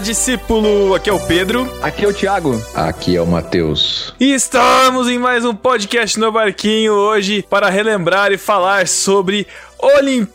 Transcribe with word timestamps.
discípulo! 0.00 0.94
Aqui 0.94 1.10
é 1.10 1.12
o 1.12 1.20
Pedro. 1.20 1.70
Aqui 1.82 2.04
é 2.04 2.08
o 2.08 2.14
Thiago. 2.14 2.60
Aqui 2.74 3.16
é 3.16 3.22
o 3.22 3.26
Matheus. 3.26 4.14
E 4.18 4.32
estamos 4.32 5.08
em 5.08 5.18
mais 5.18 5.44
um 5.44 5.54
podcast 5.54 6.18
no 6.18 6.32
Barquinho 6.32 6.94
hoje 6.94 7.44
para 7.48 7.68
relembrar 7.68 8.32
e 8.32 8.38
falar 8.38 8.88
sobre 8.88 9.46
Olimpíadas! 9.78 10.30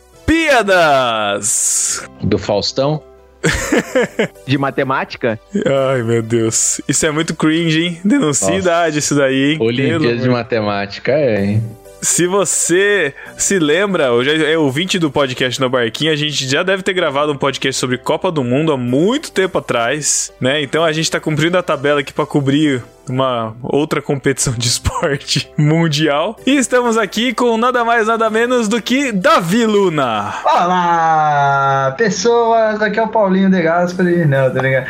Do 2.22 2.38
Faustão? 2.38 3.02
De 4.46 4.56
matemática? 4.56 5.38
Ai, 5.54 6.02
meu 6.02 6.22
Deus. 6.22 6.80
Isso 6.88 7.04
é 7.06 7.10
muito 7.10 7.34
cringe, 7.34 7.82
hein? 7.82 8.00
Denuncia 8.04 8.48
Nossa. 8.48 8.60
idade 8.60 8.98
isso 9.00 9.14
daí, 9.14 9.52
hein? 9.52 9.58
Olimpíada 9.60 10.04
Pelo 10.04 10.18
de 10.18 10.28
Matemática, 10.28 11.12
é, 11.12 11.44
hein? 11.44 11.62
Se 12.00 12.26
você 12.26 13.14
se 13.36 13.58
lembra, 13.58 14.12
ou 14.12 14.22
já 14.22 14.32
é 14.32 14.56
ouvinte 14.56 14.98
do 14.98 15.10
podcast 15.10 15.60
no 15.60 15.68
Barquinho, 15.68 16.12
a 16.12 16.16
gente 16.16 16.46
já 16.48 16.62
deve 16.62 16.82
ter 16.82 16.92
gravado 16.92 17.32
um 17.32 17.36
podcast 17.36 17.78
sobre 17.80 17.98
Copa 17.98 18.30
do 18.30 18.44
Mundo 18.44 18.72
há 18.72 18.76
muito 18.76 19.32
tempo 19.32 19.58
atrás, 19.58 20.32
né? 20.40 20.62
Então 20.62 20.84
a 20.84 20.92
gente 20.92 21.10
tá 21.10 21.18
cumprindo 21.18 21.56
a 21.58 21.62
tabela 21.62 22.00
aqui 22.00 22.12
pra 22.12 22.26
cobrir 22.26 22.82
uma 23.08 23.54
outra 23.62 24.02
competição 24.02 24.52
de 24.54 24.68
esporte 24.68 25.50
mundial. 25.56 26.36
E 26.46 26.56
estamos 26.56 26.98
aqui 26.98 27.32
com 27.32 27.56
nada 27.56 27.84
mais, 27.84 28.06
nada 28.06 28.28
menos 28.28 28.68
do 28.68 28.80
que 28.80 29.10
Davi 29.12 29.64
Luna. 29.64 30.34
Olá, 30.44 31.94
pessoas! 31.96 32.80
Aqui 32.80 32.98
é 32.98 33.02
o 33.02 33.08
Paulinho 33.08 33.50
de 33.50 33.62
Gaspari. 33.62 34.26
Não, 34.26 34.52
tá 34.52 34.62
ligado? 34.62 34.86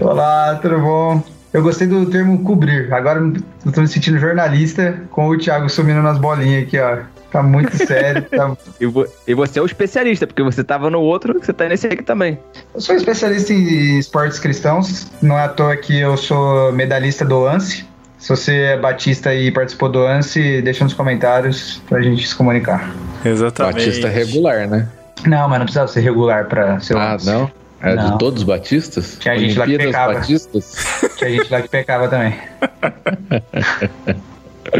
Olá, 0.00 0.58
tudo 0.60 0.78
bom? 0.80 1.33
Eu 1.54 1.62
gostei 1.62 1.86
do 1.86 2.04
termo 2.06 2.42
cobrir. 2.42 2.92
Agora 2.92 3.20
eu 3.64 3.72
tô 3.72 3.80
me 3.80 3.86
sentindo 3.88 4.18
jornalista 4.18 5.00
com 5.10 5.28
o 5.28 5.38
Thiago 5.38 5.68
sumindo 5.70 6.02
nas 6.02 6.18
bolinhas 6.18 6.64
aqui, 6.64 6.78
ó. 6.78 6.98
Tá 7.30 7.42
muito 7.42 7.76
sério. 7.76 8.22
tá- 8.22 8.56
E, 8.80 8.86
vo- 8.86 9.06
e 9.26 9.34
você 9.34 9.58
é 9.60 9.62
o 9.62 9.66
especialista, 9.66 10.26
porque 10.26 10.42
você 10.42 10.62
tava 10.64 10.90
no 10.90 11.00
outro, 11.00 11.32
você 11.40 11.52
tá 11.52 11.68
nesse 11.68 11.86
aqui 11.86 12.02
também. 12.02 12.38
Eu 12.74 12.80
sou 12.80 12.94
especialista 12.96 13.52
em 13.52 13.98
esportes 13.98 14.38
cristãos. 14.40 15.10
Não 15.22 15.38
é 15.38 15.44
à 15.44 15.48
toa 15.48 15.76
que 15.76 15.98
eu 15.98 16.16
sou 16.16 16.72
medalhista 16.72 17.24
do 17.24 17.46
ANSI. 17.46 17.86
Se 18.18 18.28
você 18.30 18.52
é 18.56 18.78
batista 18.78 19.32
e 19.34 19.50
participou 19.52 19.88
do 19.88 20.04
ANSI, 20.04 20.60
deixa 20.62 20.82
nos 20.82 20.92
comentários 20.94 21.80
pra 21.88 22.00
gente 22.02 22.26
se 22.26 22.34
comunicar. 22.34 22.90
Exatamente. 23.24 23.74
Batista 23.74 24.08
regular, 24.08 24.66
né? 24.68 24.88
Não, 25.26 25.48
mas 25.48 25.58
não 25.58 25.66
precisava 25.66 25.88
ser 25.88 26.00
regular 26.00 26.46
pra 26.46 26.80
ser 26.80 26.94
o 26.94 26.98
Ah, 26.98 27.14
ANSI. 27.14 27.26
não? 27.30 27.50
É 27.84 27.94
Não. 27.94 28.12
de 28.12 28.18
todos 28.18 28.42
os 28.42 28.48
batistas? 28.48 29.16
Tinha 29.20 29.38
gente 29.38 29.58
lá 29.58 29.66
que 29.66 29.76
pecava. 29.76 30.14
batistas? 30.14 30.74
Tinha 31.18 31.30
gente 31.30 31.52
lá 31.52 31.60
que 31.62 31.68
pecava 31.68 32.08
também. 32.08 32.34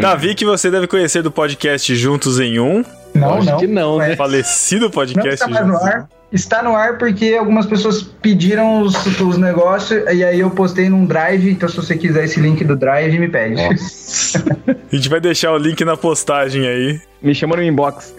Davi, 0.00 0.34
que 0.34 0.44
você 0.44 0.70
deve 0.70 0.86
conhecer 0.86 1.22
do 1.22 1.30
podcast 1.30 1.94
Juntos 1.94 2.40
em 2.40 2.58
Um, 2.58 2.84
Não, 3.14 3.34
Acho 3.34 3.50
não. 3.50 3.56
que 3.58 3.66
não, 3.66 3.98
né? 3.98 4.16
Falecido 4.16 4.86
Não 4.86 4.90
podcast 4.90 5.34
está 5.34 5.48
mais 5.48 5.66
no 5.66 5.76
ar. 5.76 6.08
Está 6.32 6.62
no 6.64 6.74
ar 6.74 6.98
porque 6.98 7.36
algumas 7.38 7.64
pessoas 7.66 8.02
pediram 8.02 8.80
os, 8.80 8.94
os 9.20 9.38
negócios 9.38 10.02
e 10.12 10.24
aí 10.24 10.40
eu 10.40 10.50
postei 10.50 10.88
num 10.88 11.04
drive. 11.04 11.48
Então, 11.50 11.68
se 11.68 11.76
você 11.76 11.96
quiser 11.96 12.24
esse 12.24 12.40
link 12.40 12.64
do 12.64 12.74
drive, 12.74 13.16
me 13.20 13.28
pede. 13.28 13.60
A 13.62 14.96
gente 14.96 15.08
vai 15.08 15.20
deixar 15.20 15.52
o 15.52 15.58
link 15.58 15.84
na 15.84 15.96
postagem 15.96 16.66
aí. 16.66 17.00
Me 17.22 17.34
chama 17.34 17.54
no 17.54 17.62
inbox. 17.62 18.12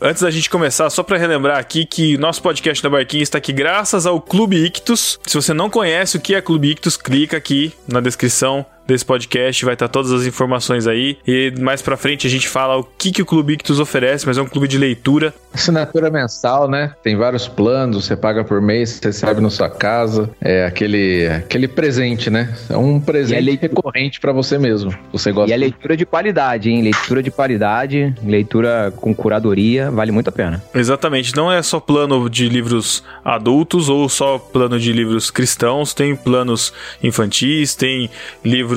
Antes 0.00 0.22
da 0.22 0.30
gente 0.30 0.50
começar, 0.50 0.90
só 0.90 1.02
pra 1.02 1.16
relembrar 1.16 1.58
aqui 1.58 1.86
que 1.86 2.18
nosso 2.18 2.42
podcast 2.42 2.82
da 2.82 2.90
Barquinha 2.90 3.22
está 3.22 3.38
aqui 3.38 3.50
graças 3.50 4.04
ao 4.04 4.20
Clube 4.20 4.62
Ictus. 4.62 5.18
Se 5.26 5.34
você 5.34 5.54
não 5.54 5.70
conhece 5.70 6.18
o 6.18 6.20
que 6.20 6.34
é 6.34 6.42
Clube 6.42 6.70
Ictus, 6.70 6.98
clica 6.98 7.38
aqui 7.38 7.72
na 7.88 8.00
descrição 8.00 8.66
desse 8.86 9.04
podcast, 9.04 9.64
vai 9.64 9.74
estar 9.74 9.88
todas 9.88 10.12
as 10.12 10.24
informações 10.26 10.86
aí. 10.86 11.16
E 11.26 11.52
mais 11.60 11.82
pra 11.82 11.96
frente 11.96 12.26
a 12.26 12.30
gente 12.30 12.48
fala 12.48 12.76
o 12.76 12.84
que, 12.84 13.10
que 13.10 13.22
o 13.22 13.26
Clube 13.26 13.54
Ictus 13.54 13.80
oferece, 13.80 14.26
mas 14.26 14.38
é 14.38 14.42
um 14.42 14.46
clube 14.46 14.68
de 14.68 14.78
leitura. 14.78 15.34
Assinatura 15.52 16.10
mensal, 16.10 16.68
né? 16.68 16.92
Tem 17.02 17.16
vários 17.16 17.48
planos, 17.48 18.04
você 18.04 18.16
paga 18.16 18.44
por 18.44 18.60
mês, 18.60 18.90
você 18.90 19.08
recebe 19.08 19.40
na 19.40 19.50
sua 19.50 19.70
casa. 19.70 20.30
É 20.40 20.66
aquele, 20.66 21.26
aquele 21.28 21.66
presente, 21.66 22.30
né? 22.30 22.54
É 22.68 22.76
um 22.76 23.00
presente 23.00 23.40
leitura- 23.42 23.72
recorrente 23.74 24.20
pra 24.20 24.32
você 24.32 24.58
mesmo. 24.58 24.94
Você 25.12 25.32
gosta 25.32 25.50
E 25.50 25.54
é 25.54 25.56
leitura 25.56 25.96
de 25.96 26.04
qualidade, 26.06 26.70
hein? 26.70 26.82
Leitura 26.82 27.22
de 27.22 27.30
qualidade, 27.30 28.14
leitura 28.22 28.92
com 28.96 29.14
curadoria, 29.14 29.90
vale 29.90 30.12
muito 30.12 30.28
a 30.28 30.32
pena. 30.32 30.62
Exatamente, 30.74 31.34
não 31.34 31.50
é 31.50 31.62
só 31.62 31.80
plano 31.80 32.28
de 32.28 32.48
livros 32.48 33.02
adultos 33.24 33.88
ou 33.88 34.08
só 34.08 34.38
plano 34.38 34.78
de 34.78 34.92
livros 34.92 35.30
cristãos, 35.30 35.94
tem 35.94 36.14
planos 36.14 36.72
infantis, 37.02 37.74
tem 37.74 38.10
livros 38.44 38.75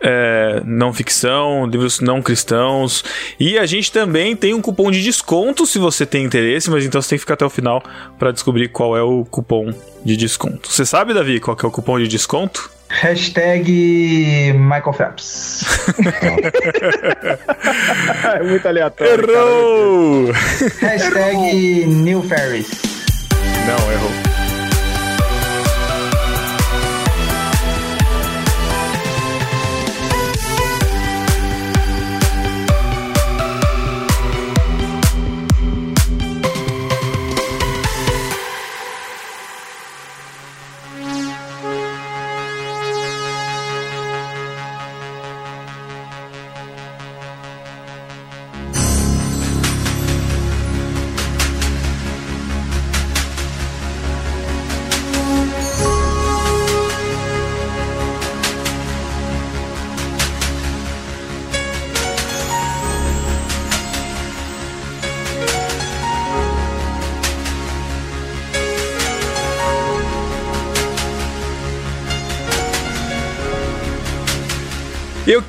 é, 0.00 0.62
não 0.64 0.92
ficção, 0.92 1.66
livros 1.66 2.00
não 2.00 2.20
cristãos. 2.22 3.04
E 3.38 3.58
a 3.58 3.66
gente 3.66 3.92
também 3.92 4.34
tem 4.34 4.54
um 4.54 4.60
cupom 4.60 4.90
de 4.90 5.02
desconto 5.02 5.66
se 5.66 5.78
você 5.78 6.04
tem 6.04 6.24
interesse, 6.24 6.70
mas 6.70 6.84
então 6.84 7.00
você 7.00 7.10
tem 7.10 7.18
que 7.18 7.22
ficar 7.22 7.34
até 7.34 7.44
o 7.44 7.50
final 7.50 7.82
para 8.18 8.32
descobrir 8.32 8.68
qual 8.68 8.96
é 8.96 9.02
o 9.02 9.24
cupom 9.24 9.72
de 10.04 10.16
desconto. 10.16 10.70
Você 10.70 10.84
sabe, 10.84 11.14
Davi, 11.14 11.40
qual 11.40 11.56
que 11.56 11.64
é 11.64 11.68
o 11.68 11.72
cupom 11.72 11.98
de 11.98 12.08
desconto? 12.08 12.70
Hashtag 12.88 14.52
Michael 14.52 14.92
Phelps. 14.92 15.64
É 18.34 18.42
muito 18.42 18.66
aleatório. 18.66 19.30
Errou! 19.30 20.32
Hashtag 20.80 21.86
Neil 21.86 22.22
Ferris. 22.22 22.70
Não, 23.66 23.92
errou. 23.92 24.31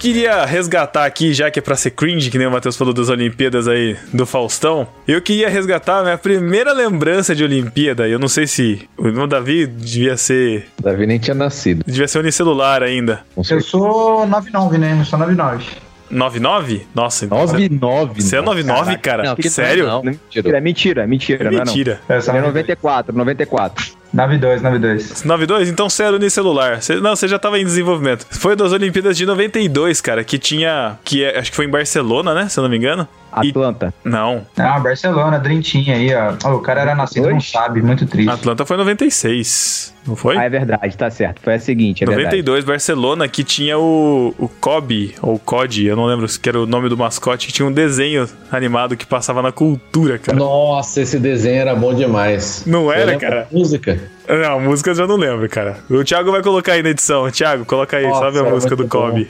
Queria 0.04 0.44
resgatar 0.44 1.06
aqui, 1.06 1.34
já 1.34 1.50
que 1.50 1.60
é 1.60 1.62
pra 1.62 1.78
ser 1.78 1.92
cringe, 1.92 2.30
que 2.30 2.38
nem 2.38 2.46
o 2.46 2.52
Matheus 2.52 2.76
falou 2.76 2.94
das 2.94 3.08
Olimpíadas 3.08 3.70
aí 3.70 3.96
do 4.14 4.26
Faustão. 4.26 4.86
Eu 5.08 5.22
queria 5.22 5.48
resgatar 5.48 6.00
a 6.00 6.04
minha 6.04 6.18
primeira 6.18 6.74
lembrança 6.74 7.34
de 7.34 7.42
Olimpíada. 7.42 8.06
Eu 8.06 8.20
não 8.20 8.28
sei 8.28 8.46
se 8.46 8.82
o 8.98 9.08
irmão 9.08 9.30
Davi 9.30 9.66
devia 9.66 10.18
ser. 10.18 10.68
Davi 10.82 11.08
nem 11.08 11.18
tinha 11.18 11.34
nascido. 11.34 11.86
Devia 11.88 12.06
ser 12.06 12.20
unicelular 12.20 12.84
ainda. 12.84 13.22
Eu 13.50 13.62
sou 13.62 14.28
99, 14.28 14.78
né? 14.78 14.98
Eu 15.00 15.06
sou 15.06 15.18
99. 15.18 15.66
99? 16.12 16.86
Nossa, 16.94 17.26
então. 17.26 17.38
99. 17.38 18.22
Você 18.22 18.36
é 18.36 18.42
99, 18.42 18.98
cara? 18.98 19.24
Não, 19.24 19.36
que 19.38 19.50
Sério? 19.50 19.88
Não, 19.88 20.04
Mentira, 20.04 20.58
é 20.58 20.62
mentira, 20.62 21.04
é 21.04 21.08
mentira, 21.08 21.44
não 21.46 21.52
é 21.52 21.66
não. 21.66 21.66
Mentira. 21.66 22.02
É 22.10 22.16
92. 22.16 22.44
94, 22.44 23.16
94. 23.18 24.03
92, 24.14 24.62
92. 24.62 25.24
92? 25.24 25.70
Então 25.70 25.90
você 25.90 26.04
era 26.04 26.16
unicelular. 26.16 26.82
Você, 26.82 26.96
não, 26.98 27.16
você 27.16 27.28
já 27.28 27.40
tava 27.40 27.58
em 27.60 27.66
desenvolvimento. 27.66 28.28
Foi 28.30 28.56
das 28.56 28.72
Olimpíadas 28.72 29.18
de 29.18 29.26
92, 29.26 30.02
cara, 30.02 30.24
que 30.24 30.38
tinha. 30.38 30.98
que 31.04 31.24
é- 31.24 31.40
Acho 31.40 31.50
que 31.50 31.56
foi 31.56 31.66
em 31.66 31.70
Barcelona, 31.70 32.34
né? 32.34 32.48
Se 32.48 32.60
eu 32.60 32.62
não 32.64 32.70
me 32.70 32.78
engano. 32.78 33.08
E- 33.42 33.50
Atlanta. 33.50 33.94
não. 34.04 34.46
Ah, 34.58 34.80
Barcelona, 34.80 35.40
Team 35.40 35.62
aí, 35.88 36.10
ó. 36.14 36.56
O 36.56 36.60
cara 36.60 36.82
era 36.82 36.96
nascido, 36.96 37.30
não 37.30 37.40
sabe, 37.40 37.82
muito 37.82 38.06
triste. 38.06 38.30
Atlanta 38.30 38.66
foi 38.66 38.76
em 38.76 38.80
96. 38.80 39.94
Não 40.06 40.16
foi? 40.18 40.38
Ah, 40.38 40.44
é 40.44 40.50
verdade, 40.50 40.98
tá 40.98 41.10
certo. 41.10 41.42
Foi 41.42 41.54
a 41.54 41.60
seguinte, 41.60 42.04
é 42.04 42.08
verdade. 42.08 42.26
92, 42.26 42.66
Barcelona, 42.66 43.28
que 43.28 43.44
tinha 43.44 43.78
o, 43.80 44.36
o 44.38 44.50
Kobe, 44.50 45.16
ou 45.22 45.40
Cod, 45.40 45.86
eu 45.86 45.96
não 45.96 46.06
lembro 46.06 46.28
se 46.28 46.38
que 46.38 46.50
era 46.50 46.60
o 46.60 46.66
nome 46.66 46.90
do 46.90 46.98
mascote, 46.98 47.48
que 47.48 47.54
tinha 47.54 47.66
um 47.66 47.72
desenho 47.72 48.28
animado 48.52 48.98
que 48.98 49.06
passava 49.06 49.42
na 49.42 49.52
cultura, 49.52 50.18
cara. 50.18 50.38
Nossa, 50.38 51.02
esse 51.02 51.18
desenho 51.20 51.62
era 51.62 51.74
bom 51.76 51.94
demais. 51.94 52.64
Não 52.66 52.86
Você 52.86 53.00
era, 53.00 53.18
cara? 53.18 53.48
Música? 53.52 53.98
Não, 54.28 54.60
música 54.60 54.90
eu 54.92 54.96
já 54.96 55.08
não 55.08 55.16
lembro, 55.16 55.48
cara. 55.50 55.78
O 55.90 56.04
Thiago 56.04 56.32
vai 56.32 56.42
colocar 56.42 56.74
aí 56.74 56.84
na 56.84 56.90
edição. 56.90 57.30
Thiago, 57.32 57.66
coloca 57.66 57.96
aí, 57.98 58.06
Nossa, 58.06 58.20
sabe 58.20 58.40
a 58.40 58.44
música 58.44 58.76
do. 58.76 58.88
Kobe? 58.88 59.30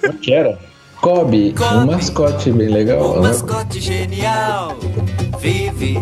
Como 0.00 0.18
que 0.18 0.32
era? 0.32 0.58
Kobe, 1.02 1.52
um 1.60 1.86
mascote 1.86 2.52
bem 2.52 2.68
legal. 2.68 3.14
Um 3.14 3.22
né? 3.22 3.28
mascote 3.30 3.80
genial 3.80 4.76
vive 5.40 5.98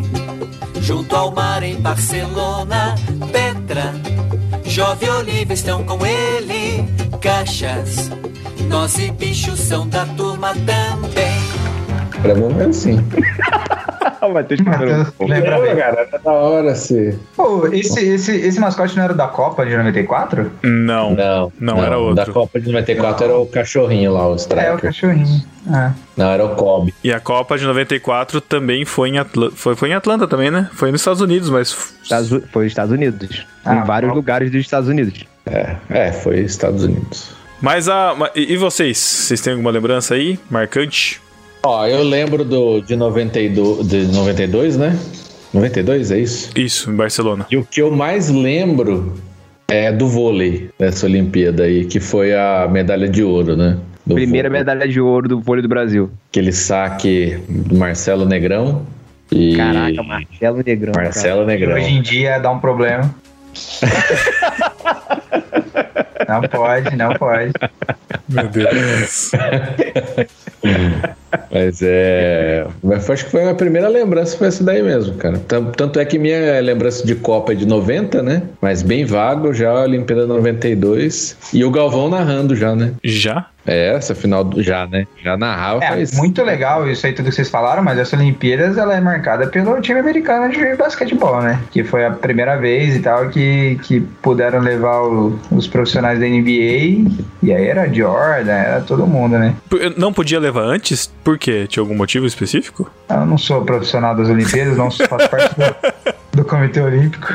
junto 0.83 1.17
ao 1.17 1.33
mar 1.33 1.63
em 1.63 1.81
Barcelona. 1.81 2.95
Petra, 3.33 3.95
Jove 4.63 5.07
e 5.07 5.09
Olivia 5.09 5.55
estão 5.55 5.83
com 5.85 6.05
ele. 6.05 6.85
Caixas, 7.19 8.11
nós 8.69 8.99
e 8.99 9.11
bichos 9.11 9.59
são 9.59 9.89
da 9.89 10.05
turma 10.05 10.53
também. 10.55 11.41
Pra 12.21 12.35
mim 12.35 12.61
é 12.61 12.65
assim. 12.67 12.99
o 14.27 14.35
Matheus 14.35 14.61
Matheus, 14.61 15.09
lembra 15.21 15.61
bem. 15.61 15.77
cara, 15.77 16.01
era 16.09 16.19
da 16.19 16.33
hora 16.33 16.75
se. 16.75 17.19
Pô, 17.37 17.67
esse, 17.73 18.01
esse, 18.01 18.37
esse 18.37 18.61
mascote 18.61 18.97
não 18.97 19.05
era 19.05 19.15
da 19.15 19.27
Copa 19.29 19.65
de 19.65 19.77
94? 19.77 20.51
Não. 20.63 21.15
Não, 21.15 21.53
Não, 21.59 21.83
era 21.85 21.99
outro. 21.99 22.17
Da 22.25 22.33
Copa 22.33 22.61
de 22.61 22.71
94 22.71 23.25
era 23.25 23.37
o 23.39 23.47
cachorrinho 23.47 24.13
lá, 24.13 24.27
o 24.27 24.31
É, 24.31 24.33
o 24.33 24.37
Striker. 24.37 24.81
cachorrinho. 24.81 25.43
Ah. 25.71 25.93
Não, 26.17 26.31
era 26.31 26.45
o 26.45 26.55
Kobe. 26.57 26.95
E 27.05 27.13
a 27.13 27.21
Copa 27.21 27.57
de 27.59 27.65
94 27.65 28.41
também 28.41 28.85
foi 28.85 29.11
em 29.11 29.19
Atlanta. 29.19 29.55
Foi, 29.57 29.77
foi 29.77 29.91
em 29.91 29.95
Atlanta 29.95 30.27
também, 30.27 30.51
né? 30.51 30.69
Foi 30.73 30.91
nos 30.91 31.01
Estados 31.01 31.21
Unidos, 31.21 31.51
mas. 31.51 31.73
Foi 32.53 32.65
nos 32.65 32.73
Estados 32.73 32.93
Unidos. 32.93 33.47
Ah, 33.65 33.77
em 33.77 33.85
vários 33.85 34.11
bom. 34.11 34.17
lugares 34.17 34.51
dos 34.51 34.61
Estados 34.61 34.89
Unidos. 34.89 35.25
É, 35.47 35.77
é, 35.91 36.13
foi 36.13 36.41
Estados 36.41 36.83
Unidos. 36.85 37.33
Mas 37.61 37.89
a. 37.89 38.15
E 38.35 38.55
e 38.55 38.57
vocês? 38.57 38.97
Vocês 38.99 39.41
têm 39.41 39.53
alguma 39.53 39.71
lembrança 39.71 40.15
aí? 40.15 40.39
Marcante? 40.51 41.21
Ó, 41.63 41.87
eu 41.87 42.03
lembro 42.03 42.45
do 42.45 42.81
de 42.81 42.97
92, 42.97 43.87
de 43.87 44.07
92, 44.07 44.77
né? 44.79 44.99
92, 45.53 46.11
é 46.11 46.19
isso? 46.19 46.51
Isso, 46.57 46.91
em 46.91 46.95
Barcelona. 46.95 47.47
E 47.51 47.57
o 47.57 47.65
que 47.65 47.83
eu 47.83 47.91
mais 47.91 48.29
lembro 48.31 49.15
é 49.69 49.93
do 49.93 50.09
vôlei 50.09 50.71
dessa 50.79 51.07
Olimpíada 51.07 51.65
aí, 51.65 51.85
que 51.85 52.01
foi 52.01 52.35
a 52.35 52.67
medalha 52.71 53.09
de 53.09 53.23
ouro, 53.23 53.57
né? 53.57 53.77
Do 54.07 54.15
Primeira 54.15 54.49
vôlei. 54.49 54.61
medalha 54.61 54.89
de 54.89 55.01
ouro 55.01 55.29
do 55.29 55.41
vôlei 55.41 55.63
do 55.63 55.69
Brasil. 55.69 56.11
Aquele 56.31 56.53
saque 56.53 57.39
do 57.49 57.77
Marcelo 57.77 58.25
Negrão. 58.25 58.87
E... 59.31 59.57
Caraca, 59.57 60.03
Marcelo 60.03 60.63
Negrão. 60.65 60.93
cara. 60.93 61.05
Marcelo 61.07 61.43
E 61.43 61.47
Negrão. 61.47 61.75
hoje 61.77 61.91
em 61.91 62.03
dia 62.03 62.39
dá 62.39 62.51
um 62.51 62.59
problema. 62.59 63.15
não 66.29 66.41
pode, 66.43 66.97
não 66.97 67.13
pode. 67.15 67.53
Meu 68.29 68.49
Deus. 68.49 69.33
Mas 71.51 71.81
é. 71.83 72.67
Mas 72.83 73.09
acho 73.11 73.25
que 73.25 73.31
foi 73.31 73.41
a 73.41 73.45
minha 73.45 73.55
primeira 73.55 73.89
lembrança, 73.89 74.37
foi 74.37 74.49
essa 74.49 74.63
daí 74.65 74.83
mesmo, 74.83 75.15
cara. 75.17 75.39
Tan- 75.47 75.67
Tanto 75.77 75.99
é 76.01 76.05
que 76.05 76.19
minha 76.19 76.61
lembrança 76.61 77.07
de 77.07 77.15
Copa 77.15 77.53
é 77.53 77.55
de 77.55 77.67
90, 77.67 78.23
né? 78.23 78.43
Mas 78.61 78.83
bem 78.83 79.05
vago 79.05 79.53
já 79.53 79.71
a 79.71 79.83
Olimpíada 79.83 80.27
92. 80.27 81.37
E 81.53 81.65
o 81.65 81.71
Galvão 81.71 82.09
narrando 82.09 82.55
já, 82.57 82.75
né? 82.75 82.93
Já? 83.05 83.47
É, 83.67 83.95
essa 83.95 84.15
final 84.15 84.43
do- 84.43 84.63
já, 84.63 84.87
né? 84.87 85.07
Já 85.23 85.37
narrava 85.37 85.85
É, 85.85 85.89
faz. 85.89 86.17
muito 86.17 86.43
legal 86.43 86.89
isso 86.91 87.07
aí 87.07 87.13
tudo 87.13 87.27
que 87.29 87.33
vocês 87.35 87.51
falaram, 87.51 87.83
mas 87.83 87.99
essa 87.99 88.17
Olimpíadas 88.17 88.79
ela 88.79 88.97
é 88.97 89.01
marcada 89.01 89.47
pelo 89.47 89.79
time 89.83 90.01
americano 90.01 90.51
de 90.51 90.75
basquetebol, 90.77 91.43
né? 91.43 91.61
Que 91.71 91.85
foi 91.85 92.07
a 92.07 92.11
primeira 92.11 92.57
vez 92.57 92.97
e 92.97 93.01
tal 93.01 93.29
que, 93.29 93.79
que 93.85 94.01
puderam 94.23 94.61
levar 94.61 95.03
o- 95.03 95.39
os 95.53 95.69
profissionais 95.69 96.19
da 96.19 96.27
NBA 96.27 97.05
e 97.43 97.53
aí 97.53 97.67
era 97.69 97.87
Jordan, 97.93 98.51
era 98.51 98.81
todo 98.81 99.07
mundo, 99.07 99.39
né? 99.39 99.55
Não 99.97 100.11
podia 100.13 100.41
levar 100.41 100.63
antes? 100.63 101.13
Por 101.25 101.39
quê? 101.39 101.67
Tinha 101.67 101.83
algum 101.83 101.95
motivo 101.97 102.27
específico? 102.27 102.91
Eu 103.09 103.27
não 103.27 103.37
sou 103.39 103.63
profissional 103.65 104.15
das 104.17 104.29
Olimpíadas, 104.29 104.77
não 104.77 104.91
faço 104.91 105.29
parte 105.29 105.55
do, 105.55 106.39
do 106.39 106.45
Comitê 106.45 106.81
Olímpico. 106.81 107.35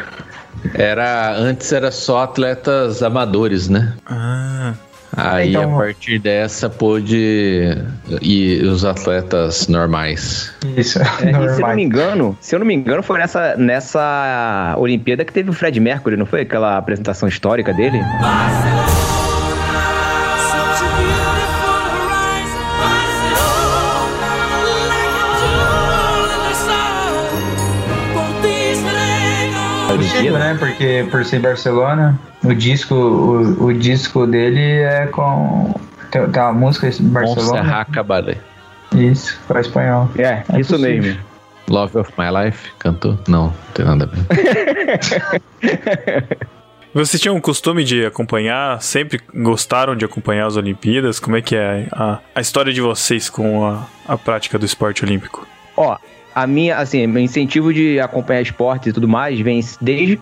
Era. 0.74 1.34
Antes 1.38 1.72
era 1.72 1.92
só 1.92 2.24
atletas 2.24 3.04
amadores, 3.04 3.70
né? 3.70 3.94
Ah. 4.08 4.74
Aí 5.18 5.52
Então- 5.52 5.76
a 5.76 5.78
partir 5.78 6.20
dessa 6.20 6.70
pôde 6.70 7.78
ir 8.22 8.64
os 8.66 8.84
atletas 8.84 9.68
normais. 9.70 10.54
Isso, 10.76 11.00
É, 11.00 11.04
e 11.04 11.06
se 11.20 11.26
eu 11.28 11.32
não 11.32 11.40
normal. 11.46 11.76
me 11.76 11.84
engano, 11.84 12.38
se 12.42 12.54
eu 12.56 12.60
não 12.60 12.66
me 12.66 12.74
engano, 12.74 13.02
foi 13.02 13.20
nessa, 13.20 13.56
nessa 13.56 14.76
Olimpíada 14.78 15.24
que 15.24 15.32
teve 15.32 15.50
o 15.50 15.54
Fred 15.54 15.80
Mercury, 15.80 16.18
não 16.18 16.26
foi? 16.26 16.42
Aquela 16.42 16.76
apresentação 16.78 17.30
histórica 17.30 17.72
dele? 17.74 18.00
Such 18.00 19.15
estrego. 30.02 30.34
Possível, 30.34 30.40
né? 30.40 30.56
Porque 30.60 31.08
por 31.12 31.24
ser 31.26 31.40
Barcelona, 31.40 32.20
o 32.44 32.54
disco, 32.54 32.96
o, 32.96 33.66
o 33.66 33.74
disco 33.74 34.26
dele 34.28 34.62
é 34.82 35.08
com. 35.08 35.74
Tem, 36.12 36.30
tem 36.30 36.42
uma 36.42 36.54
música 36.54 36.88
Barcelona. 37.00 37.64
Montserrat 37.64 37.92
Caballé. 37.92 38.38
Isso, 38.94 39.38
para 39.48 39.62
espanhol. 39.62 40.10
É, 40.18 40.44
É 40.54 40.60
isso 40.60 40.74
possível. 40.74 41.02
mesmo. 41.04 41.22
Love 41.68 41.98
of 41.98 42.12
My 42.18 42.46
Life, 42.46 42.72
cantou? 42.78 43.18
Não, 43.28 43.46
não 43.48 43.54
tem 43.74 43.84
nada 43.86 44.06
a 44.06 44.08
ver. 44.08 44.24
Vocês 46.94 47.22
tinham 47.22 47.36
o 47.36 47.42
costume 47.42 47.84
de 47.84 48.06
acompanhar? 48.06 48.82
Sempre 48.82 49.20
gostaram 49.34 49.98
de 49.98 50.06
acompanhar 50.06 50.46
as 50.46 50.56
Olimpíadas? 50.56 51.20
Como 51.20 51.36
é 51.36 51.42
que 51.42 51.54
é 51.54 51.88
a, 51.92 52.20
a 52.34 52.40
história 52.40 52.72
de 52.72 52.80
vocês 52.80 53.30
com 53.30 53.66
a, 53.66 53.86
a 54.08 54.18
prática 54.18 54.58
do 54.58 54.66
esporte 54.66 55.04
olímpico? 55.04 55.46
Ó, 55.76 55.98
a 56.36 56.46
minha, 56.46 56.78
assim, 56.78 57.08
meu 57.08 57.24
incentivo 57.24 57.74
de 57.74 57.98
acompanhar 58.00 58.42
esportes 58.42 58.90
e 58.90 58.94
tudo 58.94 59.08
mais 59.08 59.40
vem 59.40 59.62
desde 59.80 60.22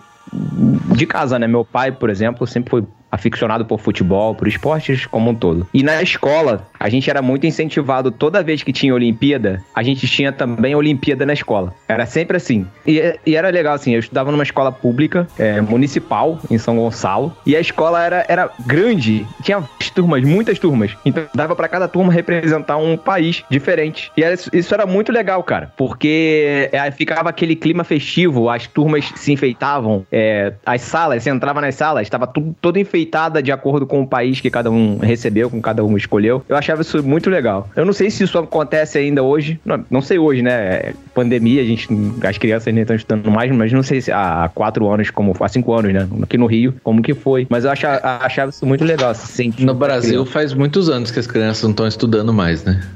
de 0.94 1.06
casa, 1.06 1.38
né? 1.38 1.46
Meu 1.46 1.64
pai, 1.64 1.92
por 1.92 2.08
exemplo, 2.08 2.46
sempre 2.46 2.70
foi 2.70 2.84
aficionado 3.10 3.64
por 3.64 3.80
futebol, 3.80 4.34
por 4.34 4.48
esportes 4.48 5.06
como 5.06 5.30
um 5.30 5.34
todo. 5.34 5.66
E 5.74 5.82
na 5.82 6.02
escola, 6.02 6.66
a 6.84 6.88
gente 6.90 7.08
era 7.08 7.22
muito 7.22 7.46
incentivado 7.46 8.10
toda 8.10 8.42
vez 8.42 8.62
que 8.62 8.70
tinha 8.70 8.94
Olimpíada, 8.94 9.64
a 9.74 9.82
gente 9.82 10.06
tinha 10.06 10.30
também 10.30 10.74
Olimpíada 10.74 11.24
na 11.24 11.32
escola. 11.32 11.72
Era 11.88 12.04
sempre 12.04 12.36
assim. 12.36 12.66
E, 12.86 13.18
e 13.24 13.34
era 13.34 13.48
legal, 13.48 13.72
assim, 13.72 13.94
eu 13.94 14.00
estudava 14.00 14.30
numa 14.30 14.42
escola 14.42 14.70
pública, 14.70 15.26
é, 15.38 15.62
municipal, 15.62 16.38
em 16.50 16.58
São 16.58 16.76
Gonçalo, 16.76 17.34
e 17.46 17.56
a 17.56 17.60
escola 17.60 18.04
era, 18.04 18.26
era 18.28 18.50
grande, 18.66 19.26
tinha 19.42 19.64
turmas, 19.94 20.22
muitas 20.24 20.58
turmas. 20.58 20.94
Então 21.06 21.24
dava 21.34 21.56
pra 21.56 21.68
cada 21.68 21.88
turma 21.88 22.12
representar 22.12 22.76
um 22.76 22.98
país 22.98 23.42
diferente. 23.48 24.12
E 24.14 24.22
era- 24.22 24.34
isso 24.52 24.74
era 24.74 24.84
muito 24.84 25.10
legal, 25.10 25.42
cara, 25.42 25.72
porque 25.78 26.68
é, 26.70 26.90
ficava 26.90 27.30
aquele 27.30 27.56
clima 27.56 27.82
festivo, 27.82 28.50
as 28.50 28.66
turmas 28.66 29.10
se 29.16 29.32
enfeitavam, 29.32 30.04
é, 30.12 30.52
as 30.66 30.82
salas, 30.82 31.22
você 31.22 31.30
entrava 31.30 31.60
nas 31.62 31.76
salas, 31.76 32.02
estava 32.02 32.26
tudo 32.26 32.54
toda 32.60 32.78
enfeitada 32.78 33.42
de 33.42 33.50
acordo 33.52 33.86
com 33.86 34.02
o 34.02 34.06
país 34.06 34.40
que 34.40 34.50
cada 34.50 34.70
um 34.70 34.98
recebeu, 34.98 35.48
com 35.48 35.62
cada 35.62 35.82
um 35.82 35.96
escolheu. 35.96 36.44
Eu 36.48 36.56
achava 36.56 36.73
isso 36.80 37.02
muito 37.02 37.30
legal. 37.30 37.68
Eu 37.76 37.84
não 37.84 37.92
sei 37.92 38.10
se 38.10 38.24
isso 38.24 38.38
acontece 38.38 38.98
ainda 38.98 39.22
hoje, 39.22 39.60
não, 39.64 39.84
não 39.90 40.02
sei 40.02 40.18
hoje, 40.18 40.42
né? 40.42 40.92
Pandemia, 41.14 41.62
a 41.62 41.64
gente, 41.64 41.88
as 42.26 42.38
crianças 42.38 42.72
nem 42.72 42.82
estão 42.82 42.96
estudando 42.96 43.30
mais, 43.30 43.50
mas 43.52 43.72
não 43.72 43.82
sei 43.82 44.00
se 44.00 44.10
há 44.12 44.50
quatro 44.54 44.88
anos, 44.90 45.10
como 45.10 45.34
há 45.40 45.48
cinco 45.48 45.72
anos, 45.72 45.92
né? 45.92 46.08
Aqui 46.22 46.38
no 46.38 46.46
Rio, 46.46 46.74
como 46.82 47.02
que 47.02 47.14
foi. 47.14 47.46
Mas 47.50 47.64
eu 47.64 47.70
achava, 47.70 48.00
achava 48.20 48.50
isso 48.50 48.64
muito 48.66 48.84
legal. 48.84 49.14
sentido 49.14 49.66
No 49.66 49.74
Brasil 49.74 50.22
criança. 50.22 50.30
faz 50.32 50.54
muitos 50.54 50.88
anos 50.88 51.10
que 51.10 51.18
as 51.18 51.26
crianças 51.26 51.62
não 51.62 51.70
estão 51.70 51.86
estudando 51.86 52.32
mais, 52.32 52.64
né? 52.64 52.80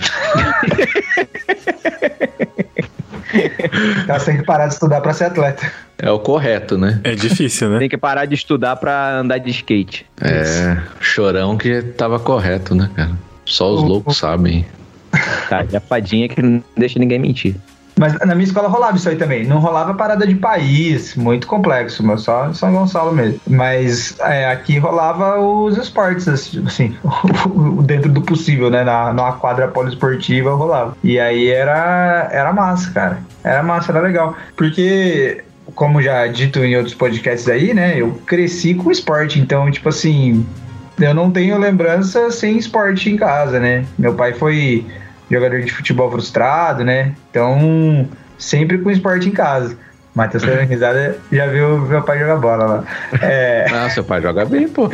Elas 4.09 4.25
têm 4.25 4.39
que 4.39 4.45
parar 4.45 4.67
de 4.67 4.75
estudar 4.75 5.01
para 5.01 5.13
ser 5.13 5.25
atleta. 5.25 5.71
É 5.99 6.11
o 6.11 6.19
correto, 6.19 6.79
né? 6.79 7.01
É 7.05 7.15
difícil, 7.15 7.69
né? 7.71 7.79
Tem 7.79 7.89
que 7.89 7.99
parar 7.99 8.25
de 8.25 8.35
estudar 8.35 8.77
pra 8.77 9.19
andar 9.19 9.39
de 9.39 9.51
skate. 9.51 10.07
É, 10.21 10.79
chorão 11.01 11.57
que 11.57 11.83
tava 11.83 12.19
correto, 12.19 12.75
né, 12.75 12.89
cara? 12.95 13.11
Só 13.49 13.73
os 13.73 13.83
loucos 13.83 14.19
sabem. 14.19 14.65
Tá, 15.49 15.65
e 15.71 15.77
a 15.77 15.81
fadinha 15.81 16.29
que 16.29 16.41
não 16.43 16.63
deixa 16.77 16.99
ninguém 16.99 17.19
mentir. 17.19 17.57
Mas 17.99 18.17
na 18.21 18.35
minha 18.35 18.45
escola 18.45 18.69
rolava 18.69 18.97
isso 18.97 19.09
aí 19.09 19.17
também. 19.17 19.45
Não 19.45 19.59
rolava 19.59 19.93
parada 19.95 20.25
de 20.25 20.37
país, 20.37 21.17
muito 21.17 21.47
complexo, 21.49 22.05
mas 22.05 22.21
só 22.21 22.49
em 22.49 22.55
São 22.55 22.73
Gonçalo 22.73 23.13
mesmo. 23.13 23.41
Mas 23.49 24.15
é, 24.21 24.47
aqui 24.51 24.79
rolava 24.79 25.41
os 25.41 25.77
esportes, 25.77 26.29
assim, 26.29 26.97
dentro 27.85 28.13
do 28.13 28.23
possível, 28.23 28.71
né? 28.71 28.85
Na, 28.85 29.13
numa 29.13 29.33
quadra 29.33 29.67
poliesportiva 29.67 30.55
rolava. 30.55 30.97
E 31.03 31.19
aí 31.19 31.49
era, 31.49 32.29
era 32.31 32.53
massa, 32.53 32.91
cara. 32.93 33.19
Era 33.43 33.63
massa, 33.63 33.91
era 33.91 34.01
legal. 34.01 34.37
Porque, 34.55 35.43
como 35.75 36.01
já 36.01 36.27
dito 36.29 36.61
em 36.61 36.77
outros 36.77 36.95
podcasts 36.95 37.49
aí, 37.49 37.75
né? 37.75 38.01
Eu 38.01 38.13
cresci 38.25 38.75
com 38.75 38.93
esporte, 38.93 39.41
então, 39.41 39.69
tipo 39.73 39.89
assim, 39.89 40.47
eu 40.99 41.15
não 41.15 41.31
tenho 41.31 41.59
lembrança 41.59 42.31
sem 42.31 42.57
esporte 42.59 43.11
em 43.11 43.17
casa, 43.17 43.59
né? 43.61 43.85
Meu 43.99 44.15
pai 44.15 44.33
foi 44.33 44.87
jogador 45.31 45.61
de 45.61 45.73
futebol 45.73 46.11
frustrado, 46.11 46.85
né? 46.85 47.13
Então, 47.31 48.09
sempre 48.39 48.79
com 48.79 48.91
esporte 48.91 49.29
em 49.29 49.33
casa. 49.33 49.77
Matheus 50.15 50.43
tá 50.43 50.51
risada, 50.65 51.17
já 51.31 51.47
viu 51.47 51.79
meu 51.81 52.03
pai 52.03 52.19
jogar 52.19 52.37
bola 52.37 52.65
lá. 52.67 52.85
É, 53.23 53.67
Ah, 53.73 53.89
seu 53.91 54.03
pai 54.03 54.21
joga 54.21 54.45
bem, 54.45 54.67
pô. 54.69 54.91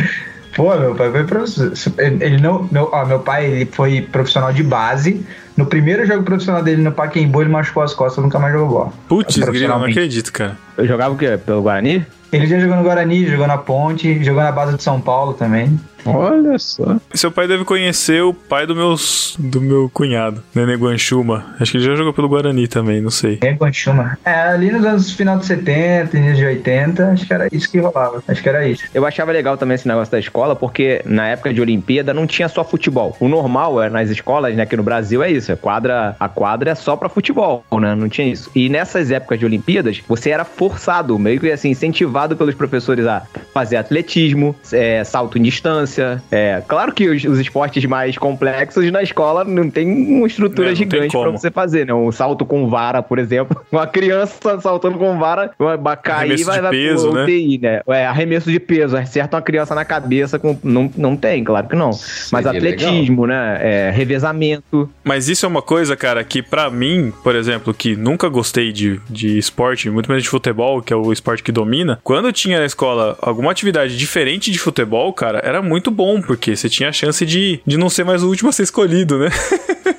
pô, 0.54 0.74
meu 0.76 0.94
pai 0.94 1.10
foi 1.10 1.24
profissional. 1.24 1.72
Ele 1.98 2.38
não, 2.40 2.68
meu, 2.70 2.88
ó, 2.92 3.04
meu 3.06 3.20
pai 3.20 3.46
ele 3.46 3.66
foi 3.66 4.02
profissional 4.02 4.52
de 4.52 4.62
base. 4.62 5.24
No 5.56 5.64
primeiro 5.66 6.04
jogo 6.04 6.24
profissional 6.24 6.62
dele 6.62 6.82
no 6.82 6.90
Pacaembu, 6.90 7.40
ele 7.42 7.50
machucou 7.50 7.82
as 7.84 7.94
costas, 7.94 8.22
nunca 8.22 8.38
mais 8.40 8.52
jogou 8.52 8.68
bola. 8.68 8.92
Putz, 9.08 9.36
grilo, 9.38 9.68
não 9.68 9.84
acredito, 9.84 10.32
cara. 10.32 10.56
Eu 10.76 10.84
jogava 10.86 11.14
o 11.14 11.16
quê? 11.16 11.38
Pelo 11.46 11.62
Guarani? 11.62 12.04
Ele 12.34 12.46
já 12.46 12.58
jogou 12.58 12.76
no 12.76 12.82
Guarani, 12.82 13.26
jogou 13.26 13.46
na 13.46 13.58
Ponte, 13.58 14.22
jogou 14.24 14.42
na 14.42 14.52
base 14.52 14.76
de 14.76 14.82
São 14.82 15.00
Paulo 15.00 15.34
também. 15.34 15.78
Olha 16.06 16.58
só. 16.58 16.96
Seu 17.14 17.30
pai 17.30 17.48
deve 17.48 17.64
conhecer 17.64 18.22
o 18.22 18.34
pai 18.34 18.66
do, 18.66 18.74
meus, 18.74 19.36
do 19.38 19.60
meu 19.60 19.90
cunhado, 19.92 20.42
Nenê 20.54 20.76
Guanchuma. 20.76 21.54
Acho 21.58 21.72
que 21.72 21.78
ele 21.78 21.84
já 21.84 21.94
jogou 21.94 22.12
pelo 22.12 22.28
Guarani 22.28 22.68
também, 22.68 23.00
não 23.00 23.10
sei. 23.10 23.38
É 23.42 23.52
Guanchuma. 23.52 24.18
É, 24.24 24.34
ali 24.34 24.70
nos 24.70 24.84
anos 24.84 25.12
final 25.12 25.38
de 25.38 25.46
70, 25.46 26.16
início 26.16 26.36
de 26.36 26.44
80, 26.44 27.10
acho 27.10 27.26
que 27.26 27.32
era 27.32 27.48
isso 27.50 27.70
que 27.70 27.78
rolava. 27.78 28.22
Acho 28.28 28.42
que 28.42 28.48
era 28.48 28.66
isso. 28.66 28.84
Eu 28.92 29.06
achava 29.06 29.32
legal 29.32 29.56
também 29.56 29.76
esse 29.76 29.88
negócio 29.88 30.12
da 30.12 30.18
escola, 30.18 30.54
porque 30.54 31.00
na 31.06 31.28
época 31.28 31.52
de 31.54 31.60
Olimpíada 31.60 32.12
não 32.12 32.26
tinha 32.26 32.48
só 32.48 32.62
futebol. 32.62 33.16
O 33.18 33.28
normal 33.28 33.82
é 33.82 33.88
nas 33.88 34.10
escolas, 34.10 34.54
né, 34.54 34.64
aqui 34.64 34.76
no 34.76 34.82
Brasil 34.82 35.22
é 35.22 35.30
isso. 35.30 35.52
A 35.52 35.56
quadra, 35.56 36.16
a 36.20 36.28
quadra 36.28 36.70
é 36.70 36.74
só 36.74 36.96
pra 36.96 37.08
futebol, 37.08 37.64
né? 37.80 37.94
Não 37.94 38.08
tinha 38.08 38.28
isso. 38.28 38.50
E 38.54 38.68
nessas 38.68 39.10
épocas 39.10 39.38
de 39.38 39.46
Olimpíadas, 39.46 40.02
você 40.06 40.30
era 40.30 40.44
forçado, 40.44 41.18
meio 41.18 41.40
que 41.40 41.50
assim, 41.50 41.70
incentivado 41.70 42.23
pelos 42.36 42.54
professores 42.54 43.06
a 43.06 43.22
fazer 43.52 43.76
atletismo, 43.76 44.54
é, 44.72 45.04
salto 45.04 45.38
em 45.38 45.42
distância. 45.42 46.22
É, 46.30 46.62
claro 46.66 46.92
que 46.92 47.08
os, 47.08 47.24
os 47.24 47.38
esportes 47.38 47.84
mais 47.84 48.16
complexos 48.16 48.90
na 48.90 49.02
escola 49.02 49.44
não 49.44 49.68
tem 49.70 49.86
uma 50.16 50.26
estrutura 50.26 50.68
É, 50.68 50.70
não 50.70 50.76
gigante 50.76 51.10
pra 51.10 51.24
como. 51.24 51.38
você 51.38 51.50
fazer, 51.50 51.86
né? 51.86 51.94
Um 51.94 52.10
salto 52.12 52.44
com 52.46 52.68
vara, 52.68 53.02
por 53.02 53.18
exemplo. 53.18 53.60
Uma 53.70 53.86
criança 53.86 54.60
saltando 54.60 54.98
com 54.98 55.18
vara, 55.18 55.50
vai 55.58 55.96
cair 55.96 56.14
Arremesso 56.24 56.44
vai, 56.44 56.60
vai 56.60 56.70
pro 56.70 56.78
peso, 56.78 57.12
né? 57.12 57.24
UTI, 57.24 57.58
né? 57.58 57.80
É, 57.88 58.06
arremesso 58.06 58.50
de 58.50 58.60
peso. 58.60 58.96
Acerta 58.96 59.36
uma 59.36 59.42
criança 59.42 59.74
na 59.74 59.84
cabeça 59.84 60.38
com. 60.38 60.56
Não, 60.62 60.90
não 60.96 61.16
tem, 61.16 61.42
claro 61.42 61.66
que 61.66 61.74
não. 61.76 61.90
Mas 61.90 62.44
Seria 62.44 62.50
atletismo, 62.50 63.26
né? 63.26 63.58
É, 63.60 63.90
revezamento. 63.90 64.88
Mas 65.02 65.28
isso 65.28 65.44
é 65.44 65.48
uma 65.48 65.62
coisa, 65.62 65.96
cara, 65.96 66.22
que 66.22 66.42
pra 66.42 66.70
mim, 66.70 67.12
por 67.22 67.34
exemplo, 67.34 67.74
que 67.74 67.96
nunca 67.96 68.28
gostei 68.28 68.72
de, 68.72 69.00
de 69.10 69.36
esporte, 69.38 69.90
muito 69.90 70.08
menos 70.08 70.22
de 70.22 70.28
futebol, 70.28 70.80
que 70.80 70.92
é 70.92 70.96
o 70.96 71.12
esporte 71.12 71.42
que 71.42 71.52
domina, 71.52 71.98
quando 72.02 72.13
eu 72.22 72.32
tinha 72.32 72.58
na 72.58 72.66
escola 72.66 73.16
alguma 73.20 73.50
atividade 73.50 73.96
diferente 73.96 74.50
de 74.50 74.58
futebol, 74.58 75.12
cara, 75.12 75.40
era 75.44 75.62
muito 75.62 75.90
bom, 75.90 76.20
porque 76.20 76.54
você 76.54 76.68
tinha 76.68 76.88
a 76.88 76.92
chance 76.92 77.24
de, 77.24 77.60
de 77.66 77.76
não 77.76 77.88
ser 77.88 78.04
mais 78.04 78.22
o 78.22 78.28
último 78.28 78.50
a 78.50 78.52
ser 78.52 78.64
escolhido, 78.64 79.18
né? 79.18 79.30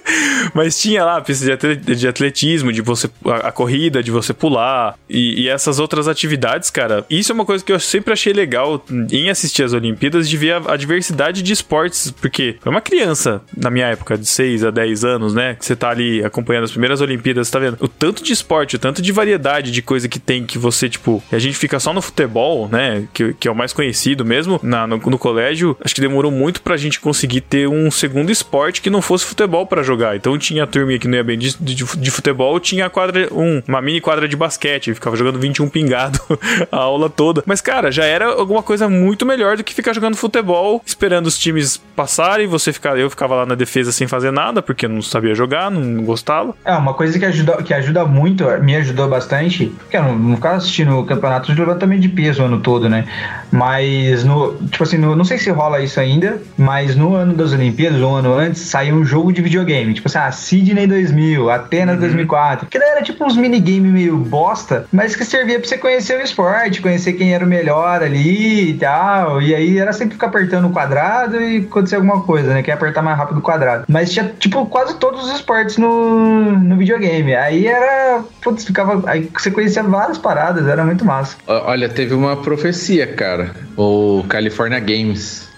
Mas 0.54 0.80
tinha 0.80 1.04
lá 1.04 1.18
a 1.18 1.22
pista 1.22 1.46
de 1.46 1.52
atle- 1.52 1.76
de 1.76 2.08
atletismo, 2.08 2.72
de 2.72 2.82
você. 2.82 3.10
A, 3.26 3.48
a 3.48 3.52
corrida, 3.52 4.02
de 4.04 4.12
você 4.12 4.34
pular. 4.34 4.98
E, 5.10 5.44
e 5.44 5.50
essas 5.50 5.80
outras 5.80 6.08
atividades, 6.08 6.70
cara. 6.70 7.06
Isso 7.10 7.32
é 7.32 7.36
uma 7.36 7.46
coisa 7.46 7.64
que 7.64 7.72
eu 7.72 7.80
sempre 7.80 8.14
achei 8.14 8.34
legal 8.34 8.84
em 9.12 9.30
assistir 9.30 9.64
as 9.64 9.74
Olimpíadas, 9.74 10.30
de 10.30 10.38
ver 10.38 10.54
a, 10.54 10.74
a 10.74 10.78
diversidade 10.78 11.42
de 11.42 11.54
esportes. 11.54 12.12
Porque 12.12 12.56
é 12.66 12.70
uma 12.70 12.82
criança, 12.82 13.42
na 13.56 13.70
minha 13.70 13.88
época, 13.88 14.18
de 14.18 14.26
6 14.28 14.64
a 14.64 14.72
10 14.72 15.04
anos, 15.04 15.34
né? 15.34 15.56
Que 15.56 15.66
você 15.66 15.76
tá 15.76 15.90
ali 15.90 16.24
acompanhando 16.24 16.64
as 16.66 16.72
primeiras 16.72 17.02
Olimpíadas, 17.02 17.50
tá 17.50 17.60
vendo? 17.60 17.78
O 17.80 17.88
tanto 17.88 18.24
de 18.24 18.32
esporte, 18.34 18.76
o 18.76 18.80
tanto 18.80 19.02
de 19.02 19.12
variedade 19.12 19.72
de 19.72 19.82
coisa 19.82 20.08
que 20.08 20.20
tem 20.20 20.46
que 20.46 20.58
você, 20.58 20.88
tipo. 20.90 21.24
A 21.32 21.40
gente 21.40 21.58
fica 21.58 21.80
só 21.80 21.94
no 21.94 22.02
futebol, 22.02 22.70
né? 22.72 23.08
Que, 23.14 23.34
que 23.34 23.48
é 23.48 23.52
o 23.52 23.56
mais 23.56 23.74
conhecido 23.74 24.24
mesmo. 24.24 24.60
Na, 24.64 24.86
no, 24.88 24.98
no 24.98 25.18
colégio, 25.18 25.78
acho 25.84 25.96
que 25.96 26.02
demorou 26.02 26.32
muito 26.32 26.62
pra 26.62 26.78
gente 26.78 27.00
conseguir 27.00 27.42
ter 27.42 27.68
um 27.68 27.90
segundo 27.92 28.32
esporte 28.32 28.82
que 28.82 28.90
não 28.90 29.02
fosse 29.02 29.26
futebol 29.26 29.66
pra 29.66 29.84
jogar. 29.84 30.05
Então 30.14 30.38
tinha 30.38 30.64
a 30.64 30.68
turminha 30.68 31.00
que 31.00 31.08
não 31.08 31.16
ia 31.16 31.24
bem 31.24 31.38
de, 31.38 31.56
de, 31.58 31.76
de 31.76 32.12
futebol, 32.12 32.60
tinha 32.60 32.86
a 32.88 32.90
quadra, 32.90 33.30
um, 33.32 33.62
uma 33.66 33.82
mini 33.82 34.02
quadra 34.02 34.28
de 34.28 34.36
basquete, 34.36 34.94
ficava 34.94 35.16
jogando 35.16 35.40
21 35.40 35.70
pingado 35.70 36.20
a 36.70 36.78
aula 36.78 37.10
toda. 37.10 37.42
Mas, 37.46 37.62
cara, 37.62 37.92
já 37.92 38.04
era 38.04 38.26
alguma 38.26 38.62
coisa 38.62 38.90
muito 38.90 39.26
melhor 39.26 39.56
do 39.56 39.64
que 39.64 39.74
ficar 39.74 39.94
jogando 39.94 40.18
futebol, 40.18 40.82
esperando 40.86 41.28
os 41.28 41.38
times 41.40 41.78
passarem, 41.96 42.48
você 42.48 42.74
ficar, 42.74 42.98
eu 43.00 43.10
ficava 43.10 43.36
lá 43.36 43.46
na 43.46 43.56
defesa 43.56 43.92
sem 43.92 44.08
fazer 44.08 44.32
nada, 44.32 44.62
porque 44.62 44.88
não 44.88 45.02
sabia 45.02 45.34
jogar, 45.34 45.72
não 45.72 46.04
gostava. 46.04 46.54
É, 46.66 46.74
uma 46.74 46.94
coisa 46.94 47.18
que 47.18 47.26
ajuda, 47.26 47.64
que 47.64 47.74
ajuda 47.74 48.04
muito, 48.06 48.44
me 48.62 48.76
ajudou 48.76 49.08
bastante, 49.08 49.68
porque 49.80 49.96
eu 49.96 50.04
não, 50.04 50.18
não 50.18 50.36
ficava 50.36 50.56
assistindo 50.58 51.04
campeonatos 51.06 51.54
de 51.56 51.60
levantamento 51.62 52.02
de 52.02 52.10
peso 52.10 52.42
o 52.42 52.46
ano 52.46 52.60
todo, 52.60 52.90
né? 52.90 53.06
Mas, 53.52 54.24
no, 54.24 54.54
tipo 54.70 54.84
assim, 54.84 54.98
no- 54.98 55.16
não 55.16 55.24
sei 55.24 55.38
se 55.38 55.50
rola 55.52 55.80
isso 55.82 56.00
ainda, 56.00 56.42
mas 56.58 56.96
no 56.96 57.16
ano 57.16 57.34
das 57.34 57.54
Olimpíadas, 57.54 58.02
um 58.02 58.16
ano 58.16 58.34
antes, 58.34 58.62
saiu 58.64 58.96
um 58.96 59.06
jogo 59.06 59.32
de 59.32 59.42
videogame. 59.42 59.85
Tipo 59.94 60.08
assim, 60.08 60.18
ah, 60.18 60.32
Sydney 60.32 60.88
2000, 60.88 61.50
Atenas 61.50 62.00
2004. 62.00 62.68
Que 62.68 62.80
daí 62.80 62.90
era 62.90 63.02
tipo 63.02 63.24
uns 63.26 63.36
minigame 63.36 63.90
meio 63.90 64.18
bosta, 64.18 64.86
mas 64.92 65.16
que 65.16 65.24
servia 65.24 65.60
pra 65.60 65.68
você 65.68 65.78
conhecer 65.78 66.18
o 66.18 66.22
esporte, 66.22 66.82
conhecer 66.82 67.14
quem 67.14 67.34
era 67.34 67.46
o 67.46 67.48
melhor 67.48 68.02
ali 68.02 68.72
e 68.72 68.74
tal. 68.74 69.42
E 69.42 69.54
aí 69.54 69.78
era 69.78 69.94
sempre 69.94 70.16
ficar 70.16 70.28
apertando 70.28 70.68
o 70.68 70.72
quadrado 70.72 71.42
e 71.42 71.58
acontecer 71.58 71.96
alguma 71.96 72.22
coisa, 72.22 72.54
né? 72.54 72.64
Que 72.64 72.72
é 72.72 72.74
apertar 72.74 73.02
mais 73.02 73.18
rápido 73.18 73.38
o 73.38 73.42
quadrado. 73.42 73.86
Mas 73.88 74.12
tinha, 74.12 74.34
tipo, 74.40 74.66
quase 74.66 74.96
todos 74.96 75.26
os 75.26 75.36
esportes 75.36 75.78
no, 75.78 76.52
no 76.52 76.78
videogame. 76.78 77.36
Aí 77.36 77.68
era. 77.68 78.24
Putz, 78.42 78.66
ficava. 78.66 79.10
Aí 79.10 79.30
você 79.34 79.52
conhecia 79.52 79.84
várias 79.84 80.18
paradas, 80.18 80.68
era 80.68 80.84
muito 80.84 81.06
massa. 81.06 81.38
Olha, 81.48 81.90
teve 81.90 82.14
uma 82.14 82.38
profecia, 82.38 83.08
cara. 83.08 83.52
O 83.78 84.24
California 84.28 84.80
Games. 84.80 85.55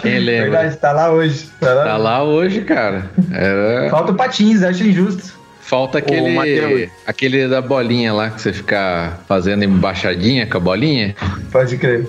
Quem 0.00 0.18
lembra? 0.18 0.50
Verdade, 0.50 0.76
tá 0.76 0.92
lá 0.92 1.10
hoje. 1.10 1.50
Tá 1.60 1.74
lá. 1.74 1.84
Tá 1.84 1.96
lá 1.96 2.22
hoje, 2.22 2.62
cara. 2.62 3.10
Era... 3.32 3.90
Falta 3.90 4.12
o 4.12 4.14
patins, 4.14 4.62
acho 4.62 4.84
injusto. 4.84 5.40
Falta 5.60 5.98
aquele, 5.98 6.90
aquele 7.06 7.48
da 7.48 7.62
bolinha 7.62 8.12
lá 8.12 8.30
que 8.30 8.42
você 8.42 8.52
fica 8.52 9.18
fazendo 9.28 9.64
embaixadinha 9.64 10.46
com 10.46 10.56
a 10.56 10.60
bolinha. 10.60 11.14
Pode 11.50 11.76
crer. 11.78 12.08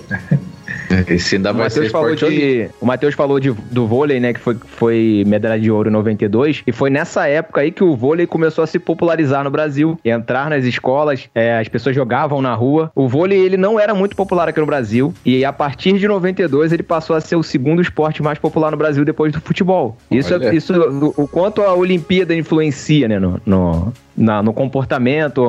Esse 1.08 1.36
ainda 1.36 1.52
O 1.52 1.56
vai 1.56 1.70
ser 1.70 1.82
Matheus 1.82 1.92
falou, 1.92 2.16
de, 2.16 2.70
o 2.82 2.86
Matheus 2.86 3.16
falou 3.16 3.40
de, 3.40 3.52
do 3.52 3.88
vôlei, 3.88 4.20
né? 4.20 4.34
Que 4.34 4.40
foi, 4.40 4.56
foi 4.78 5.24
medalha 5.26 5.60
de 5.60 5.72
ouro 5.72 5.90
em 5.90 5.94
92. 5.94 6.64
E 6.66 6.72
foi 6.72 6.90
nessa 6.90 7.28
época 7.28 7.62
aí 7.62 7.72
que 7.72 7.84
o 7.84 7.96
vôlei 7.96 8.28
começou 8.28 8.64
a 8.64 8.68
se 8.68 8.80
popularizar 8.80 9.44
no 9.44 9.52
Brasil. 9.52 10.00
E 10.04 10.10
entrar 10.10 10.50
nas 10.50 10.66
escolas, 10.66 11.30
é, 11.34 11.58
as 11.58 11.68
pessoas 11.68 11.96
jogavam 11.96 12.42
na 12.42 12.54
rua. 12.54 12.92
O 12.96 13.08
vôlei, 13.08 13.40
ele 13.40 13.58
não 13.58 13.80
era 13.80 13.94
muito 13.94 14.16
popular 14.16 14.48
aqui 14.50 14.60
no 14.60 14.66
Brasil. 14.66 15.14
E 15.26 15.44
a 15.44 15.54
partir 15.54 15.98
de 15.98 16.08
92, 16.08 16.72
ele 16.72 16.84
passou 16.84 17.16
a 17.16 17.22
ser 17.22 17.36
o 17.36 17.44
segundo 17.44 17.82
esporte 17.82 18.22
mais 18.22 18.38
popular 18.40 18.72
no 18.72 18.78
Brasil 18.78 19.04
depois 19.06 19.32
do 19.32 19.42
futebol. 19.42 19.98
Isso, 20.10 20.34
Olha. 20.34 20.54
isso 20.54 20.74
o, 20.74 21.24
o 21.24 21.28
quanto 21.28 21.62
a 21.62 21.74
Olimpíada 21.74 22.34
influencia, 22.36 23.08
né? 23.08 23.20
No, 23.20 23.40
no, 23.46 23.94
na- 24.16 24.42
no 24.44 24.54
comportamento, 24.54 25.46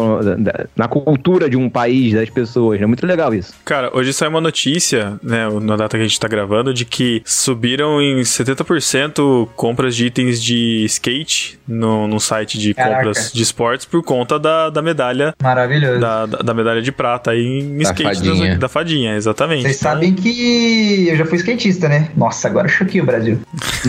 na, 0.77 0.89
cultura 0.89 1.49
de 1.51 1.57
um 1.57 1.69
país, 1.69 2.13
das 2.15 2.31
pessoas. 2.31 2.81
É 2.81 2.87
muito 2.87 3.07
legal 3.07 3.35
isso. 3.35 3.53
Cara, 3.65 3.91
hoje 3.97 4.13
saiu 4.13 4.31
uma 4.31 4.41
notícia, 4.41 5.15
né, 5.23 5.49
na 5.61 5.77
data 5.77 5.97
que 5.97 6.03
a 6.05 6.07
gente 6.07 6.19
tá 6.21 6.29
gravando, 6.29 6.73
de 6.73 6.85
que 6.85 7.23
subiram 7.25 8.01
em 8.01 8.23
70% 8.25 9.49
compras 9.57 9.95
de 9.97 10.07
itens 10.07 10.43
de 10.43 10.85
skate 10.87 11.59
no, 11.67 12.07
no 12.07 12.21
site 12.21 12.59
de 12.59 12.75
Caraca. 12.75 12.97
compras 12.97 13.33
de 13.33 13.43
esportes 13.43 13.87
por 13.87 14.03
conta 14.03 14.39
da, 14.39 14.71
da 14.71 14.83
medalha 14.83 15.35
Maravilhoso. 15.43 16.01
da, 16.01 16.27
da, 16.27 16.39
da 16.39 16.55
medalha 16.55 16.83
de 16.83 16.93
prata 16.93 17.31
aí 17.33 17.45
em 17.61 17.77
Da 17.79 17.83
skate 17.85 18.03
das- 18.05 18.19
fadinha. 18.19 18.59
da 18.59 18.69
fadinha, 18.69 19.17
exatamente. 19.17 19.63
Vocês 19.63 19.77
Então- 19.81 19.93
sabem 19.93 20.15
que 20.15 21.09
eu 21.09 21.17
já 21.17 21.25
fui 21.27 21.37
skatista, 21.39 21.89
né? 21.89 22.09
Nossa, 22.17 22.49
agora 22.49 22.67
eu 22.67 22.71
choquei 22.73 23.01
o 23.01 23.05
Brasil. 23.05 23.39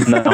Não. 0.07 0.25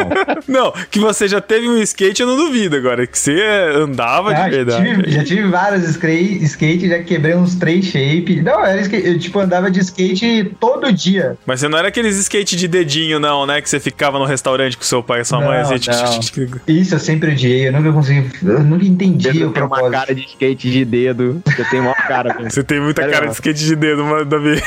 Não, 0.47 0.73
que 0.89 0.99
você 0.99 1.27
já 1.27 1.39
teve 1.39 1.67
um 1.67 1.77
skate, 1.81 2.21
eu 2.21 2.27
não 2.27 2.35
duvido 2.35 2.75
agora. 2.75 3.05
Que 3.07 3.17
você 3.17 3.39
andava 3.75 4.30
Ah, 4.31 4.49
de 4.49 4.55
já, 4.55 4.63
verdade. 4.63 4.95
tive, 4.95 5.11
já 5.11 5.23
tive 5.23 5.47
vários 5.47 5.83
skate, 5.89 6.43
skate, 6.45 6.87
já 6.89 6.99
quebrei 6.99 7.35
uns 7.35 7.55
três 7.55 7.85
shape. 7.85 8.41
Não, 8.41 8.63
era 8.65 8.79
skate, 8.81 9.07
eu 9.07 9.19
tipo 9.19 9.39
andava 9.39 9.69
de 9.71 9.79
skate 9.79 10.51
todo 10.59 10.91
dia. 10.91 11.37
Mas 11.45 11.59
você 11.59 11.67
não 11.67 11.77
era 11.77 11.87
aqueles 11.89 12.17
skate 12.17 12.55
de 12.55 12.67
dedinho, 12.67 13.19
não, 13.19 13.45
né? 13.45 13.61
Que 13.61 13.69
você 13.69 13.79
ficava 13.79 14.17
no 14.19 14.25
restaurante 14.25 14.77
com 14.77 14.83
seu 14.83 15.01
pai 15.03 15.21
e 15.21 15.25
sua 15.25 15.39
Não, 15.39 15.47
mãe, 15.47 15.59
assim, 15.59 15.75
não. 15.87 16.51
Isso 16.67 16.95
eu 16.95 16.99
sempre 16.99 17.31
odiei, 17.31 17.67
eu 17.67 17.71
nunca 17.73 17.91
consegui, 17.91 18.29
eu 18.43 18.63
nunca 18.63 18.85
entendi 18.85 19.31
Você 19.31 19.43
o 19.45 19.51
tem 19.51 19.63
uma 19.63 19.69
propósito. 19.69 19.91
cara 19.91 20.15
de 20.15 20.21
skate 20.25 20.71
de 20.71 20.85
dedo. 20.85 21.41
Você 21.45 21.63
tem 21.65 21.79
uma 21.79 21.93
cara. 21.95 22.37
Você 22.49 22.63
tem 22.63 22.79
muita 22.81 23.01
Sério, 23.01 23.13
cara 23.15 23.27
de 23.27 23.33
skate 23.33 23.65
de 23.65 23.75
dedo, 23.75 24.05
mano, 24.05 24.25
Davi. 24.25 24.61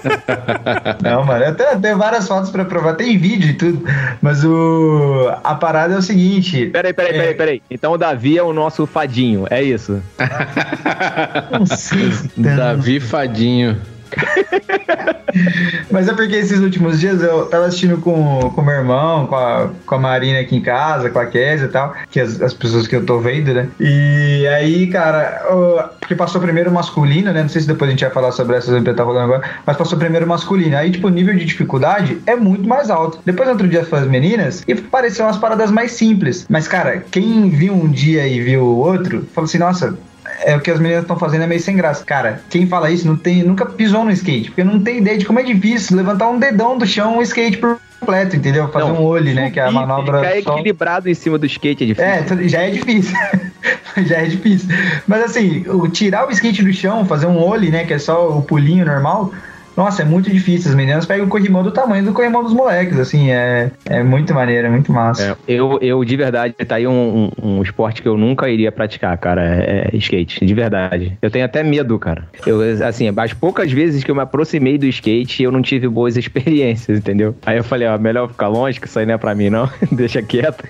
Não, 1.02 1.24
mano, 1.24 1.44
eu 1.44 1.54
tenho, 1.54 1.68
eu 1.70 1.80
tenho 1.80 1.98
várias 1.98 2.26
fotos 2.26 2.50
pra 2.50 2.64
provar, 2.64 2.94
tem 2.94 3.18
vídeo 3.18 3.50
e 3.50 3.54
tudo. 3.54 3.84
Mas 4.22 4.44
o 4.44 5.30
a 5.44 5.54
parada 5.54 5.94
é 5.94 5.98
o 5.98 6.02
seguinte. 6.02 6.66
Peraí, 6.66 6.92
peraí, 6.92 7.10
É. 7.14 7.18
peraí, 7.18 7.34
peraí. 7.34 7.62
Então 7.70 7.92
o 7.92 7.98
Davi 7.98 8.38
é 8.38 8.42
o 8.42 8.52
nosso 8.52 8.86
fadinho, 8.86 9.09
é 9.50 9.62
isso? 9.62 10.02
Davi 12.36 13.00
Fadinho. 13.00 13.76
Mas 15.90 16.08
é 16.08 16.12
porque 16.14 16.34
esses 16.36 16.60
últimos 16.60 16.98
dias 17.00 17.22
eu 17.22 17.46
tava 17.46 17.66
assistindo 17.66 17.98
com 17.98 18.50
com 18.54 18.62
meu 18.62 18.74
irmão, 18.74 19.26
com 19.26 19.36
a, 19.36 19.70
com 19.86 19.94
a 19.94 19.98
Marina 19.98 20.40
aqui 20.40 20.56
em 20.56 20.60
casa, 20.60 21.10
com 21.10 21.18
a 21.18 21.26
Kézia 21.26 21.66
e 21.66 21.70
tal, 21.70 21.94
que 22.10 22.18
as, 22.20 22.40
as 22.42 22.52
pessoas 22.54 22.86
que 22.86 22.96
eu 22.96 23.04
tô 23.04 23.20
vendo, 23.20 23.52
né? 23.54 23.68
E 23.78 24.46
aí, 24.48 24.86
cara, 24.88 25.42
o- 25.50 25.98
porque 26.00 26.14
passou 26.14 26.40
primeiro 26.40 26.70
o 26.70 26.74
masculino, 26.74 27.32
né? 27.32 27.42
Não 27.42 27.48
sei 27.48 27.60
se 27.62 27.66
depois 27.68 27.88
a 27.88 27.92
gente 27.92 28.04
vai 28.04 28.12
falar 28.12 28.32
sobre 28.32 28.56
essas 28.56 28.82
que 28.82 28.92
tá 28.92 29.04
falando 29.04 29.24
agora, 29.24 29.42
mas 29.64 29.76
passou 29.76 29.98
primeiro 29.98 30.26
o 30.26 30.28
masculino. 30.28 30.76
Aí, 30.76 30.90
tipo, 30.90 31.06
o 31.06 31.10
nível 31.10 31.34
de 31.36 31.44
dificuldade 31.44 32.20
é 32.26 32.34
muito 32.36 32.68
mais 32.68 32.90
alto. 32.90 33.20
Depois, 33.24 33.48
outro 33.48 33.68
dia, 33.68 33.84
foi 33.84 34.00
as 34.00 34.06
meninas 34.06 34.62
e 34.66 34.74
pareceu 34.74 35.24
umas 35.26 35.36
paradas 35.38 35.70
mais 35.70 35.92
simples. 35.92 36.46
Mas, 36.48 36.66
cara, 36.66 37.04
quem 37.10 37.48
viu 37.50 37.72
um 37.74 37.88
dia 37.88 38.26
e 38.26 38.40
viu 38.40 38.62
o 38.62 38.78
outro, 38.78 39.26
falou 39.32 39.46
assim, 39.46 39.58
nossa, 39.58 39.96
é 40.44 40.56
o 40.56 40.60
que 40.60 40.70
as 40.70 40.78
meninas 40.78 41.02
estão 41.02 41.18
fazendo 41.18 41.44
é 41.44 41.46
meio 41.46 41.60
sem 41.60 41.76
graça. 41.76 42.04
Cara, 42.04 42.40
quem 42.48 42.66
fala 42.66 42.90
isso 42.90 43.06
não 43.06 43.16
tem, 43.16 43.42
nunca 43.42 43.66
pisou 43.66 44.04
no 44.04 44.10
skate, 44.10 44.50
porque 44.50 44.64
não 44.64 44.80
tem 44.80 44.98
ideia 44.98 45.18
de 45.18 45.24
como 45.24 45.38
é 45.38 45.42
difícil 45.42 45.96
levantar 45.96 46.28
um 46.28 46.38
dedão 46.38 46.76
do 46.78 46.86
chão 46.86 47.18
um 47.18 47.22
skate 47.22 47.58
por 47.58 47.78
completo, 48.00 48.36
entendeu? 48.36 48.68
Fazer 48.68 48.86
Não, 48.86 49.02
um 49.02 49.04
olho, 49.04 49.34
né? 49.34 49.50
Que 49.50 49.60
é 49.60 49.64
a 49.64 49.70
manobra 49.70 50.24
Ficar 50.24 50.42
só. 50.42 50.54
equilibrado 50.54 51.08
em 51.08 51.14
cima 51.14 51.38
do 51.38 51.46
skate 51.46 51.84
é 51.84 51.86
difícil. 51.86 52.40
É, 52.40 52.48
já 52.48 52.62
é 52.62 52.70
difícil. 52.70 53.16
já 54.06 54.16
é 54.16 54.24
difícil. 54.24 54.68
Mas 55.06 55.22
assim, 55.24 55.64
o, 55.68 55.86
tirar 55.88 56.26
o 56.26 56.30
skate 56.30 56.62
do 56.62 56.72
chão, 56.72 57.04
fazer 57.04 57.26
um 57.26 57.38
ollie, 57.38 57.70
né? 57.70 57.84
Que 57.84 57.94
é 57.94 57.98
só 57.98 58.30
o 58.30 58.42
pulinho 58.42 58.86
normal. 58.86 59.32
Nossa, 59.76 60.02
é 60.02 60.04
muito 60.04 60.30
difícil. 60.30 60.70
As 60.70 60.76
meninas 60.76 61.06
pegam 61.06 61.26
o 61.26 61.28
corrimão 61.28 61.62
do 61.62 61.70
tamanho 61.70 62.04
do 62.04 62.12
corrimão 62.12 62.42
dos 62.42 62.52
moleques, 62.52 62.98
assim, 62.98 63.30
é, 63.30 63.70
é 63.86 64.02
muito 64.02 64.34
maneiro, 64.34 64.66
é 64.66 64.70
muito 64.70 64.92
massa. 64.92 65.36
Eu, 65.46 65.78
eu, 65.80 66.04
de 66.04 66.16
verdade, 66.16 66.54
tá 66.54 66.76
aí 66.76 66.86
um, 66.86 67.30
um, 67.40 67.56
um 67.58 67.62
esporte 67.62 68.02
que 68.02 68.08
eu 68.08 68.16
nunca 68.16 68.48
iria 68.48 68.70
praticar, 68.70 69.16
cara. 69.18 69.42
É, 69.42 69.90
é 69.92 69.96
skate, 69.96 70.44
de 70.44 70.54
verdade. 70.54 71.16
Eu 71.22 71.30
tenho 71.30 71.44
até 71.44 71.62
medo, 71.62 71.98
cara. 71.98 72.28
Eu, 72.46 72.60
assim, 72.86 73.12
as 73.16 73.32
poucas 73.32 73.70
vezes 73.72 74.04
que 74.04 74.10
eu 74.10 74.14
me 74.14 74.22
aproximei 74.22 74.78
do 74.78 74.86
skate, 74.86 75.42
eu 75.42 75.52
não 75.52 75.62
tive 75.62 75.88
boas 75.88 76.16
experiências, 76.18 76.98
entendeu? 76.98 77.34
Aí 77.44 77.56
eu 77.56 77.64
falei, 77.64 77.88
ó, 77.88 77.98
melhor 77.98 78.28
ficar 78.28 78.48
longe, 78.48 78.80
que 78.80 78.86
isso 78.86 78.98
aí 78.98 79.06
não 79.06 79.14
é 79.14 79.18
pra 79.18 79.34
mim, 79.34 79.50
não. 79.50 79.68
Deixa 79.92 80.22
quieto. 80.22 80.64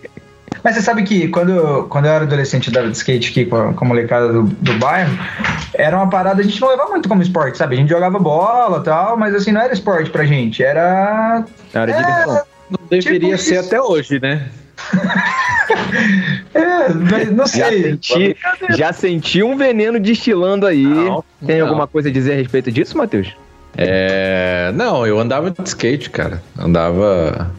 Mas 0.62 0.74
você 0.74 0.82
sabe 0.82 1.02
que 1.04 1.28
quando, 1.28 1.84
quando 1.88 2.04
eu 2.06 2.12
era 2.12 2.24
adolescente 2.24 2.66
eu 2.68 2.70
andava 2.72 2.90
de 2.90 2.96
skate 2.96 3.30
aqui 3.30 3.46
com 3.46 3.56
a, 3.56 3.72
com 3.72 3.84
a 3.84 3.88
molecada 3.88 4.30
do, 4.32 4.42
do 4.42 4.72
bairro, 4.74 5.16
era 5.74 5.96
uma 5.96 6.10
parada, 6.10 6.40
a 6.40 6.44
gente 6.44 6.60
não 6.60 6.68
levava 6.68 6.90
muito 6.90 7.08
como 7.08 7.22
esporte, 7.22 7.56
sabe? 7.56 7.76
A 7.76 7.78
gente 7.78 7.88
jogava 7.88 8.18
bola 8.18 8.80
e 8.80 8.82
tal, 8.84 9.16
mas 9.16 9.34
assim, 9.34 9.52
não 9.52 9.60
era 9.60 9.72
esporte 9.72 10.10
pra 10.10 10.24
gente, 10.24 10.62
era. 10.62 11.44
Era 11.72 11.92
diversão. 11.92 12.42
Não 12.70 12.78
deveria 12.88 13.30
Tipo 13.36 13.38
ser 13.42 13.54
isso. 13.60 13.66
até 13.66 13.80
hoje, 13.80 14.20
né? 14.20 14.48
É, 16.54 16.88
mas 16.92 17.30
não 17.30 17.46
Já 17.46 17.68
sei. 17.68 17.82
senti, 17.82 18.36
já 18.70 18.92
senti 18.92 19.42
um 19.42 19.56
veneno 19.56 20.00
destilando 20.00 20.66
aí. 20.66 20.82
Não, 20.84 21.24
Tem 21.46 21.58
não. 21.58 21.66
alguma 21.68 21.86
coisa 21.86 22.08
a 22.08 22.12
dizer 22.12 22.32
a 22.32 22.36
respeito 22.36 22.72
disso, 22.72 22.96
Matheus? 22.98 23.34
É, 23.76 24.72
não, 24.74 25.06
eu 25.06 25.18
andava 25.18 25.50
de 25.50 25.62
skate, 25.64 26.10
cara. 26.10 26.42
Andava 26.58 27.50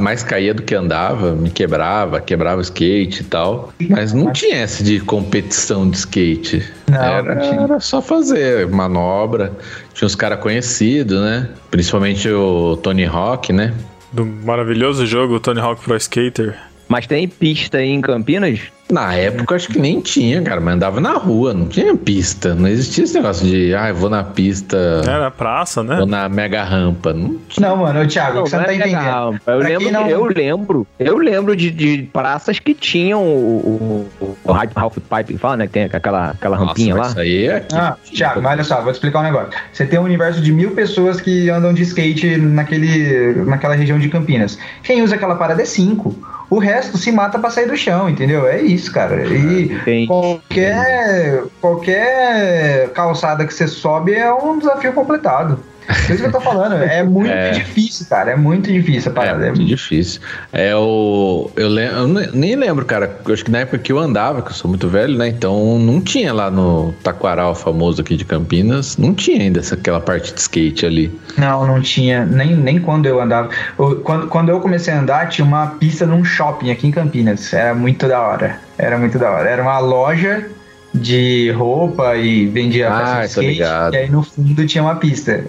mais 0.00 0.22
caía 0.22 0.54
do 0.54 0.62
que 0.62 0.74
andava, 0.74 1.32
me 1.32 1.50
quebrava, 1.50 2.20
quebrava 2.20 2.58
o 2.58 2.62
skate 2.62 3.22
e 3.22 3.24
tal. 3.24 3.72
Mas 3.88 4.12
não 4.12 4.32
tinha 4.32 4.56
essa 4.56 4.84
de 4.84 5.00
competição 5.00 5.88
de 5.88 5.96
skate. 5.96 6.62
Não, 6.88 7.02
era, 7.02 7.34
não 7.34 7.42
tinha. 7.42 7.60
era 7.60 7.80
só 7.80 8.00
fazer 8.00 8.68
manobra. 8.68 9.52
Tinha 9.92 10.06
uns 10.06 10.14
caras 10.14 10.38
conhecidos, 10.38 11.20
né? 11.20 11.48
Principalmente 11.70 12.28
o 12.28 12.76
Tony 12.76 13.04
Hawk, 13.04 13.52
né? 13.52 13.74
Do 14.12 14.24
maravilhoso 14.24 15.06
jogo 15.06 15.40
Tony 15.40 15.60
Hawk 15.60 15.82
Pro 15.82 15.96
Skater. 15.96 16.56
Mas 16.88 17.06
tem 17.06 17.26
pista 17.26 17.78
aí 17.78 17.88
em 17.88 18.00
Campinas? 18.00 18.60
Na 18.90 19.14
época 19.14 19.54
acho 19.54 19.68
que 19.68 19.78
nem 19.78 20.00
tinha, 20.00 20.42
cara, 20.42 20.60
mas 20.60 20.74
andava 20.74 21.00
na 21.00 21.12
rua, 21.14 21.54
não 21.54 21.66
tinha 21.66 21.96
pista. 21.96 22.54
Não 22.54 22.68
existia 22.68 23.04
esse 23.04 23.14
negócio 23.14 23.46
de, 23.46 23.74
ah, 23.74 23.88
eu 23.88 23.94
vou 23.94 24.10
na 24.10 24.22
pista, 24.22 25.02
Era 25.06 25.30
praça, 25.30 25.82
né? 25.82 25.96
vou 25.96 26.06
na 26.06 26.28
mega 26.28 26.62
rampa. 26.62 27.12
Não 27.12 27.38
tinha. 27.48 27.68
Não, 27.68 27.76
mano, 27.76 28.06
Thiago, 28.06 28.40
você 28.40 28.56
não 28.56 28.64
tá 28.64 28.72
é 28.72 28.76
entendendo. 28.76 29.40
Eu 29.46 29.58
lembro, 29.58 29.90
não- 29.90 30.08
eu 30.08 30.24
lembro, 30.26 30.86
eu 30.98 31.16
lembro 31.16 31.56
de, 31.56 31.70
de 31.70 32.02
praças 32.12 32.58
que 32.58 32.74
tinham 32.74 33.22
o, 33.22 34.06
o, 34.20 34.28
o 34.44 34.52
half 34.52 34.70
half 34.76 34.96
pipe, 34.98 35.38
fala, 35.38 35.56
né? 35.56 35.66
Que 35.66 35.72
tem 35.72 35.84
aquela, 35.84 36.30
aquela 36.30 36.56
rampinha 36.56 36.94
Nossa, 36.94 37.06
lá. 37.06 37.10
Isso 37.10 37.20
aí 37.20 37.46
é 37.46 37.56
aqui. 37.56 37.74
Ah, 37.76 37.96
Thiago, 38.04 38.42
mas 38.42 38.52
olha 38.52 38.64
só, 38.64 38.82
vou 38.82 38.92
te 38.92 38.96
explicar 38.96 39.20
um 39.20 39.24
negócio. 39.24 39.48
Você 39.72 39.86
tem 39.86 39.98
um 39.98 40.04
universo 40.04 40.40
de 40.40 40.52
mil 40.52 40.72
pessoas 40.72 41.20
que 41.20 41.48
andam 41.48 41.72
de 41.72 41.82
skate 41.82 42.36
naquele, 42.36 43.32
naquela 43.44 43.74
região 43.74 43.98
de 43.98 44.08
Campinas. 44.08 44.58
Quem 44.82 45.02
usa 45.02 45.14
aquela 45.14 45.36
parada 45.36 45.62
é 45.62 45.64
cinco. 45.64 46.14
O 46.54 46.60
resto 46.60 46.96
se 46.96 47.10
mata 47.10 47.36
pra 47.36 47.50
sair 47.50 47.66
do 47.66 47.76
chão, 47.76 48.08
entendeu? 48.08 48.46
É 48.46 48.62
isso, 48.62 48.92
cara. 48.92 49.26
E 49.26 49.72
Entendi. 49.72 50.06
qualquer, 50.06 51.42
qualquer 51.60 52.90
calçada 52.90 53.44
que 53.44 53.52
você 53.52 53.66
sobe 53.66 54.14
é 54.14 54.32
um 54.32 54.60
desafio 54.60 54.92
completado. 54.92 55.58
Por 55.86 56.10
isso 56.14 56.22
que 56.22 56.28
eu 56.28 56.32
tô 56.32 56.40
falando. 56.40 56.74
É 56.76 57.02
muito 57.02 57.30
É. 57.30 57.50
difícil, 57.50 58.06
cara. 58.06 58.30
É 58.32 58.36
muito 58.36 58.72
difícil 58.72 59.10
a 59.10 59.12
É 59.12 59.16
parada. 59.16 59.44
É 59.46 59.48
muito 59.48 59.64
difícil. 59.64 60.20
É 60.52 60.74
o. 60.74 61.50
Eu, 61.56 61.68
lem- 61.68 61.88
eu 61.88 62.08
ne- 62.08 62.30
nem 62.32 62.56
lembro, 62.56 62.84
cara. 62.84 63.18
Eu 63.26 63.34
acho 63.34 63.44
que 63.44 63.50
na 63.50 63.58
época 63.60 63.78
que 63.78 63.92
eu 63.92 63.98
andava, 63.98 64.40
que 64.42 64.48
eu 64.50 64.54
sou 64.54 64.68
muito 64.68 64.88
velho, 64.88 65.16
né? 65.16 65.28
Então 65.28 65.78
não 65.78 66.00
tinha 66.00 66.32
lá 66.32 66.50
no 66.50 66.92
Taquaral 67.02 67.54
famoso 67.54 68.00
aqui 68.00 68.16
de 68.16 68.24
Campinas. 68.24 68.96
Não 68.96 69.12
tinha 69.14 69.40
ainda 69.42 69.60
essa, 69.60 69.74
aquela 69.74 70.00
parte 70.00 70.32
de 70.32 70.40
skate 70.40 70.86
ali. 70.86 71.18
Não, 71.36 71.66
não 71.66 71.80
tinha. 71.80 72.24
Nem, 72.24 72.54
nem 72.56 72.80
quando 72.80 73.06
eu 73.06 73.20
andava. 73.20 73.48
Eu- 73.78 73.96
Quando, 74.00 74.26
quando 74.28 74.48
eu 74.48 74.60
comecei 74.60 74.92
a 74.92 75.00
andar, 75.00 75.28
tinha 75.28 75.44
uma 75.46 75.66
pista 75.66 76.06
num 76.06 76.24
shopping 76.24 76.70
aqui 76.70 76.86
em 76.86 76.90
Campinas. 76.90 77.52
Era 77.52 77.74
muito 77.74 78.06
da 78.08 78.20
hora. 78.20 78.58
Era 78.78 78.96
muito 78.98 79.18
da 79.18 79.30
hora. 79.30 79.48
Era 79.48 79.62
uma 79.62 79.78
loja 79.78 80.46
de 80.94 81.50
roupa 81.52 82.16
e 82.16 82.46
vendia 82.46 82.88
Ah, 82.90 83.24
skate. 83.24 83.60
E 83.60 83.96
aí 83.96 84.08
no 84.10 84.22
fundo 84.22 84.64
tinha 84.66 84.82
uma 84.82 84.94
pista. 84.96 85.44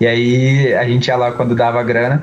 E 0.00 0.06
aí 0.06 0.74
a 0.74 0.84
gente 0.84 1.08
ia 1.08 1.16
lá 1.16 1.32
quando 1.32 1.54
dava 1.54 1.82
grana. 1.82 2.22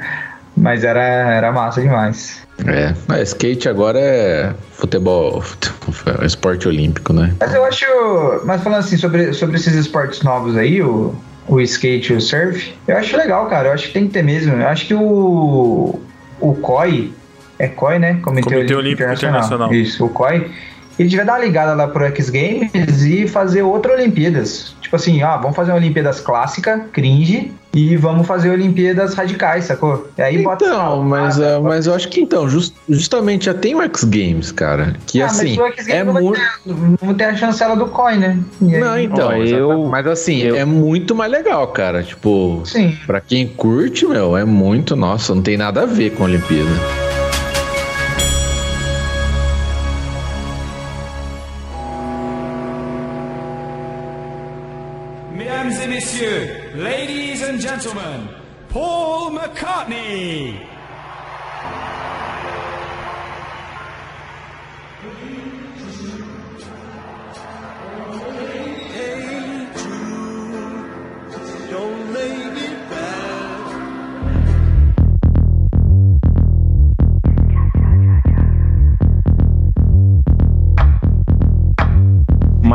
Mas 0.58 0.84
era, 0.84 1.01
era 1.01 1.51
massa 1.51 1.82
demais. 1.82 2.41
É. 2.65 2.94
Mas 3.08 3.29
skate 3.29 3.67
agora 3.67 4.00
é 4.00 4.53
futebol, 4.72 5.41
futebol 5.41 6.24
é 6.24 6.25
esporte 6.25 6.67
olímpico, 6.67 7.12
né? 7.12 7.34
Mas 7.39 7.53
eu 7.53 7.65
acho. 7.65 7.86
Mas 8.46 8.63
falando 8.63 8.79
assim 8.79 8.96
sobre, 8.96 9.34
sobre 9.34 9.58
esses 9.58 9.75
esportes 9.75 10.22
novos 10.24 10.55
aí, 10.55 10.82
o, 10.82 11.13
o 11.48 11.60
skate 11.60 12.13
e 12.13 12.15
o 12.15 12.22
surf, 12.22 12.74
eu 12.88 12.98
acho 12.98 13.17
legal, 13.17 13.48
cara. 13.48 13.70
Eu 13.70 13.74
acho 13.74 13.88
que 13.88 13.94
tem 13.94 14.08
que 14.08 14.13
ter 14.13 14.24
mesmo. 14.24 14.53
Eu 14.53 14.67
acho 14.67 14.88
que 14.88 14.94
o. 14.94 16.00
O 16.39 16.54
COI. 16.56 17.13
É 17.58 17.67
COI, 17.67 18.00
né? 18.00 18.19
Comitê 18.21 18.76
Olímpico 18.76 19.10
Internacional. 19.10 19.73
Isso, 19.73 20.06
o 20.06 20.10
COI. 20.10 20.52
Ele 20.97 21.10
devia 21.10 21.25
dar 21.25 21.34
uma 21.34 21.39
ligada 21.45 21.73
lá 21.73 21.88
pro 21.88 22.05
X 22.05 22.29
Games 22.29 23.01
e 23.03 23.27
fazer 23.27 23.62
outra 23.63 23.93
Olimpíadas. 23.93 24.75
Tipo 24.81 24.95
assim, 24.95 25.21
ah, 25.21 25.36
vamos 25.38 25.55
fazer 25.55 25.71
uma 25.71 25.77
Olimpíadas 25.77 26.19
clássica, 26.21 26.86
cringe, 26.93 27.51
e 27.73 27.97
vamos 27.97 28.25
fazer 28.25 28.49
Olimpíadas 28.51 29.13
radicais, 29.13 29.65
sacou? 29.65 30.08
E 30.17 30.21
aí 30.21 30.41
bota. 30.41 30.63
Então, 30.63 31.03
mas, 31.03 31.38
Ah, 31.41 31.45
é, 31.45 31.60
mas 31.60 31.88
eu 31.88 31.93
acho 31.93 32.08
que 32.08 32.21
então, 32.21 32.47
just- 32.47 32.73
justamente 32.88 33.45
já 33.47 33.53
tem 33.53 33.75
o 33.75 33.81
X 33.81 34.05
Games, 34.05 34.51
cara. 34.53 34.95
Que 35.05 35.21
ah, 35.21 35.25
assim, 35.25 35.58
mas 35.58 35.58
o 35.58 35.73
X 35.73 35.88
Games 35.88 35.89
é 36.01 36.03
não, 36.05 36.13
vai 36.13 36.23
muito. 36.23 36.39
ter, 36.39 37.05
não 37.05 37.13
ter 37.13 37.23
a 37.25 37.36
chancela 37.36 37.75
do 37.75 37.88
COI, 37.88 38.15
né? 38.17 38.39
E 38.62 38.75
aí- 38.75 38.79
Não, 38.79 38.97
então, 38.99 39.43
eu- 39.43 39.86
mas 39.88 40.08
assim, 40.08 40.38
eu- 40.43 40.55
é 40.55 40.63
muito 40.63 41.13
mais 41.13 41.29
legal, 41.29 41.67
cara. 41.69 42.01
Tipo, 42.03 42.62
Sim. 42.63 42.97
pra 43.05 43.19
quem 43.19 43.47
curte, 43.47 44.05
meu, 44.05 44.38
é 44.38 44.45
muito, 44.45 44.95
nossa, 44.95 45.36
não 45.36 45.41
tem 45.41 45.58
nada 45.58 45.81
a 45.81 45.86
ver 45.86 46.12
com 46.12 46.23
a 46.23 46.27
Olimpíada. 46.27 47.05
Ladies 56.15 57.41
and 57.41 57.60
gentlemen, 57.60 58.30
Paul 58.69 59.32
McCartney. 59.32 60.75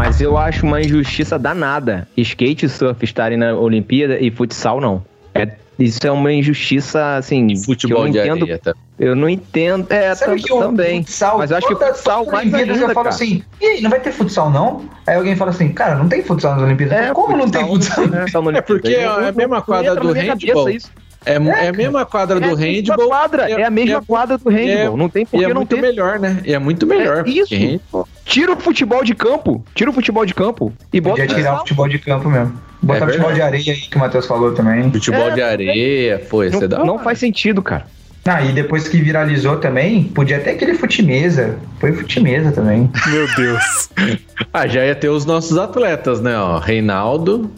Mas 0.03 0.19
eu 0.19 0.39
acho 0.39 0.65
uma 0.65 0.81
injustiça 0.81 1.39
danada. 1.39 2.09
Skate 2.17 2.65
e 2.65 2.69
surf 2.71 3.05
estarem 3.05 3.37
na 3.37 3.55
Olimpíada 3.55 4.17
e 4.19 4.31
futsal 4.31 4.81
não. 4.81 5.05
É, 5.35 5.47
isso 5.79 5.99
é 6.07 6.11
uma 6.11 6.33
injustiça, 6.33 7.17
assim, 7.17 7.49
que 7.49 7.53
eu 7.53 7.61
Futebol 7.65 8.05
não 8.05 8.11
de 8.11 8.19
entendo. 8.19 8.45
areia, 8.45 8.59
tá? 8.59 8.75
Eu 8.99 9.15
não 9.15 9.29
entendo. 9.29 9.87
É, 9.91 10.15
Sabe 10.15 10.43
que 10.43 10.51
o 10.53 10.59
também. 10.59 11.03
futsal, 11.03 11.37
Mas 11.37 11.51
eu 11.51 11.59
acho 11.59 11.67
que 11.69 11.75
toda- 11.75 11.93
futsal 11.93 12.25
mais 12.25 12.55
ainda, 12.55 12.73
eu 12.73 12.89
falo 12.95 13.09
assim, 13.09 13.43
e 13.61 13.67
aí, 13.67 13.81
não 13.83 13.91
vai 13.91 14.01
ter 14.01 14.11
futsal 14.13 14.51
não? 14.51 14.87
Aí 15.07 15.17
alguém 15.17 15.37
fala 15.37 15.51
assim, 15.51 15.69
cara, 15.71 15.95
não 15.97 16.09
tem 16.09 16.23
futsal 16.23 16.55
nas 16.55 16.63
Olimpíadas. 16.63 16.99
É, 16.99 17.13
Como 17.13 17.37
não 17.37 17.51
tem 17.51 17.67
futsal? 17.67 18.05
futsal 18.09 18.43
na 18.51 18.59
É 18.59 18.61
porque 18.63 18.89
Olimpíada? 18.89 19.23
é 19.23 19.29
a 19.29 19.33
mesma 19.33 19.57
Não 19.57 19.63
quadra 19.63 19.97
do 19.97 20.13
handball. 20.13 20.71
isso. 20.71 20.91
É, 21.27 21.35
é 21.35 21.69
a 21.69 21.73
mesma 21.75 22.07
quadra 22.07 22.39
É 22.39 22.41
do 22.49 22.55
handball. 22.55 23.09
quadra, 23.09 23.51
é 23.51 23.65
a 23.65 23.71
mesma 23.71 23.99
é- 23.99 24.01
quadra 24.07 24.39
do 24.39 24.49
handball. 24.49 24.95
é- 24.95 24.97
não 24.99 25.09
tem 25.11 25.23
E 25.25 25.27
por 25.27 25.37
é 25.43 25.47
que 25.47 25.49
não 25.49 25.57
muito 25.57 25.77
ter. 25.77 25.83
melhor, 25.83 26.19
né? 26.19 26.41
E 26.47 26.55
é 26.55 26.59
muito 26.59 26.87
melhor. 26.87 27.25
É 27.27 27.31
isso. 27.31 27.49
porque 27.51 27.57
handball- 27.57 28.09
Tira 28.31 28.53
o 28.53 28.57
futebol 28.61 29.03
de 29.03 29.13
campo. 29.13 29.65
Tira 29.75 29.91
o 29.91 29.93
futebol 29.93 30.25
de 30.25 30.33
campo 30.33 30.73
e 30.93 31.01
bota 31.01 31.17
Podia 31.17 31.35
o 31.35 31.37
tirar 31.37 31.55
o 31.55 31.59
futebol 31.59 31.89
de 31.89 31.99
campo 31.99 32.31
mesmo. 32.31 32.55
Botar 32.81 33.01
É 33.01 33.03
o 33.03 33.07
futebol 33.09 33.33
de 33.33 33.43
areia 33.43 33.73
aí 33.73 33.81
que 33.81 33.97
o 33.97 33.99
Matheus 33.99 34.25
falou 34.25 34.53
também. 34.53 34.89
Futebol 34.93 35.29
É, 35.31 35.35
de 35.35 35.43
areia, 35.43 36.19
pô, 36.31 36.45
isso 36.45 36.63
é 36.63 36.69
da 36.69 36.79
Não, 36.79 36.87
não 36.87 36.99
faz 37.01 37.19
sentido, 37.19 37.61
cara. 37.61 37.87
Ah, 38.25 38.41
e 38.43 38.53
depois 38.53 38.87
que 38.87 38.99
viralizou 38.99 39.57
também, 39.57 40.05
podia 40.05 40.39
ter 40.39 40.51
aquele 40.51 40.75
futimesa. 40.75 41.59
Foi 41.81 41.93
futimesa 41.93 42.53
também. 42.53 42.89
Meu 43.09 43.35
Deus. 43.35 43.91
Ah, 44.53 44.69
já 44.69 44.87
ia 44.87 44.95
ter 44.95 45.09
os 45.09 45.27
nossos 45.27 45.59
atletas, 45.59 46.21
né? 46.21 46.39
Ó, 46.39 46.59
Reinaldo, 46.59 47.51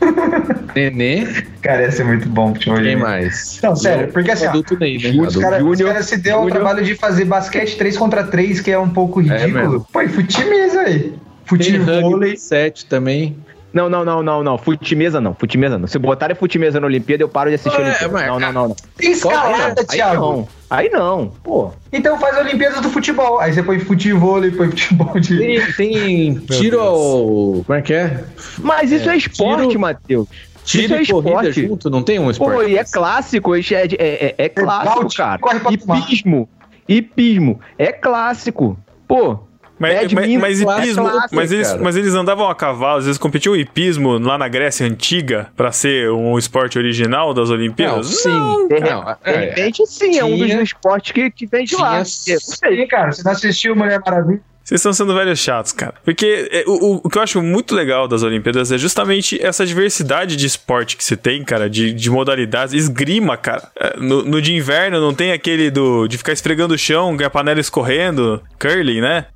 Nenê, 0.76 1.26
Cara, 1.62 1.82
ia 1.82 1.90
ser 1.90 2.04
muito 2.04 2.28
bom 2.28 2.50
o 2.50 2.54
futebol 2.54 2.80
quem 2.82 2.96
mais? 2.96 3.58
Não, 3.62 3.74
sério, 3.74 4.12
porque 4.12 4.30
assim, 4.30 4.46
ó, 4.46 4.50
Adulto 4.50 4.78
Ney, 4.78 4.98
né? 4.98 5.10
Os 5.26 5.36
caras 5.36 5.78
cara 5.80 6.02
se 6.02 6.16
deu 6.18 6.34
Júnior. 6.40 6.52
trabalho 6.52 6.84
de 6.84 6.94
fazer 6.94 7.24
basquete 7.24 7.76
3 7.76 7.96
contra 7.96 8.24
3, 8.24 8.60
que 8.60 8.70
é 8.70 8.78
um 8.78 8.88
pouco 8.90 9.20
mesmo. 9.20 9.36
ridículo. 9.58 9.86
Pô, 9.92 10.02
e 10.02 10.08
futimesa 10.08 10.80
aí. 10.82 11.14
Futebol. 11.44 12.10
rugby 12.10 12.36
7 12.36 12.86
também. 12.86 13.36
Não, 13.72 13.90
não, 13.90 14.04
não, 14.04 14.22
não, 14.22 14.42
não. 14.42 14.56
Futimesa 14.56 15.20
não. 15.20 15.34
Futimesa 15.34 15.76
não. 15.78 15.86
Se 15.86 15.98
botarem 15.98 16.34
futimesa 16.34 16.80
na 16.80 16.86
Olimpíada, 16.86 17.22
eu 17.22 17.28
paro 17.28 17.50
de 17.50 17.56
assistir 17.56 17.78
a 17.78 17.82
É, 17.82 17.86
Olimpíada. 17.88 18.12
mas, 18.12 18.26
Não, 18.26 18.40
não, 18.40 18.52
não, 18.52 18.68
não. 18.68 18.76
Tem 18.96 19.12
escalada, 19.12 19.80
Aí 19.82 19.86
Thiago. 19.86 20.14
não. 20.20 20.48
Aí 20.70 20.88
não. 20.90 21.32
Pô. 21.44 21.70
Então 21.92 22.18
faz 22.18 22.38
Olimpíadas 22.38 22.80
do 22.80 22.88
futebol. 22.88 23.38
Aí 23.38 23.52
você 23.52 23.62
põe 23.62 23.78
futebol 23.78 24.42
e 24.44 24.50
põe 24.50 24.70
futebol 24.70 25.20
de. 25.20 25.36
Tem, 25.38 25.60
tem 25.72 26.34
tiro 26.50 26.80
ao. 26.80 27.62
Como 27.66 27.74
é 27.78 27.82
que 27.82 27.92
é? 27.92 28.24
Mas 28.60 28.90
isso 28.92 29.10
é, 29.10 29.16
esporte, 29.16 29.68
tiro- 29.68 29.80
Matheus. 29.80 30.26
Tiro 30.66 30.94
é 30.94 31.02
e 31.02 31.06
corrida 31.06 31.48
esporte. 31.48 31.66
junto, 31.68 31.88
não 31.90 32.02
tem 32.02 32.18
um 32.18 32.24
Pô, 32.24 32.30
esporte? 32.32 32.70
e 32.72 32.76
é 32.76 32.84
clássico, 32.84 33.56
isso 33.56 33.74
é, 33.74 33.84
é, 33.84 33.88
é, 33.98 34.34
é 34.38 34.48
clássico, 34.48 35.08
cara. 35.16 35.40
Hipismo. 35.70 36.48
Hipismo. 36.88 37.60
É 37.78 37.92
clássico. 37.92 38.78
Pô. 39.08 39.38
Mas, 39.78 40.10
mas, 40.10 40.36
mas, 40.38 40.60
hipismo, 40.62 41.02
clássico, 41.04 41.34
mas, 41.36 41.52
eles, 41.52 41.68
cara. 41.68 41.82
mas 41.82 41.96
eles 41.96 42.14
andavam 42.14 42.48
a 42.48 42.54
cavalo, 42.54 42.96
às 42.98 43.04
vezes 43.04 43.18
competiam 43.18 43.52
o 43.52 43.56
hipismo 43.56 44.16
lá 44.18 44.38
na 44.38 44.48
Grécia 44.48 44.86
Antiga 44.86 45.48
pra 45.54 45.70
ser 45.70 46.10
um 46.10 46.38
esporte 46.38 46.78
original 46.78 47.34
das 47.34 47.50
Não, 47.50 47.56
Olimpíadas? 47.56 48.06
sim. 48.06 48.68
De, 48.68 48.80
Não, 48.80 49.04
de 49.04 49.16
é, 49.24 49.36
repente, 49.36 49.86
sim, 49.86 50.18
é 50.18 50.24
um 50.24 50.30
dos 50.38 50.46
tinha- 50.46 50.62
esportes 50.62 51.12
que, 51.12 51.30
que 51.30 51.46
vem 51.46 51.64
de 51.66 51.76
lá. 51.76 52.02
tinha- 52.02 52.36
não. 52.36 52.74
Sim, 52.76 52.86
cara, 52.86 53.12
você 53.12 53.22
não 53.22 53.32
assistiu 53.32 53.76
Mulher 53.76 54.00
Maravilha? 54.04 54.40
Vocês 54.66 54.80
estão 54.80 54.92
sendo 54.92 55.14
velhos 55.14 55.38
chatos, 55.38 55.70
cara. 55.70 55.94
Porque 56.04 56.48
é, 56.50 56.64
o, 56.66 56.72
o- 56.96 57.00
o 57.04 57.08
que 57.08 57.16
eu 57.16 57.22
acho 57.22 57.40
muito 57.40 57.72
legal 57.72 58.08
das 58.08 58.24
Olimpíadas 58.24 58.72
é 58.72 58.76
justamente 58.76 59.40
essa 59.40 59.64
diversidade 59.64 60.34
de 60.34 60.44
esporte 60.44 60.96
que 60.96 61.04
você 61.04 61.16
tem, 61.16 61.44
cara, 61.44 61.70
de, 61.70 61.92
de 61.92 62.10
modalidades. 62.10 62.74
Esgrima, 62.74 63.36
cara. 63.36 63.62
É, 63.78 63.96
No, 63.96 64.24
no 64.24 64.42
de 64.42 64.52
inverno 64.52 65.00
não 65.00 65.14
tem 65.14 65.30
aquele 65.30 65.70
do 65.70 66.08
de 66.08 66.18
ficar 66.18 66.32
esfregando 66.32 66.74
o 66.74 66.78
chão, 66.78 67.16
a 67.24 67.30
panela 67.30 67.60
escorrendo. 67.60 68.42
Curling, 68.58 69.00
né? 69.00 69.26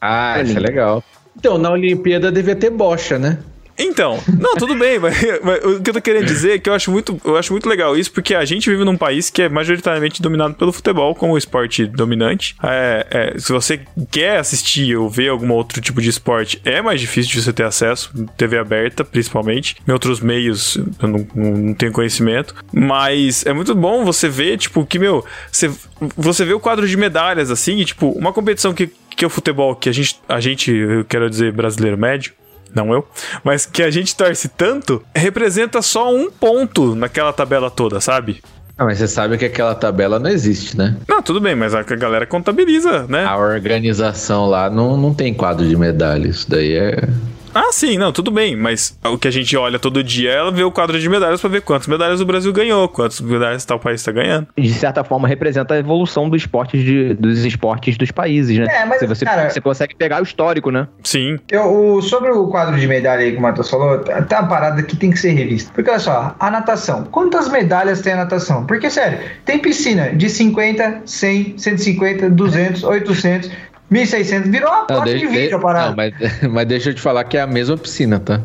Ah, 0.00 0.42
isso 0.42 0.56
é 0.56 0.60
legal. 0.60 1.04
Então, 1.38 1.56
na 1.56 1.70
Olimpíada 1.70 2.32
devia 2.32 2.56
ter 2.56 2.70
bocha, 2.70 3.16
né? 3.16 3.38
Então, 3.80 4.22
não, 4.38 4.54
tudo 4.54 4.74
bem, 4.74 4.98
mas, 4.98 5.16
mas 5.42 5.64
o 5.64 5.80
que 5.80 5.90
eu 5.90 5.94
tô 5.94 6.00
querendo 6.02 6.26
dizer 6.26 6.52
é 6.52 6.58
que 6.58 6.68
eu 6.68 6.74
acho, 6.74 6.90
muito, 6.90 7.20
eu 7.24 7.36
acho 7.36 7.52
muito 7.52 7.68
legal 7.68 7.96
isso, 7.96 8.12
porque 8.12 8.34
a 8.34 8.44
gente 8.44 8.68
vive 8.68 8.84
num 8.84 8.96
país 8.96 9.30
que 9.30 9.42
é 9.42 9.48
majoritariamente 9.48 10.20
dominado 10.22 10.54
pelo 10.54 10.72
futebol 10.72 11.14
como 11.14 11.36
esporte 11.36 11.86
dominante. 11.86 12.54
É, 12.62 13.06
é, 13.34 13.38
se 13.38 13.52
você 13.52 13.80
quer 14.10 14.38
assistir 14.38 14.96
ou 14.96 15.08
ver 15.08 15.28
algum 15.28 15.50
outro 15.52 15.80
tipo 15.80 16.00
de 16.00 16.10
esporte, 16.10 16.60
é 16.64 16.80
mais 16.82 17.00
difícil 17.00 17.32
de 17.32 17.42
você 17.42 17.52
ter 17.52 17.64
acesso, 17.64 18.12
TV 18.36 18.58
aberta, 18.58 19.04
principalmente. 19.04 19.76
Em 19.86 19.92
outros 19.92 20.20
meios, 20.20 20.76
eu 21.00 21.08
não, 21.08 21.26
não- 21.34 21.74
tenho 21.74 21.92
conhecimento. 21.92 22.54
Mas 22.72 23.44
é 23.46 23.52
muito 23.52 23.74
bom 23.74 24.04
você 24.04 24.28
ver, 24.28 24.58
tipo, 24.58 24.84
que, 24.84 24.98
meu, 24.98 25.24
você, 25.50 25.70
você 26.16 26.44
vê 26.44 26.52
o 26.52 26.60
quadro 26.60 26.86
de 26.86 26.96
medalhas, 26.96 27.50
assim, 27.50 27.78
e, 27.78 27.84
tipo, 27.84 28.08
uma 28.10 28.32
competição 28.32 28.74
que, 28.74 28.90
que 29.16 29.24
é 29.24 29.26
o 29.26 29.30
futebol, 29.30 29.74
que 29.74 29.88
a 29.88 29.92
gente, 29.92 30.16
a 30.28 30.40
gente, 30.40 30.70
eu 30.72 31.04
quero 31.04 31.28
dizer, 31.30 31.52
brasileiro 31.52 31.96
médio, 31.98 32.32
não 32.74 32.92
eu, 32.92 33.06
mas 33.44 33.66
que 33.66 33.82
a 33.82 33.90
gente 33.90 34.14
torce 34.14 34.48
tanto, 34.48 35.02
representa 35.14 35.82
só 35.82 36.14
um 36.14 36.30
ponto 36.30 36.94
naquela 36.94 37.32
tabela 37.32 37.70
toda, 37.70 38.00
sabe? 38.00 38.42
Ah, 38.80 38.84
mas 38.86 38.96
você 38.96 39.06
sabe 39.06 39.36
que 39.36 39.44
aquela 39.44 39.74
tabela 39.74 40.18
não 40.18 40.30
existe, 40.30 40.74
né? 40.74 40.96
Não, 41.06 41.20
tudo 41.20 41.38
bem, 41.38 41.54
mas 41.54 41.74
a 41.74 41.80
a 41.80 41.82
galera 41.82 42.26
contabiliza, 42.26 43.06
né? 43.08 43.24
A 43.24 43.36
organização 43.36 44.46
lá 44.46 44.70
não, 44.70 44.96
não 44.96 45.12
tem 45.12 45.34
quadro 45.34 45.68
de 45.68 45.76
medalha. 45.76 46.28
Isso 46.28 46.48
daí 46.48 46.72
é. 46.74 47.08
Ah, 47.54 47.70
sim, 47.72 47.98
não, 47.98 48.12
tudo 48.12 48.30
bem, 48.30 48.54
mas 48.56 48.96
o 49.04 49.18
que 49.18 49.26
a 49.26 49.30
gente 49.30 49.56
olha 49.56 49.78
todo 49.78 50.04
dia 50.04 50.30
é 50.30 50.50
ver 50.52 50.62
o 50.62 50.70
quadro 50.70 50.98
de 51.00 51.08
medalhas 51.08 51.40
pra 51.40 51.50
ver 51.50 51.62
quantas 51.62 51.88
medalhas 51.88 52.20
o 52.20 52.24
Brasil 52.24 52.52
ganhou, 52.52 52.88
quantas 52.88 53.20
medalhas 53.20 53.64
tal 53.64 53.78
país 53.78 54.02
tá 54.02 54.12
ganhando. 54.12 54.46
de 54.56 54.72
certa 54.72 55.02
forma, 55.02 55.26
representa 55.26 55.74
a 55.74 55.78
evolução 55.78 56.28
dos 56.30 56.42
esportes, 56.42 56.82
de, 56.82 57.14
dos 57.14 57.44
esportes 57.44 57.96
dos 57.96 58.10
países, 58.12 58.56
né? 58.58 58.66
É, 58.70 58.84
mas, 58.84 59.00
você, 59.00 59.06
você, 59.08 59.24
cara- 59.24 59.50
você 59.50 59.60
consegue 59.60 59.96
pegar 59.96 60.20
o 60.20 60.22
histórico, 60.22 60.70
né? 60.70 60.86
Sim. 61.02 61.38
Eu, 61.50 61.96
o- 61.96 62.02
sobre 62.02 62.30
o 62.30 62.46
quadro 62.48 62.78
de 62.78 62.86
medalha 62.86 63.22
aí 63.22 63.32
que 63.32 63.38
o 63.38 63.42
Matheus 63.42 63.68
falou, 63.68 63.98
tá 63.98 64.22
tá 64.22 64.40
uma 64.40 64.48
parada 64.48 64.82
que 64.84 64.96
tem 64.96 65.10
que 65.10 65.18
ser 65.18 65.30
revista. 65.32 65.72
Porque 65.74 65.90
olha 65.90 65.98
só, 65.98 66.36
a 66.38 66.50
natação. 66.50 67.04
Quantas 67.04 67.48
medalhas 67.48 68.00
tem 68.00 68.12
a 68.12 68.16
natação? 68.16 68.64
Porque, 68.64 68.88
sério, 68.88 69.18
tem 69.44 69.58
piscina 69.58 70.10
de 70.14 70.28
50, 70.30 71.02
100, 71.04 71.54
150, 71.58 72.30
200, 72.30 72.84
800, 72.84 73.50
1600. 73.90 74.50
Virou 74.50 74.70
uma 74.70 74.86
placa 74.86 75.04
de 75.10 75.18
de- 75.18 75.26
vídeo 75.26 75.48
a 75.48 75.50
não, 75.52 75.60
parada. 75.60 75.94
mas, 75.96 76.14
mas 76.50 76.66
deixa 76.66 76.90
eu 76.90 76.94
te 76.94 77.00
falar 77.00 77.24
que 77.24 77.36
é 77.36 77.40
a 77.40 77.46
mesma 77.46 77.76
piscina, 77.76 78.18
tá? 78.20 78.40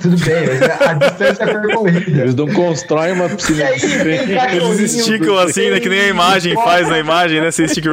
Tudo 0.00 0.16
bem, 0.24 0.34
mas 0.48 0.62
a, 0.88 0.94
distância 0.98 1.44
é 1.44 1.46
percorrida. 1.60 2.20
Eles 2.22 2.34
não 2.34 2.48
constroem 2.48 3.12
uma 3.12 3.28
piscina 3.28 3.64
aí, 3.66 3.76
Eles 4.56 4.92
esticam 4.92 5.38
assim, 5.38 5.70
né? 5.70 5.78
Que 5.78 5.88
nem 5.88 6.00
a 6.00 6.08
imagem 6.08 6.54
faz 6.56 6.88
na 6.88 6.98
imagem, 6.98 7.40
né? 7.40 7.48
Você 7.48 7.66
estica, 7.66 7.88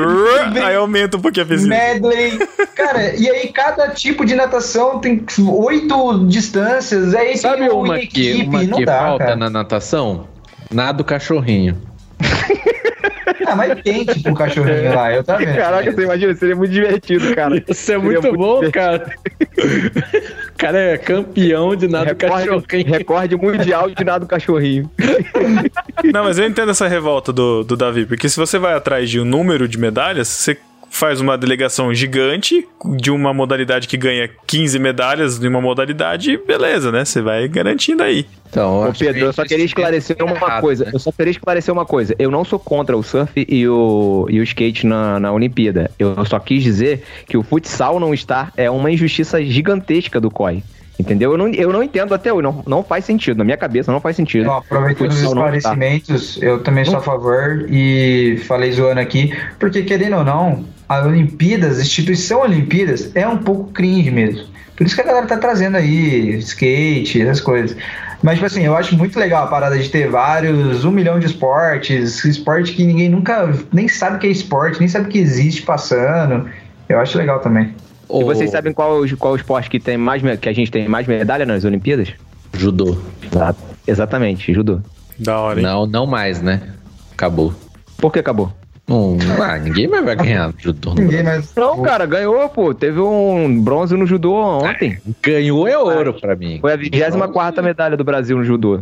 aí 0.65 0.75
aumenta 0.75 1.17
um 1.17 1.21
pouquinho 1.21 1.45
a 1.45 1.47
piscina. 1.47 1.75
Medley. 1.75 2.39
Cara, 2.75 3.15
e 3.15 3.29
aí 3.29 3.49
cada 3.49 3.89
tipo 3.89 4.25
de 4.25 4.33
natação 4.33 4.97
tem 4.99 5.23
oito 5.47 6.25
distâncias. 6.27 7.13
Aí 7.13 7.37
Sabe 7.37 7.67
tem 7.67 7.69
um 7.71 7.83
uma 7.83 7.99
em 7.99 8.07
que, 8.07 8.31
equipe, 8.31 8.47
uma 8.49 8.63
não 8.63 8.77
que 8.79 8.85
dá, 8.85 8.97
falta 8.97 9.23
cara. 9.25 9.35
na 9.35 9.49
natação? 9.51 10.27
Nado 10.71 11.03
cachorrinho. 11.03 11.77
Ah, 13.49 13.55
mas 13.55 13.81
tem 13.81 14.05
tipo 14.05 14.29
o 14.29 14.35
cachorrinho 14.35 14.93
lá, 14.93 15.11
eu 15.11 15.23
tá 15.23 15.37
vendo. 15.37 15.55
Caraca, 15.55 15.91
você 15.91 16.03
imagina, 16.03 16.35
seria 16.35 16.55
muito 16.55 16.71
divertido, 16.71 17.35
cara. 17.35 17.63
Isso 17.67 17.91
é 17.91 17.97
muito 17.97 18.21
muito 18.21 18.37
bom, 18.37 18.61
bom, 18.61 18.71
cara. 18.71 19.11
O 20.53 20.57
cara 20.57 20.77
é 20.77 20.97
campeão 20.97 21.75
de 21.75 21.87
nado 21.87 22.05
Recorde, 22.07 22.47
cachorrinho. 22.47 22.87
recorde 22.87 23.35
mundial 23.35 23.89
de 23.89 24.03
nado 24.03 24.27
cachorrinho. 24.27 24.89
Não, 26.13 26.23
mas 26.23 26.37
eu 26.37 26.45
entendo 26.45 26.69
essa 26.69 26.87
revolta 26.87 27.33
do, 27.33 27.63
do 27.63 27.75
Davi, 27.75 28.05
porque 28.05 28.29
se 28.29 28.37
você 28.37 28.59
vai 28.59 28.73
atrás 28.73 29.09
de 29.09 29.19
um 29.19 29.25
número 29.25 29.67
de 29.67 29.79
medalhas, 29.79 30.27
você 30.27 30.57
faz 30.89 31.21
uma 31.21 31.37
delegação 31.37 31.93
gigante 31.93 32.67
de 32.97 33.11
uma 33.11 33.33
modalidade 33.33 33.87
que 33.87 33.97
ganha 33.97 34.29
15 34.47 34.79
medalhas 34.79 35.39
de 35.39 35.47
uma 35.47 35.61
modalidade, 35.61 36.37
beleza, 36.37 36.91
né? 36.91 37.05
Você 37.05 37.21
vai 37.21 37.47
garantindo 37.47 38.03
aí. 38.03 38.25
Então, 38.49 38.89
Ô, 38.89 38.93
Pedro, 38.93 39.25
eu 39.25 39.33
só 39.33 39.45
queria 39.45 39.65
esclarecer 39.65 40.17
uma 40.21 40.35
errado, 40.35 40.61
coisa. 40.61 40.85
né? 40.85 40.91
Eu 40.93 40.99
só 40.99 41.11
queria 41.11 41.31
esclarecer 41.31 41.73
uma 41.73 41.85
coisa. 41.85 42.15
Eu 42.17 42.31
não 42.31 42.43
sou 42.43 42.57
contra 42.57 42.97
o 42.97 43.03
surf 43.03 43.45
e 43.47 43.67
o, 43.67 44.25
e 44.29 44.39
o 44.39 44.43
skate 44.43 44.87
na, 44.87 45.19
na 45.19 45.31
Olimpíada. 45.31 45.91
Eu 45.99 46.25
só 46.25 46.39
quis 46.39 46.63
dizer 46.63 47.03
que 47.27 47.37
o 47.37 47.43
futsal 47.43 47.99
não 47.99 48.13
estar 48.13 48.51
é 48.57 48.69
uma 48.69 48.91
injustiça 48.91 49.43
gigantesca 49.43 50.19
do 50.19 50.31
COI. 50.31 50.63
Entendeu? 50.99 51.31
Eu 51.31 51.37
não, 51.37 51.47
eu 51.47 51.71
não 51.71 51.81
entendo 51.81 52.13
até 52.13 52.33
hoje. 52.33 52.43
Não, 52.43 52.61
não 52.67 52.83
faz 52.83 53.05
sentido. 53.05 53.37
Na 53.37 53.45
minha 53.45 53.55
cabeça 53.55 53.89
não 53.89 54.01
faz 54.01 54.17
sentido. 54.17 54.47
Bom, 54.47 54.57
aproveitando 54.57 55.11
os 55.11 55.21
não 55.21 55.33
tá. 55.35 55.55
esclarecimentos, 55.55 56.41
eu 56.41 56.61
também 56.61 56.83
sou 56.83 56.97
a 56.97 57.01
favor 57.01 57.65
e 57.69 58.37
falei 58.47 58.71
zoando 58.73 58.99
aqui, 58.99 59.33
porque 59.57 59.83
querendo 59.83 60.17
ou 60.17 60.25
não, 60.25 60.65
a 60.89 61.05
Olimpíadas, 61.05 61.77
a 61.77 61.81
instituição 61.81 62.41
Olimpíadas, 62.41 63.11
é 63.15 63.27
um 63.27 63.37
pouco 63.37 63.71
cringe 63.71 64.09
mesmo. 64.09 64.47
Por 64.75 64.87
isso 64.87 64.95
que 64.95 65.01
a 65.01 65.05
galera 65.05 65.27
tá 65.27 65.37
trazendo 65.37 65.77
aí 65.77 66.37
skate, 66.39 67.21
essas 67.21 67.39
coisas. 67.39 67.77
Mas, 68.23 68.35
tipo 68.35 68.47
assim, 68.47 68.65
eu 68.65 68.75
acho 68.75 68.97
muito 68.97 69.17
legal 69.19 69.43
a 69.43 69.47
parada 69.47 69.77
de 69.77 69.87
ter 69.87 70.09
vários, 70.09 70.83
um 70.83 70.91
milhão 70.91 71.19
de 71.19 71.27
esportes, 71.27 72.25
esporte 72.25 72.73
que 72.73 72.83
ninguém 72.83 73.07
nunca 73.07 73.53
nem 73.71 73.87
sabe 73.87 74.17
que 74.17 74.27
é 74.27 74.29
esporte, 74.29 74.79
nem 74.79 74.87
sabe 74.87 75.09
que 75.09 75.19
existe 75.19 75.61
passando. 75.61 76.49
Eu 76.87 76.99
acho 76.99 77.17
legal 77.17 77.39
também. 77.39 77.65
E 77.65 77.73
O 78.07 78.25
vocês 78.25 78.49
sabem 78.49 78.73
qual, 78.73 79.01
qual 79.19 79.35
esporte 79.35 79.69
que, 79.69 79.79
tem 79.79 79.95
mais, 79.97 80.23
que 80.39 80.49
a 80.49 80.53
gente 80.53 80.71
tem 80.71 80.87
mais 80.87 81.05
medalha 81.05 81.45
nas 81.45 81.63
Olimpíadas? 81.63 82.09
Judô. 82.53 82.97
Exatamente, 83.87 84.53
judô. 84.53 84.79
Da 85.19 85.39
hora, 85.39 85.59
hein? 85.59 85.65
Não, 85.65 85.85
não 85.85 86.07
mais, 86.07 86.41
né? 86.41 86.61
Acabou. 87.13 87.53
Por 87.97 88.11
que 88.11 88.19
acabou? 88.19 88.51
Não, 88.89 89.17
ah, 89.39 89.57
ninguém 89.59 89.87
mais 89.87 90.03
vai 90.03 90.15
ganhar 90.15 90.51
judô. 90.57 90.95
Ninguém 90.95 91.21
mais. 91.21 91.53
Não, 91.55 91.81
cara, 91.83 92.07
ganhou, 92.07 92.49
pô. 92.49 92.73
Teve 92.73 92.99
um 92.99 93.61
bronze 93.61 93.95
no 93.95 94.07
judô 94.07 94.33
ontem. 94.33 94.97
Ganhou 95.21 95.67
é 95.67 95.77
ouro 95.77 96.15
pra 96.15 96.35
mim. 96.35 96.57
Foi 96.59 96.73
a 96.73 96.75
24 96.75 97.63
medalha 97.63 97.95
do 97.95 98.03
Brasil 98.03 98.35
no 98.35 98.43
judô. 98.43 98.79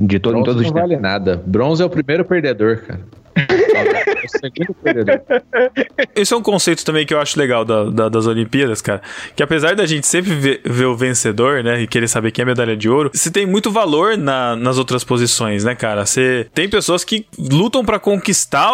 De 0.00 0.18
todo, 0.20 0.38
em 0.38 0.44
todos 0.44 0.62
os 0.62 0.66
não 0.68 0.74
tempos. 0.74 0.90
vale 0.90 0.96
nada. 0.96 1.42
Bronze 1.44 1.82
é 1.82 1.84
o 1.84 1.90
primeiro 1.90 2.24
perdedor, 2.24 2.78
cara. 2.86 3.00
Esse 6.14 6.34
é 6.34 6.36
um 6.36 6.42
conceito 6.42 6.84
também 6.84 7.06
que 7.06 7.14
eu 7.14 7.20
acho 7.20 7.38
legal 7.38 7.64
da- 7.64 7.84
da- 7.84 8.08
das 8.08 8.26
Olimpíadas, 8.26 8.80
cara. 8.82 9.00
Que 9.34 9.42
apesar 9.42 9.74
da 9.74 9.86
gente 9.86 10.06
sempre 10.06 10.34
ver, 10.34 10.60
ver 10.64 10.84
o 10.86 10.96
vencedor, 10.96 11.62
né? 11.62 11.82
E 11.82 11.86
querer 11.86 12.08
saber 12.08 12.30
quem 12.30 12.42
é 12.42 12.44
a 12.44 12.46
medalha 12.46 12.76
de 12.76 12.88
ouro, 12.88 13.10
você 13.12 13.30
tem 13.30 13.46
muito 13.46 13.70
valor 13.70 14.16
na- 14.16 14.56
nas 14.56 14.78
outras 14.78 15.04
posições, 15.04 15.64
né, 15.64 15.74
cara? 15.74 16.04
Você 16.06 16.46
tem 16.54 16.68
pessoas 16.68 17.04
que 17.04 17.26
lutam 17.38 17.84
pra 17.84 17.98
conquistar 17.98 18.70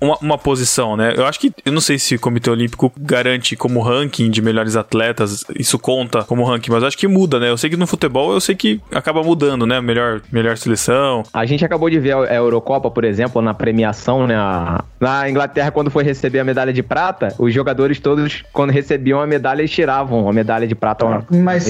uma, 0.00 0.16
uma 0.20 0.38
posição, 0.38 0.96
né? 0.96 1.14
Eu 1.16 1.26
acho 1.26 1.38
que, 1.40 1.52
eu 1.64 1.72
não 1.72 1.80
sei 1.80 1.98
se 1.98 2.14
o 2.16 2.20
Comitê 2.20 2.50
Olímpico 2.50 2.92
garante 2.98 3.56
como 3.56 3.80
ranking 3.80 4.30
de 4.30 4.42
melhores 4.42 4.76
atletas, 4.76 5.44
isso 5.58 5.78
conta 5.78 6.22
como 6.24 6.44
ranking, 6.44 6.70
mas 6.70 6.84
acho 6.84 6.98
que 6.98 7.08
muda, 7.08 7.38
né? 7.40 7.50
Eu 7.50 7.56
sei 7.56 7.70
que 7.70 7.76
no 7.76 7.86
futebol, 7.86 8.32
eu 8.32 8.40
sei 8.40 8.54
que 8.54 8.80
acaba 8.92 9.22
mudando, 9.22 9.66
né? 9.66 9.80
Melhor, 9.80 10.20
melhor 10.30 10.56
seleção. 10.56 11.22
A 11.32 11.44
gente 11.46 11.64
acabou 11.64 11.88
de 11.90 11.98
ver 11.98 12.14
a 12.14 12.34
Eurocopa, 12.34 12.90
por 12.90 13.04
exemplo, 13.04 13.40
na 13.42 13.54
premiação, 13.54 13.85
né? 14.26 14.34
a- 14.36 14.82
Na 15.00 15.28
Inglaterra, 15.28 15.70
quando 15.70 15.90
foi 15.90 16.02
receber 16.02 16.38
a 16.40 16.44
medalha 16.44 16.72
de 16.72 16.82
prata, 16.82 17.34
os 17.38 17.52
jogadores 17.52 18.00
todos, 18.00 18.42
quando 18.52 18.70
recebiam 18.70 19.20
a 19.20 19.26
medalha, 19.26 19.60
eles 19.60 19.70
tiravam 19.70 20.28
a 20.28 20.32
medalha 20.32 20.66
de 20.66 20.74
prata. 20.74 21.04
na 21.08 21.22
Mas, 21.30 21.66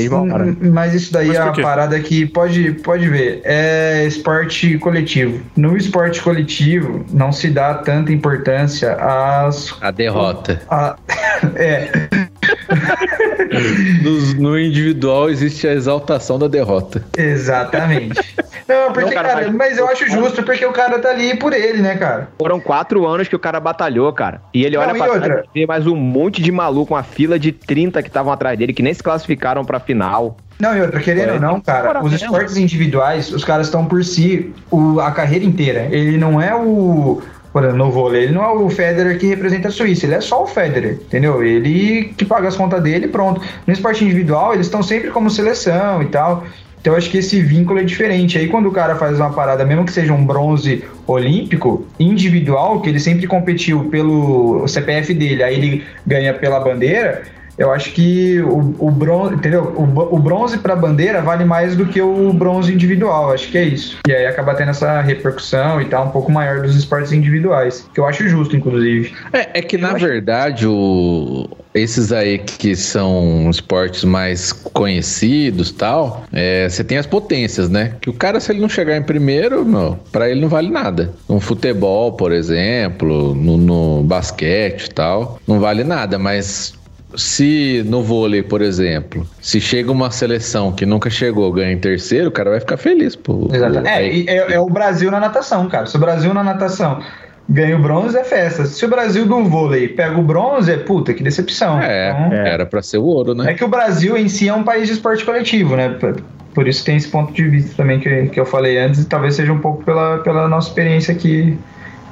mas 0.61 0.94
isso 0.94 1.12
daí 1.12 1.29
Mas 1.29 1.37
é 1.37 1.42
uma 1.42 1.52
parada 1.62 1.98
que 2.00 2.24
pode, 2.26 2.72
pode 2.72 3.09
ver. 3.09 3.40
É 3.44 4.05
esporte 4.07 4.79
coletivo. 4.79 5.40
No 5.57 5.76
esporte 5.76 6.22
coletivo, 6.22 7.05
não 7.12 7.33
se 7.33 7.48
dá 7.50 7.74
tanta 7.74 8.12
importância 8.12 8.92
às. 8.92 9.74
A 9.81 9.90
derrota. 9.90 10.61
a- 10.70 10.96
é. 11.57 12.26
No, 14.02 14.50
no 14.50 14.59
individual 14.59 15.31
existe 15.31 15.66
a 15.66 15.72
exaltação 15.72 16.38
da 16.38 16.48
derrota. 16.48 17.02
Exatamente. 17.16 18.37
Não, 18.68 18.92
porque, 18.92 19.07
Não, 19.07 19.12
cara, 19.14 19.29
cara, 19.29 19.46
mas- 19.46 19.55
mas 19.55 19.79
eu 19.79 19.88
acho 19.88 20.09
justo, 20.11 20.42
porque 20.42 20.64
o 20.66 20.72
cara 20.72 20.98
tá 20.98 21.11
ali 21.11 21.37
por 21.37 21.52
ele, 21.52 21.81
né, 21.81 21.96
cara? 21.96 22.29
Foram 22.38 22.59
quatro 22.61 23.07
anos 23.07 23.29
que 23.29 23.37
o 23.37 23.38
cara 23.38 23.61
batalhou, 23.61 24.12
cara. 24.12 24.40
E 24.52 24.64
ele 24.64 24.76
Não, 24.76 24.83
olha 24.83 24.92
e 24.94 24.98
pra 24.98 25.07
outra? 25.07 25.20
trás 25.20 25.44
e 25.55 25.61
vê 25.61 25.66
mais 25.66 25.87
um 25.87 25.94
monte 25.96 26.42
de 26.42 26.50
maluco, 26.50 26.94
uma 26.94 27.02
fila 27.02 27.38
de 27.38 27.52
30 27.52 28.02
que 28.02 28.09
estavam 28.09 28.33
atrás 28.33 28.59
dele, 28.59 28.72
que 28.72 28.83
nem 28.83 28.92
se 28.92 29.02
classificaram 29.02 29.64
pra 29.64 29.79
final. 29.79 30.37
Não, 30.59 30.74
e 30.76 30.81
outra, 30.81 30.98
querendo 31.00 31.35
ou 31.35 31.40
não, 31.40 31.61
cara, 31.61 32.02
os 32.02 32.12
esportes 32.14 32.57
individuais, 32.57 33.31
os 33.31 33.44
caras 33.44 33.66
estão 33.66 33.85
por 33.85 34.02
si 34.02 34.52
o, 34.70 34.98
a 35.00 35.11
carreira 35.12 35.44
inteira. 35.44 35.87
Ele 35.90 36.16
não 36.16 36.40
é 36.40 36.55
o. 36.55 37.20
Por 37.57 37.64
exemplo, 37.64 37.87
no 37.87 37.90
vôlei, 37.90 38.25
ele 38.25 38.35
não 38.35 38.45
é 38.45 38.53
o 38.53 38.69
Federer 38.69 39.19
que 39.19 39.29
representa 39.29 39.69
a 39.69 39.71
Suíça, 39.71 40.05
ele 40.05 40.14
é 40.14 40.21
só 40.21 40.42
o 40.42 40.47
Federer, 40.47 40.99
entendeu? 41.07 41.42
Ele 41.42 42.12
que 42.14 42.23
paga 42.23 42.49
as 42.49 42.55
contas 42.55 42.83
dele 42.83 43.09
pronto. 43.09 43.40
No 43.66 43.73
esporte 43.73 44.05
individual, 44.05 44.53
eles 44.53 44.66
estão 44.66 44.83
sempre 44.83 45.09
como 45.11 45.31
seleção 45.31 46.03
e 46.03 46.07
tal. 46.09 46.45
Então 46.79 46.92
eu 46.92 46.99
acho 46.99 47.09
que 47.09 47.16
esse 47.16 47.40
vínculo 47.40 47.79
é 47.79 47.83
diferente. 47.83 48.37
Aí 48.37 48.47
quando 48.47 48.66
o 48.66 48.73
cara 48.73 48.97
faz 48.97 49.19
uma 49.19 49.33
parada, 49.33 49.64
mesmo 49.64 49.87
que 49.87 49.92
seja 49.92 50.12
um 50.12 50.23
bronze 50.23 50.85
olímpico, 51.07 51.87
individual, 51.99 52.83
que 52.83 52.90
ele 52.90 53.01
sempre 53.01 53.27
competiu 53.27 53.85
pelo 53.85 54.69
CPF 54.69 55.14
dele, 55.14 55.42
aí 55.42 55.55
ele 55.55 55.85
ganha 56.07 56.35
pela 56.35 56.61
bandeira, 56.61 57.23
eu 57.59 57.73
acho 57.73 57.92
que 57.92 58.40
o, 58.40 58.75
o 58.79 58.90
bronze, 58.90 59.35
entendeu? 59.35 59.73
O, 59.77 60.16
o 60.16 60.19
bronze 60.19 60.59
para 60.59 60.77
bandeira 60.77 61.23
vale 61.23 61.45
mais 61.45 61.77
do 61.77 61.87
que 61.87 62.01
o 62.01 62.33
bronze 62.33 62.73
individual, 62.73 63.33
acho 63.33 63.51
que 63.51 63.59
é 63.59 63.64
isso. 63.64 63.99
E 64.07 64.12
aí 64.12 64.27
acaba 64.27 64.55
tendo 64.55 64.71
essa 64.71 65.01
repercussão 65.01 65.81
e 65.81 65.87
tal, 65.87 66.07
um 66.07 66.11
pouco 66.11 66.31
maior 66.31 66.62
dos 66.62 66.77
esportes 66.77 67.12
individuais, 67.12 67.88
que 67.92 68.01
eu 68.01 68.07
acho 68.07 68.29
justo, 68.29 68.57
inclusive. 68.57 69.14
É, 69.33 69.59
é 69.59 69.62
que 69.62 69.79
na 69.79 69.95
verdade 69.95 70.66
o, 70.66 71.49
esses 71.77 72.12
aí 72.12 72.38
que 72.38 72.75
são 72.75 73.49
esportes 73.51 74.05
mais 74.05 74.53
conhecidos 74.53 75.71
tal, 75.71 76.25
é, 76.33 76.69
você 76.69 76.83
tem 76.83 76.99
as 76.99 77.07
potências, 77.07 77.69
né? 77.69 77.95
Que 78.01 78.09
o 78.09 78.12
cara, 78.12 78.40
se 78.40 78.51
ele 78.51 78.61
não 78.61 78.69
chegar 78.69 78.97
em 78.97 79.03
primeiro, 79.03 79.64
meu, 79.64 79.99
pra 80.11 80.31
ele 80.31 80.40
não 80.40 80.49
vale 80.49 80.71
nada. 80.71 81.12
No 81.29 81.38
futebol, 81.38 82.12
por 82.12 82.33
exemplo, 82.33 83.35
no, 83.35 83.57
no 83.57 84.03
basquete 84.03 84.87
e 84.87 84.90
tal, 84.90 85.38
não 85.47 85.61
vale 85.61 85.85
nada, 85.85 86.19
mas. 86.19 86.75
Se 87.16 87.83
no 87.87 88.02
vôlei, 88.02 88.42
por 88.42 88.61
exemplo, 88.62 89.26
se 89.40 89.61
chega 89.61 89.90
uma 89.90 90.11
seleção 90.11 90.70
que 90.72 90.85
nunca 90.85 91.09
chegou, 91.11 91.50
ganha 91.52 91.72
em 91.72 91.79
terceiro, 91.79 92.29
o 92.29 92.31
cara 92.33 92.50
vai 92.50 92.61
ficar 92.61 92.76
feliz, 92.76 93.16
pô. 93.16 93.48
Exatamente. 93.52 93.88
É, 93.88 93.94
Aí- 93.96 94.22
e 94.24 94.29
é, 94.29 94.52
é 94.55 94.61
o 94.61 94.66
Brasil 94.66 95.11
na 95.11 95.18
natação, 95.20 95.66
cara. 95.68 95.87
Se 95.87 95.96
o 95.96 95.98
Brasil 96.00 96.33
na 96.35 96.44
natação 96.44 97.00
ganha 97.48 97.76
o 97.76 97.81
bronze, 97.81 98.16
é 98.18 98.24
festa. 98.24 98.66
Se 98.66 98.85
o 98.85 98.88
Brasil 98.88 99.24
do 99.24 99.44
vôlei 99.44 99.88
pega 99.88 100.18
o 100.18 100.22
bronze, 100.22 100.70
é 100.72 100.76
puta, 100.76 101.14
que 101.14 101.22
decepção. 101.22 101.81
É, 101.81 102.11
Então, 102.11 102.33
era 102.37 102.66
pra 102.66 102.83
ser 102.83 102.98
o 102.98 103.05
ouro, 103.05 103.35
né? 103.35 103.52
É 103.52 103.55
que 103.55 103.64
o 103.64 103.68
Brasil 103.68 104.16
em 104.16 104.29
si 104.29 104.48
é 104.48 104.52
um 104.55 104.62
país 104.64 104.87
de 104.88 104.94
esporte 104.94 105.24
coletivo, 105.24 105.76
né? 105.76 105.90
Por- 105.90 106.16
Por 106.55 106.66
isso 106.66 106.83
tem 106.87 106.96
esse 106.96 107.09
ponto 107.09 107.35
de 107.35 107.46
vista 107.46 107.74
também 107.76 108.00
que, 108.00 108.29
que 108.29 108.40
eu 108.40 108.46
falei 108.46 108.79
antes, 108.79 109.02
e 109.02 109.05
talvez 109.05 109.35
seja 109.35 109.52
um 109.52 109.59
pouco 109.59 109.85
pela, 109.85 110.18
pela 110.20 110.48
nossa 110.48 110.68
experiência 110.68 111.12
aqui 111.14 111.57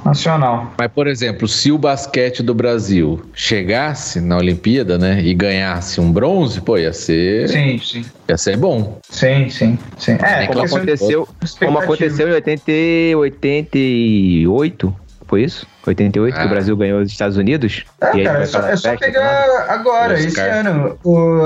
nacional. 0.05 0.71
Mas, 0.77 0.91
por 0.91 1.07
exemplo, 1.07 1.47
se 1.47 1.71
o 1.71 1.77
basquete 1.77 2.43
do 2.43 2.53
Brasil 2.53 3.21
chegasse 3.33 4.21
na 4.21 4.37
Olimpíada, 4.37 4.97
né, 4.97 5.19
e 5.21 5.33
ganhasse 5.33 5.99
um 5.99 6.11
bronze, 6.11 6.61
pô, 6.61 6.77
ia 6.77 6.93
ser, 6.93 7.49
Sim, 7.49 7.79
sim. 7.79 8.05
ia 8.29 8.37
ser 8.37 8.55
bom. 8.57 8.99
Sim, 9.09 9.49
sim, 9.49 9.77
sim. 9.97 10.17
É, 10.21 10.43
É, 10.43 10.47
Como 10.47 10.63
aconteceu, 10.63 11.27
como 11.59 11.79
aconteceu 11.79 12.29
em 12.29 12.33
80, 12.33 12.63
e 12.71 13.15
88, 13.15 14.95
foi 15.27 15.43
isso? 15.43 15.65
88, 15.87 16.33
que 16.35 16.41
Ah. 16.41 16.45
o 16.45 16.49
Brasil 16.49 16.77
ganhou 16.77 17.01
os 17.01 17.11
Estados 17.11 17.37
Unidos? 17.37 17.83
É, 18.01 18.05
E 18.15 18.19
aí 18.19 18.23
cara, 18.25 18.43
é 18.43 18.45
só, 18.45 18.59
é 18.61 18.75
só 18.75 18.95
pegar 18.97 19.65
agora, 19.69 20.13
Oscar. 20.13 20.27
esse 20.27 20.39
ano. 20.39 20.97
O, 21.03 21.41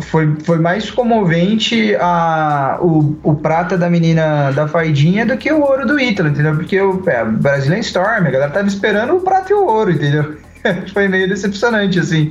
foi, 0.00 0.36
foi 0.44 0.58
mais 0.58 0.90
comovente 0.90 1.94
a, 2.00 2.78
o, 2.80 3.16
o 3.22 3.34
prata 3.34 3.76
da 3.78 3.88
menina 3.88 4.50
da 4.52 4.66
Faidinha 4.66 5.24
do 5.24 5.36
que 5.36 5.52
o 5.52 5.60
ouro 5.60 5.86
do 5.86 6.00
Ítalo, 6.00 6.28
entendeu? 6.28 6.54
Porque 6.56 6.80
o 6.80 7.02
é, 7.06 7.24
Brazilian 7.24 7.78
Storm, 7.78 8.26
a 8.26 8.30
galera 8.30 8.50
tava 8.50 8.66
esperando 8.66 9.16
o 9.16 9.20
prata 9.20 9.52
e 9.52 9.54
o 9.54 9.64
ouro, 9.64 9.92
entendeu? 9.92 10.36
Foi 10.92 11.06
meio 11.06 11.28
decepcionante, 11.28 12.00
assim. 12.00 12.30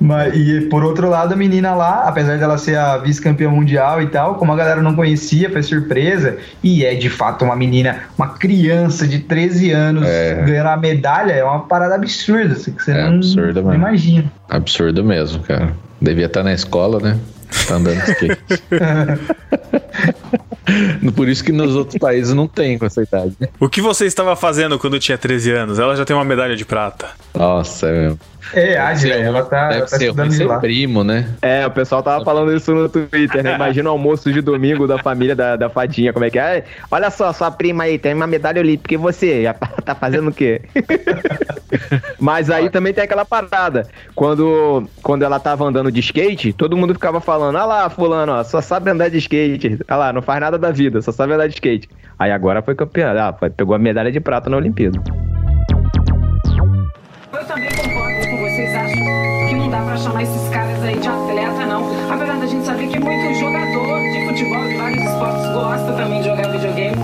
Mas, 0.00 0.34
e 0.36 0.62
por 0.62 0.84
outro 0.84 1.08
lado, 1.08 1.32
a 1.32 1.36
menina 1.36 1.74
lá, 1.74 2.04
apesar 2.06 2.38
dela 2.38 2.58
ser 2.58 2.76
a 2.76 2.98
vice-campeã 2.98 3.48
mundial 3.48 4.02
e 4.02 4.06
tal, 4.08 4.34
como 4.34 4.52
a 4.52 4.56
galera 4.56 4.82
não 4.82 4.94
conhecia, 4.94 5.50
foi 5.50 5.62
surpresa. 5.62 6.36
E 6.62 6.84
é 6.84 6.94
de 6.94 7.08
fato 7.08 7.44
uma 7.44 7.56
menina, 7.56 8.00
uma 8.16 8.28
criança 8.28 9.06
de 9.06 9.20
13 9.20 9.72
anos 9.72 10.06
É. 10.06 10.42
ganhando 10.46 10.68
a 10.68 10.76
medalha, 10.76 11.32
é 11.32 11.42
uma 11.44 11.60
parada 11.60 11.94
absurda, 11.94 12.52
assim, 12.52 12.72
que 12.72 12.82
você 12.82 12.92
É 12.92 13.02
não, 13.02 13.16
absurda 13.16 13.62
não 13.62 13.74
imagina. 13.74 14.30
Absurdo 14.48 15.02
mesmo, 15.02 15.42
cara. 15.42 15.72
Devia 16.02 16.26
estar 16.26 16.42
na 16.42 16.52
escola, 16.52 16.98
né? 16.98 17.18
Tá 17.68 17.76
andando 17.76 18.02
de 18.02 18.10
skate. 18.10 18.62
Por 21.14 21.28
isso 21.28 21.44
que 21.44 21.52
nos 21.52 21.76
outros 21.76 21.98
países 21.98 22.32
não 22.34 22.48
tem 22.48 22.78
com 22.78 22.86
essa 22.86 23.02
idade. 23.02 23.34
né? 23.38 23.48
O 23.60 23.68
que 23.68 23.80
você 23.80 24.06
estava 24.06 24.34
fazendo 24.34 24.78
quando 24.78 24.98
tinha 24.98 25.16
13 25.18 25.52
anos? 25.52 25.78
Ela 25.78 25.94
já 25.94 26.04
tem 26.04 26.16
uma 26.16 26.24
medalha 26.24 26.56
de 26.56 26.64
prata. 26.64 27.08
Nossa, 27.34 27.88
é 27.88 27.92
mesmo. 27.92 28.18
É, 28.54 28.76
a 28.78 28.92
velho, 28.92 29.24
ela 29.24 29.44
tá, 29.44 29.68
Deve 29.68 29.74
ela 29.80 29.86
tá 29.88 29.96
ser 29.98 30.04
estudando 30.04 30.30
de 30.30 30.44
lá. 30.44 30.58
primo, 30.58 31.04
né? 31.04 31.28
É, 31.40 31.66
o 31.66 31.70
pessoal 31.70 32.02
tava 32.02 32.24
falando 32.24 32.52
isso 32.54 32.74
no 32.74 32.88
Twitter, 32.88 33.42
né? 33.42 33.54
Imagina 33.56 33.88
o 33.88 33.92
almoço 33.92 34.32
de 34.32 34.40
domingo 34.40 34.86
da 34.86 34.98
família 34.98 35.34
da, 35.36 35.56
da 35.56 35.70
Fadinha, 35.70 36.12
como 36.12 36.24
é 36.24 36.30
que 36.30 36.38
é? 36.38 36.64
Olha 36.90 37.10
só, 37.10 37.32
sua 37.32 37.50
prima 37.50 37.84
aí 37.84 37.98
tem 37.98 38.12
uma 38.14 38.26
medalha 38.26 38.60
olímpica 38.60 38.94
e 38.94 38.96
você 38.96 39.44
já 39.44 39.54
tá 39.54 39.94
fazendo 39.94 40.28
o 40.28 40.32
quê? 40.32 40.60
Mas 42.18 42.50
aí 42.50 42.68
também 42.68 42.92
tem 42.92 43.04
aquela 43.04 43.24
parada. 43.24 43.86
Quando, 44.14 44.86
quando 45.02 45.22
ela 45.22 45.40
tava 45.40 45.64
andando 45.64 45.90
de 45.90 46.00
skate, 46.00 46.52
todo 46.52 46.76
mundo 46.76 46.92
ficava 46.94 47.20
falando: 47.20 47.56
Ah 47.56 47.64
lá, 47.64 47.88
fulano, 47.90 48.32
ó, 48.32 48.44
só 48.44 48.60
sabe 48.60 48.90
andar 48.90 49.08
de 49.08 49.18
skate. 49.18 49.78
Ah 49.88 49.96
lá, 49.96 50.12
não 50.12 50.20
faz 50.22 50.40
nada 50.40 50.58
da 50.58 50.70
vida, 50.70 51.00
só 51.00 51.12
sabe 51.12 51.32
andar 51.32 51.46
de 51.46 51.54
skate. 51.54 51.88
Aí 52.18 52.30
agora 52.30 52.60
foi 52.62 52.74
campeã, 52.74 53.12
ah, 53.18 53.32
foi- 53.32 53.50
pegou 53.50 53.74
a 53.74 53.78
medalha 53.78 54.12
de 54.12 54.20
prata 54.20 54.50
na 54.50 54.56
Olimpíada. 54.58 55.00
Eu 57.32 57.44
também 57.46 57.68
chamar 60.02 60.22
esses 60.22 60.48
caras 60.48 60.82
aí 60.82 60.98
de 60.98 61.08
atleta, 61.08 61.66
não. 61.66 61.84
Apesar 62.12 62.36
da 62.38 62.46
gente 62.46 62.64
saber 62.66 62.88
que 62.88 62.98
muito 62.98 63.38
jogador 63.38 64.00
de 64.00 64.26
futebol 64.26 64.66
de 64.68 64.76
vários 64.76 65.04
esportes 65.04 65.52
gosta 65.52 65.92
também 65.92 66.20
de 66.22 66.28
jogar 66.28 66.48
videogame, 66.50 66.96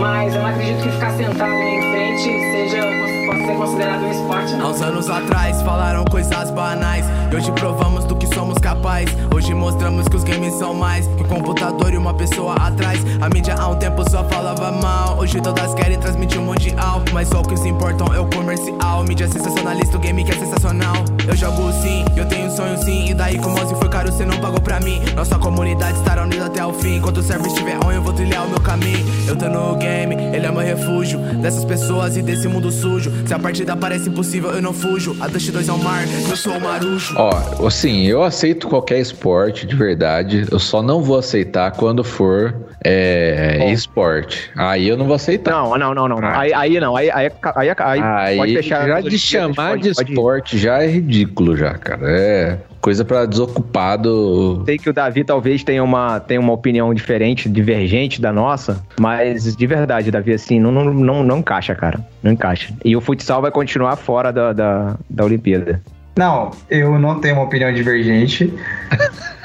mas 0.00 0.34
eu 0.34 0.40
não 0.42 0.48
acredito 0.48 0.82
que 0.82 0.90
ficar 0.90 1.10
sentado 1.12 1.52
em 1.52 1.82
frente 1.92 2.22
seja, 2.22 2.80
possa 3.28 3.46
ser 3.46 3.56
considerado 3.56 4.02
um 4.02 4.10
esporte, 4.10 4.54
Há 4.54 4.56
não. 4.56 4.70
uns 4.70 4.82
anos 4.82 5.10
atrás 5.10 5.62
falaram 5.62 6.04
coisas 6.04 6.50
banais 6.50 7.04
E 7.30 7.36
hoje 7.36 7.52
provamos 7.52 8.04
do 8.04 8.16
que 8.16 8.26
somos 8.34 8.58
capazes 8.58 9.14
Hoje 9.40 9.54
mostramos 9.54 10.06
que 10.06 10.16
os 10.16 10.22
games 10.22 10.52
são 10.52 10.74
mais 10.74 11.06
Que 11.06 11.22
um 11.22 11.26
computador 11.26 11.94
e 11.94 11.96
uma 11.96 12.12
pessoa 12.12 12.54
atrás. 12.56 13.00
A 13.22 13.28
mídia 13.30 13.54
há 13.54 13.68
um 13.68 13.76
tempo 13.76 14.04
só 14.10 14.22
falava 14.24 14.70
mal. 14.70 15.18
Hoje 15.18 15.40
todas 15.40 15.72
querem 15.72 15.98
transmitir 15.98 16.38
o 16.38 16.44
mundial 16.44 17.02
Mas 17.10 17.28
só 17.28 17.40
o 17.40 17.48
que 17.48 17.56
se 17.56 17.66
importam 17.66 18.12
é 18.14 18.20
o 18.20 18.26
comercial. 18.26 19.02
Mídia 19.02 19.26
sensacionalista, 19.28 19.96
o 19.96 20.00
game 20.00 20.22
que 20.24 20.32
é 20.32 20.34
sensacional. 20.34 21.06
Eu 21.26 21.34
jogo 21.34 21.72
sim, 21.80 22.04
eu 22.18 22.26
tenho 22.26 22.48
um 22.48 22.50
sonho 22.50 22.76
sim. 22.84 23.08
E 23.08 23.14
daí 23.14 23.38
como 23.38 23.56
se 23.66 23.74
foi 23.76 23.88
caro, 23.88 24.12
cê 24.12 24.26
não 24.26 24.38
pagou 24.40 24.60
pra 24.60 24.78
mim. 24.78 25.00
Nossa 25.16 25.38
comunidade 25.38 25.96
estará 25.96 26.22
unida 26.22 26.44
até 26.44 26.64
o 26.66 26.74
fim. 26.74 26.96
Enquanto 26.96 27.18
o 27.18 27.22
server 27.22 27.46
estiver 27.46 27.78
on, 27.82 27.92
eu 27.92 28.02
vou 28.02 28.12
trilhar 28.12 28.44
o 28.44 28.50
meu 28.50 28.60
caminho. 28.60 29.06
Eu 29.26 29.36
tô 29.36 29.48
no 29.48 29.74
game, 29.76 30.16
ele 30.16 30.44
é 30.44 30.50
meu 30.50 30.60
refúgio. 30.60 31.18
Dessas 31.40 31.64
pessoas 31.64 32.14
e 32.14 32.20
desse 32.20 32.46
mundo 32.46 32.70
sujo. 32.70 33.10
Se 33.26 33.32
a 33.32 33.38
partida 33.38 33.74
parece 33.74 34.10
impossível, 34.10 34.50
eu 34.50 34.60
não 34.60 34.74
fujo. 34.74 35.16
A 35.18 35.28
Dust 35.28 35.50
2 35.50 35.66
é 35.66 35.72
o 35.72 35.78
mar, 35.78 36.04
eu 36.28 36.36
sou 36.36 36.52
o 36.52 36.60
marujo. 36.60 37.14
Ó, 37.16 37.66
assim, 37.66 38.02
eu 38.02 38.22
aceito 38.22 38.68
qualquer 38.68 38.98
esporte, 38.98 39.29
de 39.66 39.76
verdade. 39.76 40.46
Eu 40.50 40.58
só 40.58 40.82
não 40.82 41.02
vou 41.02 41.18
aceitar 41.18 41.70
quando 41.72 42.02
for 42.02 42.54
é, 42.84 43.70
esporte. 43.72 44.50
Aí 44.56 44.88
eu 44.88 44.96
não 44.96 45.06
vou 45.06 45.14
aceitar. 45.14 45.50
Não, 45.50 45.76
não, 45.76 45.94
não, 45.94 46.08
não. 46.08 46.18
Aí, 46.24 46.52
aí 46.52 46.80
não, 46.80 46.96
aí, 46.96 47.10
aí, 47.10 47.30
aí, 47.54 47.70
aí, 47.76 48.00
Aí, 48.02 48.36
pode 48.36 48.54
fechar. 48.56 48.88
já 48.88 49.00
de 49.00 49.18
chamar 49.18 49.78
de 49.78 49.94
pode 49.94 50.10
esporte 50.10 50.58
já 50.58 50.82
é 50.82 50.86
ridículo 50.86 51.56
já, 51.56 51.74
cara. 51.74 52.10
É 52.10 52.58
coisa 52.80 53.04
pra 53.04 53.26
desocupado. 53.26 54.62
Sei 54.64 54.78
que 54.78 54.88
o 54.88 54.92
Davi 54.92 55.22
talvez 55.22 55.62
tenha 55.62 55.84
uma, 55.84 56.18
tenha 56.18 56.40
uma 56.40 56.52
opinião 56.52 56.92
diferente, 56.94 57.48
divergente 57.48 58.20
da 58.20 58.32
nossa, 58.32 58.82
mas 58.98 59.54
de 59.54 59.66
verdade, 59.66 60.10
Davi, 60.10 60.32
assim, 60.32 60.58
não, 60.58 60.72
não, 60.72 60.84
não, 60.92 61.22
não 61.22 61.38
encaixa, 61.38 61.74
cara. 61.74 62.00
Não 62.22 62.32
encaixa. 62.32 62.72
E 62.84 62.96
o 62.96 63.00
futsal 63.00 63.42
vai 63.42 63.50
continuar 63.50 63.96
fora 63.96 64.32
da, 64.32 64.52
da, 64.52 64.96
da 65.08 65.24
Olimpíada. 65.24 65.80
Não, 66.16 66.50
eu 66.68 66.98
não 66.98 67.20
tenho 67.20 67.36
uma 67.36 67.44
opinião 67.44 67.72
divergente. 67.72 68.52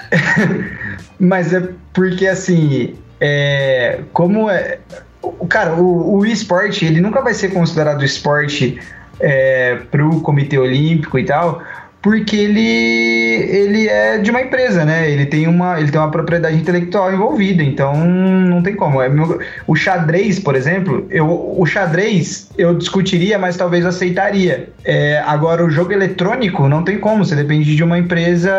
Mas 1.19 1.54
é 1.54 1.69
porque, 1.93 2.28
assim, 2.28 2.95
é, 3.19 4.01
como 4.12 4.49
é. 4.49 4.80
O, 5.21 5.47
cara, 5.47 5.73
o, 5.73 6.17
o 6.17 6.25
esporte, 6.25 6.86
ele 6.86 7.01
nunca 7.01 7.21
vai 7.21 7.34
ser 7.34 7.49
considerado 7.49 8.04
esporte 8.04 8.80
é, 9.19 9.78
pro 9.89 10.21
Comitê 10.21 10.58
Olímpico 10.58 11.17
e 11.17 11.25
tal, 11.25 11.63
porque 12.06 12.36
ele 12.36 12.62
ele 12.62 13.88
é 13.88 14.20
de 14.20 14.30
uma 14.30 14.39
empresa, 14.39 14.86
né? 14.86 15.10
Ele 15.10 15.26
tem 15.26 15.48
uma 15.48 15.80
ele 15.80 15.89
tem 15.89 16.00
uma 16.00 16.12
propriedade 16.12 16.56
intelectual 16.56 17.12
envolvida, 17.12 17.63
então 17.63 17.96
não 18.06 18.62
tem 18.62 18.76
como. 18.76 19.02
É 19.02 19.10
o 19.65 19.76
xadrez, 19.76 20.38
por 20.38 20.56
exemplo, 20.56 21.08
eu 21.10 21.26
o 21.28 21.65
xadrez 21.65 22.52
eu 22.60 22.76
discutiria, 22.76 23.39
mas 23.39 23.58
talvez 23.58 23.88
aceitaria. 23.88 24.70
É, 24.84 25.18
agora 25.26 25.65
o 25.65 25.70
jogo 25.72 25.94
eletrônico 25.94 26.68
não 26.68 26.84
tem 26.84 27.00
como, 27.00 27.26
você 27.26 27.36
depende 27.36 27.76
de 27.76 27.84
uma 27.84 27.98
empresa 27.98 28.54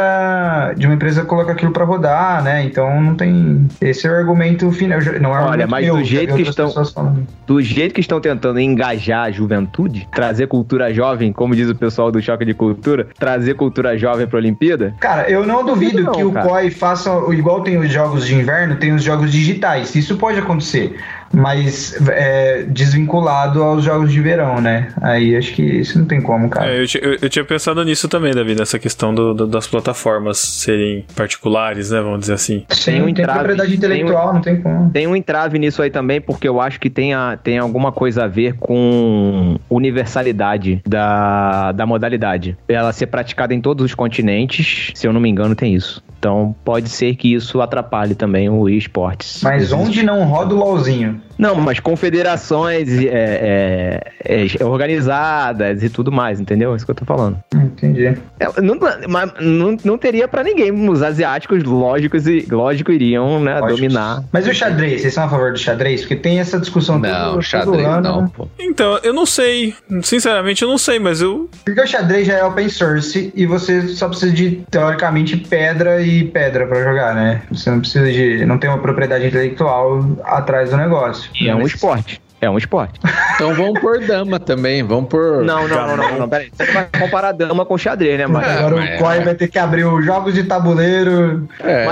de 0.76 0.84
uma 0.84 0.96
empresa 0.96 1.24
colocar 1.24 1.52
aquilo 1.52 1.70
pra 1.70 1.84
rodar, 1.84 2.42
né? 2.42 2.64
Então 2.64 3.00
não 3.00 3.14
tem 3.14 3.68
esse 3.80 4.08
é 4.08 4.10
o 4.10 4.14
argumento 4.16 4.72
final, 4.72 4.98
não 5.20 5.30
é 5.30 5.34
Olha, 5.34 5.44
argumento 5.44 5.70
mas 5.70 5.84
meu, 5.84 5.98
do 5.98 6.04
jeito 6.04 6.34
que 6.34 6.42
estão-. 6.42 7.24
Do 7.46 7.62
jeito 7.62 7.94
que 7.94 8.00
estão 8.00 8.20
tentando 8.20 8.58
engajar 8.58 9.26
a 9.26 9.30
juventude, 9.30 10.08
trazer 10.12 10.48
cultura 10.48 10.92
jovem, 10.92 11.32
como 11.32 11.54
diz 11.54 11.70
o 11.70 11.76
pessoal 11.76 12.10
do 12.10 12.20
Choque 12.20 12.44
de 12.44 12.52
Cultura, 12.52 13.06
trazer 13.16 13.35
cultura 13.54 13.96
jovem 13.96 14.26
pra 14.26 14.38
Olimpíada, 14.38 14.94
Cara, 14.98 15.30
eu 15.30 15.46
não 15.46 15.64
duvido 15.64 16.02
Não, 16.02 16.12
que 16.12 16.24
o 16.24 16.32
cara. 16.32 16.48
COI 16.48 16.70
faça 16.70 17.10
igual 17.32 17.62
tem 17.62 17.78
os 17.78 17.90
jogos 17.90 18.26
de 18.26 18.34
inverno, 18.34 18.76
tem 18.76 18.92
os 18.92 19.02
jogos 19.02 19.30
digitais. 19.30 19.94
Isso 19.94 20.16
pode 20.16 20.38
acontecer, 20.38 20.96
mas 21.32 21.96
é, 22.08 22.62
desvinculado 22.68 23.62
aos 23.62 23.84
jogos 23.84 24.12
de 24.12 24.20
verão, 24.20 24.60
né? 24.60 24.88
Aí 25.02 25.36
acho 25.36 25.52
que 25.54 25.62
isso 25.62 25.98
não 25.98 26.06
tem 26.06 26.20
como, 26.20 26.48
cara. 26.48 26.70
É, 26.70 26.78
eu, 26.82 26.86
eu- 27.02 27.18
eu 27.22 27.28
tinha 27.28 27.44
pensado 27.44 27.82
nisso 27.84 28.08
também, 28.08 28.32
Davi, 28.34 28.54
nessa 28.54 28.78
questão 28.78 29.14
do- 29.14 29.34
do- 29.34 29.46
das 29.46 29.66
plataformas 29.66 30.38
serem 30.38 31.04
particulares, 31.14 31.90
né? 31.90 32.00
Vamos 32.00 32.20
dizer 32.20 32.34
assim. 32.34 32.64
tem, 32.84 33.00
um 33.00 33.04
tem 33.04 33.10
entrave, 33.22 33.38
propriedade 33.38 33.68
tem 33.70 33.76
um- 33.76 33.92
intelectual, 33.94 34.34
não 34.34 34.40
tem 34.40 34.60
como. 34.60 34.90
Tem 34.90 35.06
um 35.06 35.16
entrave 35.16 35.58
nisso 35.58 35.82
aí 35.82 35.90
também, 35.90 36.20
porque 36.20 36.48
eu 36.48 36.60
acho 36.60 36.78
que 36.80 36.88
tem, 36.90 37.14
a, 37.14 37.36
tem 37.42 37.58
alguma 37.58 37.92
coisa 37.92 38.24
a 38.24 38.26
ver 38.28 38.54
com 38.54 39.56
universalidade 39.68 40.80
da, 40.86 41.72
da 41.72 41.86
modalidade. 41.86 42.56
Ela 42.68 42.92
ser 42.92 43.06
praticada 43.06 43.54
em 43.54 43.60
todos 43.60 43.84
os 43.84 43.94
continentes, 43.94 44.90
se 44.94 45.06
eu 45.06 45.12
não 45.12 45.20
me 45.20 45.28
engano, 45.28 45.54
tem 45.54 45.74
isso. 45.74 46.02
Então 46.18 46.54
pode 46.64 46.88
ser 46.88 47.14
que 47.14 47.32
isso 47.32 47.60
atrapalhe 47.60 48.14
também 48.14 48.48
o 48.48 48.68
esportes. 48.68 49.40
Mas 49.42 49.72
onde 49.72 50.02
não 50.02 50.24
roda 50.24 50.54
o 50.54 50.58
LOLzinho? 50.58 51.15
time. 51.20 51.25
Não, 51.38 51.54
mas 51.56 51.80
confederações 51.80 52.88
é, 52.90 54.02
é, 54.24 54.46
é, 54.60 54.64
organizadas 54.64 55.82
e 55.82 55.88
tudo 55.88 56.10
mais, 56.10 56.40
entendeu? 56.40 56.72
É 56.72 56.76
isso 56.76 56.84
que 56.84 56.90
eu 56.90 56.94
tô 56.94 57.04
falando. 57.04 57.38
Entendi. 57.54 58.16
É, 58.40 58.60
não, 58.60 58.78
mas 59.08 59.32
não, 59.40 59.76
não 59.84 59.98
teria 59.98 60.26
pra 60.26 60.42
ninguém. 60.42 60.72
Os 60.88 61.02
asiáticos, 61.02 61.62
lógicos, 61.64 62.26
e, 62.26 62.46
lógico, 62.50 62.92
iriam 62.92 63.40
né, 63.40 63.58
Lógicos. 63.60 63.80
dominar. 63.80 64.24
Mas 64.32 64.46
e 64.46 64.50
o 64.50 64.54
xadrez? 64.54 65.02
Vocês 65.02 65.14
são 65.14 65.24
a 65.24 65.28
favor 65.28 65.52
do 65.52 65.58
xadrez? 65.58 66.00
Porque 66.02 66.16
tem 66.16 66.40
essa 66.40 66.58
discussão 66.58 66.98
Não, 66.98 67.32
todo 67.32 67.42
xadrez 67.42 67.86
ano, 67.86 68.00
não, 68.02 68.22
né? 68.22 68.30
pô. 68.34 68.48
Então, 68.58 68.98
eu 69.02 69.12
não 69.12 69.26
sei. 69.26 69.74
Sinceramente, 70.02 70.62
eu 70.62 70.68
não 70.68 70.78
sei, 70.78 70.98
mas 70.98 71.20
eu. 71.20 71.48
Porque 71.64 71.80
o 71.80 71.86
xadrez 71.86 72.26
já 72.26 72.34
é 72.34 72.44
open 72.44 72.68
source 72.68 73.32
e 73.34 73.46
você 73.46 73.88
só 73.88 74.08
precisa 74.08 74.32
de, 74.32 74.62
teoricamente, 74.70 75.36
pedra 75.36 76.00
e 76.00 76.24
pedra 76.24 76.66
pra 76.66 76.82
jogar, 76.82 77.14
né? 77.14 77.42
Você 77.50 77.70
não 77.70 77.80
precisa 77.80 78.10
de. 78.10 78.44
Não 78.46 78.58
tem 78.58 78.70
uma 78.70 78.78
propriedade 78.78 79.26
intelectual 79.26 80.04
atrás 80.24 80.70
do 80.70 80.76
negócio. 80.76 81.25
E 81.40 81.48
é 81.48 81.54
um 81.54 81.62
esporte. 81.66 82.20
É 82.40 82.50
um 82.50 82.58
esporte. 82.58 83.00
Então 83.34 83.54
vamos 83.54 83.80
por 83.80 83.98
dama 84.04 84.38
também, 84.38 84.82
vamos 84.82 85.08
por. 85.08 85.42
Não, 85.42 85.66
não, 85.66 85.86
não, 85.86 85.96
não, 85.96 86.18
não, 86.18 86.28
peraí. 86.28 86.50
Você 86.52 86.70
vai 86.70 86.86
comparar 87.00 87.32
dama 87.32 87.64
com 87.64 87.78
xadrez, 87.78 88.18
né, 88.18 88.26
mas... 88.26 88.46
É, 88.46 88.58
Agora 88.58 88.76
mas- 88.76 89.00
o 89.00 89.02
COI 89.02 89.20
vai 89.20 89.34
ter 89.34 89.48
que 89.48 89.58
abrir 89.58 89.84
os 89.84 90.04
jogos 90.04 90.34
de 90.34 90.44
tabuleiro 90.44 91.48
É. 91.60 91.86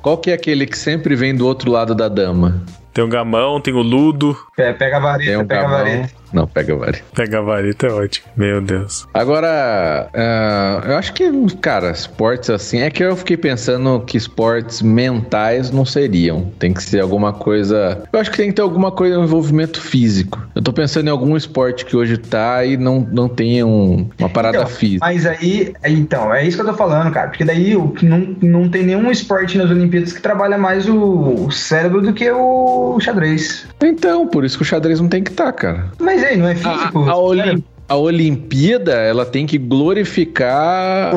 Qual 0.00 0.16
que 0.18 0.30
é 0.30 0.34
aquele 0.34 0.66
que 0.66 0.76
sempre 0.76 1.14
vem 1.14 1.34
do 1.34 1.46
outro 1.46 1.70
lado 1.70 1.94
da 1.94 2.08
dama? 2.08 2.62
Tem 2.92 3.04
o 3.04 3.08
gamão, 3.08 3.60
tem 3.60 3.72
o 3.72 3.80
ludo. 3.82 4.36
É, 4.58 4.72
pega 4.72 4.96
a 4.96 5.00
vareta, 5.00 5.38
um 5.38 5.46
pega 5.46 5.64
a 5.64 5.70
vareta. 5.70 6.10
Não, 6.32 6.46
pega 6.46 6.74
vários. 6.76 7.02
Pega 7.14 7.38
a 7.38 7.42
vareta, 7.42 7.86
é 7.86 7.92
ótimo. 7.92 8.26
Meu 8.36 8.60
Deus. 8.60 9.06
Agora, 9.12 10.08
ah, 10.14 10.82
eu 10.86 10.96
acho 10.96 11.12
que, 11.12 11.30
cara, 11.60 11.90
esportes 11.90 12.50
assim. 12.50 12.80
É 12.80 12.90
que 12.90 13.02
eu 13.02 13.16
fiquei 13.16 13.36
pensando 13.36 14.00
que 14.06 14.16
esportes 14.16 14.82
mentais 14.82 15.70
não 15.70 15.84
seriam. 15.84 16.50
Tem 16.58 16.72
que 16.72 16.82
ser 16.82 17.00
alguma 17.00 17.32
coisa. 17.32 18.02
Eu 18.12 18.20
acho 18.20 18.30
que 18.30 18.36
tem 18.36 18.48
que 18.48 18.54
ter 18.54 18.62
alguma 18.62 18.90
coisa, 18.90 19.18
um 19.18 19.24
envolvimento 19.24 19.80
físico. 19.80 20.40
Eu 20.54 20.62
tô 20.62 20.72
pensando 20.72 21.06
em 21.08 21.10
algum 21.10 21.36
esporte 21.36 21.84
que 21.84 21.96
hoje 21.96 22.16
tá 22.16 22.64
e 22.64 22.76
não, 22.76 23.06
não 23.12 23.28
tenha 23.28 23.66
um- 23.66 24.08
uma 24.18 24.28
parada 24.28 24.58
Então, 24.58 24.68
física. 24.68 25.04
Mas 25.04 25.26
aí, 25.26 25.72
então, 25.86 26.32
é 26.34 26.46
isso 26.46 26.56
que 26.56 26.62
eu 26.62 26.66
tô 26.68 26.74
falando, 26.74 27.12
cara. 27.12 27.28
Porque 27.28 27.44
daí 27.44 27.76
o 27.76 27.88
que 27.88 28.06
não, 28.06 28.36
não 28.40 28.68
tem 28.68 28.82
nenhum 28.84 29.10
esporte 29.10 29.58
nas 29.58 29.70
Olimpíadas 29.70 30.12
que 30.12 30.20
trabalha 30.22 30.56
mais 30.58 30.88
o 30.88 31.50
cérebro 31.50 32.00
do 32.00 32.12
que 32.12 32.30
o 32.30 32.98
xadrez. 33.00 33.66
Então, 33.82 34.26
por 34.26 34.44
isso 34.44 34.56
que 34.56 34.62
o 34.62 34.66
xadrez 34.66 35.00
não 35.00 35.08
tem 35.08 35.22
que 35.22 35.30
estar, 35.30 35.52
cara. 35.52 35.86
Mas 35.98 36.21
aí, 36.24 36.36
não 36.36 36.48
é 36.48 36.52
A, 36.52 36.56
físico? 36.56 37.08
a, 37.08 37.16
Olim- 37.16 37.42
Sério? 37.42 37.64
a 37.88 37.96
Olimpíada, 37.96 38.92
ela 38.92 39.24
tem 39.26 39.46
que 39.46 39.58
glorificar 39.58 41.14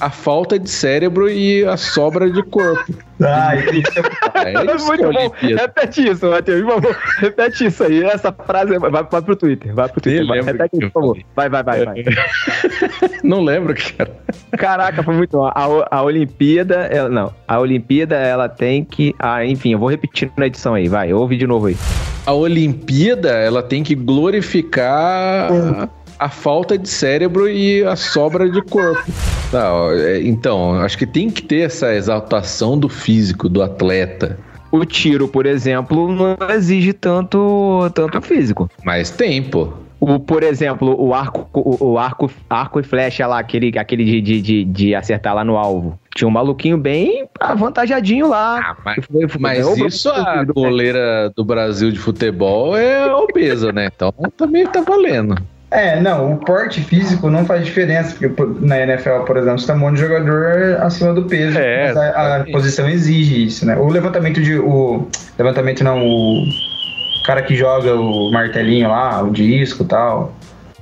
a, 0.00 0.10
falta 0.10 0.58
de 0.58 0.68
cérebro 0.68 1.28
e 1.28 1.64
a 1.64 1.76
sobra 1.76 2.30
de 2.30 2.42
corpo. 2.42 2.94
Ah. 3.22 3.54
É 3.54 4.52
é 4.52 4.56
a 4.56 5.08
Olimpíada. 5.08 5.62
Repete 5.62 6.08
isso, 6.08 6.30
Matheus, 6.30 6.62
por 6.62 6.74
favor. 6.74 6.96
Repete 7.18 7.66
isso 7.66 7.84
aí. 7.84 8.02
Essa 8.04 8.32
frase 8.32 8.78
vai, 8.78 8.90
vai 8.90 9.22
pro 9.22 9.36
Twitter. 9.36 9.74
Vai 9.74 9.88
pro 9.88 10.00
Twitter. 10.00 10.26
Vai. 10.26 10.40
Repete 10.40 10.76
isso, 10.76 10.90
por 10.90 11.02
favor. 11.02 11.18
Vai, 11.36 11.48
vai, 11.48 11.62
vai, 11.62 11.84
vai. 11.84 12.04
Não 13.22 13.42
lembro, 13.42 13.74
cara. 13.74 14.10
Caraca, 14.56 15.02
foi 15.02 15.14
muito 15.14 15.36
bom. 15.36 15.46
A, 15.46 15.86
a 15.90 16.02
Olimpíada, 16.02 16.76
ela, 16.90 17.08
não. 17.08 17.34
A 17.46 17.58
Olimpíada, 17.58 18.16
ela 18.16 18.48
tem 18.48 18.84
que. 18.84 19.14
Ah, 19.18 19.44
enfim, 19.44 19.72
eu 19.72 19.78
vou 19.78 19.88
repetir 19.88 20.30
na 20.36 20.46
edição 20.46 20.74
aí. 20.74 20.88
Vai, 20.88 21.12
ouve 21.12 21.36
de 21.36 21.46
novo 21.46 21.66
aí. 21.66 21.76
A 22.26 22.32
Olimpíada, 22.32 23.30
ela 23.30 23.62
tem 23.62 23.82
que 23.82 23.94
glorificar 23.94 25.50
a, 25.50 25.88
a 26.20 26.28
falta 26.28 26.76
de 26.76 26.86
cérebro 26.88 27.48
e 27.48 27.82
a 27.82 27.96
sobra 27.96 28.48
de 28.48 28.60
corpo. 28.62 29.10
Tá, 29.50 29.72
é, 29.94 30.20
então, 30.22 30.74
acho 30.74 30.98
que 30.98 31.06
tem 31.06 31.30
que 31.30 31.42
ter 31.42 31.62
essa 31.62 31.94
exaltação 31.94 32.78
do 32.78 32.88
físico, 32.90 33.48
do 33.48 33.62
atleta. 33.62 34.38
O 34.70 34.84
tiro, 34.84 35.26
por 35.26 35.46
exemplo, 35.46 36.12
não 36.12 36.36
exige 36.50 36.92
tanto, 36.92 37.90
tanto 37.94 38.20
físico. 38.20 38.70
Mas 38.84 39.10
tem, 39.10 39.42
pô. 39.42 39.72
O, 39.98 40.18
por 40.20 40.42
exemplo, 40.42 40.94
o 40.98 41.12
arco, 41.12 41.48
o, 41.52 41.92
o 41.92 41.98
arco, 41.98 42.30
arco 42.48 42.80
e 42.80 42.82
flecha 42.82 43.26
lá, 43.26 43.38
aquele, 43.38 43.76
aquele 43.78 44.04
de, 44.04 44.20
de, 44.20 44.40
de, 44.42 44.64
de 44.64 44.94
acertar 44.94 45.34
lá 45.34 45.44
no 45.44 45.56
alvo. 45.56 45.98
Tinha 46.14 46.28
um 46.28 46.30
maluquinho 46.30 46.78
bem 46.78 47.26
avantajadinho 47.38 48.28
lá. 48.28 48.76
mas, 48.84 49.04
Foi- 49.06 49.28
foi- 49.28 49.40
mas 49.40 49.66
isso 49.78 50.08
a 50.10 50.44
goleira 50.44 51.30
do 51.34 51.44
Brasil 51.44 51.90
de 51.90 51.98
futebol 51.98 52.76
é 52.76 53.12
obesa, 53.12 53.72
né? 53.72 53.90
Então 53.94 54.12
também 54.36 54.66
tá 54.66 54.80
valendo. 54.82 55.34
É, 55.70 56.00
não, 56.00 56.34
o 56.34 56.36
porte 56.38 56.80
físico 56.80 57.30
não 57.30 57.44
faz 57.44 57.64
diferença, 57.64 58.16
porque 58.16 58.42
na 58.60 58.80
NFL, 58.80 59.20
por 59.24 59.36
exemplo, 59.36 59.60
você 59.60 59.68
tá 59.68 59.74
um 59.74 59.78
monte 59.78 59.96
de 59.96 60.00
jogador 60.00 60.78
acima 60.80 61.14
do 61.14 61.26
peso, 61.26 61.56
É, 61.56 61.92
mas 61.92 61.96
a, 61.96 62.36
a 62.38 62.44
posição 62.44 62.88
exige 62.88 63.46
isso, 63.46 63.64
né? 63.64 63.76
O 63.76 63.88
levantamento 63.88 64.40
de. 64.40 64.58
O 64.58 65.06
levantamento 65.38 65.84
não, 65.84 66.04
o 66.04 66.44
cara 67.24 67.42
que 67.42 67.54
joga 67.54 67.94
o 67.94 68.32
martelinho 68.32 68.88
lá, 68.88 69.22
o 69.22 69.30
disco 69.30 69.84
e 69.84 69.86
tal, 69.86 70.34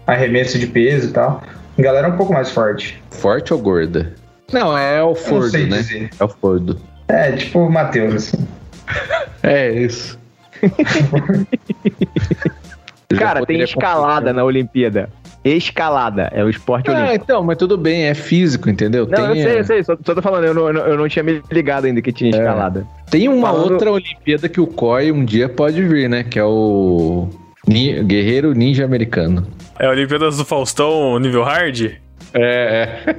arremesso 0.07 0.59
de 0.59 0.67
peso 0.67 1.11
e 1.11 1.13
tal. 1.13 1.43
A 1.79 1.83
galera 1.83 2.09
é 2.09 2.11
um 2.11 2.17
pouco 2.17 2.33
mais 2.33 2.51
forte. 2.51 3.01
Forte 3.11 3.53
ou 3.53 3.61
gorda? 3.61 4.15
Não, 4.51 4.77
é 4.77 5.03
o 5.03 5.15
Fordo, 5.15 5.51
sei 5.51 5.67
né? 5.67 5.79
dizer. 5.79 6.11
É 6.19 6.25
o 6.25 6.29
Fordo. 6.29 6.81
É, 7.09 7.33
tipo 7.33 7.61
o 7.61 7.71
Matheus, 7.71 8.15
assim. 8.15 8.49
É 9.43 9.71
isso. 9.71 10.19
Eu 13.11 13.19
Cara, 13.19 13.47
tem 13.47 13.61
escalada 13.63 14.33
na 14.35 14.45
Olimpíada. 14.45 15.09
Escalada 15.43 16.31
é 16.35 16.45
o 16.45 16.51
esporte 16.51 16.91
Ah, 16.91 16.95
olímpico. 16.95 17.25
então, 17.25 17.43
mas 17.43 17.57
tudo 17.57 17.79
bem, 17.79 18.03
é 18.05 18.13
físico, 18.15 18.69
entendeu? 18.69 19.07
Não, 19.07 19.15
tem, 19.15 19.25
eu 19.29 19.35
sei, 19.35 19.47
é, 19.57 19.59
eu 19.61 19.65
sei, 19.65 19.83
só, 19.83 19.97
só 20.05 20.15
tô 20.15 20.21
falando, 20.21 20.45
eu 20.45 20.53
não, 20.53 20.67
eu 20.67 20.73
não- 20.75 20.87
eu 20.87 20.99
não 20.99 21.09
tinha 21.09 21.23
me 21.23 21.41
ligado 21.51 21.87
ainda 21.87 22.03
que 22.03 22.13
tinha 22.13 22.31
escalada. 22.31 22.87
tem 23.11 23.27
uma 23.29 23.49
Falando- 23.49 23.73
outra 23.73 23.91
Olimpíada 23.93 24.47
que 24.47 24.61
o 24.61 24.67
COI 24.67 25.11
um 25.11 25.25
dia 25.25 25.49
pode 25.49 25.83
vir, 25.83 26.07
né? 26.11 26.23
Que 26.23 26.39
é 26.39 26.45
o 26.45 27.29
Ni- 27.67 28.03
Guerreiro 28.03 28.53
Ninja 28.53 28.85
Americano. 28.85 29.47
É 29.79 29.87
a 29.87 29.91
Olimpíadas 29.91 30.37
do 30.37 30.45
Faustão 30.45 31.19
nível 31.19 31.43
hard? 31.45 31.93
É, 32.35 32.89
é. 33.07 33.17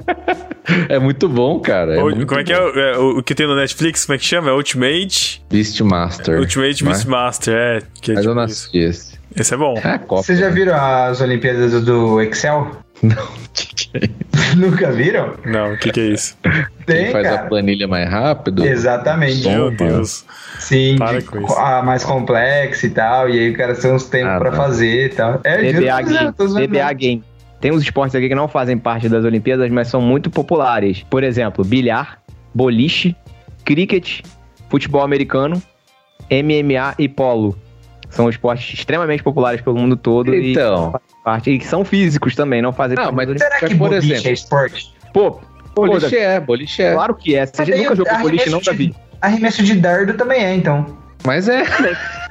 é 0.94 0.98
muito 1.00 1.28
bom, 1.28 1.58
cara. 1.58 1.96
É 1.96 1.98
Ou- 2.02 2.10
muito 2.10 2.26
como 2.28 2.40
é 2.40 2.44
que 2.44 2.52
é, 2.52 2.60
o- 2.60 2.78
é 2.78 2.98
o, 2.98 3.18
o 3.18 3.22
que 3.24 3.34
tem 3.34 3.44
no 3.46 3.56
Netflix? 3.56 4.04
Como 4.06 4.14
é 4.14 4.18
que 4.18 4.24
chama? 4.24 4.50
É 4.50 4.52
Ultimate? 4.52 5.42
Beastmaster. 5.50 6.38
Ultimate 6.38 6.84
Mas- 6.84 6.98
Beastmaster, 6.98 7.54
é. 7.56 7.78
Que 8.00 8.12
é 8.12 8.14
Mas 8.14 8.24
eu 8.24 8.30
tipo 8.30 8.34
não 8.40 8.44
isso. 8.44 8.52
assisti 8.68 8.78
esse. 8.78 9.19
Esse 9.36 9.54
é 9.54 9.56
bom. 9.56 9.74
É 9.82 9.88
a 9.90 9.98
Copa. 9.98 10.22
Vocês 10.22 10.38
já 10.38 10.48
viram 10.48 10.74
as 10.74 11.20
Olimpíadas 11.20 11.84
do 11.84 12.20
Excel? 12.20 12.70
Não, 13.02 13.16
que 13.54 13.66
que 13.74 13.96
é 13.96 14.00
isso? 14.04 14.56
Nunca 14.58 14.92
viram? 14.92 15.34
Não, 15.46 15.72
o 15.72 15.78
que, 15.78 15.90
que 15.90 16.00
é 16.00 16.04
isso? 16.08 16.36
Quem 16.42 16.64
Tem, 16.84 17.10
faz 17.12 17.26
a 17.26 17.36
cara. 17.36 17.48
planilha 17.48 17.88
mais 17.88 18.10
rápido? 18.10 18.64
Exatamente. 18.66 19.48
Meu. 19.48 19.70
Deus. 19.70 20.24
Sim, 20.58 20.96
Para 20.98 21.22
com 21.22 21.40
isso. 21.40 21.54
a 21.54 21.82
mais 21.82 22.04
complexa 22.04 22.86
e 22.86 22.90
tal. 22.90 23.28
E 23.30 23.38
aí 23.38 23.50
o 23.50 23.56
cara 23.56 23.74
tem 23.74 23.90
uns 23.92 24.04
tempos 24.04 24.32
Ah, 24.34 24.38
pra 24.38 24.50
não. 24.50 24.56
fazer 24.58 25.06
e 25.06 25.08
tal. 25.10 25.40
É, 25.44 25.72
DBA 25.72 26.02
Game. 26.02 26.66
DBA. 26.66 26.92
Game. 26.92 27.24
Tem 27.60 27.72
uns 27.72 27.82
esportes 27.82 28.14
aqui 28.14 28.28
que 28.28 28.34
não 28.34 28.48
fazem 28.48 28.76
parte 28.76 29.08
das 29.08 29.24
Olimpíadas, 29.24 29.70
mas 29.70 29.88
são 29.88 30.00
muito 30.02 30.28
populares. 30.30 31.02
Por 31.08 31.22
exemplo, 31.24 31.64
bilhar, 31.64 32.18
boliche, 32.54 33.16
cricket, 33.64 34.20
futebol 34.68 35.02
americano, 35.02 35.62
MMA 36.30 36.94
e 36.98 37.08
polo. 37.08 37.56
São 38.10 38.28
esportes 38.28 38.74
extremamente 38.78 39.22
populares 39.22 39.60
pelo 39.60 39.76
mundo 39.78 39.96
todo 39.96 40.34
Então. 40.34 40.92
e 41.18 41.24
parte, 41.24 41.50
e 41.50 41.58
que 41.58 41.66
são 41.66 41.84
físicos 41.84 42.34
também, 42.34 42.60
não 42.60 42.72
fazem 42.72 42.96
Não, 42.96 43.14
parte 43.14 43.28
mas 43.28 43.38
Será 43.40 43.58
que 43.60 43.74
Por 43.76 43.88
boliche 43.90 44.12
exemplo. 44.12 44.28
é 44.28 44.32
esporte? 44.32 44.94
Pô, 45.14 45.40
Boliche 45.74 46.16
é, 46.16 46.40
boliche 46.40 46.82
é. 46.82 46.92
claro 46.94 47.14
que 47.14 47.34
é. 47.36 47.46
Você 47.46 47.52
Mas 47.58 47.68
aí 47.70 47.82
nunca 47.82 47.96
jogou 47.96 48.18
boliche, 48.18 48.50
não, 48.50 48.60
Davi? 48.60 48.94
Arremesso 49.22 49.62
de 49.62 49.74
dardo 49.74 50.14
também 50.14 50.42
é, 50.44 50.54
então. 50.54 50.98
Mas 51.24 51.48
é. 51.48 51.62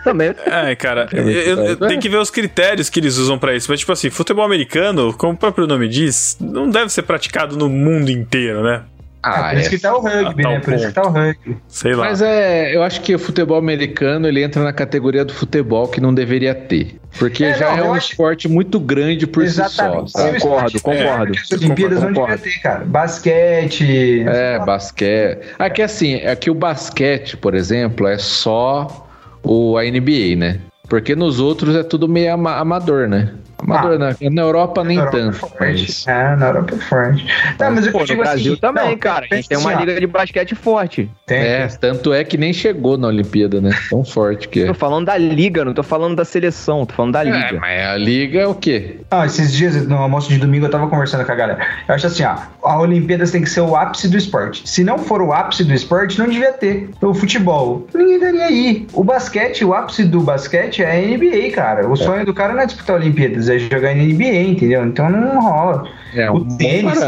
Também. 0.03 0.33
É, 0.45 0.75
cara, 0.75 1.07
eu, 1.11 1.29
eu- 1.29 1.55
doido. 1.55 1.87
tem 1.87 1.99
que 1.99 2.09
ver 2.09 2.17
os 2.17 2.29
critérios 2.29 2.89
que 2.89 2.99
eles 2.99 3.17
usam 3.17 3.37
pra 3.37 3.55
isso. 3.55 3.69
Mas, 3.69 3.79
tipo 3.81 3.91
assim, 3.91 4.09
futebol 4.09 4.43
americano, 4.45 5.13
como 5.13 5.33
o 5.33 5.37
próprio 5.37 5.67
nome 5.67 5.87
diz, 5.87 6.37
não 6.39 6.69
deve 6.69 6.89
ser 6.89 7.03
praticado 7.03 7.55
no 7.57 7.69
mundo 7.69 8.09
inteiro, 8.09 8.63
né? 8.63 8.83
Ah, 9.21 9.47
Ah, 9.47 9.49
por 9.49 9.57
isso 9.59 9.67
é. 9.67 9.69
que 9.71 9.79
tá 9.79 9.97
o 9.97 9.99
rugby, 9.99 10.41
Ah, 10.41 10.43
tá 10.43 10.49
né? 10.49 10.59
Por 10.61 10.73
isso 10.73 10.87
que 10.87 10.93
tá 10.93 11.01
o 11.01 11.09
rugby. 11.09 11.57
Sei 11.67 11.93
lá. 11.93 12.05
Mas 12.05 12.21
é, 12.21 12.73
eu 12.75 12.81
acho 12.83 13.01
que 13.01 13.13
o 13.13 13.19
futebol 13.19 13.57
americano 13.57 14.27
ele 14.27 14.41
entra 14.41 14.63
na 14.63 14.71
categoria 14.71 15.25
do 15.25 15.33
futebol 15.33 15.87
que 15.89 15.99
não 15.99 16.13
deveria 16.13 16.55
ter. 16.55 16.95
Porque 17.17 17.43
É, 17.43 17.53
já 17.57 17.71
não, 17.71 17.77
é 17.77 17.83
um 17.89 17.93
acho- 17.95 18.11
esporte 18.11 18.47
muito 18.47 18.79
grande 18.79 19.27
por 19.27 19.43
Exatamente. 19.43 20.11
si 20.11 20.17
só. 20.17 20.31
Concordo, 20.31 20.81
concordo. 20.81 21.33
As 21.37 21.51
Olimpíadas 21.51 21.99
não 22.01 22.13
Concordo. 22.13 22.37
devia 22.37 22.53
ter, 22.53 22.59
cara. 22.61 22.85
Basquete. 22.85 24.23
É, 24.27 24.59
basquete. 24.59 25.39
Aqui 25.57 25.81
assim, 25.81 26.15
aqui 26.25 26.49
o 26.49 26.53
basquete, 26.53 27.35
por 27.35 27.55
exemplo, 27.55 28.07
é 28.07 28.17
só 28.17 29.07
o 29.43 29.77
a 29.77 29.83
NBA, 29.83 30.35
né? 30.37 30.59
Porque 30.87 31.15
nos 31.15 31.39
outros 31.39 31.75
é 31.75 31.83
tudo 31.83 32.07
meio 32.07 32.33
ama- 32.33 32.55
amador, 32.57 33.07
né? 33.07 33.31
Amador, 33.61 33.93
Ah. 33.95 33.97
né? 33.97 34.15
Na 34.29 34.41
Europa 34.41 34.83
nem 34.83 34.97
Na 34.97 35.03
Europa 35.03 35.17
é 35.17 35.21
tanto. 35.21 35.37
forte. 35.37 35.55
mas- 35.59 36.07
É, 36.07 36.35
na 36.35 36.47
Europa 36.47 36.75
é 36.75 36.77
forte. 36.77 37.25
Tá, 37.57 37.69
mas 37.71 37.85
eu 37.85 37.91
Pô, 37.91 37.99
no 37.99 38.05
digo 38.05 38.21
Brasil 38.21 38.53
assim, 38.53 38.61
também, 38.61 38.89
não, 38.91 38.97
cara. 38.97 39.25
A 39.31 39.35
gente 39.35 39.49
tem 39.49 39.57
uma 39.57 39.73
assim, 39.73 39.85
liga 39.85 39.99
de 39.99 40.07
basquete 40.07 40.55
forte. 40.55 41.09
tem- 41.25 41.37
É, 41.39 41.67
tanto 41.67 42.13
é 42.13 42.23
que 42.23 42.37
nem 42.37 42.53
chegou 42.53 42.97
na 42.97 43.07
Olimpíada, 43.07 43.59
né? 43.61 43.71
Tão 43.89 44.03
forte 44.03 44.47
que 44.47 44.63
é. 44.63 44.65
Tô 44.67 44.73
falando 44.73 45.05
da 45.05 45.17
liga, 45.17 45.63
não 45.65 45.73
tô 45.73 45.83
falando 45.83 46.15
da 46.15 46.25
seleção, 46.25 46.85
tô 46.85 46.93
falando 46.93 47.13
da 47.13 47.21
É, 47.21 47.25
liga. 47.25 47.59
mas 47.59 47.85
a 47.87 47.97
liga 47.97 48.39
é 48.39 48.47
o 48.47 48.55
quê? 48.55 48.97
Ah, 49.11 49.25
esses 49.25 49.53
dias 49.53 49.87
no 49.87 49.97
almoço 49.97 50.29
de 50.29 50.37
domingo 50.37 50.65
eu 50.65 50.69
tava 50.71 50.87
conversando 50.87 51.25
com 51.25 51.31
a 51.31 51.35
galera. 51.35 51.59
Eu 51.87 51.95
acho 51.95 52.07
assim, 52.07 52.23
ó, 52.23 52.35
a 52.63 52.79
Olimpíadas 52.79 53.31
tem 53.31 53.41
que 53.41 53.49
ser 53.49 53.61
o 53.61 53.75
ápice 53.75 54.07
do 54.07 54.17
esporte. 54.17 54.67
Se 54.67 54.83
não 54.83 54.97
for 54.97 55.21
o 55.21 55.33
ápice 55.33 55.63
do 55.63 55.73
esporte, 55.73 56.17
não 56.17 56.27
devia 56.27 56.51
ter. 56.53 56.89
O 57.01 57.13
futebol, 57.13 57.85
ninguém 57.93 58.19
daria 58.19 58.45
aí. 58.45 58.87
O 58.93 59.03
basquete, 59.03 59.63
o 59.65 59.73
ápice 59.73 60.03
do 60.03 60.21
basquete 60.21 60.81
é 60.83 60.91
a 60.91 60.95
NBA, 60.95 61.51
cara. 61.53 61.87
O 61.87 61.95
sonho 61.95 62.25
do 62.25 62.33
cara 62.33 62.53
não 62.53 62.61
é 62.61 62.65
disputar 62.65 62.95
Olimpíadas, 62.95 63.48
é 63.49 63.59
jogar 63.59 63.95
na 63.95 64.03
NBA, 64.03 64.41
entendeu? 64.43 64.85
Então 64.85 65.09
não 65.09 65.41
rola. 65.41 65.87
É 66.15 66.29
o 66.29 66.35
um 66.37 66.39
bom 66.43 66.57
tênis, 66.57 66.99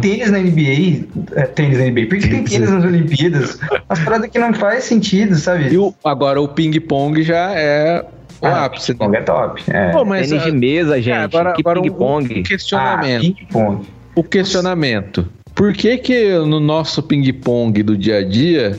tênis 0.00 0.30
na 0.30 0.38
NBA, 0.38 1.06
é, 1.34 1.42
tênis 1.46 1.78
na 1.78 1.84
NBA, 1.86 2.06
por 2.06 2.18
que 2.18 2.28
tem 2.28 2.44
tênis 2.44 2.70
nas 2.70 2.84
Olimpíadas? 2.84 3.58
As 3.88 3.98
paradas 4.00 4.30
que 4.30 4.38
não 4.38 4.52
faz 4.54 4.84
sentido, 4.84 5.34
sabe? 5.36 5.72
E 5.72 5.78
o, 5.78 5.92
agora 6.04 6.40
o 6.40 6.46
ping-pong 6.48 7.22
já 7.22 7.52
é 7.52 8.04
o 8.40 8.46
Ah, 8.46 8.66
ápice. 8.66 8.92
né? 8.92 8.98
ping-pong 8.98 9.16
é 9.16 9.20
top. 9.22 9.62
É. 9.68 9.90
Pô, 9.90 10.04
mas 10.04 10.28
Tênis 10.28 10.44
ah, 10.44 10.50
de 10.50 10.56
mesa, 10.56 11.00
gente. 11.02 11.14
agora- 11.36 11.52
que 11.52 11.62
agora 11.62 11.80
um- 11.80 11.82
ping-pong. 11.82 12.40
um 12.40 12.42
questionamento. 12.42 13.16
Ah, 13.24 13.38
ping-pong. 13.40 13.86
O 14.14 14.22
questionamento. 14.22 15.26
Por 15.54 15.72
que 15.72 15.96
que 15.98 16.28
no 16.38 16.60
nosso 16.60 17.02
ping-pong 17.02 17.82
do 17.82 17.96
dia 17.96 18.18
a 18.18 18.24
dia 18.24 18.76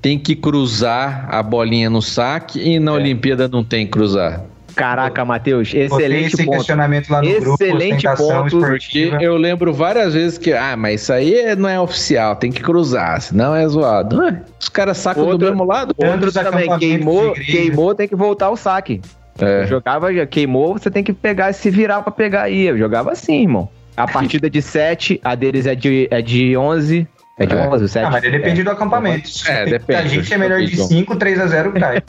tem 0.00 0.18
que 0.18 0.34
cruzar 0.36 1.26
a 1.30 1.42
bolinha 1.42 1.90
no 1.90 2.00
saque 2.00 2.58
e 2.60 2.76
É. 2.76 2.80
na 2.80 2.92
Olimpíada 2.92 3.46
não 3.48 3.62
tem 3.64 3.84
que 3.84 3.92
cruzar? 3.92 4.44
Caraca, 4.78 5.24
Matheus, 5.24 5.74
excelente 5.74 6.34
esse 6.34 6.44
ponto. 6.44 6.56
questionamento 6.58 7.10
lá 7.10 7.20
no 7.20 7.28
grupo, 7.40 7.62
Excelente 7.64 8.06
ostentação 8.06 8.42
ponto, 8.44 8.50
Porque 8.60 8.98
esportiva. 8.98 9.22
eu 9.22 9.36
lembro 9.36 9.72
várias 9.72 10.14
vezes 10.14 10.38
que, 10.38 10.52
ah, 10.52 10.76
mas 10.76 11.02
isso 11.02 11.12
aí 11.12 11.34
é- 11.34 11.56
não 11.56 11.68
é 11.68 11.80
oficial, 11.80 12.36
tem 12.36 12.52
que 12.52 12.62
cruzar, 12.62 13.20
senão 13.20 13.54
é 13.54 13.66
zoado. 13.66 14.18
Ué, 14.18 14.40
os 14.60 14.68
caras 14.68 14.96
sacam 14.98 15.24
do 15.24 15.30
Outro- 15.32 15.48
mesmo 15.48 15.64
lado. 15.64 15.94
Outros 15.98 16.32
também, 16.34 16.78
queimou, 16.78 17.32
queimou, 17.32 17.94
tem 17.94 18.06
que 18.06 18.14
voltar 18.14 18.46
ao 18.46 18.56
saque. 18.56 19.00
É. 19.40 19.62
Eu 19.62 19.66
jogava, 19.66 20.12
já 20.14 20.26
queimou, 20.26 20.74
você 20.74 20.90
tem 20.90 21.02
que 21.02 21.12
pegar 21.12 21.52
se 21.52 21.70
virar 21.70 22.02
pra 22.02 22.10
pegar 22.12 22.42
aí. 22.42 22.62
Eu 22.66 22.78
jogava 22.78 23.10
assim, 23.12 23.42
irmão. 23.42 23.68
A 23.96 24.06
partida 24.06 24.48
de 24.48 24.62
7, 24.62 25.20
a 25.24 25.34
deles 25.34 25.66
é 25.66 25.74
de, 25.74 26.06
é 26.10 26.22
de 26.22 26.56
11. 26.56 27.06
É 27.38 27.46
de 27.46 27.54
É. 27.54 27.68
11, 27.68 27.84
o 27.84 27.88
7. 27.88 28.06
Ah, 28.06 28.10
mas 28.10 28.22
depende 28.22 28.62
do 28.62 28.70
acampamento. 28.70 29.28
É, 29.46 29.64
Se 29.64 29.70
depende. 29.70 30.00
A 30.00 30.04
gente 30.06 30.34
é 30.34 30.38
melhor 30.38 30.60
de 30.60 30.66
Depende. 30.70 30.88
5, 30.88 31.16
3x0 31.16 31.72
cai. 31.78 32.02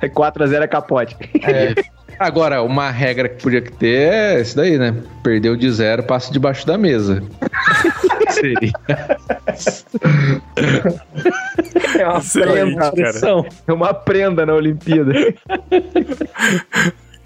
É. 0.00 0.08
4x0 0.08 0.62
é 0.62 0.66
capote. 0.66 1.16
É, 1.42 1.74
Agora, 2.18 2.62
uma 2.62 2.90
regra 2.90 3.28
que 3.28 3.42
podia 3.42 3.60
ter 3.60 4.12
é 4.12 4.40
isso 4.40 4.56
daí, 4.56 4.78
né? 4.78 4.94
Perdeu 5.22 5.54
de 5.54 5.70
zero, 5.70 6.02
passa 6.02 6.32
debaixo 6.32 6.66
da 6.66 6.78
mesa. 6.78 7.22
Seria. 8.30 8.72
é 11.98 12.06
uma 12.06 12.18
Excelente, 12.18 12.76
prenda. 12.76 12.92
cara. 12.92 13.46
É 13.66 13.72
uma 13.72 13.92
prenda 13.94 14.46
na 14.46 14.54
Olimpíada. 14.54 15.12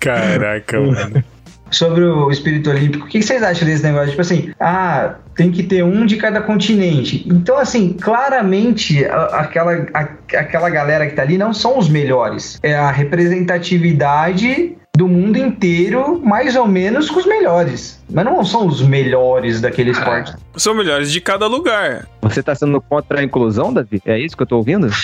Caraca, 0.00 0.80
mano. 0.80 1.24
Sobre 1.70 2.04
o 2.04 2.30
espírito 2.30 2.70
olímpico, 2.70 3.06
o 3.06 3.08
que 3.08 3.22
vocês 3.22 3.42
acham 3.42 3.66
desse 3.66 3.82
negócio? 3.82 4.10
Tipo 4.10 4.22
assim, 4.22 4.50
ah, 4.60 5.14
tem 5.36 5.50
que 5.50 5.62
ter 5.62 5.82
um 5.84 6.04
de 6.04 6.16
cada 6.16 6.40
continente. 6.40 7.24
Então, 7.28 7.56
assim, 7.56 7.92
claramente 8.00 9.04
a- 9.06 9.26
aquela, 9.40 9.72
a- 9.94 10.08
aquela 10.38 10.68
galera 10.70 11.06
que 11.06 11.14
tá 11.14 11.22
ali 11.22 11.38
não 11.38 11.52
são 11.54 11.78
os 11.78 11.88
melhores. 11.88 12.58
É 12.62 12.74
a 12.74 12.90
representatividade 12.90 14.76
do 14.96 15.06
mundo 15.08 15.38
inteiro, 15.38 16.20
mais 16.22 16.56
ou 16.56 16.66
menos 16.66 17.08
com 17.08 17.20
os 17.20 17.26
melhores. 17.26 18.02
Mas 18.10 18.24
não 18.24 18.44
são 18.44 18.66
os 18.66 18.82
melhores 18.82 19.60
daquele 19.60 19.92
esporte. 19.92 20.34
São 20.56 20.74
melhores 20.74 21.10
de 21.12 21.20
cada 21.20 21.46
lugar. 21.46 22.06
Você 22.20 22.42
tá 22.42 22.54
sendo 22.54 22.80
contra 22.80 23.20
a 23.20 23.22
inclusão, 23.22 23.72
Davi? 23.72 24.02
É 24.04 24.18
isso 24.18 24.36
que 24.36 24.42
eu 24.42 24.46
tô 24.46 24.56
ouvindo? 24.56 24.88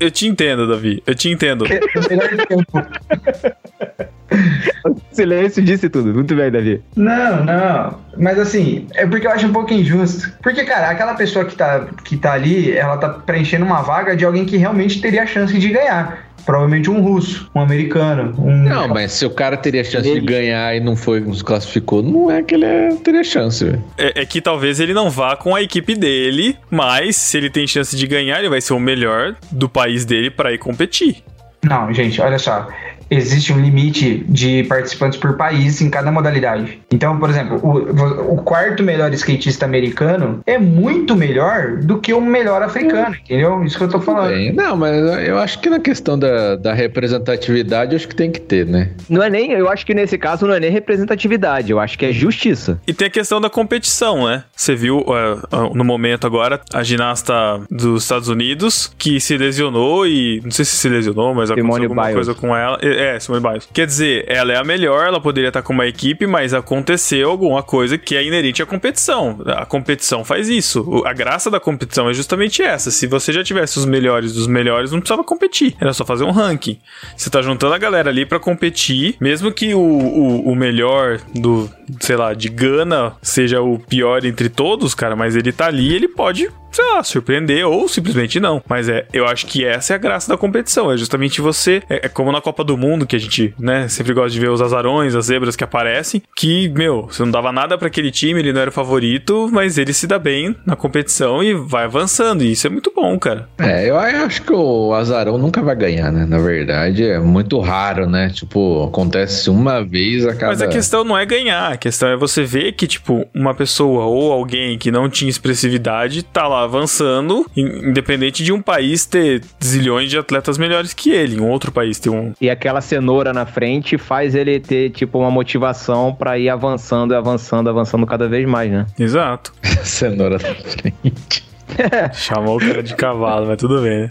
Eu 0.00 0.10
te 0.10 0.26
entendo, 0.26 0.66
Davi. 0.66 1.02
Eu 1.06 1.14
te 1.14 1.28
entendo. 1.28 1.64
É 1.66 1.78
o 1.98 2.08
melhor 2.08 2.46
tempo. 2.46 2.72
Silêncio 5.12 5.62
disse 5.62 5.88
tudo. 5.88 6.12
Muito 6.14 6.34
bem, 6.34 6.50
Davi. 6.50 6.80
Não, 6.96 7.44
não. 7.44 7.98
Mas 8.16 8.38
assim, 8.38 8.86
é 8.94 9.06
porque 9.06 9.26
eu 9.26 9.30
acho 9.30 9.46
um 9.46 9.52
pouco 9.52 9.72
injusto. 9.72 10.32
Porque, 10.42 10.64
cara, 10.64 10.90
aquela 10.90 11.14
pessoa 11.14 11.44
que 11.44 11.56
tá, 11.56 11.86
que 12.04 12.16
tá 12.16 12.32
ali, 12.32 12.72
ela 12.76 12.96
tá 12.96 13.08
preenchendo 13.08 13.64
uma 13.64 13.82
vaga 13.82 14.16
de 14.16 14.24
alguém 14.24 14.44
que 14.44 14.56
realmente 14.56 15.00
teria 15.00 15.26
chance 15.26 15.56
de 15.58 15.68
ganhar. 15.68 16.26
Provavelmente 16.46 16.88
um 16.88 17.02
russo, 17.02 17.50
um 17.54 17.60
americano, 17.60 18.34
um. 18.38 18.62
Não, 18.62 18.88
mas 18.88 19.12
se 19.12 19.26
o 19.26 19.30
cara 19.30 19.54
teria 19.56 19.84
chance 19.84 20.04
de 20.10 20.16
Ele- 20.16 20.26
ganhar 20.26 20.74
e 20.74 20.80
não 20.80 20.96
foi, 20.96 21.20
não 21.20 21.34
se 21.34 21.44
classificou, 21.44 22.02
não 22.02 22.30
é 22.30 22.42
que 22.42 22.54
ele 22.54 22.64
é- 22.64 22.88
teria 23.04 23.22
chance, 23.22 23.62
velho. 23.64 23.84
É, 23.98 24.22
é 24.22 24.24
que 24.24 24.40
talvez 24.40 24.80
ele 24.80 24.94
não 24.94 25.10
vá 25.10 25.36
com 25.36 25.54
a 25.54 25.60
equipe 25.62 25.94
dele, 25.94 26.56
mas 26.70 27.16
se 27.16 27.36
ele 27.36 27.50
tem 27.50 27.66
chance 27.66 27.94
de 27.94 28.06
ganhar, 28.06 28.38
ele 28.38 28.48
vai 28.48 28.62
ser 28.62 28.72
o 28.72 28.80
melhor 28.80 29.34
do 29.50 29.68
país 29.68 30.06
dele 30.06 30.30
pra 30.30 30.50
ir 30.50 30.58
competir. 30.58 31.22
Não, 31.62 31.92
gente, 31.92 32.18
olha 32.20 32.38
só. 32.38 32.68
Existe 33.10 33.52
um 33.52 33.60
limite 33.60 34.24
de 34.28 34.64
participantes 34.64 35.18
por 35.18 35.36
país 35.36 35.80
em 35.80 35.90
cada 35.90 36.10
modalidade. 36.10 36.80
Então, 36.90 37.18
por 37.18 37.30
exemplo, 37.30 37.58
o, 37.62 38.34
o 38.34 38.36
quarto 38.42 38.82
melhor 38.82 39.12
skatista 39.14 39.64
americano 39.64 40.40
é 40.46 40.58
muito 40.58 41.16
melhor 41.16 41.76
do 41.78 41.98
que 41.98 42.12
o 42.12 42.20
melhor 42.20 42.62
africano, 42.62 43.14
entendeu? 43.14 43.62
Isso 43.64 43.78
que 43.78 43.84
eu 43.84 43.88
tô 43.88 44.00
falando. 44.00 44.30
Bem, 44.30 44.52
não, 44.52 44.76
mas 44.76 44.94
eu 45.26 45.38
acho 45.38 45.58
que 45.60 45.70
na 45.70 45.78
questão 45.78 46.18
da, 46.18 46.56
da 46.56 46.72
representatividade, 46.72 47.92
eu 47.92 47.96
acho 47.96 48.08
que 48.08 48.14
tem 48.14 48.30
que 48.30 48.40
ter, 48.40 48.66
né? 48.66 48.90
Não 49.08 49.22
é 49.22 49.30
nem, 49.30 49.52
eu 49.52 49.68
acho 49.68 49.84
que 49.84 49.94
nesse 49.94 50.18
caso 50.18 50.46
não 50.46 50.54
é 50.54 50.60
nem 50.60 50.70
representatividade, 50.70 51.70
eu 51.70 51.80
acho 51.80 51.98
que 51.98 52.06
é 52.06 52.12
justiça. 52.12 52.80
E 52.86 52.92
tem 52.92 53.08
a 53.08 53.10
questão 53.10 53.40
da 53.40 53.50
competição, 53.50 54.26
né? 54.26 54.44
Você 54.54 54.74
viu 54.74 55.04
é, 55.08 55.74
no 55.74 55.84
momento 55.84 56.26
agora 56.26 56.60
a 56.72 56.82
ginasta 56.82 57.34
dos 57.70 58.02
Estados 58.02 58.28
Unidos 58.28 58.92
que 58.98 59.20
se 59.20 59.36
lesionou 59.36 60.06
e 60.06 60.40
não 60.42 60.50
sei 60.50 60.64
se 60.64 60.76
se 60.76 60.88
lesionou, 60.88 61.34
mas 61.34 61.50
aconteceu 61.50 61.64
Simone 61.64 61.84
alguma 61.84 62.02
Biles. 62.02 62.14
coisa 62.14 62.34
com 62.34 62.56
ela. 62.56 62.78
É, 62.98 63.20
Simone 63.20 63.42
Biles. 63.42 63.68
Quer 63.72 63.86
dizer, 63.86 64.24
ela 64.28 64.52
é 64.52 64.56
a 64.56 64.64
melhor, 64.64 65.06
ela 65.06 65.20
poderia 65.20 65.48
estar 65.48 65.62
com 65.62 65.72
uma 65.72 65.86
equipe, 65.86 66.26
mas 66.26 66.52
aconteceu 66.52 67.30
alguma 67.30 67.62
coisa 67.62 67.96
que 67.96 68.16
é 68.16 68.24
inerente 68.24 68.62
à 68.62 68.66
competição. 68.66 69.40
A 69.46 69.64
competição 69.64 70.24
faz 70.24 70.48
isso. 70.48 71.02
A 71.04 71.12
graça 71.12 71.50
da 71.50 71.60
competição 71.60 72.08
é 72.08 72.14
justamente 72.14 72.62
essa. 72.62 72.90
Se 72.90 73.06
você 73.06 73.32
já 73.32 73.42
tivesse 73.44 73.78
os 73.78 73.84
melhores 73.84 74.32
dos 74.32 74.46
melhores, 74.46 74.92
não 74.92 75.00
precisava 75.00 75.24
competir. 75.24 75.76
Era 75.80 75.92
só 75.92 76.04
fazer 76.04 76.24
um 76.24 76.30
ranking. 76.30 76.78
Você 77.16 77.30
tá 77.30 77.40
juntando 77.42 77.74
a 77.74 77.78
galera 77.78 78.10
ali 78.10 78.26
pra 78.26 78.38
competir, 78.38 79.16
mesmo 79.20 79.52
que 79.52 79.74
o, 79.74 79.80
o, 79.80 80.52
o 80.52 80.56
melhor 80.56 81.20
do, 81.34 81.70
sei 82.00 82.16
lá, 82.16 82.34
de 82.34 82.48
Gana 82.48 83.14
seja 83.22 83.60
o 83.60 83.78
pior 83.78 84.24
entre 84.24 84.48
todos, 84.48 84.94
cara, 84.94 85.14
mas 85.14 85.36
ele 85.36 85.52
tá 85.52 85.66
ali, 85.66 85.94
ele 85.94 86.08
pode, 86.08 86.50
sei 86.70 86.84
lá, 86.92 87.02
surpreender 87.02 87.66
ou 87.66 87.88
simplesmente 87.88 88.40
não. 88.40 88.62
Mas 88.68 88.88
é, 88.88 89.06
eu 89.12 89.26
acho 89.26 89.46
que 89.46 89.64
essa 89.64 89.92
é 89.92 89.96
a 89.96 89.98
graça 89.98 90.28
da 90.28 90.36
competição, 90.36 90.90
é 90.90 90.96
justamente 90.96 91.40
você, 91.40 91.82
é, 91.88 92.06
é 92.06 92.08
como 92.08 92.32
na 92.32 92.40
Copa 92.40 92.64
do 92.64 92.76
Mundo 92.76 92.87
mundo, 92.88 93.06
que 93.06 93.16
a 93.16 93.18
gente, 93.18 93.54
né, 93.58 93.88
sempre 93.88 94.12
gosta 94.12 94.30
de 94.30 94.40
ver 94.40 94.50
os 94.50 94.60
azarões, 94.62 95.14
as 95.14 95.26
zebras 95.26 95.56
que 95.56 95.64
aparecem, 95.64 96.22
que, 96.36 96.68
meu, 96.70 97.02
você 97.10 97.22
não 97.22 97.30
dava 97.30 97.52
nada 97.52 97.76
pra 97.76 97.88
aquele 97.88 98.10
time, 98.10 98.40
ele 98.40 98.52
não 98.52 98.60
era 98.60 98.70
o 98.70 98.72
favorito, 98.72 99.48
mas 99.52 99.78
ele 99.78 99.92
se 99.92 100.06
dá 100.06 100.18
bem 100.18 100.54
na 100.66 100.74
competição 100.76 101.42
e 101.42 101.54
vai 101.54 101.84
avançando, 101.84 102.42
e 102.42 102.52
isso 102.52 102.66
é 102.66 102.70
muito 102.70 102.92
bom, 102.94 103.18
cara. 103.18 103.48
É, 103.58 103.88
eu 103.88 103.96
acho 103.98 104.42
que 104.42 104.52
o 104.52 104.92
Azarão 104.94 105.36
nunca 105.38 105.62
vai 105.62 105.76
ganhar, 105.76 106.10
né? 106.12 106.24
Na 106.26 106.38
verdade, 106.38 107.04
é 107.04 107.18
muito 107.18 107.58
raro, 107.60 108.08
né? 108.08 108.30
Tipo, 108.30 108.84
acontece 108.84 109.50
uma 109.50 109.84
vez 109.84 110.26
a 110.26 110.34
cada. 110.34 110.48
Mas 110.52 110.62
a 110.62 110.68
questão 110.68 111.04
não 111.04 111.16
é 111.18 111.24
ganhar, 111.26 111.72
a 111.72 111.76
questão 111.76 112.08
é 112.08 112.16
você 112.16 112.44
ver 112.44 112.72
que, 112.72 112.86
tipo, 112.86 113.26
uma 113.34 113.54
pessoa 113.54 114.04
ou 114.06 114.32
alguém 114.32 114.78
que 114.78 114.90
não 114.90 115.08
tinha 115.08 115.28
expressividade 115.30 116.22
tá 116.22 116.46
lá 116.46 116.62
avançando, 116.64 117.46
in- 117.56 117.88
independente 117.90 118.42
de 118.44 118.52
um 118.52 118.60
país 118.62 119.04
ter 119.06 119.42
zilhões 119.62 120.10
de 120.10 120.18
atletas 120.18 120.56
melhores 120.58 120.92
que 120.94 121.10
ele, 121.10 121.36
em 121.36 121.40
outro 121.40 121.70
país 121.72 121.98
ter 121.98 122.10
um. 122.10 122.32
E 122.40 122.48
aquela 122.48 122.77
cenoura 122.80 123.32
na 123.32 123.46
frente 123.46 123.98
faz 123.98 124.34
ele 124.34 124.60
ter, 124.60 124.90
tipo, 124.90 125.18
uma 125.18 125.30
motivação 125.30 126.14
pra 126.14 126.38
ir 126.38 126.48
avançando, 126.48 127.14
avançando, 127.14 127.68
avançando 127.68 128.06
cada 128.06 128.28
vez 128.28 128.46
mais, 128.46 128.70
né? 128.70 128.86
Exato. 128.98 129.52
cenoura 129.84 130.38
na 130.38 130.54
frente. 130.54 131.44
Chamou 132.12 132.56
o 132.56 132.60
cara 132.60 132.82
de 132.82 132.94
cavalo, 132.94 133.46
mas 133.46 133.56
tudo 133.56 133.82
bem, 133.82 134.02
né? 134.02 134.10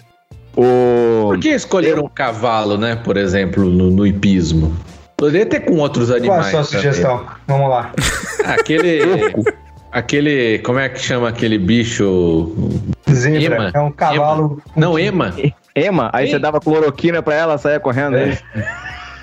O... 0.56 1.28
Por 1.28 1.40
que 1.40 1.50
escolheram 1.50 2.06
um 2.06 2.10
cavalo, 2.10 2.78
né? 2.78 2.96
Por 2.96 3.16
exemplo, 3.16 3.66
no, 3.66 3.92
no 3.92 4.08
hipismo? 4.08 4.76
Poderia 5.16 5.46
ter 5.46 5.62
com 5.62 5.78
outros 5.78 6.10
Qual 6.10 6.16
a 6.16 6.20
animais. 6.20 6.48
sua 6.48 6.64
sugestão? 6.64 7.26
Vamos 7.48 7.70
lá. 7.70 7.92
Aquele. 8.46 9.02
aquele. 9.92 10.60
Como 10.60 10.80
é 10.80 10.90
que 10.90 11.00
chama 11.00 11.30
aquele 11.30 11.58
bicho? 11.58 12.52
Zebra. 13.12 13.56
Ema. 13.56 13.72
É 13.74 13.80
um 13.80 13.92
cavalo. 13.92 14.62
Não, 14.76 14.98
ema. 14.98 15.34
Ema, 15.80 16.10
aí 16.14 16.26
Ei. 16.26 16.32
você 16.32 16.40
dava 16.40 16.60
cloroquina 16.60 17.22
pra 17.22 17.36
ela, 17.36 17.58
saia 17.58 17.80
correndo. 17.80 18.18
É. 18.18 18.26
né? 18.28 18.38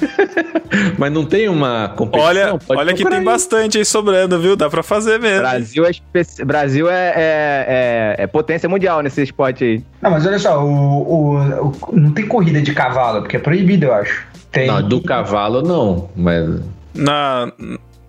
Mas 0.99 1.13
não 1.13 1.25
tem 1.25 1.49
uma 1.49 1.89
competição? 1.97 2.27
Olha, 2.29 2.59
Pode 2.59 2.81
olha 2.81 2.95
que 2.95 3.05
tem 3.05 3.19
aí. 3.19 3.25
bastante 3.25 3.79
aí 3.79 3.85
sobrando, 3.85 4.41
viu? 4.41 4.57
Dá 4.57 4.69
pra 4.69 4.83
fazer 4.83 5.19
mesmo. 5.21 5.41
Brasil, 5.41 5.87
é, 5.87 5.91
espe- 5.91 6.45
Brasil 6.45 6.91
é, 6.91 7.13
é, 7.17 8.15
é- 8.19 8.23
é 8.25 8.27
potência 8.27 8.69
mundial 8.69 9.01
nesse 9.03 9.23
esporte 9.23 9.65
aí. 9.65 9.85
Não, 10.03 10.11
mas 10.11 10.27
olha 10.27 10.39
só, 10.39 10.63
o, 10.65 10.69
o- 10.69 11.69
o- 11.69 11.77
não 11.93 12.11
tem 12.13 12.27
corrida 12.27 12.61
de 12.61 12.75
cavalo, 12.75 13.21
porque 13.23 13.37
é 13.37 13.41
proibido, 13.41 13.87
eu 13.87 13.95
acho. 13.95 14.27
Tem. 14.51 14.67
Não, 14.67 14.83
do 14.87 15.01
cavalo 15.01 15.63
não. 15.63 16.09
Mas. 16.17 16.61
Na, 16.95 17.51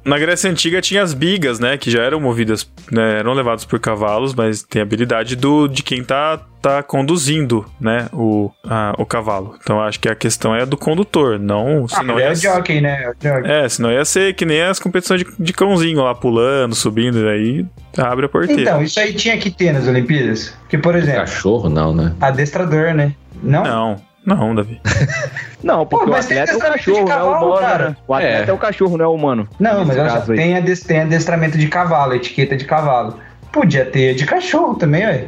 na 0.05 0.17
Grécia 0.19 0.49
Antiga 0.49 0.79
tinha 0.81 1.01
as 1.03 1.13
bigas, 1.13 1.59
né? 1.59 1.77
Que 1.77 1.89
já 1.91 2.01
eram 2.03 2.19
movidas, 2.19 2.69
né, 2.91 3.19
eram 3.19 3.33
levadas 3.33 3.65
por 3.65 3.79
cavalos, 3.79 4.33
mas 4.33 4.63
tem 4.63 4.79
a 4.81 4.83
habilidade 4.83 5.35
do, 5.35 5.67
de 5.67 5.81
quem 5.83 6.03
tá, 6.03 6.39
tá 6.61 6.83
conduzindo, 6.83 7.65
né? 7.81 8.07
O, 8.13 8.51
a- 8.63 8.93
o 8.97 9.05
cavalo. 9.05 9.55
Então 9.61 9.81
acho 9.81 9.99
que 9.99 10.07
a 10.07 10.15
questão 10.15 10.55
é 10.55 10.61
a 10.61 10.65
do 10.65 10.77
condutor, 10.77 11.39
não. 11.39 11.85
Ah, 11.91 11.95
Senão 11.99 12.13
mas 12.15 12.23
é 12.23 12.27
ia, 12.27 12.31
o 12.31 12.55
jockey, 12.55 12.81
né? 12.81 13.03
É 13.03 13.09
o 13.09 13.13
jockey. 13.21 13.51
é, 13.51 13.69
senão 13.69 13.91
ia 13.91 14.05
ser 14.05 14.33
que 14.35 14.45
nem 14.45 14.61
as 14.61 14.79
competições 14.79 15.21
de, 15.23 15.27
de 15.39 15.53
cãozinho 15.53 16.03
lá 16.03 16.13
pulando, 16.13 16.75
subindo, 16.75 17.19
e 17.19 17.27
aí 17.29 17.65
abre 17.97 18.25
a 18.25 18.29
porteira. 18.29 18.61
Então, 18.61 18.83
isso 18.83 18.99
aí 18.99 19.13
tinha 19.13 19.37
que 19.37 19.49
ter 19.49 19.73
nas 19.73 19.87
Olimpíadas. 19.87 20.49
Porque, 20.61 20.77
por 20.77 20.95
exemplo, 20.95 21.21
Cachorro 21.21 21.69
não, 21.69 21.93
né? 21.95 22.13
adestrador, 22.21 22.93
né? 22.93 23.13
Não? 23.41 23.63
Não, 23.63 23.95
não, 24.25 24.55
Davi. 24.55 24.81
Não, 25.63 25.85
porque 25.85 26.05
Pô, 26.05 26.11
o 26.11 26.15
atleta 26.15 26.51
é 26.51 26.55
o 26.55 26.57
adestramento 26.57 26.77
de 26.79 26.85
cachorro, 26.85 27.07
não 27.07 27.11
é 27.11 27.15
o 27.15 27.25
cavalo, 27.25 27.45
humano. 27.47 27.61
cara. 27.61 27.89
né? 27.89 27.95
O 28.07 28.13
atleta 28.13 28.43
É. 28.43 28.49
é. 28.49 28.53
o 28.53 28.57
cachorro, 28.57 28.97
não 28.97 29.05
é 29.05 29.07
o 29.07 29.13
humano. 29.13 29.49
Não, 29.59 29.85
mas 29.85 29.97
aí. 30.29 30.35
tem, 30.35 30.63
tem 30.75 31.01
adestramento 31.01 31.57
de 31.57 31.67
cavalo, 31.67 32.13
etiqueta 32.13 32.55
de 32.55 32.65
cavalo. 32.65 33.19
Podia 33.51 33.85
ter 33.85 34.13
de 34.13 34.25
cachorro 34.25 34.75
também, 34.75 35.05
ué. 35.05 35.25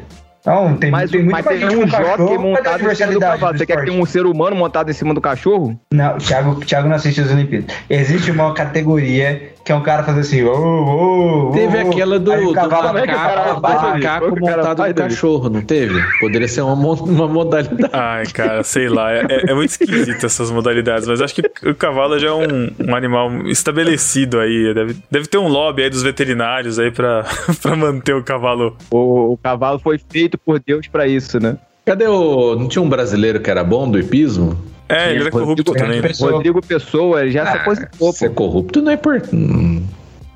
Então, 0.48 0.78
tem, 0.78 0.90
Mas, 0.90 1.12
tem 1.12 1.22
muito 1.24 1.34
mas 1.34 1.46
mais 1.46 1.60
tem 1.60 1.78
um 1.78 1.86
cachorro. 1.90 2.40
Montado 2.40 2.90
em 2.90 2.96
cima 2.96 3.12
do 3.12 3.20
cavalo. 3.20 3.58
Você 3.58 3.66
quer 3.66 3.80
que 3.80 3.86
tenha 3.86 4.02
um 4.02 4.06
ser 4.06 4.26
humano 4.26 4.56
montado 4.56 4.90
em 4.90 4.94
cima 4.94 5.14
do 5.14 5.20
cachorro? 5.20 5.78
Não, 5.92 6.16
o 6.16 6.18
Thiago, 6.20 6.52
o 6.52 6.56
Thiago 6.62 6.88
não 6.88 6.96
assiste 6.96 7.20
as 7.20 7.30
Olimpíadas. 7.30 7.76
Existe 7.90 8.32
uma 8.32 8.54
categoria 8.54 9.52
que 9.66 9.74
é 9.74 9.76
um 9.76 9.82
cara 9.84 10.02
fazendo 10.02 10.22
assim, 10.22 10.44
ô, 10.46 11.50
ô. 11.50 11.52
Teve 11.52 11.80
aquela 11.80 12.18
do, 12.18 12.32
do 12.34 12.54
cavalo- 12.54 12.98
é 12.98 13.06
macaco, 13.06 13.62
macaco 13.62 14.26
Como 14.26 14.36
que 14.38 14.42
o 14.42 14.46
cara 14.46 14.58
montado 14.60 14.78
faz, 14.78 14.96
no 14.96 15.02
cachorro, 15.02 15.50
não 15.50 15.62
teve? 15.62 16.02
Poderia 16.22 16.48
ser 16.48 16.62
uma, 16.62 16.74
uma 16.74 17.28
modalidade. 17.28 17.90
Ai, 17.92 18.26
cara, 18.28 18.64
sei 18.64 18.88
lá. 18.88 19.12
É, 19.12 19.26
é 19.50 19.54
muito 19.54 19.72
esquisito 19.72 20.26
essas 20.26 20.50
modalidades, 20.50 21.06
mas 21.06 21.22
acho 21.22 21.36
que 21.36 21.42
o 21.70 21.76
cavalo 21.76 22.18
já 22.18 22.30
é 22.30 22.32
um, 22.32 22.72
um 22.88 22.96
animal 22.96 23.30
estabelecido 23.48 24.40
aí. 24.40 24.74
Deve, 24.74 24.96
deve 25.12 25.28
ter 25.28 25.38
um 25.38 25.50
lobby 25.50 25.84
aí 25.84 25.90
dos 25.90 26.02
veterinários 26.02 26.80
aí 26.80 26.90
pra, 26.90 27.26
pra 27.62 27.76
manter 27.76 28.16
o 28.16 28.24
cavalo. 28.24 28.78
O, 28.90 29.34
o 29.34 29.38
cavalo 29.38 29.80
foi 29.80 30.00
feito 30.10 30.37
por 30.38 30.60
Deus 30.66 30.88
pra 30.88 31.08
isso, 31.08 31.40
né? 31.40 31.58
Cadê 31.86 32.08
o. 32.08 32.56
Não 32.56 32.68
tinha 32.68 32.82
um 32.82 32.90
brasileiro 32.90 33.40
que 33.40 33.50
era 33.50 33.64
bom 33.64 33.90
do 33.90 34.00
hipismo? 34.00 34.58
É, 34.90 35.12
ele 35.12 35.22
era 35.22 35.32
corrupto 35.32 35.64
Rodrigo- 35.72 35.86
também. 35.86 36.02
Pessoa- 36.02 36.32
Rodrigo 36.32 36.62
Pessoa, 36.66 37.22
ele 37.22 37.32
já 37.32 37.46
se 37.46 37.58
Ah, 37.58 37.62
aposentou, 37.62 38.14
ser 38.14 38.30
corrupto 38.32 38.82
não 38.82 38.92
é 38.92 38.96
importante. 38.96 39.36
Não, 39.36 39.84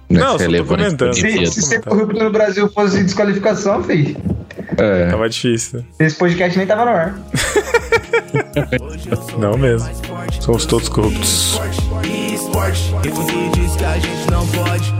Não, 0.09 0.27
é 0.27 0.31
só 0.31 0.37
tô 0.37 0.43
relevante 0.43 1.15
Se, 1.15 1.45
se 1.47 1.61
ser 1.61 1.81
corrupto 1.81 2.21
no 2.21 2.29
Brasil 2.31 2.69
fosse 2.69 3.01
desqualificação, 3.01 3.81
filho, 3.83 4.15
É. 4.77 5.07
Tava 5.09 5.29
difícil. 5.29 5.85
esse 5.99 6.15
podcast 6.17 6.57
nem 6.57 6.67
tava 6.67 6.83
no 6.85 6.91
ar. 6.91 7.19
Não 9.39 9.57
mesmo. 9.57 9.89
Somos 10.41 10.65
todos 10.65 10.89
corruptos. 10.89 11.59
E 12.05 12.33
esporte, 12.35 12.93
e 13.05 13.09
você 13.09 13.59
diz 13.59 13.75
que 13.75 13.85
a 13.85 13.97
gente 13.97 14.31
não 14.31 14.47
pode. 14.47 14.93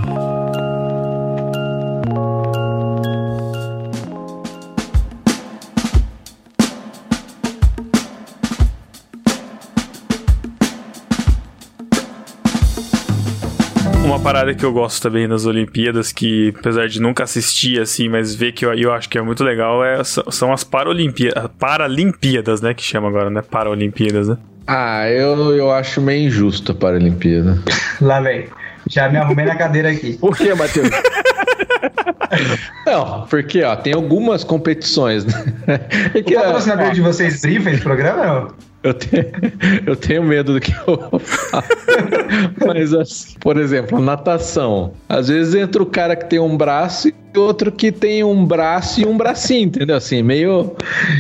Uma 14.12 14.20
parada 14.20 14.54
que 14.54 14.66
eu 14.66 14.74
gosto 14.74 15.02
também 15.02 15.26
nas 15.26 15.46
Olimpíadas, 15.46 16.12
que 16.12 16.54
apesar 16.60 16.90
de 16.90 17.02
nunca 17.02 17.24
assistir 17.24 17.80
assim, 17.80 18.10
mas 18.10 18.36
ver 18.36 18.52
que 18.52 18.66
eu, 18.66 18.74
eu 18.74 18.92
acho 18.92 19.08
que 19.08 19.18
é 19.18 19.22
muito 19.22 19.42
legal, 19.42 19.82
é, 19.86 20.04
são 20.04 20.52
as 20.52 20.66
Paralimpíadas, 20.66 21.50
Paralimpíadas, 21.58 22.60
né? 22.60 22.74
Que 22.74 22.84
chama 22.84 23.08
agora, 23.08 23.30
né? 23.30 23.42
Paralimpíadas, 23.42 24.28
né? 24.28 24.38
Ah, 24.68 25.10
eu, 25.10 25.56
eu 25.56 25.72
acho 25.72 26.02
meio 26.02 26.28
injusto 26.28 26.74
a 26.74 26.76
Paralimpíada. 26.76 27.58
Lá, 28.02 28.20
velho. 28.20 28.50
Já 28.90 29.08
me 29.08 29.16
arrumei 29.16 29.46
na 29.46 29.56
cadeira 29.56 29.90
aqui. 29.90 30.18
Por 30.18 30.36
que, 30.36 30.54
Matheus? 30.56 30.90
Não, 32.86 33.26
porque 33.28 33.64
ó, 33.64 33.78
tem 33.78 33.94
algumas 33.94 34.44
competições, 34.44 35.24
né? 35.24 35.34
É 36.14 36.20
O 36.20 36.24
que, 36.26 36.36
ó, 36.36 36.42
patrocinador 36.42 36.92
de 36.92 37.00
vocês 37.00 37.40
brifa 37.40 37.72
esse 37.72 37.82
programa, 37.82 38.26
não? 38.26 38.71
Eu, 38.84 38.94
tenho, 38.94 39.26
eu 39.86 39.96
tenho 39.96 40.24
medo 40.24 40.54
do 40.54 40.60
que 40.60 40.72
eu 40.72 40.98
vou 41.10 41.20
falar. 41.20 41.66
Mas, 42.66 42.94
assim, 42.94 43.36
por 43.40 43.58
exemplo, 43.58 44.00
natação. 44.00 44.94
Às 45.08 45.28
vezes 45.28 45.54
entra 45.56 45.82
o 45.82 45.86
cara 45.86 46.16
que 46.16 46.26
tem 46.26 46.40
um 46.40 46.56
braço 46.58 47.10
e 47.10 47.16
outro 47.38 47.72
que 47.72 47.92
tem 47.92 48.24
um 48.24 48.46
braço 48.46 49.00
e 49.02 49.06
um 49.06 49.16
bracinho, 49.16 49.68
entendeu? 49.68 49.96
Assim, 49.96 50.22
meio. 50.22 50.76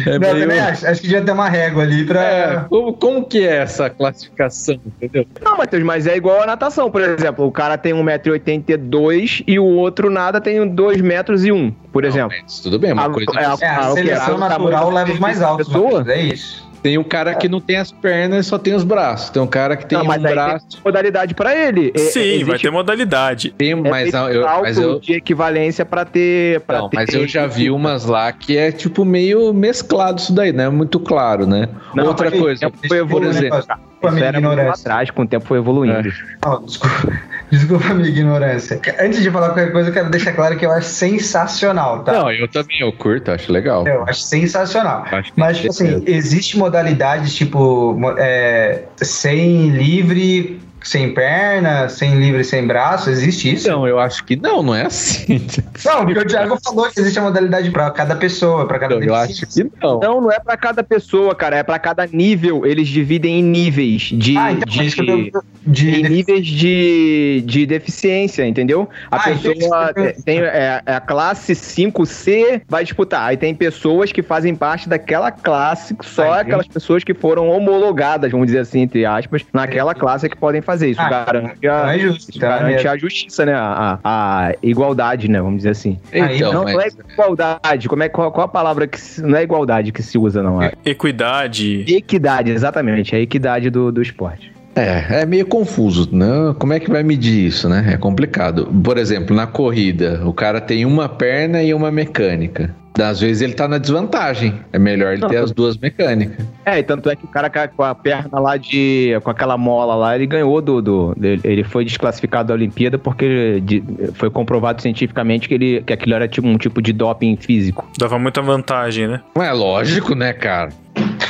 É 0.05 0.13
Não, 0.19 0.19
meio 0.33 0.39
também 0.41 0.59
acho. 0.59 0.85
Acho 0.87 1.01
que 1.01 1.07
devia 1.07 1.21
ter 1.23 1.31
uma 1.31 1.47
régua 1.49 1.83
ali 1.83 2.05
pra. 2.05 2.21
é, 2.21 2.65
como, 2.69 2.93
como 2.93 3.25
que 3.25 3.45
é 3.47 3.57
essa 3.57 3.89
classificação, 3.89 4.79
entendeu? 4.85 5.25
Não, 5.43 5.57
Matheus, 5.57 5.83
mas 5.83 6.07
é 6.07 6.17
igual 6.17 6.41
a 6.41 6.45
natação, 6.45 6.89
por 6.91 7.01
exemplo. 7.01 7.45
O 7.45 7.51
cara 7.51 7.77
tem 7.77 7.93
1,82m 7.93 9.43
e 9.47 9.59
o 9.59 9.65
outro 9.65 10.09
nada 10.09 10.41
tem 10.41 10.67
2 10.67 11.01
metros 11.01 11.45
e 11.45 11.51
1, 11.51 11.71
por 11.91 12.03
exemplo. 12.03 12.35
Mas 12.43 12.59
tudo 12.59 12.77
bem, 12.79 12.91
uma 12.93 13.05
A- 13.05 13.09
coisa. 13.09 13.31
é 13.37 13.45
a- 13.45 13.57
É, 13.61 13.67
a 13.67 13.77
Ah, 13.85 13.91
o 13.91 13.95
que? 13.95 14.01
seleção 14.01 14.25
tamanho 14.39 14.49
natural 14.49 14.85
da 14.89 14.93
leva 14.95 15.11
os 15.13 15.19
mais 15.19 15.41
altos. 15.41 15.67
pessoa? 15.67 16.03
É 16.11 16.21
isso. 16.21 16.70
Tem 16.81 16.97
um 16.97 17.03
cara 17.03 17.35
que 17.35 17.47
não 17.47 17.59
tem 17.61 17.77
as 17.77 17.91
pernas 17.91 18.45
e 18.45 18.49
só 18.49 18.57
tem 18.57 18.73
os 18.73 18.83
braços. 18.83 19.29
Tem 19.29 19.41
um 19.41 19.47
cara 19.47 19.77
que 19.77 19.85
tem 19.85 19.97
Não, 19.97 20.05
mas 20.05 20.21
um 20.21 20.25
aí 20.27 20.33
braço. 20.33 20.67
tem 20.69 20.79
modalidade 20.83 21.33
pra 21.35 21.55
ele. 21.55 21.91
É- 21.95 21.97
Sim, 21.99 22.19
existe 22.21 22.43
vai 22.45 22.57
ter 22.59 22.71
modalidade. 22.71 23.51
Tem, 23.57 23.71
é 23.71 23.75
mas, 23.75 24.01
feito 24.09 24.17
eu, 24.17 24.41
mas 24.61 24.77
eu, 24.77 24.99
de 24.99 25.13
equivalência 25.13 25.85
pra 25.85 26.05
ter. 26.05 26.61
Pra 26.61 26.79
Não, 26.79 26.89
ter 26.89 26.95
mas 26.97 27.13
eu 27.13 27.27
já 27.27 27.45
vi 27.45 27.69
umas 27.69 28.05
lá 28.05 28.31
que 28.31 28.57
é 28.57 28.71
tipo 28.71 29.05
meio 29.05 29.53
mesclado 29.53 30.19
isso 30.19 30.33
daí, 30.33 30.51
não 30.51 30.63
é 30.63 30.69
muito 30.69 30.99
claro, 30.99 31.45
né? 31.45 31.69
Não, 31.93 32.05
Outra 32.07 32.31
coisa, 32.31 32.71
foi 32.87 33.05
por 33.05 33.23
exemplo, 33.23 33.63
Desculpa 34.01 34.07
a 34.07 34.09
Isso 34.09 34.15
minha 34.15 34.27
era 34.27 34.37
ignorância. 34.39 34.81
atrás, 34.81 35.11
com 35.11 35.21
o 35.21 35.27
tempo 35.27 35.45
foi 35.45 35.57
evoluindo. 35.59 36.09
É. 36.09 36.11
Não, 36.45 36.65
desculpa, 36.65 37.19
desculpa 37.51 37.85
a 37.87 37.93
minha 37.93 38.09
ignorância. 38.09 38.81
Antes 38.99 39.21
de 39.21 39.29
falar 39.29 39.49
qualquer 39.49 39.71
coisa, 39.71 39.89
eu 39.89 39.93
quero 39.93 40.09
deixar 40.09 40.33
claro 40.33 40.57
que 40.57 40.65
eu 40.65 40.71
acho 40.71 40.87
sensacional, 40.87 42.03
tá? 42.03 42.13
não, 42.13 42.31
eu 42.31 42.47
também 42.47 42.79
eu 42.81 42.91
curto, 42.91 43.31
acho 43.31 43.51
legal. 43.51 43.87
Eu 43.87 44.03
acho 44.03 44.21
sensacional. 44.21 45.05
Acho 45.11 45.31
Mas, 45.35 45.57
tipo 45.57 45.69
assim, 45.69 46.03
existe 46.07 46.57
modalidades, 46.57 47.35
tipo, 47.35 47.97
é, 48.17 48.83
100 48.97 49.69
livre 49.69 50.59
sem 50.83 51.13
perna, 51.13 51.87
sem 51.89 52.19
livre, 52.19 52.43
sem 52.43 52.65
braço? 52.65 53.09
Existe 53.09 53.53
isso? 53.53 53.69
Não, 53.69 53.87
eu 53.87 53.99
acho 53.99 54.23
que 54.25 54.35
não, 54.35 54.61
não 54.63 54.75
é 54.75 54.85
assim. 54.85 55.41
Não, 55.85 56.05
porque 56.05 56.19
o 56.19 56.25
Thiago 56.25 56.57
falou 56.63 56.89
que 56.89 56.99
existe 56.99 57.17
a 57.17 57.23
modalidade 57.23 57.71
pra 57.71 57.89
cada 57.91 58.15
pessoa, 58.15 58.67
pra 58.67 58.77
cada 58.77 58.95
Então, 58.95 59.07
eu 59.07 59.15
acho 59.15 59.45
que 59.47 59.63
não. 59.81 59.99
Não, 59.99 60.21
não 60.21 60.31
é 60.31 60.39
pra 60.39 60.55
cada 60.55 60.83
pessoa, 60.83 61.33
cara, 61.33 61.57
é 61.57 61.63
pra 61.63 61.79
cada 61.79 62.05
nível. 62.05 62.65
Eles 62.65 62.87
dividem 62.87 63.39
em 63.39 63.43
níveis 63.43 64.03
de. 64.13 64.37
Ah, 64.37 64.51
então 64.51 64.63
de- 64.71 64.79
é 64.79 64.83
isso 64.83 64.95
que 64.95 65.01
eu 65.01 65.05
pergunto. 65.05 65.43
De, 65.65 65.89
em 65.91 66.03
níveis 66.09 66.45
de, 66.47 67.43
de 67.45 67.65
deficiência, 67.65 68.45
entendeu? 68.47 68.89
A 69.11 69.17
Ah, 69.17 69.31
então 69.31 69.53
pessoa 69.53 69.93
tem 70.25 70.39
é, 70.39 70.81
é 70.85 70.93
a 70.93 70.99
classe 70.99 71.53
5C 71.53 72.61
vai 72.67 72.83
disputar. 72.83 73.29
Aí 73.29 73.37
tem 73.37 73.53
pessoas 73.53 74.11
que 74.11 74.21
fazem 74.23 74.55
parte 74.55 74.87
daquela 74.89 75.31
classe, 75.31 75.95
só 76.01 76.33
Ah, 76.33 76.39
aquelas 76.41 76.67
pessoas 76.67 77.03
que 77.03 77.13
foram 77.13 77.47
homologadas, 77.49 78.31
vamos 78.31 78.47
dizer 78.47 78.59
assim, 78.59 78.81
entre 78.81 79.05
aspas, 79.05 79.43
naquela 79.53 79.93
classe 79.93 80.27
que 80.29 80.37
podem 80.37 80.61
fazer 80.61 80.70
isso. 80.81 81.01
Ah, 81.01 81.09
garante 81.25 81.67
a, 81.67 81.95
é 81.95 81.99
justo. 81.99 82.29
isso 82.29 82.37
é 82.37 82.41
garante 82.41 82.75
mesmo. 82.75 82.89
a 82.91 82.97
justiça, 82.97 83.45
né? 83.45 83.53
A, 83.55 83.99
a 84.03 84.51
igualdade, 84.63 85.27
né? 85.29 85.41
Vamos 85.41 85.57
dizer 85.57 85.71
assim. 85.71 85.99
Então, 86.13 86.53
não, 86.53 86.63
mas- 86.63 86.73
não 86.73 86.81
é 86.81 86.87
igualdade. 87.13 87.89
Como 87.89 88.03
é, 88.03 88.09
qual, 88.09 88.31
qual 88.31 88.45
a 88.45 88.49
palavra 88.49 88.87
que 88.87 88.99
se- 88.99 89.21
não 89.21 89.37
é 89.37 89.43
igualdade 89.43 89.91
que 89.91 90.01
se 90.01 90.17
usa, 90.17 90.41
não? 90.41 90.61
É 90.61 90.71
Equidade. 90.85 91.85
equidade, 91.93 92.51
exatamente. 92.51 93.13
É 93.15 93.17
a 93.17 93.21
equidade 93.21 93.69
do, 93.69 93.91
do 93.91 94.01
esporte. 94.01 94.51
É, 94.75 95.21
é 95.21 95.25
meio 95.25 95.45
confuso, 95.45 96.07
né? 96.15 96.55
Como 96.57 96.71
é 96.73 96.79
que 96.79 96.89
vai 96.89 97.03
medir 97.03 97.47
isso, 97.47 97.67
né? 97.67 97.91
É 97.93 97.97
complicado. 97.97 98.65
Por 98.83 98.97
exemplo, 98.97 99.35
na 99.35 99.45
corrida, 99.47 100.21
o 100.25 100.33
cara 100.33 100.61
tem 100.61 100.85
uma 100.85 101.09
perna 101.09 101.61
e 101.61 101.73
uma 101.73 101.91
mecânica. 101.91 102.73
Às 102.99 103.21
vezes 103.21 103.41
ele 103.41 103.53
tá 103.53 103.69
na 103.69 103.77
desvantagem. 103.77 104.53
É 104.73 104.77
melhor 104.77 105.13
ele 105.13 105.25
ter 105.25 105.37
as 105.37 105.51
duas 105.51 105.77
mecânicas. 105.77 106.45
É, 106.65 106.79
e 106.79 106.83
tanto 106.83 107.09
é 107.09 107.15
que 107.15 107.23
o 107.23 107.27
cara 107.27 107.49
com 107.69 107.83
a- 107.83 107.95
perna 107.95 108.37
lá 108.39 108.57
de. 108.57 109.17
com 109.23 109.29
aquela 109.31 109.57
mola 109.57 109.95
lá, 109.95 110.13
ele 110.15 110.27
ganhou 110.27 110.61
do. 110.61 110.81
do 110.81 111.15
ele- 111.21 111.63
foi 111.63 111.85
desclassificado 111.85 112.49
da 112.49 112.53
Olimpíada 112.53 112.97
porque 112.97 113.61
de- 113.61 113.81
foi 114.13 114.29
comprovado 114.29 114.81
cientificamente 114.81 115.47
que, 115.47 115.53
ele, 115.53 115.81
que 115.85 115.93
aquilo 115.93 116.13
era 116.15 116.27
tipo 116.27 116.45
um 116.47 116.57
tipo 116.57 116.81
de 116.81 116.91
doping 116.91 117.37
físico. 117.37 117.89
Dava 117.97 118.19
muita 118.19 118.41
vantagem, 118.41 119.07
né? 119.07 119.21
Não 119.35 119.43
é 119.43 119.53
lógico, 119.53 120.13
né, 120.13 120.33
cara? 120.33 120.69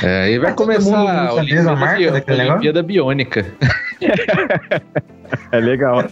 É, 0.03 0.23
aí 0.23 0.39
vai 0.39 0.53
começar 0.53 0.99
a 0.99 1.03
marca 1.03 1.33
Olimpíada, 1.33 1.75
negócio? 1.75 2.51
Olimpíada 2.51 2.83
Biônica. 2.83 3.45
É 5.51 5.59
legal. 5.59 6.03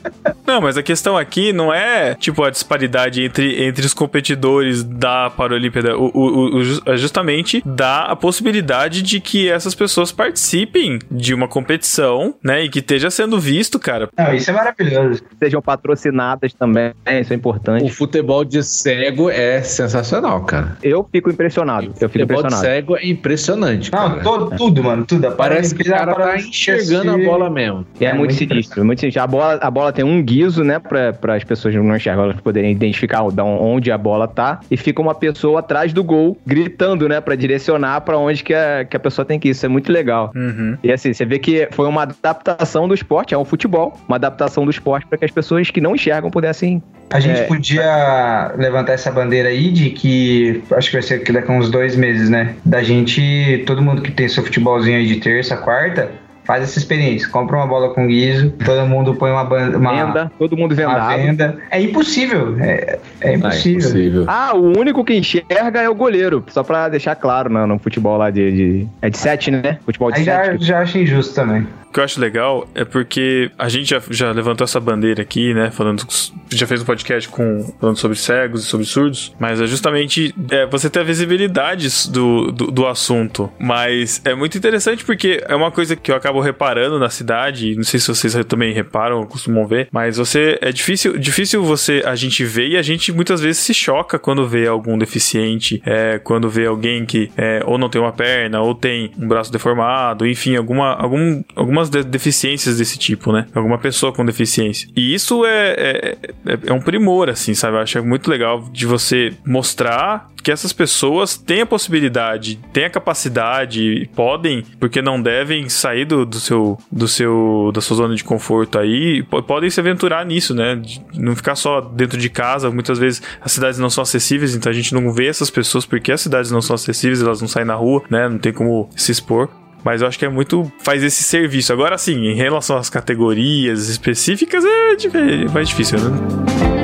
Não, 0.45 0.61
mas 0.61 0.78
a 0.78 0.84
questão 0.84 1.17
aqui 1.17 1.51
não 1.53 1.74
é, 1.74 2.15
tipo, 2.15 2.43
a 2.43 2.49
disparidade 2.49 3.24
entre, 3.24 3.63
entre 3.63 3.86
os 3.86 3.93
competidores 3.93 4.84
da 4.84 5.30
Paralimpíada. 5.30 5.97
O, 5.97 6.11
o, 6.13 6.57
o- 6.59 6.61
é 6.86 6.97
justamente 6.97 7.61
dá 7.65 8.03
a 8.03 8.15
possibilidade 8.15 9.01
de 9.01 9.20
que 9.20 9.49
essas 9.49 9.74
pessoas 9.76 10.11
participem 10.11 10.99
de 11.09 11.34
uma 11.34 11.47
competição, 11.47 12.36
né? 12.43 12.63
E 12.63 12.70
que 12.70 12.80
esteja 12.80 13.09
sendo 13.09 13.39
visto, 13.39 13.80
cara. 13.80 14.09
Não, 14.17 14.34
isso 14.34 14.49
é 14.49 14.53
maravilhoso. 14.53 15.22
Sejam 15.38 15.61
patrocinadas 15.61 16.53
também, 16.53 16.91
isso 17.22 17.32
é 17.34 17.36
O 17.36 17.38
importante. 17.38 17.89
futebol 17.91 18.43
de 18.43 18.63
cego 18.63 19.30
é 19.30 19.61
sensacional, 19.61 20.41
cara. 20.43 20.78
Eu 20.84 21.07
fico 21.11 21.30
impressionado. 21.30 21.86
Eu 21.99 22.07
O 22.07 22.09
fico 22.09 22.11
futebol 22.28 22.43
de 22.43 22.55
cego 22.55 22.97
é 22.97 23.05
impressionante, 23.07 23.91
Não, 23.91 24.09
cara. 24.09 24.22
todo, 24.22 24.55
tudo, 24.57 24.84
mano, 24.84 25.05
tudo. 25.05 25.32
Parece 25.32 25.74
que 25.76 25.82
o 25.84 25.86
cara 25.86 26.13
tá 26.13 26.38
enxergando 26.38 27.11
a 27.11 27.17
bola 27.17 27.49
mesmo. 27.49 27.86
É, 27.99 28.05
É 28.05 28.13
muito 28.13 28.30
muito 28.30 28.34
sinistro, 28.36 28.86
muito 28.86 28.99
sinistro. 28.99 29.09
A 29.18 29.26
bola, 29.26 29.57
a 29.62 29.72
bola 29.72 29.91
tem 29.93 30.03
um 30.05 30.22
guiso, 30.22 30.64
né, 30.64 30.80
para 30.80 31.36
as 31.36 31.43
pessoas 31.43 31.74
que 31.74 31.80
não 31.80 31.95
enxergam, 31.95 32.26
elas 32.26 32.39
poderem 32.41 32.72
identificar 32.72 33.24
onde 33.24 33.91
a 33.91 33.97
bola 33.97 34.28
tá, 34.28 34.60
e 34.70 34.78
fica 34.78 35.01
uma 35.01 35.16
pessoa 35.16 35.60
atrás 35.60 35.93
do 35.93 36.03
gol 36.03 36.38
gritando, 36.45 37.07
né, 37.07 37.22
para 37.22 37.36
direcionar 37.36 38.01
para 38.01 38.18
onde 38.18 38.43
que 38.43 38.53
a, 38.53 38.86
que 38.86 38.95
a 38.95 38.99
pessoa 38.99 39.26
tem 39.26 39.39
que 39.39 39.47
ir. 39.47 39.51
Isso 39.51 39.66
é 39.66 39.70
muito 39.70 39.91
legal. 39.91 40.32
Uhum. 40.36 40.78
E 40.84 40.91
assim, 40.91 41.14
você 41.14 41.26
vê 41.26 41.39
que 41.39 41.68
foi 41.72 41.88
uma 41.88 42.03
adaptação 42.03 42.88
do 42.88 42.93
esporte, 42.93 43.34
é 43.34 43.38
um 43.38 43.45
futebol, 43.45 43.97
uma 44.07 44.18
adaptação 44.18 44.66
do 44.66 44.72
esporte 44.72 45.07
para 45.07 45.18
que 45.18 45.26
as 45.26 45.32
pessoas 45.32 45.70
que 45.72 45.80
não 45.82 45.95
enxergam 45.95 46.30
pudessem. 46.30 46.82
A 47.12 47.20
gente 47.20 47.39
É. 47.41 47.43
podia 47.45 48.51
levantar 48.57 48.93
essa 48.93 49.12
bandeira 49.12 49.49
aí 49.49 49.72
de 49.72 49.89
que 49.89 50.62
acho 50.72 50.89
que 50.89 50.95
vai 50.95 51.01
ser 51.01 51.24
que 51.24 51.32
daqui 51.32 51.51
a 51.51 51.55
uns 51.55 51.70
dois 51.72 51.95
meses, 51.95 52.30
né? 52.30 52.55
Da 52.64 52.84
gente, 52.84 53.64
todo 53.66 53.82
mundo 53.82 54.01
que 54.01 54.12
tem 54.12 54.28
seu 54.28 54.43
futebolzinho 54.43 54.97
aí 54.97 55.07
de 55.07 55.16
terça, 55.16 55.57
quarta, 55.57 56.12
faz 56.50 56.64
essa 56.64 56.80
experiência. 56.80 57.30
Compra 57.30 57.58
uma 57.58 57.68
bola 57.68 57.93
com 57.93 58.08
guiso, 58.08 58.50
todo 58.66 58.88
mundo 58.88 59.14
põe 59.14 59.30
uma, 59.30 59.43
ban- 59.43 59.78
uma, 59.78 59.91
Venda, 60.08 60.32
todo 60.39 60.58
mundo 60.58 60.72
uma 60.72 60.76
vendado. 60.76 61.16
venda. 61.16 61.58
É 61.70 61.80
impossível. 61.80 62.58
É, 62.60 62.97
é 63.22 63.30
Ah, 63.30 63.34
impossível. 63.36 63.80
impossível. 63.80 64.26
Ah, 64.28 64.56
o 64.56 64.76
único 64.80 65.06
que 65.06 65.14
enxerga 65.14 65.80
é 65.80 65.88
o 65.88 65.93
goleiro. 65.93 66.43
Só 66.47 66.64
pra 66.64 66.89
deixar 66.89 67.14
claro 67.16 67.52
no, 67.52 67.68
no 67.68 67.78
futebol 67.78 68.18
lá 68.18 68.32
de, 68.32 68.52
de- 68.52 68.88
É 69.00 69.12
de 69.12 69.18
7, 69.20 69.52
né? 69.52 69.78
Futebol 69.86 70.12
de 70.12 70.18
Aí 70.22 70.24
já, 70.26 70.43
7. 70.45 70.66
já 70.66 70.80
acho 70.80 70.97
injusto 70.97 71.36
também. 71.36 71.68
O 71.88 71.91
que 71.91 72.00
eu 72.00 72.04
acho 72.04 72.20
legal 72.22 72.68
é 72.76 72.86
porque 72.86 73.50
a 73.58 73.68
gente 73.68 73.89
já, 73.89 74.00
já 74.12 74.32
levantou 74.32 74.64
essa 74.64 74.80
bandeira 74.80 75.24
aqui, 75.24 75.56
né? 75.56 75.72
Falando. 75.72 76.04
Já 76.52 76.68
fez 76.68 76.82
um 76.84 76.86
podcast 76.86 77.28
com, 77.30 77.74
falando 77.80 77.95
sobre 77.97 78.16
cegos 78.18 78.64
e 78.64 78.66
sobre 78.68 78.86
surdos. 78.86 79.34
Mas 79.39 79.60
é 79.60 79.66
justamente 79.66 80.34
é, 80.52 80.68
você 80.68 80.88
ter 80.88 81.00
a 81.00 81.04
visibilidade 81.04 81.88
do, 82.12 82.52
do, 82.52 82.70
do 82.72 82.86
assunto. 82.88 83.52
Mas 83.60 84.22
é 84.24 84.36
muito 84.36 84.56
interessante 84.56 85.04
porque 85.04 85.43
é 85.47 85.56
uma 85.56 85.72
coisa 85.72 85.95
que 85.95 86.12
eu 86.12 86.16
acabo 86.16 86.39
reparando 86.40 87.00
na 87.00 87.10
cidade. 87.10 87.76
Não 87.76 87.84
sei 87.84 88.00
se 88.00 88.08
vocês 88.08 88.34
também 88.46 88.74
reparam 88.74 89.26
costumam 89.26 89.66
ver. 89.68 89.88
Mas 89.92 90.18
você. 90.18 90.58
É 90.62 90.72
difícil, 90.72 91.18
difícil 91.18 91.64
você. 91.64 92.02
A 92.06 92.16
gente 92.16 92.44
ver 92.46 92.70
e 92.70 92.78
a 92.78 92.82
gente 92.82 93.12
muitas 93.12 93.42
vezes 93.42 93.62
se 93.62 93.74
choca 93.74 94.18
quando 94.20 94.48
vê 94.48 94.68
algum 94.68 94.98
deficiente. 94.98 95.82
É, 95.86 96.20
quando 96.20 96.50
vê 96.50 96.66
alguém 96.66 97.06
que 97.06 97.32
é, 97.38 97.62
ou 97.66 97.78
não 97.78 97.90
tem 97.90 98.02
uma 98.02 98.12
perna, 98.12 98.62
ou 98.62 98.74
tem 98.76 99.12
um 99.18 99.28
braço 99.28 99.52
deformado, 99.52 100.26
enfim, 100.28 100.56
alguma, 100.56 100.94
algum, 100.94 101.44
algumas 101.56 101.90
de- 101.90 102.04
deficiências 102.04 102.78
desse 102.78 102.98
tipo, 102.98 103.32
né? 103.32 103.46
Alguma 103.54 103.78
pessoa 103.78 104.12
com 104.14 104.26
deficiência. 104.26 104.90
E 104.96 105.14
isso 105.14 105.46
é, 105.46 105.70
é, 105.72 106.18
é- 106.46 106.60
é 106.68 106.74
um 106.74 106.82
primor, 106.82 107.30
assim, 107.30 107.54
sabe? 107.54 107.78
Eu 107.78 107.82
acho 107.82 108.04
muito 108.06 108.30
legal 108.30 108.68
de 108.72 108.86
você 108.86 109.34
mostrar 109.46 110.30
que 110.42 110.52
essas 110.52 110.72
pessoas 110.72 111.36
têm 111.38 111.62
a 111.62 111.66
possibilidade, 111.66 112.58
têm 112.72 112.86
a 112.86 112.90
capacidade, 112.90 114.10
podem, 114.16 114.64
porque 114.80 115.02
não 115.02 115.22
devem 115.22 115.68
sair 115.70 116.06
do, 116.06 116.26
do 116.30 116.40
seu, 116.40 116.78
do 116.92 117.08
seu, 117.08 117.72
da 117.74 117.82
sua 117.82 117.98
zona 117.98 118.16
de 118.16 118.24
conforto 118.24 118.78
aí, 118.80 119.24
po- 119.24 119.44
podem 119.44 119.70
se 119.70 119.80
aventurar 119.80 120.26
nisso, 120.26 120.54
né? 120.56 120.82
Não 121.14 121.36
ficar 121.36 121.56
só 121.56 121.82
dentro 121.82 122.18
de 122.18 122.30
casa. 122.30 122.70
Muitas 122.72 122.98
vezes 123.00 123.22
as 123.42 123.52
cidades 123.52 123.80
não 123.80 123.90
são 123.90 124.02
acessíveis, 124.02 124.56
então 124.56 124.70
a 124.70 124.74
gente 124.74 124.94
não 124.94 125.12
vê 125.12 125.28
essas 125.28 125.50
pessoas 125.50 125.86
porque 125.86 126.12
as 126.12 126.22
cidades 126.22 126.52
não 126.52 126.62
são 126.62 126.76
acessíveis, 126.76 127.22
elas 127.22 127.42
não 127.42 127.48
saem 127.48 127.66
na 127.66 127.76
rua, 127.76 128.04
né? 128.10 128.30
Não 128.30 128.38
tem 128.38 128.54
como 128.54 128.90
se 128.96 129.12
expor. 129.12 129.50
Mas 129.84 130.02
eu 130.02 130.08
acho 130.10 130.20
que 130.20 130.26
é 130.26 130.30
muito. 130.30 130.70
faz 130.84 131.02
esse 131.04 131.24
serviço. 131.24 131.72
Agora 131.72 131.98
sim, 131.98 132.26
em 132.28 132.36
relação 132.36 132.78
às 132.78 132.90
categorias 132.90 133.88
específicas, 133.90 134.64
é 134.66 134.96
dif- 134.96 135.54
mais 135.54 135.70
difícil, 135.70 135.98
né? 136.00 136.79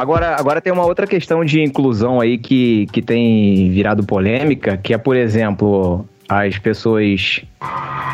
Agora, 0.00 0.36
agora 0.38 0.60
tem 0.60 0.72
uma 0.72 0.84
outra 0.84 1.06
questão 1.06 1.44
de 1.44 1.60
inclusão 1.62 2.20
aí 2.20 2.38
que, 2.38 2.86
que 2.92 3.00
tem 3.02 3.70
virado 3.70 4.04
polêmica, 4.04 4.76
que 4.76 4.92
é, 4.94 4.98
por 4.98 5.16
exemplo, 5.16 6.06
as 6.28 6.58
pessoas 6.58 7.42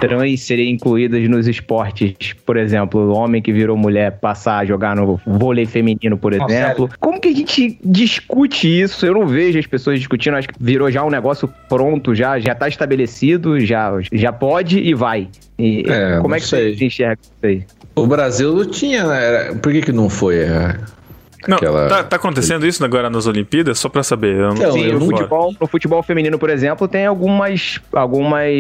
trans 0.01 0.41
serem 0.43 0.71
incluídas 0.73 1.29
nos 1.29 1.47
esportes. 1.47 2.33
Por 2.45 2.57
exemplo, 2.57 3.01
o 3.01 3.15
homem 3.15 3.41
que 3.41 3.53
virou 3.53 3.77
mulher 3.77 4.13
passar 4.21 4.59
a 4.59 4.65
jogar 4.65 4.97
no 4.97 5.21
vôlei 5.27 5.65
feminino, 5.65 6.17
por 6.17 6.35
Não, 6.35 6.45
exemplo. 6.47 6.91
Como 6.99 7.21
que 7.21 7.29
a 7.29 7.33
gente 7.33 7.79
discute 7.85 8.67
isso? 8.81 9.07
Eu 9.07 9.15
não 9.15 9.27
vejo 9.27 9.59
as 9.59 9.67
pessoas 9.67 9.99
discutindo, 9.99 10.37
acho 10.37 10.49
que 10.49 10.55
virou 10.61 10.91
já 10.91 11.05
um 11.05 11.11
negócio 11.11 11.49
pronto, 11.69 12.15
já, 12.15 12.39
já 12.39 12.55
tá 12.55 12.69
estabelecido, 12.69 13.59
já, 13.61 13.93
já 14.13 14.33
pode 14.33 14.79
e 14.79 14.93
vai. 14.93 15.29
E 15.59 15.85
É, 15.89 16.17
como 16.17 16.29
não 16.31 16.37
é 16.37 16.41
que 16.41 16.47
sei. 16.47 16.77
você 16.77 16.85
enxerga 16.85 17.19
isso 17.23 17.33
aí? 17.43 17.63
O 17.95 18.07
Brasil 18.07 18.65
tinha, 18.67 19.07
né? 19.07 19.25
Era- 19.25 19.55
Por 19.55 19.71
que 19.73 19.83
que 19.83 19.93
não 19.93 20.09
foi? 20.09 20.37
É, 21.45 21.51
Não, 21.51 21.57
Aquela- 21.57 21.89
tá, 21.89 22.05
tá 22.05 22.17
acontecendo 22.17 22.67
isso 22.67 22.85
agora 22.85 23.11
nas 23.11 23.27
Olimpíadas? 23.27 23.79
Só 23.79 23.89
pra 23.89 24.03
saber. 24.03 24.37
Eu 24.37 24.49
não 24.49 24.57
Então, 24.57 24.73
Sim, 24.73 24.85
eu 24.87 24.99
no 25.01 25.07
futebol, 25.07 25.55
no 25.61 25.67
futebol 25.67 26.03
feminino, 26.03 26.39
por 26.39 26.51
exemplo, 26.51 26.87
tem 26.87 27.07
algumas. 27.07 27.81
algumas. 27.93 28.53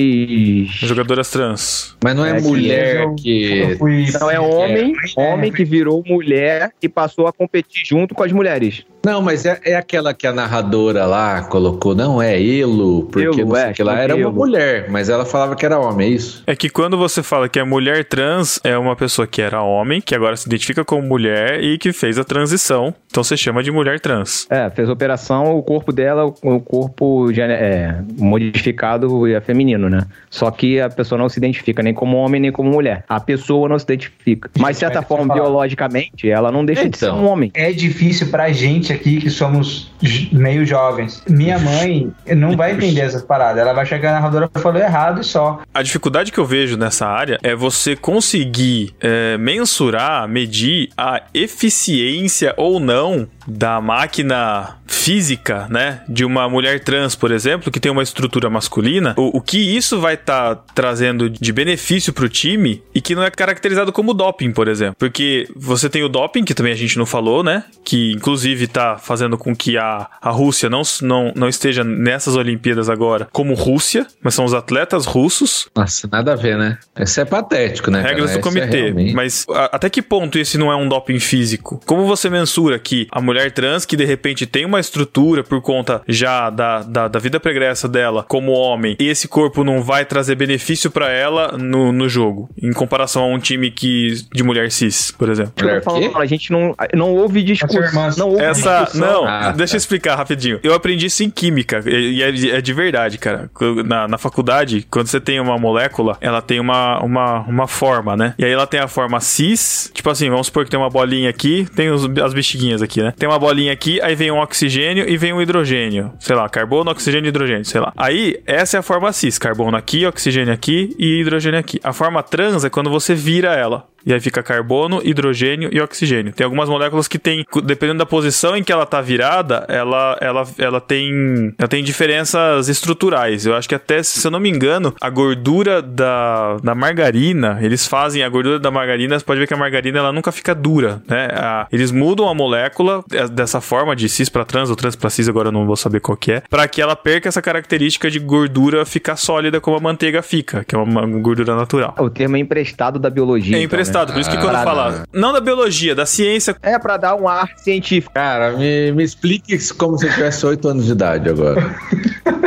Jogadoras 0.80 1.30
trans. 1.30 1.96
Mas 2.02 2.16
não 2.16 2.24
é, 2.24 2.30
É 2.30 2.40
que 2.40 2.42
mulher 2.48 2.96
eu- 3.02 3.14
que. 3.14 3.58
Eu 3.58 3.78
fui. 3.78 4.06
Não, 4.20 4.30
é 4.30 4.40
homem, 4.40 4.92
É, 5.16 5.32
homem 5.32 5.52
que 5.52 5.64
virou 5.64 6.02
mulher 6.06 6.70
e 6.82 6.88
passou 6.88 7.26
a 7.26 7.32
competir 7.32 7.82
junto 7.86 8.14
com 8.14 8.22
as 8.24 8.32
mulheres. 8.32 8.84
Não, 9.04 9.20
mas 9.20 9.44
é, 9.44 9.58
é 9.64 9.74
aquela 9.74 10.14
que 10.14 10.26
a 10.26 10.32
narradora 10.32 11.06
lá 11.06 11.42
colocou, 11.42 11.94
não 11.94 12.20
é 12.22 12.40
Elo, 12.40 13.04
porque 13.10 13.26
Elo, 13.40 13.48
não 13.48 13.56
sei 13.56 13.64
é, 13.64 13.72
que 13.72 13.82
lá. 13.82 13.98
Era 13.98 14.14
uma 14.14 14.22
Elo. 14.22 14.32
mulher, 14.32 14.86
mas 14.90 15.08
ela 15.08 15.24
falava 15.24 15.56
que 15.56 15.66
era 15.66 15.78
homem, 15.78 16.08
é 16.08 16.10
isso? 16.10 16.42
É 16.46 16.54
que 16.54 16.68
quando 16.68 16.96
você 16.96 17.22
fala 17.22 17.48
que 17.48 17.58
é 17.58 17.64
mulher 17.64 18.04
trans, 18.04 18.60
é 18.62 18.76
uma 18.78 18.94
pessoa 18.94 19.26
que 19.26 19.42
era 19.42 19.62
homem, 19.62 20.00
que 20.00 20.14
agora 20.14 20.36
se 20.36 20.46
identifica 20.46 20.84
como 20.84 21.02
mulher 21.02 21.62
e 21.62 21.78
que 21.78 21.92
fez 21.92 22.18
a 22.18 22.24
transição. 22.24 22.94
Então 23.10 23.22
você 23.22 23.36
chama 23.36 23.62
de 23.62 23.70
mulher 23.70 24.00
trans. 24.00 24.46
É, 24.48 24.70
fez 24.70 24.88
a 24.88 24.92
operação, 24.92 25.56
o 25.56 25.62
corpo 25.62 25.92
dela, 25.92 26.24
o 26.24 26.60
corpo 26.60 27.30
é, 27.32 27.96
modificado 28.18 29.26
é 29.26 29.40
feminino, 29.40 29.88
né? 29.90 30.06
Só 30.30 30.50
que 30.50 30.80
a 30.80 30.88
pessoa 30.88 31.18
não 31.18 31.28
se 31.28 31.38
identifica 31.38 31.82
nem 31.82 31.92
como 31.92 32.16
homem 32.16 32.40
nem 32.40 32.52
como 32.52 32.70
mulher. 32.70 33.04
A 33.08 33.20
pessoa 33.20 33.68
não 33.68 33.78
se 33.78 33.84
identifica. 33.84 34.50
Mas, 34.58 34.76
de 34.76 34.80
certa 34.80 35.02
forma, 35.02 35.34
biologicamente, 35.34 36.30
ela 36.30 36.50
não 36.50 36.64
deixa 36.64 36.88
de 36.88 36.96
ser 36.96 37.06
Então. 37.06 37.18
um 37.22 37.26
homem. 37.26 37.50
É 37.54 37.72
difícil 37.72 38.28
pra 38.28 38.50
gente 38.50 38.91
gente 38.92 39.00
aqui 39.00 39.20
que 39.20 39.30
somos 39.30 39.90
meio 40.30 40.64
jovens. 40.66 41.22
Minha 41.28 41.58
mãe 41.58 42.12
não 42.36 42.56
vai 42.56 42.72
entender 42.72 43.00
essas 43.00 43.22
paradas. 43.22 43.60
Ela 43.60 43.72
vai 43.72 43.86
chegar 43.86 44.10
na 44.10 44.16
narradora 44.16 44.50
falou 44.54 44.80
errado 44.80 45.20
e 45.20 45.24
só. 45.24 45.60
A 45.72 45.82
dificuldade 45.82 46.30
que 46.30 46.38
eu 46.38 46.44
vejo 46.44 46.76
nessa 46.76 47.06
área 47.06 47.38
é 47.42 47.54
você 47.54 47.96
conseguir 47.96 48.94
é, 49.00 49.36
mensurar, 49.38 50.28
medir 50.28 50.90
a 50.96 51.22
eficiência 51.32 52.54
ou 52.56 52.78
não 52.78 53.28
da 53.46 53.80
máquina 53.80 54.76
física, 54.86 55.66
né? 55.70 56.02
De 56.08 56.24
uma 56.24 56.48
mulher 56.48 56.80
trans, 56.80 57.14
por 57.16 57.30
exemplo, 57.32 57.70
que 57.72 57.80
tem 57.80 57.90
uma 57.90 58.02
estrutura 58.02 58.48
masculina, 58.48 59.14
o, 59.16 59.38
o 59.38 59.40
que 59.40 59.58
isso 59.76 60.00
vai 60.00 60.14
estar 60.14 60.54
trazendo 60.74 61.28
de 61.28 61.52
benefício 61.52 62.12
pro 62.12 62.28
time 62.28 62.82
e 62.94 63.00
que 63.00 63.14
não 63.14 63.22
é 63.22 63.30
caracterizado 63.30 63.92
como 63.92 64.14
doping, 64.14 64.52
por 64.52 64.68
exemplo. 64.68 64.94
Porque 64.98 65.48
você 65.56 65.88
tem 65.88 66.02
o 66.04 66.08
doping, 66.08 66.44
que 66.44 66.54
também 66.54 66.72
a 66.72 66.76
gente 66.76 66.96
não 66.98 67.06
falou, 67.06 67.42
né? 67.42 67.64
Que 67.84 68.12
inclusive 68.12 68.66
tá 68.68 68.96
fazendo 68.98 69.36
com 69.38 69.56
que 69.56 69.76
a, 69.76 70.08
a 70.20 70.30
Rússia 70.30 70.68
não, 70.70 70.82
não, 71.00 71.32
não 71.34 71.48
esteja 71.48 71.82
nessas 71.82 72.36
Olimpíadas 72.36 72.88
agora 72.88 73.26
como 73.32 73.54
Rússia, 73.54 74.06
mas 74.22 74.34
são 74.34 74.44
os 74.44 74.54
atletas 74.54 75.04
russos 75.06 75.68
Nossa, 75.74 76.08
nada 76.10 76.32
a 76.32 76.36
ver, 76.36 76.56
né? 76.58 76.78
Isso 76.98 77.20
é 77.20 77.24
patético, 77.24 77.90
né? 77.90 78.02
regras 78.02 78.30
cara? 78.30 78.32
do 78.32 78.38
é 78.38 78.42
comitê. 78.42 78.82
realmente- 78.82 79.14
Mas 79.14 79.46
a- 79.50 79.70
até 79.76 79.88
que 79.90 80.02
ponto 80.02 80.38
esse 80.38 80.56
não 80.58 80.70
é 80.70 80.76
um 80.76 80.88
doping 80.88 81.18
físico? 81.18 81.80
Como 81.86 82.06
você 82.06 82.28
mensura 82.30 82.78
que 82.78 83.06
a 83.10 83.20
mulher 83.20 83.31
trans, 83.50 83.84
que 83.84 83.96
de 83.96 84.04
repente 84.04 84.46
tem 84.46 84.64
uma 84.64 84.80
estrutura 84.80 85.42
por 85.42 85.60
conta 85.60 86.02
já 86.08 86.50
da, 86.50 86.82
da, 86.82 87.08
da 87.08 87.18
vida 87.18 87.40
pregressa 87.40 87.88
dela 87.88 88.24
como 88.28 88.52
homem, 88.52 88.96
e 88.98 89.08
esse 89.08 89.28
corpo 89.28 89.64
não 89.64 89.82
vai 89.82 90.04
trazer 90.04 90.34
benefício 90.34 90.90
pra 90.90 91.10
ela 91.10 91.56
no, 91.58 91.92
no 91.92 92.08
jogo, 92.08 92.48
em 92.60 92.72
comparação 92.72 93.24
a 93.24 93.26
um 93.26 93.38
time 93.38 93.70
que 93.70 94.14
de 94.32 94.42
mulher 94.42 94.70
cis, 94.70 95.10
por 95.10 95.28
exemplo? 95.28 95.52
Mulher 95.60 95.82
falando, 95.82 96.16
a 96.16 96.26
gente 96.26 96.50
não, 96.52 96.74
não 96.94 97.12
houve 97.14 97.40
irmãs. 97.40 98.16
Não 98.16 98.28
houve 98.28 98.42
Essa. 98.42 98.82
discussão. 98.84 99.22
Não, 99.22 99.26
Ah, 99.26 99.52
deixa 99.52 99.74
eu 99.74 99.78
explicar 99.78 100.14
rapidinho. 100.16 100.60
Eu 100.62 100.74
aprendi 100.74 101.06
isso 101.06 101.22
em 101.22 101.30
química. 101.30 101.82
E 101.86 102.12
e 102.12 102.22
é, 102.22 102.56
é 102.56 102.60
de 102.60 102.72
verdade, 102.72 103.18
cara. 103.18 103.50
Na, 103.86 104.06
na 104.06 104.18
faculdade, 104.18 104.86
quando 104.90 105.06
você 105.06 105.20
tem 105.20 105.40
uma 105.40 105.58
molécula, 105.58 106.16
ela 106.20 106.42
tem 106.42 106.60
uma, 106.60 107.00
uma, 107.02 107.40
uma 107.40 107.66
forma, 107.66 108.16
né? 108.16 108.34
E 108.38 108.44
aí 108.44 108.52
ela 108.52 108.66
tem 108.66 108.80
a 108.80 108.88
forma 108.88 109.18
cis. 109.20 109.90
Tipo 109.94 110.10
assim, 110.10 110.28
vamos 110.28 110.46
supor 110.46 110.64
que 110.64 110.70
tem 110.70 110.78
uma 110.78 110.90
bolinha 110.90 111.30
aqui, 111.30 111.66
tem 111.74 111.90
os, 111.90 112.04
as 112.22 112.34
bexiguinhas 112.34 112.82
aqui, 112.82 113.02
né? 113.02 113.14
Tem 113.22 113.28
uma 113.28 113.38
bolinha 113.38 113.72
aqui, 113.72 114.00
aí 114.02 114.16
vem 114.16 114.32
um 114.32 114.40
oxigênio 114.40 115.08
e 115.08 115.16
vem 115.16 115.32
um 115.32 115.40
hidrogênio. 115.40 116.12
Sei 116.18 116.34
lá, 116.34 116.48
carbono, 116.48 116.90
oxigênio 116.90 117.26
e 117.26 117.28
hidrogênio, 117.28 117.64
sei 117.64 117.80
lá. 117.80 117.92
Aí, 117.96 118.42
essa 118.44 118.78
é 118.78 118.80
a 118.80 118.82
forma 118.82 119.12
cis. 119.12 119.38
Carbono 119.38 119.76
aqui, 119.76 120.04
oxigênio 120.04 120.52
aqui 120.52 120.92
e 120.98 121.20
hidrogênio 121.20 121.60
aqui. 121.60 121.78
A 121.84 121.92
forma 121.92 122.20
trans 122.20 122.64
é 122.64 122.68
quando 122.68 122.90
você 122.90 123.14
vira 123.14 123.54
ela. 123.54 123.86
E 124.04 124.12
aí 124.12 124.18
fica 124.18 124.42
carbono, 124.42 125.00
hidrogênio 125.04 125.70
e 125.72 125.80
oxigênio. 125.80 126.32
Tem 126.32 126.42
algumas 126.44 126.68
moléculas 126.68 127.06
que 127.06 127.20
tem, 127.20 127.46
dependendo 127.62 128.00
da 128.00 128.06
posição 128.06 128.56
em 128.56 128.64
que 128.64 128.72
ela 128.72 128.84
tá 128.84 129.00
virada, 129.00 129.64
ela, 129.68 130.18
ela, 130.20 130.42
ela 130.58 130.80
tem, 130.80 131.54
ela 131.56 131.68
tem 131.68 131.84
diferenças 131.84 132.68
estruturais. 132.68 133.46
Eu 133.46 133.54
acho 133.54 133.68
que 133.68 133.76
até, 133.76 134.02
se 134.02 134.26
eu 134.26 134.32
não 134.32 134.40
me 134.40 134.50
engano, 134.50 134.92
a 135.00 135.08
gordura 135.08 135.80
da, 135.80 136.56
da 136.56 136.74
margarina, 136.74 137.60
eles 137.62 137.86
fazem 137.86 138.24
a 138.24 138.28
gordura 138.28 138.58
da 138.58 138.72
margarina, 138.72 139.16
você 139.16 139.24
pode 139.24 139.38
ver 139.38 139.46
que 139.46 139.54
a 139.54 139.56
margarina 139.56 140.00
ela 140.00 140.10
nunca 140.10 140.32
fica 140.32 140.52
dura, 140.52 141.00
né? 141.08 141.28
A- 141.32 141.68
eles 141.70 141.92
mudam 141.92 142.28
a 142.28 142.34
molécula 142.34 143.04
dessa 143.30 143.60
forma 143.60 143.94
de 143.94 144.08
cis 144.08 144.28
para 144.28 144.44
trans 144.44 144.70
ou 144.70 144.76
trans 144.76 144.96
para 144.96 145.10
cis, 145.10 145.28
agora 145.28 145.48
eu 145.48 145.52
não 145.52 145.66
vou 145.66 145.76
saber 145.76 146.00
qual 146.00 146.16
que 146.16 146.32
é, 146.32 146.42
para 146.48 146.66
que 146.68 146.80
ela 146.80 146.96
perca 146.96 147.28
essa 147.28 147.42
característica 147.42 148.10
de 148.10 148.18
gordura 148.18 148.84
ficar 148.84 149.16
sólida 149.16 149.60
como 149.60 149.76
a 149.76 149.80
manteiga 149.80 150.22
fica, 150.22 150.64
que 150.64 150.74
é 150.74 150.78
uma 150.78 151.06
gordura 151.06 151.54
natural. 151.54 151.94
O 151.98 152.10
termo 152.10 152.36
é 152.36 152.40
emprestado 152.40 152.98
da 152.98 153.10
biologia. 153.10 153.56
É 153.56 153.58
então, 153.58 153.58
né? 153.60 153.64
emprestado, 153.64 154.12
por 154.12 154.20
isso 154.20 154.30
que 154.30 154.36
quando 154.38 154.56
Ah, 154.56 154.64
fala, 154.64 155.04
não 155.12 155.32
da 155.32 155.40
biologia, 155.40 155.94
da 155.94 156.06
ciência, 156.06 156.56
É 156.62 156.78
pra 156.78 156.96
dar 156.96 157.14
um 157.14 157.28
ar 157.28 157.48
científico. 157.56 158.12
Cara, 158.14 158.52
me, 158.52 158.92
me 158.92 159.04
explique 159.04 159.54
isso 159.54 159.74
como 159.76 159.98
se 159.98 160.06
eu 160.06 160.12
tivesse 160.12 160.44
8 160.44 160.68
anos 160.68 160.86
de 160.86 160.92
idade 160.92 161.28
agora. 161.28 161.62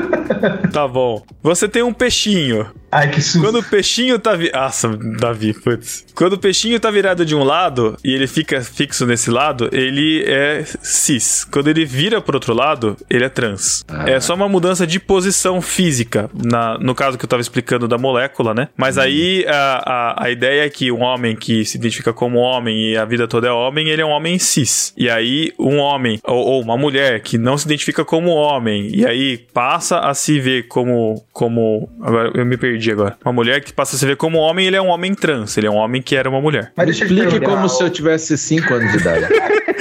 tá 0.72 0.88
bom. 0.88 1.24
Você 1.42 1.68
tem 1.68 1.84
um 1.84 1.94
peixinho. 1.94 2.68
Ai, 2.96 3.10
que 3.10 3.22
susto. 3.22 3.42
Quando 3.42 3.60
o 3.60 3.64
peixinho 3.64 4.18
tá 4.18 4.36
vi... 4.36 4.50
Nossa, 4.54 4.88
Davi, 5.20 5.54
putz. 5.54 6.06
Quando 6.16 6.34
o 6.34 6.38
peixinho 6.38 6.80
tá 6.80 6.90
virado 6.90 7.26
de 7.26 7.36
um 7.36 7.44
lado 7.44 7.98
e 8.02 8.14
ele 8.14 8.26
fica 8.26 8.62
fixo 8.62 9.06
nesse 9.06 9.30
lado, 9.30 9.70
ele 9.74 10.24
é 10.26 10.64
cis. 10.82 11.44
Quando 11.44 11.68
ele 11.68 11.84
vira 11.84 12.22
pro 12.22 12.38
outro 12.38 12.54
lado, 12.54 12.96
ele 13.10 13.26
é 13.26 13.30
trans. 13.30 13.84
É 14.06 14.18
só 14.22 14.34
uma 14.34 14.48
mudança 14.48 14.88
de 14.88 14.98
posição 14.98 15.62
física, 15.62 16.30
na, 16.34 16.78
no 16.78 16.96
caso 16.96 17.18
que 17.18 17.26
eu 17.26 17.30
tava 17.30 17.42
explicando 17.42 17.86
da 17.86 17.98
molécula, 17.98 18.54
né? 18.54 18.70
Mas 18.78 18.98
aí 18.98 19.46
a, 19.46 19.84
a, 19.86 20.26
a 20.26 20.32
ideia 20.32 20.66
é 20.66 20.70
que 20.70 20.90
um 20.90 21.02
homem 21.02 21.36
que 21.36 21.66
se 21.66 21.78
identifica 21.78 22.14
como 22.14 22.40
homem 22.40 22.92
e 22.92 22.98
a 22.98 23.04
vida 23.04 23.28
toda 23.28 23.48
é 23.48 23.52
homem, 23.52 23.90
ele 23.90 24.02
é 24.02 24.06
um 24.06 24.12
homem 24.12 24.40
cis. 24.40 24.94
E 24.96 25.10
aí 25.10 25.52
um 25.60 25.80
homem, 25.80 26.18
ou, 26.24 26.38
ou 26.38 26.62
uma 26.62 26.78
mulher 26.78 27.20
que 27.20 27.38
não 27.38 27.58
se 27.58 27.66
identifica 27.66 28.06
como 28.06 28.30
homem, 28.30 28.90
e 28.96 29.06
aí 29.06 29.38
passa 29.54 30.00
a 30.00 30.14
se 30.14 30.40
ver 30.40 30.68
como. 30.70 31.26
como 31.34 31.90
agora 32.02 32.32
eu 32.34 32.46
me 32.46 32.56
perdi 32.86 32.92
agora. 32.92 33.18
Uma 33.24 33.34
mulher 33.34 33.64
que 33.64 33.74
passa 33.74 33.96
a 33.96 34.00
se 34.00 34.06
ver 34.06 34.16
como 34.16 34.38
homem, 34.38 34.68
ele 34.68 34.76
é 34.76 34.82
um 34.82 34.88
homem 34.88 35.16
trans. 35.16 35.58
Ele 35.58 35.68
é 35.68 35.72
um 35.72 35.76
homem 35.76 36.02
que 36.02 36.16
era 36.16 36.30
uma 36.30 36.40
mulher. 36.40 36.72
Mas 36.76 36.90
Explique 36.90 37.40
como 37.40 37.68
se 37.68 37.84
eu 37.84 37.90
tivesse 37.90 38.38
5 38.38 38.74
anos 38.74 38.92
de 38.92 38.98
idade. 39.00 39.28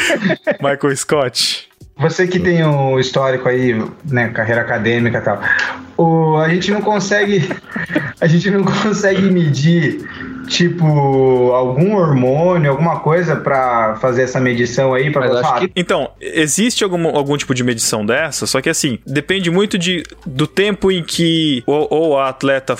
Michael 0.61 0.97
Scott. 0.97 1.69
Você 1.97 2.27
que 2.27 2.41
tem 2.41 2.65
o 2.65 2.99
histórico 2.99 3.49
aí, 3.49 3.75
né, 4.05 4.29
carreira 4.29 4.61
acadêmica 4.63 5.19
e 5.19 5.21
tal, 5.21 5.41
o, 5.97 6.37
a 6.39 6.49
gente 6.49 6.71
não 6.73 6.81
consegue, 6.83 7.49
a 8.21 8.27
gente 8.27 8.51
não 8.51 8.65
consegue 8.65 9.23
medir, 9.23 10.05
tipo, 10.49 10.85
algum 11.53 11.95
hormônio, 11.95 12.71
alguma 12.71 12.99
coisa 13.01 13.37
pra 13.37 13.97
fazer 14.01 14.23
essa 14.23 14.41
medição 14.41 14.93
aí, 14.93 15.13
falar, 15.43 15.61
que- 15.61 15.73
Então, 15.77 16.11
existe 16.21 16.83
algum, 16.83 17.07
algum 17.17 17.37
tipo 17.37 17.55
de 17.55 17.63
medição 17.63 18.05
dessa, 18.05 18.47
só 18.47 18.61
que 18.61 18.69
assim, 18.69 18.99
depende 19.07 19.51
muito 19.51 19.79
de, 19.79 20.03
do 20.27 20.47
tempo 20.49 20.91
em 20.91 21.03
que 21.03 21.63
ou, 21.67 21.87
ou 21.91 22.19
a 22.19 22.29
atleta 22.29 22.77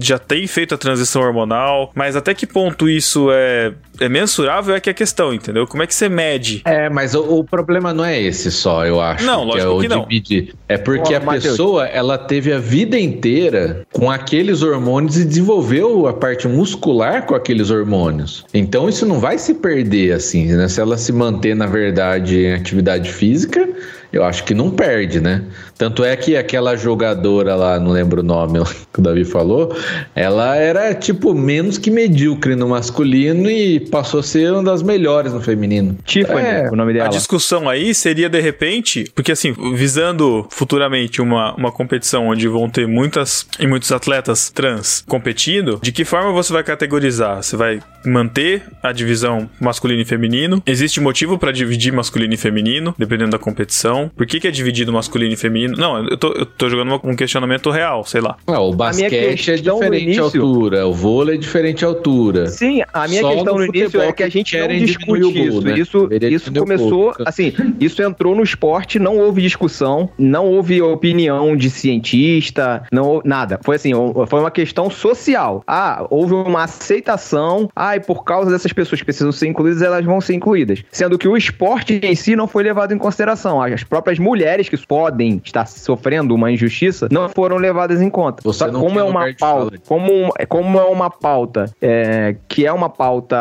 já 0.00 0.18
tem 0.18 0.46
feito 0.46 0.74
a 0.74 0.78
transição 0.78 1.20
hormonal, 1.20 1.90
mas 1.94 2.16
até 2.16 2.32
que 2.32 2.46
ponto 2.46 2.88
isso 2.88 3.28
é, 3.30 3.72
é 4.04 4.08
mensurável 4.08 4.74
é 4.74 4.80
que 4.80 4.90
é 4.90 4.92
a 4.92 4.94
questão, 4.94 5.32
entendeu? 5.32 5.66
Como 5.66 5.82
é 5.82 5.86
que 5.86 5.94
você 5.94 6.08
mede? 6.08 6.62
É, 6.64 6.88
mas 6.88 7.14
o, 7.14 7.38
o 7.38 7.44
problema 7.44 7.92
não 7.92 8.04
é 8.04 8.20
esse 8.20 8.50
só, 8.50 8.86
eu 8.86 9.00
acho. 9.00 9.24
Não, 9.24 9.44
lógico 9.44 9.66
é 9.66 9.74
o 9.74 9.80
que 9.80 9.88
não. 9.88 10.06
medir. 10.06 10.54
É 10.68 10.76
porque 10.76 11.14
Ô, 11.14 11.16
a 11.16 11.20
Matheus. 11.20 11.44
pessoa, 11.44 11.86
ela 11.86 12.18
teve 12.18 12.52
a 12.52 12.58
vida 12.58 12.98
inteira 12.98 13.86
com 13.92 14.10
aqueles 14.10 14.62
hormônios 14.62 15.16
e 15.18 15.24
desenvolveu 15.24 16.06
a 16.06 16.12
parte 16.12 16.48
muscular 16.48 17.26
com 17.26 17.34
aqueles 17.34 17.70
hormônios. 17.70 18.44
Então 18.52 18.88
isso 18.88 19.06
não 19.06 19.18
vai 19.18 19.38
se 19.38 19.54
perder 19.54 20.12
assim, 20.12 20.46
né? 20.46 20.68
Se 20.68 20.80
ela 20.80 20.96
se 20.96 21.12
manter, 21.12 21.54
na 21.54 21.66
verdade, 21.66 22.38
em 22.38 22.54
atividade 22.54 23.12
física, 23.12 23.68
eu 24.12 24.22
acho 24.22 24.44
que 24.44 24.52
não 24.52 24.70
perde, 24.70 25.20
né? 25.20 25.42
Tanto 25.78 26.04
é 26.04 26.14
que 26.14 26.36
aquela 26.36 26.76
jogadora 26.76 27.54
lá, 27.56 27.80
não 27.80 27.90
lembro 27.90 28.20
o 28.20 28.24
nome 28.24 28.60
que 28.92 29.00
o 29.00 29.02
Davi 29.02 29.24
falou, 29.24 29.74
ela 30.14 30.54
era 30.54 30.94
tipo 30.94 31.32
menos 31.32 31.78
que 31.78 31.90
medíocre 31.90 32.54
no 32.54 32.68
masculino 32.68 33.50
e 33.50 33.80
passou 33.92 34.20
a 34.20 34.22
ser 34.22 34.50
uma 34.52 34.62
das 34.62 34.82
melhores 34.82 35.32
no 35.34 35.40
feminino. 35.40 35.96
Tiffany, 36.04 36.40
É, 36.40 36.68
o 36.72 36.74
nome 36.74 36.92
A 36.92 36.94
dela. 36.94 37.08
discussão 37.10 37.68
aí 37.68 37.94
seria 37.94 38.28
de 38.28 38.40
repente, 38.40 39.04
porque 39.14 39.30
assim, 39.32 39.52
visando 39.74 40.46
futuramente 40.50 41.20
uma, 41.20 41.54
uma 41.54 41.70
competição 41.70 42.28
onde 42.28 42.48
vão 42.48 42.68
ter 42.70 42.88
muitas 42.88 43.46
e 43.60 43.66
muitos 43.66 43.92
atletas 43.92 44.48
trans 44.50 45.04
competindo, 45.06 45.78
de 45.82 45.92
que 45.92 46.04
forma 46.04 46.32
você 46.32 46.52
vai 46.52 46.64
categorizar? 46.64 47.42
Você 47.42 47.54
vai 47.56 47.80
manter 48.04 48.62
a 48.82 48.92
divisão 48.92 49.48
masculino 49.60 50.00
e 50.00 50.04
feminino? 50.06 50.62
Existe 50.66 50.98
motivo 51.00 51.38
pra 51.38 51.52
dividir 51.52 51.92
masculino 51.92 52.32
e 52.32 52.36
feminino, 52.38 52.94
dependendo 52.98 53.30
da 53.32 53.38
competição? 53.38 54.10
Por 54.16 54.26
que, 54.26 54.40
que 54.40 54.48
é 54.48 54.50
dividido 54.50 54.92
masculino 54.92 55.34
e 55.34 55.36
feminino? 55.36 55.76
Não, 55.76 56.02
eu 56.08 56.16
tô, 56.16 56.32
eu 56.32 56.46
tô 56.46 56.68
jogando 56.68 56.98
um 57.04 57.14
questionamento 57.14 57.70
real, 57.70 58.04
sei 58.04 58.22
lá. 58.22 58.36
Ah, 58.46 58.60
o 58.60 58.72
basquete 58.72 59.14
é 59.50 59.56
diferente 59.56 60.02
início- 60.04 60.24
altura, 60.24 60.86
o 60.86 60.92
vôlei 60.94 61.34
é 61.36 61.38
diferente 61.38 61.84
altura. 61.84 62.46
Sim, 62.46 62.82
a 62.92 63.06
minha 63.06 63.20
Só 63.20 63.32
questão 63.34 63.54
no 63.54 63.60
no 63.60 63.66
início 63.66 63.81
futebol 63.86 64.08
é 64.08 64.12
que 64.12 64.22
a 64.22 64.28
gente 64.28 64.58
não 64.58 64.68
discute 64.68 65.20
diminuir 65.20 65.24
o 65.24 65.32
gol, 65.32 65.58
isso. 65.58 65.62
né? 65.62 65.78
Isso, 65.78 66.08
isso 66.22 66.52
começou, 66.52 67.14
gol. 67.14 67.14
assim, 67.26 67.52
isso 67.80 68.02
entrou 68.02 68.34
no 68.34 68.42
esporte, 68.42 68.98
não 68.98 69.18
houve 69.18 69.42
discussão, 69.42 70.08
não 70.18 70.46
houve 70.46 70.80
opinião 70.82 71.56
de 71.56 71.70
cientista, 71.70 72.82
não 72.92 73.20
nada. 73.24 73.58
Foi 73.62 73.76
assim, 73.76 73.92
foi 74.26 74.40
uma 74.40 74.50
questão 74.50 74.90
social. 74.90 75.62
Ah, 75.66 76.06
houve 76.10 76.34
uma 76.34 76.64
aceitação, 76.64 77.68
ah, 77.74 77.96
e 77.96 78.00
por 78.00 78.24
causa 78.24 78.50
dessas 78.50 78.72
pessoas 78.72 79.00
que 79.00 79.04
precisam 79.04 79.32
ser 79.32 79.48
incluídas, 79.48 79.82
elas 79.82 80.04
vão 80.04 80.20
ser 80.20 80.34
incluídas. 80.34 80.82
Sendo 80.90 81.18
que 81.18 81.28
o 81.28 81.36
esporte 81.36 82.00
em 82.02 82.14
si 82.14 82.36
não 82.36 82.46
foi 82.46 82.62
levado 82.62 82.92
em 82.92 82.98
consideração. 82.98 83.60
As 83.60 83.84
próprias 83.84 84.18
mulheres 84.18 84.68
que 84.68 84.76
podem 84.86 85.40
estar 85.44 85.66
sofrendo 85.66 86.34
uma 86.34 86.50
injustiça 86.50 87.08
não 87.10 87.28
foram 87.28 87.56
levadas 87.56 88.00
em 88.00 88.10
conta. 88.10 88.42
Você 88.44 88.68
como 88.70 88.98
é 88.98 89.04
uma 89.04 89.32
pauta, 89.38 89.78
como, 89.86 90.12
um- 90.12 90.30
como 90.48 90.78
é 90.78 90.84
uma 90.84 91.10
pauta 91.10 91.66
é, 91.80 92.36
que 92.48 92.66
é 92.66 92.72
uma 92.72 92.88
pauta 92.88 93.36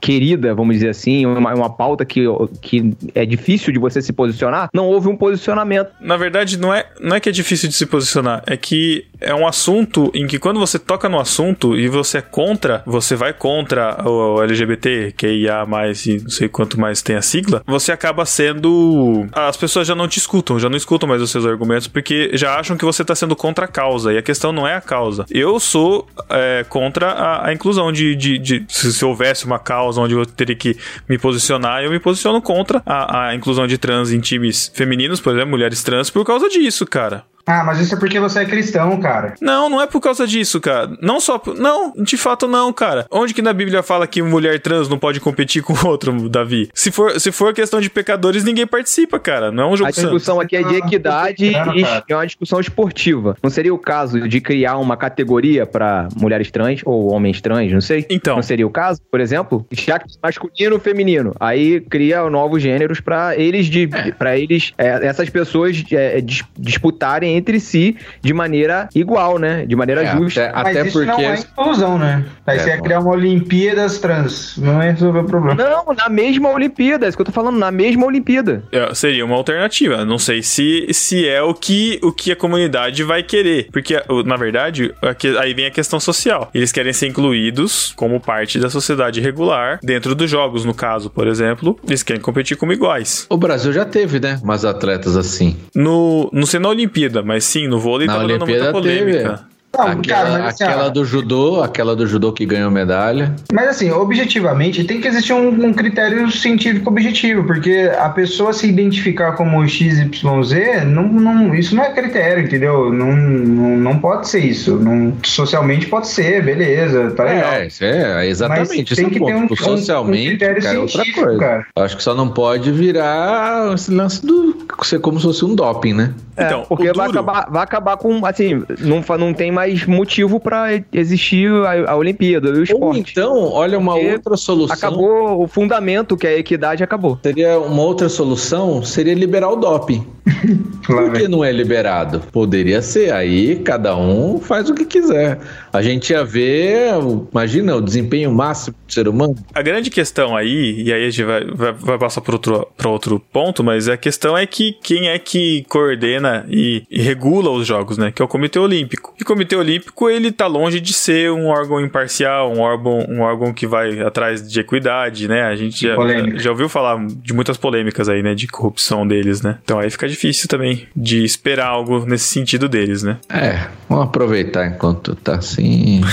querida, 0.00 0.54
vamos 0.54 0.76
dizer 0.76 0.90
assim, 0.90 1.26
uma, 1.26 1.54
uma 1.54 1.70
pauta 1.70 2.04
que, 2.04 2.24
que 2.60 2.94
é 3.14 3.24
difícil 3.24 3.72
de 3.72 3.78
você 3.78 4.00
se 4.02 4.12
posicionar, 4.12 4.68
não 4.72 4.86
houve 4.86 5.08
um 5.08 5.16
posicionamento. 5.16 5.90
Na 6.00 6.16
verdade, 6.16 6.58
não 6.58 6.72
é, 6.72 6.86
não 7.00 7.16
é 7.16 7.20
que 7.20 7.28
é 7.28 7.32
difícil 7.32 7.68
de 7.68 7.74
se 7.74 7.86
posicionar, 7.86 8.42
é 8.46 8.56
que 8.56 9.06
é 9.20 9.34
um 9.34 9.46
assunto 9.46 10.10
em 10.14 10.26
que 10.26 10.38
quando 10.38 10.58
você 10.58 10.78
toca 10.78 11.08
no 11.08 11.18
assunto 11.20 11.76
e 11.76 11.88
você 11.88 12.18
é 12.18 12.22
contra, 12.22 12.82
você 12.86 13.14
vai 13.16 13.32
contra 13.32 14.02
o 14.08 14.42
LGBT, 14.42 15.12
que 15.16 15.26
IA 15.26 15.64
mais 15.66 16.06
e 16.06 16.18
não 16.22 16.30
sei 16.30 16.48
quanto 16.48 16.78
mais 16.80 17.02
tem 17.02 17.16
a 17.16 17.22
sigla, 17.22 17.62
você 17.66 17.92
acaba 17.92 18.24
sendo. 18.24 19.26
As 19.32 19.56
pessoas 19.56 19.86
já 19.86 19.94
não 19.94 20.08
te 20.08 20.18
escutam, 20.18 20.58
já 20.58 20.68
não 20.68 20.76
escutam 20.76 21.08
mais 21.08 21.22
os 21.22 21.30
seus 21.30 21.46
argumentos, 21.46 21.86
porque 21.86 22.30
já 22.34 22.58
acham 22.58 22.76
que 22.76 22.84
você 22.84 23.04
tá 23.04 23.14
sendo 23.14 23.36
contra 23.36 23.64
a 23.64 23.68
causa. 23.68 24.12
E 24.12 24.18
a 24.18 24.22
questão 24.22 24.52
não 24.52 24.66
é 24.66 24.74
a 24.74 24.80
causa. 24.80 25.26
Eu 25.30 25.58
sou 25.60 26.06
é, 26.28 26.64
contra 26.68 27.10
a, 27.10 27.48
a 27.48 27.52
inclusão 27.52 27.92
de. 27.92 28.14
de, 28.14 28.38
de- 28.38 28.64
se, 28.68 28.92
se 28.92 29.04
houvesse 29.04 29.44
uma 29.44 29.58
causa 29.58 30.00
onde 30.00 30.14
eu 30.14 30.24
teria 30.26 30.56
que 30.56 30.76
me 31.08 31.18
posicionar, 31.18 31.82
eu 31.82 31.90
me 31.90 31.98
posiciono 31.98 32.40
contra 32.40 32.82
a, 32.86 33.28
a 33.28 33.34
inclusão 33.34 33.66
de 33.66 33.76
trans 33.78 34.12
em 34.12 34.20
times 34.20 34.70
femininos, 34.74 35.20
por 35.20 35.32
exemplo, 35.32 35.50
mulheres 35.50 35.82
trans, 35.82 36.10
por 36.10 36.24
causa 36.24 36.48
disso, 36.48 36.86
cara. 36.86 37.24
Ah, 37.50 37.64
mas 37.64 37.80
isso 37.80 37.94
é 37.94 37.98
porque 37.98 38.20
você 38.20 38.40
é 38.40 38.44
cristão, 38.44 38.98
cara. 39.00 39.34
Não, 39.40 39.68
não 39.68 39.80
é 39.82 39.86
por 39.86 40.00
causa 40.00 40.26
disso, 40.26 40.60
cara. 40.60 40.90
Não 41.02 41.18
só. 41.18 41.38
por- 41.38 41.56
Não, 41.58 41.92
de 41.96 42.16
fato 42.16 42.46
não, 42.46 42.72
cara. 42.72 43.06
Onde 43.10 43.34
que 43.34 43.42
na 43.42 43.52
Bíblia 43.52 43.82
fala 43.82 44.06
que 44.06 44.22
mulher 44.22 44.60
trans 44.60 44.88
não 44.88 44.98
pode 44.98 45.18
competir 45.20 45.62
com 45.62 45.74
outro, 45.86 46.28
Davi? 46.28 46.68
Se 46.74 46.90
for, 46.92 47.18
se 47.20 47.32
for 47.32 47.52
questão 47.52 47.80
de 47.80 47.90
pecadores, 47.90 48.44
ninguém 48.44 48.66
participa, 48.66 49.18
cara. 49.18 49.50
Não 49.50 49.64
é 49.64 49.66
um 49.72 49.76
jogo 49.76 49.90
A 49.90 49.92
santo. 49.92 50.04
discussão 50.04 50.38
aqui 50.40 50.56
é 50.56 50.62
de 50.62 50.76
equidade 50.76 51.50
Não, 51.50 51.74
e 51.76 51.82
cara. 51.82 52.04
é 52.08 52.14
uma 52.14 52.26
discussão 52.26 52.60
esportiva. 52.60 53.36
Não 53.42 53.50
seria 53.50 53.74
o 53.74 53.78
caso 53.78 54.28
de 54.28 54.40
criar 54.40 54.76
uma 54.78 54.96
categoria 54.96 55.66
pra 55.66 56.08
mulheres 56.16 56.50
trans 56.50 56.80
ou 56.84 57.10
homens 57.12 57.40
trans, 57.40 57.72
não 57.72 57.80
sei? 57.80 58.06
Então. 58.08 58.36
Não 58.36 58.42
seria 58.42 58.66
o 58.66 58.70
caso, 58.70 59.00
por 59.10 59.18
exemplo? 59.20 59.66
Já 59.72 59.98
que 59.98 60.06
masculino 60.22 60.76
e 60.76 60.80
feminino. 60.80 61.34
Aí 61.40 61.80
cria 61.80 62.28
novos 62.30 62.62
gêneros 62.62 63.00
pra 63.00 63.36
eles 63.36 63.66
de 63.66 63.88
para 64.18 64.38
eles 64.38 64.72
é, 64.78 65.06
essas 65.06 65.28
pessoas 65.30 65.82
é, 65.92 66.20
dis- 66.20 66.44
disputarem 66.58 67.36
entre 67.40 67.58
si 67.58 67.96
de 68.22 68.32
maneira 68.32 68.88
igual, 68.94 69.38
né? 69.38 69.64
De 69.66 69.74
maneira 69.74 70.02
É, 70.02 70.12
justa. 70.16 70.44
até, 70.46 70.52
Mas 70.62 70.76
até 70.76 70.88
isso 70.88 71.04
não 71.04 71.14
porque. 71.16 71.22
é 71.24 71.34
inclusão, 71.38 71.98
né? 71.98 72.24
Aí 72.46 72.56
É, 72.56 72.60
você 72.60 72.68
ia 72.70 72.76
bom. 72.76 72.82
criar 72.82 73.00
uma 73.00 73.10
Olimpíadas 73.10 73.98
trans. 73.98 74.56
Não 74.58 74.82
ia 74.82 74.92
resolver 74.92 75.20
o 75.20 75.24
problema. 75.24 75.54
Não, 75.62 75.94
na 75.94 76.08
mesma 76.08 76.50
Olimpíada, 76.50 77.06
é 77.06 77.08
isso 77.08 77.16
que 77.16 77.22
eu 77.22 77.26
tô 77.26 77.32
falando, 77.32 77.58
na 77.58 77.70
mesma 77.70 78.06
Olimpíada. 78.06 78.62
É, 78.72 78.94
seria 78.94 79.24
uma 79.24 79.34
alternativa. 79.36 80.04
Não 80.04 80.18
sei 80.18 80.42
se, 80.42 80.86
se 80.92 81.26
é 81.28 81.42
o 81.42 81.54
que, 81.54 81.98
o 82.02 82.12
que 82.12 82.32
a 82.32 82.36
comunidade 82.36 83.02
vai 83.02 83.22
querer. 83.22 83.68
Porque, 83.72 84.00
na 84.26 84.36
verdade, 84.36 84.92
aqui- 85.02 85.36
aí 85.38 85.54
vem 85.54 85.66
a 85.66 85.70
questão 85.70 85.98
social. 86.00 86.50
Eles 86.54 86.72
querem 86.72 86.92
ser 86.92 87.06
incluídos 87.08 87.92
como 87.96 88.20
parte 88.20 88.58
da 88.58 88.68
sociedade 88.70 89.20
regular, 89.20 89.78
dentro 89.82 90.14
dos 90.14 90.30
jogos, 90.30 90.64
no 90.64 90.74
caso, 90.74 91.08
por 91.10 91.26
exemplo. 91.26 91.78
Eles 91.86 92.02
querem 92.02 92.20
competir 92.20 92.56
como 92.56 92.72
iguais. 92.72 93.26
O 93.30 93.36
Brasil 93.36 93.72
já 93.72 93.84
teve, 93.84 94.18
né? 94.20 94.38
Umas 94.42 94.64
atletas 94.64 95.16
assim. 95.16 95.56
No, 95.74 96.28
não 96.32 96.46
sei 96.46 96.60
na 96.60 96.68
Olimpíada, 96.68 97.19
mas 97.22 97.44
sim, 97.44 97.66
no 97.68 97.78
vôlei 97.78 98.06
Na 98.06 98.14
tava 98.14 98.26
dando 98.28 98.42
Olimpíada 98.42 98.72
muita 98.72 98.78
polêmica. 98.78 99.38
teve. 99.38 99.59
Não, 99.76 99.86
aquela 99.86 100.02
cara, 100.24 100.30
mas 100.30 100.54
assim, 100.54 100.64
aquela 100.64 100.86
ó, 100.86 100.88
do 100.90 101.04
judô, 101.04 101.62
aquela 101.62 101.94
do 101.96 102.06
judô 102.06 102.32
que 102.32 102.44
ganhou 102.44 102.70
medalha. 102.70 103.34
Mas 103.52 103.68
assim, 103.68 103.90
objetivamente, 103.90 104.82
tem 104.84 105.00
que 105.00 105.06
existir 105.08 105.32
um, 105.32 105.48
um 105.66 105.72
critério 105.72 106.30
científico 106.30 106.90
objetivo, 106.90 107.44
porque 107.44 107.90
a 107.98 108.08
pessoa 108.08 108.52
se 108.52 108.66
identificar 108.68 109.32
como 109.32 109.66
XYZ, 109.66 110.84
não, 110.86 111.04
não, 111.08 111.54
isso 111.54 111.74
não 111.74 111.84
é 111.84 111.92
critério, 111.92 112.44
entendeu? 112.44 112.92
Não, 112.92 113.12
não, 113.12 113.76
não 113.76 113.98
pode 113.98 114.28
ser 114.28 114.40
isso. 114.40 114.76
Não, 114.76 115.12
socialmente 115.24 115.86
pode 115.86 116.08
ser, 116.08 116.42
beleza, 116.44 117.12
tá 117.12 117.24
legal. 117.24 117.52
É, 117.54 117.66
isso 117.66 117.84
é 117.84 118.26
exatamente. 118.26 118.68
Mas 118.68 118.90
Isso 118.90 118.96
tem 118.96 119.04
é 119.04 119.08
um 119.08 119.10
que 119.10 119.18
ponto. 119.18 119.28
ter 119.30 119.34
um- 119.36 119.46
Tipo, 119.46 119.54
um- 119.70 119.72
um 119.72 119.76
socialmente, 119.78 120.28
critério 120.30 120.62
cara, 120.62 120.76
é 120.76 120.80
outra 120.80 121.04
coisa. 121.14 121.38
cara. 121.38 121.66
Acho 121.76 121.96
que 121.96 122.02
só 122.02 122.14
não 122.14 122.28
pode 122.28 122.70
virar 122.72 123.72
esse 123.74 123.90
lance 123.92 124.24
do 124.24 124.56
ser 124.82 124.98
como 125.00 125.18
se 125.18 125.26
fosse 125.26 125.44
um 125.44 125.54
doping, 125.54 125.92
né? 125.94 126.12
Então, 126.32 126.62
É, 126.62 126.64
porque 126.64 126.90
o 126.90 126.94
vai, 126.94 127.06
duro- 127.06 127.18
acabar, 127.20 127.50
vai 127.50 127.62
acabar 127.62 127.96
com, 127.98 128.24
assim, 128.24 128.62
não, 128.80 129.04
não 129.18 129.34
tem 129.34 129.50
mais 129.52 129.59
motivo 129.86 130.38
pra 130.40 130.68
existir 130.92 131.50
a, 131.64 131.92
a 131.92 131.96
Olimpíada 131.96 132.48
e 132.48 132.52
o 132.52 132.56
Ou 132.56 132.62
esporte. 132.62 133.12
então, 133.12 133.44
olha 133.52 133.78
uma 133.78 133.94
Porque 133.94 134.12
outra 134.12 134.36
solução. 134.36 134.76
Acabou 134.76 135.42
o 135.42 135.48
fundamento, 135.48 136.16
que 136.16 136.26
é 136.26 136.30
a 136.30 136.38
equidade, 136.38 136.82
acabou. 136.82 137.18
Seria 137.22 137.58
uma 137.58 137.82
outra 137.82 138.08
solução, 138.08 138.82
seria 138.82 139.14
liberar 139.14 139.50
o 139.50 139.56
doping. 139.56 140.06
Por 140.86 141.12
que 141.12 141.28
não 141.28 141.44
é 141.44 141.52
liberado? 141.52 142.20
Poderia 142.32 142.82
ser. 142.82 143.12
Aí 143.12 143.56
cada 143.56 143.96
um 143.96 144.40
faz 144.40 144.68
o 144.70 144.74
que 144.74 144.84
quiser. 144.84 145.38
A 145.72 145.82
gente 145.82 146.10
ia 146.10 146.24
ver, 146.24 146.92
imagina, 147.30 147.76
o 147.76 147.80
desempenho 147.80 148.32
máximo 148.32 148.76
do 148.86 148.92
ser 148.92 149.08
humano. 149.08 149.34
A 149.54 149.62
grande 149.62 149.90
questão 149.90 150.36
aí, 150.36 150.82
e 150.82 150.92
aí 150.92 151.06
a 151.06 151.10
gente 151.10 151.24
vai, 151.24 151.44
vai, 151.44 151.72
vai 151.72 151.98
passar 151.98 152.20
para 152.20 152.34
outro, 152.34 152.66
pra 152.76 152.88
outro 152.88 153.20
ponto, 153.32 153.62
mas 153.62 153.88
a 153.88 153.96
questão 153.96 154.36
é 154.36 154.46
que 154.46 154.72
quem 154.82 155.08
é 155.08 155.18
que 155.18 155.64
coordena 155.68 156.44
e, 156.48 156.82
e 156.90 157.00
regula 157.00 157.50
os 157.50 157.66
jogos, 157.66 157.98
né? 157.98 158.10
Que 158.10 158.22
é 158.22 158.24
o 158.24 158.28
Comitê 158.28 158.58
Olímpico. 158.58 159.14
E 159.18 159.22
o 159.22 159.26
Comitê 159.26 159.49
Olímpico, 159.56 160.08
ele 160.08 160.30
tá 160.32 160.46
longe 160.46 160.80
de 160.80 160.92
ser 160.92 161.30
um 161.30 161.46
órgão 161.46 161.80
imparcial, 161.80 162.52
um 162.52 162.60
órgão, 162.60 163.06
um 163.08 163.20
órgão 163.20 163.52
que 163.52 163.66
vai 163.66 164.00
atrás 164.00 164.46
de 164.46 164.60
equidade, 164.60 165.28
né? 165.28 165.42
A 165.42 165.56
gente 165.56 165.86
já, 165.86 165.96
já 166.36 166.50
ouviu 166.50 166.68
falar 166.68 167.04
de 167.06 167.32
muitas 167.32 167.56
polêmicas 167.56 168.08
aí, 168.08 168.22
né? 168.22 168.34
De 168.34 168.46
corrupção 168.46 169.06
deles, 169.06 169.42
né? 169.42 169.58
Então 169.62 169.78
aí 169.78 169.90
fica 169.90 170.08
difícil 170.08 170.48
também 170.48 170.86
de 170.94 171.24
esperar 171.24 171.66
algo 171.66 172.04
nesse 172.06 172.28
sentido 172.28 172.68
deles, 172.68 173.02
né? 173.02 173.18
É, 173.28 173.66
vamos 173.88 174.06
aproveitar 174.06 174.66
enquanto 174.66 175.14
tá 175.14 175.36
assim. 175.36 176.00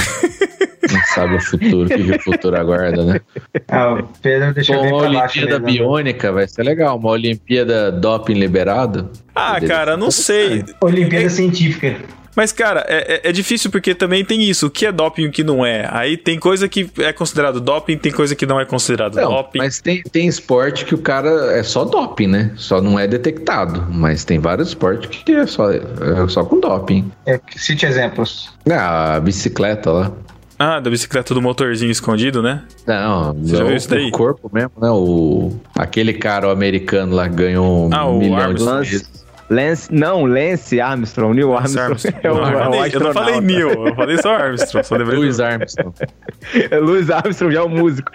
Quem 0.88 1.04
sabe 1.04 1.36
o 1.36 1.42
futuro, 1.42 1.86
o 1.86 1.88
que 1.88 2.12
o 2.12 2.22
futuro 2.22 2.56
aguarda, 2.56 3.04
né? 3.04 3.20
Ah, 3.68 3.94
o 3.96 4.04
Pedro 4.22 4.54
deixa 4.54 4.74
Pô, 4.74 4.82
bem 4.82 4.94
uma 4.94 5.02
pra 5.02 5.12
baixo. 5.12 5.40
Olimpíada 5.40 5.60
mesmo. 5.66 5.86
biônica 5.86 6.32
vai 6.32 6.48
ser 6.48 6.64
legal. 6.64 6.98
Uma 6.98 7.10
Olimpíada 7.10 7.92
doping 7.92 8.36
liberado. 8.36 9.10
Ah, 9.36 9.60
cara, 9.60 9.98
não 9.98 10.10
sei. 10.10 10.64
Olimpíada 10.82 11.30
científica. 11.30 11.98
Mas, 12.38 12.52
cara, 12.52 12.86
é, 12.88 13.16
é- 13.26 13.30
é 13.30 13.32
difícil 13.32 13.72
porque 13.72 13.96
também 13.96 14.24
tem 14.24 14.44
isso. 14.44 14.68
O 14.68 14.70
que 14.70 14.86
é 14.86 14.92
doping 14.92 15.24
e 15.24 15.28
o 15.28 15.32
que 15.32 15.44
não 15.44 15.66
é? 15.66 15.90
Aí 15.92 16.16
tem 16.16 16.38
coisa 16.40 16.70
que 16.70 16.88
é 17.00 17.12
considerado 17.12 17.60
doping, 17.60 17.98
tem 17.98 18.12
coisa 18.12 18.36
que 18.36 18.46
não 18.46 18.60
é 18.60 18.66
considerado 18.66 19.16
Não, 19.16 19.32
doping. 19.32 19.58
mas 19.58 19.82
tem, 19.82 20.04
tem 20.04 20.28
esporte 20.28 20.86
que 20.86 20.94
o 20.94 21.00
cara 21.00 21.30
é 21.58 21.64
só 21.64 21.84
doping, 21.84 22.28
né? 22.28 22.52
Só 22.56 22.80
não 22.80 23.00
é 23.00 23.08
detectado. 23.08 23.88
Mas 23.90 24.24
tem 24.24 24.38
vários 24.38 24.68
esportes 24.68 25.10
que 25.24 25.32
é 25.32 25.48
só, 25.48 25.72
é 25.72 25.82
só 26.30 26.44
com 26.46 26.60
doping. 26.60 27.12
É, 27.26 27.40
cite 27.56 27.88
exemplos. 27.88 28.54
Ah, 28.70 29.16
a 29.16 29.20
bicicleta 29.20 29.92
lá. 29.92 30.12
Ah, 30.60 30.80
da 30.80 30.90
bicicleta 30.92 31.34
do 31.34 31.42
motorzinho 31.42 31.92
escondido, 31.92 32.42
né? 32.44 32.64
Não, 32.86 33.34
Você 33.34 33.56
já 33.58 33.64
o, 33.64 33.68
viu 33.68 33.76
isso 33.78 33.90
daí? 33.90 34.08
o 34.08 34.12
corpo 34.12 34.50
mesmo, 34.54 34.72
né? 34.80 34.90
O, 34.92 35.54
aquele 35.76 36.14
cara 36.14 36.48
o 36.48 36.52
americano 36.52 37.16
lá 37.16 37.28
ganhou 37.28 37.88
um 37.88 37.94
Ah, 37.94 38.06
o 38.06 38.18
milhão 38.20 38.54
de 38.54 38.62
Lance, 38.64 39.06
Lance, 39.50 39.94
não, 39.94 40.26
Lance 40.26 40.80
Armstrong, 40.82 41.34
Neil 41.36 41.50
Lance 41.52 41.80
Armstrong. 41.80 42.16
Armstrong. 42.18 42.20
É 42.24 42.32
o, 42.32 42.36
Não, 42.36 42.52
eu, 42.52 42.60
é 42.60 42.68
o 42.68 42.72
falei, 42.74 42.92
eu 42.94 43.00
não 43.00 43.14
falei 43.14 43.42
Neil, 43.42 43.88
eu 43.88 43.96
falei 43.96 44.18
só 44.22 44.36
Armstrong. 44.36 44.86
Só 44.86 44.98
deveria 44.98 45.20
Louis 45.20 45.40
Armstrong. 45.40 45.94
É 46.72 46.78
Louis 46.80 47.10
Armstrong 47.10 47.54
já 47.54 47.60
é 47.60 47.64
o 47.64 47.70
músico. 47.70 48.12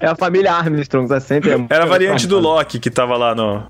é 0.00 0.06
a 0.06 0.14
família 0.14 0.52
Armstrong, 0.52 1.08
tá 1.08 1.20
sempre. 1.20 1.50
é- 1.50 1.66
Era 1.70 1.84
a 1.84 1.86
variante 1.86 2.26
do 2.26 2.38
Loki 2.38 2.78
que 2.78 2.90
tava 2.90 3.16
lá 3.16 3.34
no. 3.34 3.62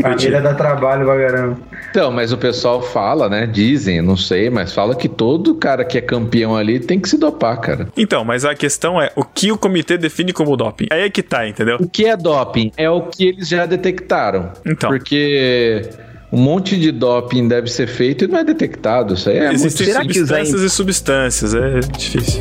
Família 0.00 0.40
dá 0.40 0.54
trabalho 0.54 1.04
pra 1.04 1.16
caramba. 1.18 1.58
Então, 1.90 2.10
mas 2.12 2.32
o 2.32 2.38
pessoal 2.38 2.80
fala, 2.80 3.28
né? 3.28 3.44
Dizem, 3.46 4.00
não 4.00 4.16
sei, 4.16 4.48
mas 4.48 4.72
fala 4.72 4.94
que 4.94 5.08
todo 5.08 5.54
cara 5.56 5.84
que 5.84 5.98
é 5.98 6.00
campeão 6.00 6.56
ali 6.56 6.78
tem 6.78 6.98
que 7.00 7.08
se 7.08 7.18
dopar, 7.18 7.60
cara. 7.60 7.88
Então, 7.96 8.24
mas 8.24 8.44
a 8.44 8.54
questão 8.54 9.00
é 9.02 9.10
o 9.16 9.24
que 9.24 9.50
o 9.50 9.58
comitê 9.58 9.98
define 9.98 10.32
como 10.32 10.56
doping. 10.56 10.86
Aí 10.92 11.02
é 11.02 11.10
que 11.10 11.22
tá, 11.22 11.46
entendeu? 11.48 11.76
O 11.80 11.88
que 11.88 12.06
é 12.06 12.16
doping? 12.16 12.70
É 12.76 12.88
o 12.88 13.02
que 13.02 13.26
eles 13.28 13.48
já 13.48 13.66
detectaram. 13.66 14.52
Então. 14.64 14.90
Porque 14.90 15.82
um 16.34 16.38
monte 16.40 16.76
de 16.78 16.90
doping 16.90 17.46
deve 17.46 17.70
ser 17.70 17.86
feito 17.86 18.24
e 18.24 18.28
não 18.28 18.38
é 18.38 18.44
detectado. 18.44 19.14
Isso 19.14 19.30
aí 19.30 19.38
é 19.38 19.46
muito 19.48 19.54
Existem 19.56 19.86
Será 19.86 20.00
que 20.04 20.14
substâncias 20.14 20.50
Zayn- 20.60 20.66
e 20.66 20.70
substâncias, 20.70 21.54
é 21.54 21.80
difícil. 21.96 22.40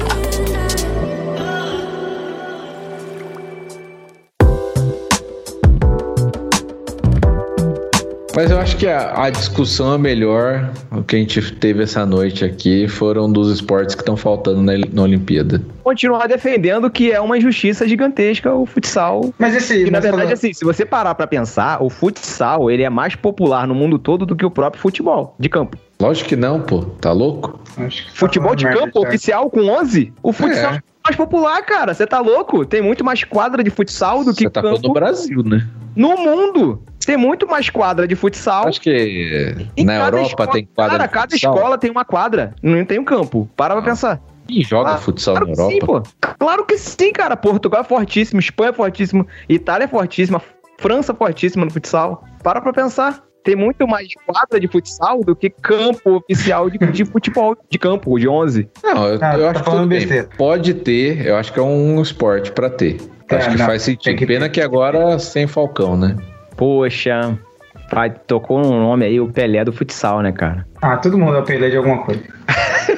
Mas 8.35 8.49
eu 8.49 8.59
acho 8.59 8.77
que 8.77 8.87
a, 8.87 9.25
a 9.25 9.29
discussão 9.29 9.93
é 9.93 9.97
melhor. 9.97 10.71
O 10.91 11.03
que 11.03 11.15
a 11.15 11.19
gente 11.19 11.53
teve 11.55 11.83
essa 11.83 12.03
noite 12.05 12.43
aqui 12.43 12.87
foram 12.87 13.31
dos 13.31 13.51
esportes 13.51 13.93
que 13.93 14.01
estão 14.01 14.17
faltando 14.17 14.61
na, 14.61 14.73
na 14.91 15.01
Olimpíada. 15.03 15.61
Continuar 15.83 16.27
defendendo 16.27 16.89
que 16.89 17.11
é 17.11 17.19
uma 17.21 17.37
injustiça 17.37 17.87
gigantesca 17.87 18.51
o 18.53 18.65
futsal. 18.65 19.31
Mas 19.37 19.55
esse. 19.55 19.85
E 19.85 19.91
na 19.91 19.99
verdade, 19.99 20.23
falando- 20.23 20.33
assim, 20.33 20.51
se 20.51 20.65
você 20.65 20.83
parar 20.83 21.13
pra 21.13 21.27
pensar, 21.27 21.81
o 21.83 21.89
futsal 21.89 22.71
ele 22.71 22.81
é 22.83 22.89
mais 22.89 23.15
popular 23.15 23.67
no 23.67 23.75
mundo 23.75 23.99
todo 23.99 24.25
do 24.25 24.35
que 24.35 24.45
o 24.45 24.49
próprio 24.51 24.81
futebol 24.81 25.35
de 25.39 25.47
campo. 25.49 25.77
Lógico 26.01 26.29
que 26.29 26.35
não, 26.35 26.59
pô. 26.59 26.79
Tá 26.99 27.11
louco? 27.11 27.59
Acho 27.77 28.03
que 28.03 28.09
tá 28.09 28.15
Futebol 28.15 28.55
de 28.55 28.63
falando 28.63 28.79
campo 28.79 28.99
merda, 29.01 29.09
oficial 29.09 29.49
com 29.49 29.61
11? 29.67 30.11
O 30.23 30.33
futsal 30.33 30.73
É. 30.73 30.77
é 30.77 30.81
mais 31.05 31.15
popular, 31.15 31.61
cara. 31.63 31.93
Você 31.93 32.07
tá 32.07 32.19
louco? 32.19 32.65
Tem 32.65 32.81
muito 32.81 33.03
mais 33.05 33.23
quadra 33.23 33.63
de 33.63 33.69
futsal 33.69 34.23
do 34.25 34.33
que 34.33 34.43
Você 34.43 34.49
tá 34.49 34.61
falando 34.61 34.77
campo 34.77 34.87
do 34.87 34.93
Brasil, 34.93 35.43
né? 35.43 35.67
no 35.95 36.17
mundo. 36.17 36.81
Tem 37.05 37.17
muito 37.17 37.47
mais 37.47 37.69
quadra 37.69 38.07
de 38.07 38.15
futsal. 38.15 38.67
Acho 38.67 38.79
que 38.81 39.55
em 39.77 39.85
na 39.85 39.95
Europa 40.05 40.27
escola. 40.27 40.51
tem 40.51 40.65
quadra 40.65 40.91
Cara, 40.97 41.07
de 41.07 41.13
cada 41.13 41.29
futsal. 41.31 41.53
escola 41.55 41.77
tem 41.77 41.91
uma 41.91 42.05
quadra. 42.05 42.53
Não 42.61 42.83
tem 42.85 42.99
um 42.99 43.03
campo. 43.03 43.49
Para 43.55 43.73
pra 43.75 43.83
pensar. 43.83 44.21
Quem 44.47 44.61
joga 44.63 44.91
Ah, 44.91 44.97
futsal 44.97 45.35
claro 45.35 45.49
na 45.49 45.55
que 45.55 45.61
Europa? 45.61 45.73
Sim, 45.73 45.85
pô. 46.21 46.35
Claro 46.39 46.65
que 46.65 46.77
sim, 46.77 47.11
cara. 47.13 47.35
Portugal 47.37 47.81
é 47.81 47.83
fortíssimo, 47.83 48.39
Espanha 48.39 48.69
é 48.71 48.73
fortíssimo, 48.73 49.25
Itália 49.47 49.85
é 49.85 49.87
fortíssima, 49.87 50.41
França 50.79 51.13
é 51.13 51.15
fortíssima 51.15 51.63
no 51.65 51.71
futsal. 51.71 52.23
Para 52.43 52.59
pra 52.59 52.73
pensar. 52.73 53.23
tem 53.43 53.55
muito 53.55 53.85
mais 53.87 54.07
quadra 54.25 54.59
de 54.59 54.67
futsal 54.67 55.19
do 55.21 55.35
que 55.35 55.49
campo 55.49 56.15
oficial 56.17 56.69
de, 56.69 56.77
de 56.77 57.03
futebol, 57.05 57.55
de 57.69 57.77
campo, 57.77 58.17
de 58.19 58.27
11. 58.27 58.69
Não, 58.83 59.07
eu, 59.07 59.19
Ah, 59.21 59.37
eu 59.37 59.43
tá 59.43 59.49
acho 59.51 59.63
que 59.63 59.69
tudo 59.71 59.87
bem. 59.87 60.07
Pode 60.37 60.73
ter, 60.75 61.25
eu 61.25 61.35
acho 61.37 61.51
que 61.53 61.59
é 61.59 61.63
um 61.63 62.01
esporte 62.01 62.51
pra 62.51 62.69
ter. 62.69 62.97
É, 63.29 63.35
acho 63.37 63.49
que 63.49 63.57
não, 63.57 63.65
faz 63.65 63.83
tem 63.85 63.95
sentido. 63.95 64.13
que 64.17 64.25
ter. 64.25 64.33
Pena 64.33 64.47
que 64.49 64.61
agora 64.61 65.17
sem 65.19 65.47
Falcão, 65.47 65.95
né? 65.97 66.15
Poxa, 66.55 67.37
pai, 67.89 68.13
tocou 68.27 68.59
um 68.59 68.79
nome 68.79 69.05
aí, 69.05 69.19
o 69.19 69.27
Pelé 69.27 69.63
do 69.65 69.73
futsal, 69.73 70.21
né, 70.21 70.31
cara? 70.31 70.65
Ah, 70.81 70.97
todo 70.97 71.17
mundo 71.17 71.35
é 71.35 71.39
o 71.39 71.43
Pelé 71.43 71.69
de 71.69 71.77
alguma 71.77 71.99
coisa. 72.03 72.21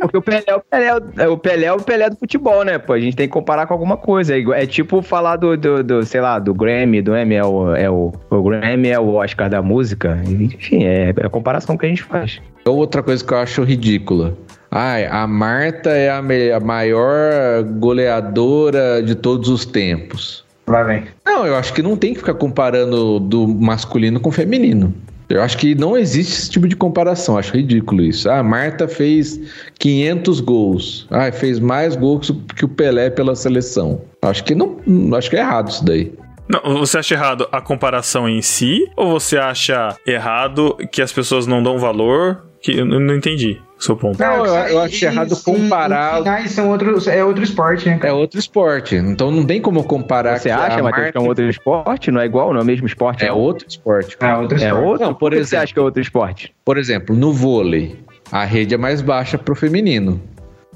Porque 0.00 0.16
o 0.16 0.22
Pelé, 0.22 0.44
é 0.46 0.54
o 0.54 0.60
Pelé, 0.60 0.86
é 1.18 1.28
o 1.28 1.36
Pelé 1.38 1.66
é 1.66 1.72
o 1.72 1.76
Pelé 1.78 2.10
do 2.10 2.16
futebol, 2.16 2.64
né? 2.64 2.78
Pô, 2.78 2.92
a 2.94 3.00
gente 3.00 3.16
tem 3.16 3.26
que 3.28 3.32
comparar 3.32 3.66
com 3.66 3.74
alguma 3.74 3.96
coisa. 3.96 4.34
É, 4.36 4.40
é 4.62 4.66
tipo 4.66 5.02
falar 5.02 5.36
do, 5.36 5.56
do, 5.56 5.82
do, 5.84 6.04
sei 6.04 6.20
lá, 6.20 6.38
do 6.38 6.54
Grammy, 6.54 7.02
do 7.02 7.16
Emmy, 7.16 7.34
é 7.34 7.44
o, 7.44 7.74
é 7.74 7.90
o, 7.90 8.12
o 8.30 8.42
Grammy 8.42 8.88
é 8.88 8.98
o 8.98 9.14
Oscar 9.14 9.48
da 9.50 9.60
música. 9.62 10.18
Enfim, 10.26 10.84
é, 10.84 11.10
é 11.16 11.26
a 11.26 11.30
comparação 11.30 11.76
que 11.76 11.86
a 11.86 11.88
gente 11.88 12.02
faz. 12.02 12.40
Outra 12.64 13.02
coisa 13.02 13.24
que 13.24 13.32
eu 13.32 13.38
acho 13.38 13.62
ridícula. 13.62 14.36
Ai, 14.70 15.06
a 15.06 15.26
Marta 15.26 15.90
é 15.90 16.10
a, 16.10 16.22
me- 16.22 16.50
a 16.50 16.58
maior 16.60 17.62
goleadora 17.78 19.02
de 19.02 19.14
todos 19.14 19.48
os 19.50 19.66
tempos. 19.66 20.41
Lá 20.66 20.82
vem. 20.82 21.04
Não, 21.24 21.46
eu 21.46 21.56
acho 21.56 21.72
que 21.72 21.82
não 21.82 21.96
tem 21.96 22.12
que 22.12 22.20
ficar 22.20 22.34
comparando 22.34 23.18
do 23.18 23.46
masculino 23.48 24.20
com 24.20 24.28
o 24.28 24.32
feminino. 24.32 24.94
Eu 25.28 25.42
acho 25.42 25.56
que 25.56 25.74
não 25.74 25.96
existe 25.96 26.34
esse 26.34 26.50
tipo 26.50 26.68
de 26.68 26.76
comparação. 26.76 27.38
Acho 27.38 27.54
ridículo 27.54 28.02
isso. 28.02 28.28
Ah, 28.28 28.38
a 28.38 28.42
Marta 28.42 28.86
fez 28.86 29.40
500 29.78 30.40
gols. 30.40 31.06
Ah, 31.10 31.32
fez 31.32 31.58
mais 31.58 31.96
gols 31.96 32.30
que 32.54 32.64
o 32.64 32.68
Pelé 32.68 33.08
pela 33.08 33.34
seleção. 33.34 34.02
Acho 34.20 34.44
que 34.44 34.54
não, 34.54 34.76
acho 35.16 35.30
que 35.30 35.36
é 35.36 35.40
errado 35.40 35.70
isso 35.70 35.84
daí. 35.84 36.12
Não, 36.48 36.78
você 36.78 36.98
acha 36.98 37.14
errado 37.14 37.48
a 37.50 37.60
comparação 37.62 38.28
em 38.28 38.42
si? 38.42 38.86
Ou 38.94 39.18
você 39.18 39.38
acha 39.38 39.96
errado 40.06 40.76
que 40.92 41.00
as 41.00 41.12
pessoas 41.12 41.46
não 41.46 41.62
dão 41.62 41.78
valor? 41.78 42.44
Que 42.60 42.78
eu 42.78 42.84
não 42.84 43.14
entendi 43.14 43.58
seu 43.84 43.96
ponto. 43.96 44.18
Não, 44.18 44.44
eu- 44.46 44.54
eu 44.54 44.78
e- 44.80 44.84
acho 44.84 45.04
errado 45.04 45.36
comparar- 45.44 46.18
finais 46.18 46.50
são 46.50 46.70
outro, 46.70 46.98
é 47.10 47.24
outro 47.24 47.42
esporte, 47.42 47.88
né, 47.88 47.98
É 48.02 48.12
outro 48.12 48.38
esporte. 48.38 48.96
Então 48.96 49.30
não 49.30 49.44
tem 49.44 49.60
como 49.60 49.82
comparar. 49.84 50.38
Você 50.38 50.50
acha, 50.50 50.82
Matheus, 50.82 51.10
que 51.10 51.18
é 51.18 51.20
um 51.20 51.26
outro 51.26 51.48
esporte? 51.48 52.10
Não 52.10 52.20
é 52.20 52.26
igual? 52.26 52.52
Não 52.52 52.60
é 52.60 52.62
o 52.62 52.66
mesmo 52.66 52.86
esporte? 52.86 53.24
é 53.24 53.32
outro 53.32 53.66
esporte. 53.68 54.16
É 54.20 54.34
outro 54.36 54.58
É 54.58 54.64
esporte. 54.66 54.84
outro? 54.86 55.06
Não, 55.06 55.14
por 55.14 55.18
Por 55.18 55.30
que 55.30 55.36
você 55.38 55.42
exemplo. 55.42 55.62
acha 55.64 55.72
que 55.74 55.78
é 55.78 55.82
outro 55.82 56.00
esporte? 56.02 56.54
Por 56.64 56.78
exemplo, 56.78 57.14
no 57.16 57.32
vôlei, 57.32 57.96
a 58.30 58.44
rede 58.44 58.74
é 58.74 58.78
mais 58.78 59.00
baixa 59.02 59.36
pro 59.38 59.54
feminino. 59.54 60.20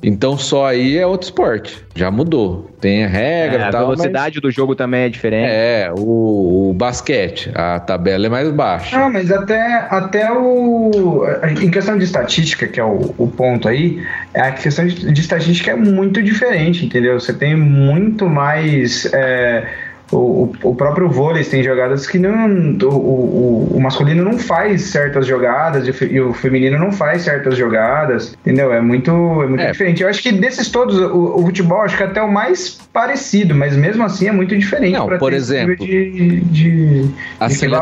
Então 0.03 0.37
só 0.37 0.67
aí 0.67 0.97
é 0.99 1.07
outro 1.07 1.27
esporte. 1.27 1.83
Já 1.95 2.11
mudou. 2.11 2.71
Tem 2.81 3.05
a 3.05 3.09
regra 3.09 3.57
É, 3.57 3.61
e 3.61 3.65
a 3.65 3.71
tal. 3.71 3.81
velocidade 3.87 4.41
do 4.41 4.51
jogo 4.51 4.75
também 4.75 5.01
é 5.01 5.05
mas- 5.05 5.13
diferente. 5.13 5.49
É, 5.51 5.91
o, 5.97 6.71
o 6.71 6.75
basquete, 6.75 7.51
a 7.55 7.81
tabela 7.81 8.27
é 8.27 8.29
mais 8.29 8.51
baixa. 8.51 8.99
Não, 8.99 9.11
mas 9.11 9.33
até, 9.33 9.87
até 9.91 10.31
o. 10.31 11.25
Em 11.63 11.71
questão 11.71 11.97
de 11.97 12.05
estatística, 12.05 12.67
que 12.67 12.79
é 12.79 12.85
o, 12.85 13.15
o 13.17 13.27
ponto 13.29 13.67
aí, 13.67 14.03
a 14.35 14.53
questão 14.53 14.87
de, 14.87 15.11
de 15.11 15.21
estatística 15.21 15.71
é 15.71 15.75
muito 15.77 16.23
diferente, 16.23 16.85
entendeu? 16.85 17.19
Você 17.19 17.33
tem 17.33 17.57
muito 17.57 18.29
mais. 18.29 19.07
é, 19.15 19.67
o, 20.13 20.17
o- 20.17 20.53
o 20.63 20.75
próprio 20.75 21.09
vôlei 21.09 21.43
tem 21.45 21.63
jogadas 21.63 22.07
que 22.07 22.19
não. 22.19 22.49
O, 22.83 22.87
o, 22.95 23.73
o 23.77 23.81
masculino 23.81 24.23
não 24.25 24.39
faz 24.39 24.83
certas 24.83 25.27
jogadas 25.27 25.87
e 25.87 25.91
o, 25.91 26.13
e 26.13 26.21
o 26.21 26.33
feminino 26.33 26.79
não 26.79 26.93
faz 26.93 27.23
certas 27.23 27.57
jogadas, 27.57 28.37
entendeu? 28.43 28.73
É 28.73 28.81
muito, 28.81 29.11
é 29.43 29.47
muito 29.47 29.61
É. 29.63 29.71
diferente. 29.73 30.03
Eu 30.03 30.09
acho 30.09 30.23
que 30.23 30.33
desses 30.33 30.69
todos, 30.71 30.99
o, 30.99 31.43
futebol 31.47 31.81
acho 31.83 31.97
que 31.97 32.03
é 32.03 32.07
até 32.07 32.23
o 32.23 32.31
mais 32.33 32.79
parecido, 32.93 33.55
mas 33.55 33.77
mesmo 33.77 34.03
assim 34.05 34.27
é 34.29 34.33
muito 34.33 34.57
diferente. 34.57 34.93
Não, 34.97 35.19
por 35.19 35.33
exemplo, 35.33 35.77
de, 35.85 36.41
de, 36.41 37.07
A, 37.41 37.49
de 37.49 37.55
sele- 37.55 37.75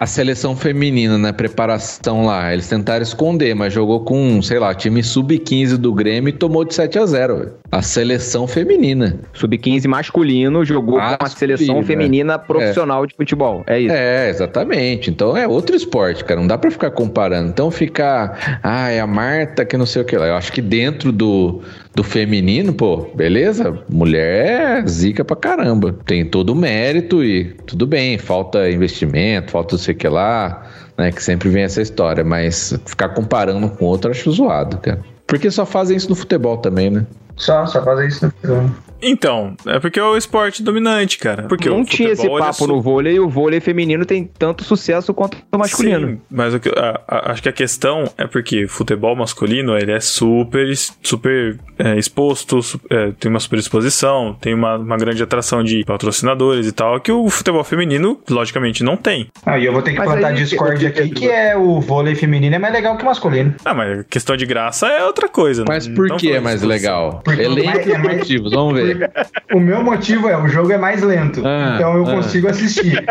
a 0.00 0.06
seleção 0.06 0.56
feminina 0.56 1.16
na 1.18 1.32
preparação 1.32 2.24
lá, 2.24 2.52
eles 2.52 2.68
tentaram 2.68 3.02
esconder, 3.02 3.54
mas 3.54 3.72
jogou 3.72 4.04
com, 4.04 4.40
sei 4.42 4.58
lá, 4.58 4.74
time 4.74 5.02
sub-15 5.02 5.76
do 5.76 5.92
Grêmio 5.92 6.28
e 6.30 6.32
tomou 6.32 6.64
de 6.64 6.74
7 6.74 6.98
a 6.98 7.06
0 7.06 7.36
velho. 7.38 7.52
A 7.70 7.82
seleção 7.82 8.46
feminina. 8.46 9.18
Sub-15 9.34 9.86
masculino 9.86 10.64
jogou 10.64 10.94
com 10.94 11.00
a 11.00 11.18
Masculino, 11.20 11.58
seleção 11.58 11.78
é. 11.80 11.82
feminina 11.82 12.38
profissional 12.38 13.06
de 13.06 13.14
futebol. 13.14 13.62
É 13.66 13.78
isso. 13.78 13.94
É, 13.94 14.30
exatamente. 14.30 15.10
Então 15.10 15.36
é 15.36 15.46
outro 15.46 15.76
esporte, 15.76 16.24
cara. 16.24 16.40
Não 16.40 16.46
dá 16.46 16.56
pra 16.56 16.70
ficar 16.70 16.90
comparando. 16.90 17.50
Então 17.50 17.70
ficar, 17.70 18.60
ah, 18.62 18.88
é 18.88 19.00
a 19.00 19.06
Marta 19.06 19.66
que 19.66 19.76
não 19.76 19.84
sei 19.84 20.00
o 20.00 20.04
que 20.04 20.16
lá. 20.16 20.28
Eu 20.28 20.34
acho 20.36 20.50
que 20.50 20.62
dentro 20.62 21.12
do, 21.12 21.60
do 21.94 22.02
feminino, 22.02 22.72
pô, 22.72 23.10
beleza? 23.14 23.78
Mulher 23.90 24.78
é 24.78 24.86
zica 24.86 25.22
pra 25.22 25.36
caramba. 25.36 25.94
Tem 26.06 26.24
todo 26.24 26.50
o 26.50 26.56
mérito 26.56 27.22
e 27.22 27.52
tudo 27.66 27.86
bem. 27.86 28.16
Falta 28.16 28.70
investimento, 28.70 29.50
falta 29.50 29.74
não 29.74 29.78
sei 29.78 29.94
o 29.94 29.98
que 29.98 30.08
lá, 30.08 30.66
né? 30.96 31.12
Que 31.12 31.22
sempre 31.22 31.50
vem 31.50 31.64
essa 31.64 31.82
história. 31.82 32.24
Mas 32.24 32.78
ficar 32.86 33.10
comparando 33.10 33.68
com 33.68 33.84
outro 33.84 34.10
acho 34.10 34.32
zoado, 34.32 34.78
cara. 34.78 35.00
Porque 35.26 35.50
só 35.50 35.66
fazem 35.66 35.98
isso 35.98 36.08
no 36.08 36.14
futebol 36.14 36.56
também, 36.56 36.88
né? 36.88 37.06
Só, 37.38 37.66
só 37.66 37.82
fazer 37.82 38.08
isso 38.08 38.26
no 38.26 38.32
futebol. 38.32 38.70
Então, 39.00 39.54
é 39.66 39.78
porque 39.78 39.98
é 39.98 40.02
o 40.02 40.16
esporte 40.16 40.62
dominante, 40.62 41.18
cara. 41.18 41.44
Porque 41.44 41.68
não 41.68 41.82
o 41.82 41.84
tinha 41.84 42.10
esse 42.10 42.26
é 42.26 42.38
papo 42.38 42.54
su- 42.54 42.66
no 42.66 42.80
vôlei 42.82 43.14
e 43.14 43.20
o 43.20 43.28
vôlei 43.28 43.60
feminino 43.60 44.04
tem 44.04 44.24
tanto 44.38 44.64
sucesso 44.64 45.14
quanto 45.14 45.36
o 45.52 45.58
masculino. 45.58 46.08
Sim, 46.08 46.20
mas 46.30 46.54
o 46.54 46.60
que- 46.60 46.68
a- 46.70 47.00
a- 47.06 47.32
acho 47.32 47.42
que 47.42 47.48
a 47.48 47.52
questão 47.52 48.10
é 48.18 48.26
porque 48.26 48.66
futebol 48.66 49.14
masculino 49.14 49.76
ele 49.78 49.92
é 49.92 50.00
super, 50.00 50.68
super 51.02 51.58
é, 51.78 51.96
exposto, 51.96 52.60
su- 52.60 52.80
é, 52.90 53.12
tem 53.20 53.30
uma 53.30 53.38
super 53.38 53.58
exposição, 53.58 54.36
tem 54.40 54.52
uma, 54.52 54.76
uma 54.76 54.96
grande 54.96 55.22
atração 55.22 55.62
de 55.62 55.84
patrocinadores 55.84 56.66
e 56.66 56.72
tal, 56.72 57.00
que 57.00 57.12
o 57.12 57.28
futebol 57.30 57.62
feminino, 57.62 58.20
logicamente, 58.28 58.82
não 58.82 58.96
tem. 58.96 59.28
Ah, 59.46 59.56
e 59.58 59.64
eu 59.64 59.72
vou 59.72 59.80
ter 59.80 59.92
que 59.92 59.98
Mas 59.98 60.08
plantar 60.08 60.32
Discord 60.32 60.84
aqui, 60.86 61.08
que 61.10 61.28
é 61.28 61.56
o 61.56 61.80
vôlei 61.80 62.16
feminino 62.16 62.56
é 62.56 62.58
mais 62.58 62.74
legal 62.74 62.96
que 62.96 63.04
o 63.04 63.06
masculino. 63.06 63.54
Ah, 63.64 63.74
mas 63.74 64.04
questão 64.10 64.36
de 64.36 64.44
graça 64.44 64.88
é 64.88 65.04
outra 65.04 65.28
coisa. 65.28 65.64
Mas 65.68 65.86
não 65.86 65.94
por 65.94 66.16
que 66.16 66.32
é 66.32 66.40
mais 66.40 66.62
legal? 66.62 67.20
Porque 67.24 67.42
Elenco 67.42 67.88
é 67.90 67.98
mais- 67.98 68.18
motivos, 68.18 68.52
vamos 68.52 68.74
ver. 68.74 68.87
O 69.52 69.60
meu 69.60 69.82
motivo 69.82 70.28
é, 70.28 70.36
o 70.36 70.46
jogo 70.48 70.72
é 70.72 70.78
mais 70.78 71.02
lento, 71.02 71.42
Ah, 71.44 71.72
então 71.76 71.96
eu 71.96 72.06
ah. 72.06 72.14
consigo 72.14 72.48
assistir. 72.48 73.04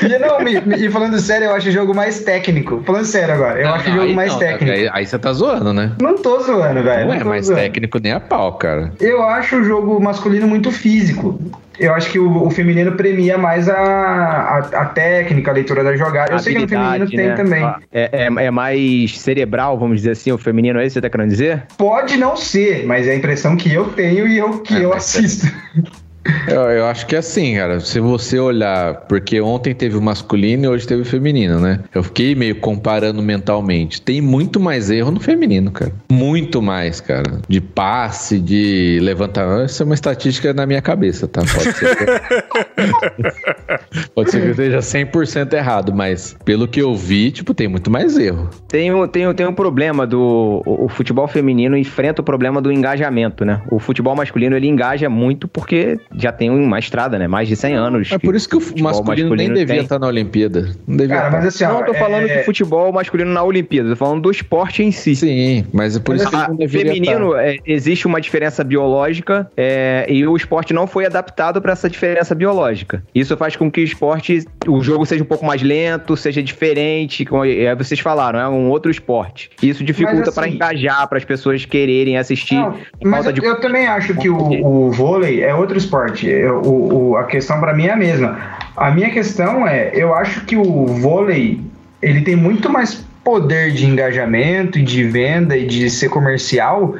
E 0.00 0.18
não, 0.18 0.40
me- 0.40 0.58
me- 0.62 0.76
e 0.86 0.90
falando 0.90 1.18
sério, 1.18 1.48
eu 1.48 1.54
acho 1.54 1.68
o 1.68 1.70
jogo 1.70 1.94
mais 1.94 2.20
técnico. 2.20 2.82
Falando 2.82 3.04
sério 3.04 3.34
agora, 3.34 3.60
eu 3.60 3.68
acho 3.68 3.90
o 3.90 3.92
jogo 3.92 4.14
mais 4.14 4.32
não, 4.32 4.38
técnico. 4.38 4.72
Aí, 4.72 4.88
aí 4.90 5.06
você 5.06 5.18
tá 5.18 5.30
zoando, 5.34 5.72
né? 5.74 5.92
Não 6.00 6.16
tô 6.16 6.40
zoando, 6.40 6.82
velho. 6.82 7.08
Não 7.08 7.14
é 7.14 7.18
tô 7.18 7.28
mais 7.28 7.44
zoando. 7.44 7.60
técnico 7.60 7.98
nem 8.02 8.12
a 8.12 8.18
pau, 8.18 8.54
cara. 8.54 8.90
Eu 8.98 9.22
acho 9.22 9.56
o 9.56 9.62
jogo 9.64 10.00
masculino 10.00 10.46
muito 10.48 10.72
físico. 10.72 11.38
Eu 11.82 11.92
acho 11.94 12.10
que 12.12 12.18
o, 12.18 12.46
o 12.46 12.50
feminino 12.50 12.92
premia 12.92 13.36
mais 13.36 13.68
a, 13.68 13.76
a, 13.76 14.58
a 14.58 14.84
técnica, 14.86 15.50
a 15.50 15.54
leitura 15.54 15.82
da 15.82 15.96
jogada. 15.96 16.32
Eu 16.32 16.38
sei 16.38 16.54
que 16.54 16.60
no 16.60 16.68
feminino 16.68 17.04
Habilidade, 17.04 17.16
tem 17.16 17.26
né? 17.28 17.34
também. 17.34 17.74
É, 17.90 18.10
é, 18.12 18.44
é 18.46 18.50
mais 18.52 19.18
cerebral, 19.18 19.76
vamos 19.76 19.96
dizer 19.96 20.12
assim, 20.12 20.30
o 20.30 20.38
feminino 20.38 20.78
é 20.78 20.86
isso 20.86 20.94
que 20.94 21.00
você 21.00 21.00
tá 21.00 21.10
querendo 21.10 21.30
dizer? 21.30 21.64
Pode 21.76 22.16
não 22.16 22.36
ser, 22.36 22.86
mas 22.86 23.08
é 23.08 23.10
a 23.10 23.16
impressão 23.16 23.56
que 23.56 23.72
eu 23.72 23.86
tenho 23.90 24.28
e 24.28 24.38
eu, 24.38 24.60
que 24.60 24.74
É, 24.74 24.84
eu 24.84 24.92
é- 24.92 24.96
assisto. 24.96 25.46
Eu, 26.48 26.60
eu 26.62 26.86
acho 26.86 27.06
que 27.06 27.16
é 27.16 27.18
assim, 27.18 27.56
cara. 27.56 27.80
Se 27.80 27.98
você 28.00 28.38
olhar, 28.38 28.94
porque 29.08 29.40
ontem 29.40 29.74
teve 29.74 29.96
o 29.96 30.02
masculino 30.02 30.64
e 30.64 30.68
hoje 30.68 30.86
teve 30.86 31.02
o 31.02 31.04
feminino, 31.04 31.58
né? 31.60 31.80
Eu 31.94 32.02
fiquei 32.02 32.34
meio 32.34 32.56
comparando 32.56 33.20
mentalmente. 33.22 34.00
Tem 34.00 34.20
muito 34.20 34.60
mais 34.60 34.90
erro 34.90 35.10
no 35.10 35.20
feminino, 35.20 35.70
cara. 35.70 35.92
Muito 36.10 36.60
mais, 36.62 37.00
cara. 37.00 37.40
De 37.48 37.60
passe, 37.60 38.38
de 38.38 38.98
levantamento. 39.02 39.66
Isso 39.68 39.82
é 39.82 39.86
uma 39.86 39.94
estatística 39.94 40.52
na 40.52 40.64
minha 40.66 40.80
cabeça, 40.82 41.26
tá? 41.26 41.40
Pode 41.42 41.72
ser 41.72 41.96
que, 41.96 42.04
Pode 44.14 44.30
ser 44.30 44.40
que 44.40 44.46
eu 44.46 44.50
esteja 44.52 44.78
100% 44.78 45.52
errado, 45.54 45.92
mas 45.94 46.36
pelo 46.44 46.66
que 46.68 46.80
eu 46.80 46.94
vi, 46.94 47.30
tipo, 47.30 47.54
tem 47.54 47.68
muito 47.68 47.90
mais 47.90 48.16
erro. 48.16 48.48
Tem, 48.68 48.92
um- 48.92 49.06
tem, 49.06 49.26
um- 49.26 49.34
tem 49.34 49.46
um 49.46 49.54
problema 49.54 50.06
do. 50.06 50.62
O, 50.66 50.84
o 50.84 50.88
futebol 50.88 51.26
feminino 51.28 51.76
enfrenta 51.76 52.20
o 52.20 52.24
problema 52.24 52.60
do 52.60 52.70
engajamento, 52.72 53.44
né? 53.44 53.62
O 53.70 53.78
futebol 53.78 54.14
masculino 54.14 54.56
ele 54.56 54.68
engaja 54.68 55.08
muito 55.08 55.48
porque 55.48 55.98
já 56.16 56.32
tem 56.32 56.50
uma 56.50 56.78
estrada, 56.78 57.18
né? 57.18 57.26
Mais 57.26 57.48
de 57.48 57.56
100 57.56 57.74
anos. 57.74 58.12
É 58.12 58.18
por 58.18 58.34
isso 58.34 58.48
que 58.48 58.56
o 58.56 58.60
futebol 58.60 58.90
masculino, 58.92 59.34
nem 59.34 59.48
devia 59.48 59.66
tem. 59.66 59.78
estar 59.82 59.98
na 59.98 60.06
Olimpíada. 60.06 60.70
Não 60.86 60.96
devia 60.96 61.16
Cara, 61.16 61.28
estar. 61.28 61.38
mas 61.38 61.46
assim, 61.46 61.64
ó, 61.64 61.72
Não, 61.72 61.80
eu 61.80 61.86
tô 61.86 61.94
falando 61.94 62.28
é- 62.28 62.38
de 62.38 62.44
futebol 62.44 62.92
masculino 62.92 63.30
na 63.32 63.42
Olimpíada, 63.42 63.90
tô 63.90 63.96
falando 63.96 64.22
do 64.22 64.30
esporte 64.30 64.82
em 64.82 64.90
si. 64.92 65.14
Sim, 65.16 65.64
mas 65.72 65.96
é 65.96 66.00
por 66.00 66.14
isso 66.16 66.28
que 66.28 66.36
Ah, 66.36 66.48
não 66.48 66.56
deveria 66.56 66.92
feminino, 66.94 67.34
é, 67.34 67.56
existe 67.66 68.06
uma 68.06 68.20
diferença 68.20 68.62
biológica 68.64 69.50
é, 69.56 70.06
e 70.08 70.26
o 70.26 70.36
esporte 70.36 70.72
não 70.72 70.86
foi 70.86 71.06
adaptado 71.06 71.60
para 71.60 71.72
essa 71.72 71.88
diferença 71.88 72.34
biológica. 72.34 73.02
Isso 73.14 73.36
faz 73.36 73.56
com 73.56 73.70
que 73.70 73.80
o 73.80 73.84
esporte, 73.84 74.44
o 74.66 74.80
jogo 74.82 75.04
seja 75.06 75.22
um 75.22 75.26
pouco 75.26 75.44
mais 75.44 75.62
lento, 75.62 76.16
seja 76.16 76.42
diferente, 76.42 77.24
como 77.24 77.44
é, 77.44 77.74
vocês 77.74 78.00
falaram, 78.00 78.38
é 78.38 78.48
um 78.48 78.68
outro 78.70 78.90
esporte. 78.90 79.50
Isso 79.62 79.82
dificulta 79.84 80.26
Mas, 80.26 80.34
para 80.34 80.46
assim, 80.46 80.54
engajar, 80.54 81.08
para 81.08 81.18
as 81.18 81.24
pessoas 81.24 81.64
quererem 81.64 82.16
assistir. 82.18 82.54
Não, 82.56 82.76
mas 83.02 83.24
falta 83.24 83.30
eu, 83.30 83.32
de- 83.42 83.44
eu 83.46 83.60
também 83.60 83.86
acho 83.86 84.14
que 84.14 84.28
o, 84.28 84.36
o 84.66 84.90
vôlei 84.90 85.42
é 85.42 85.54
outro 85.54 85.76
esporte. 85.78 86.01
Eu- 86.22 86.60
o- 86.62 87.10
o- 87.10 87.16
a 87.16 87.24
questão 87.24 87.58
pra 87.60 87.72
mim 87.74 87.86
é 87.86 87.92
a 87.92 87.96
mesma. 87.96 88.38
A 88.76 88.90
minha 88.90 89.10
questão 89.10 89.66
é, 89.66 89.90
eu 89.94 90.14
acho 90.14 90.44
que 90.44 90.56
o 90.56 90.86
vôlei 90.86 91.60
ele 92.00 92.22
tem 92.22 92.34
muito 92.36 92.70
mais 92.70 93.04
poder 93.22 93.70
de 93.72 93.86
engajamento 93.86 94.78
e 94.78 94.82
de 94.82 95.04
venda 95.04 95.56
e 95.56 95.66
de 95.66 95.88
ser 95.88 96.08
comercial 96.08 96.94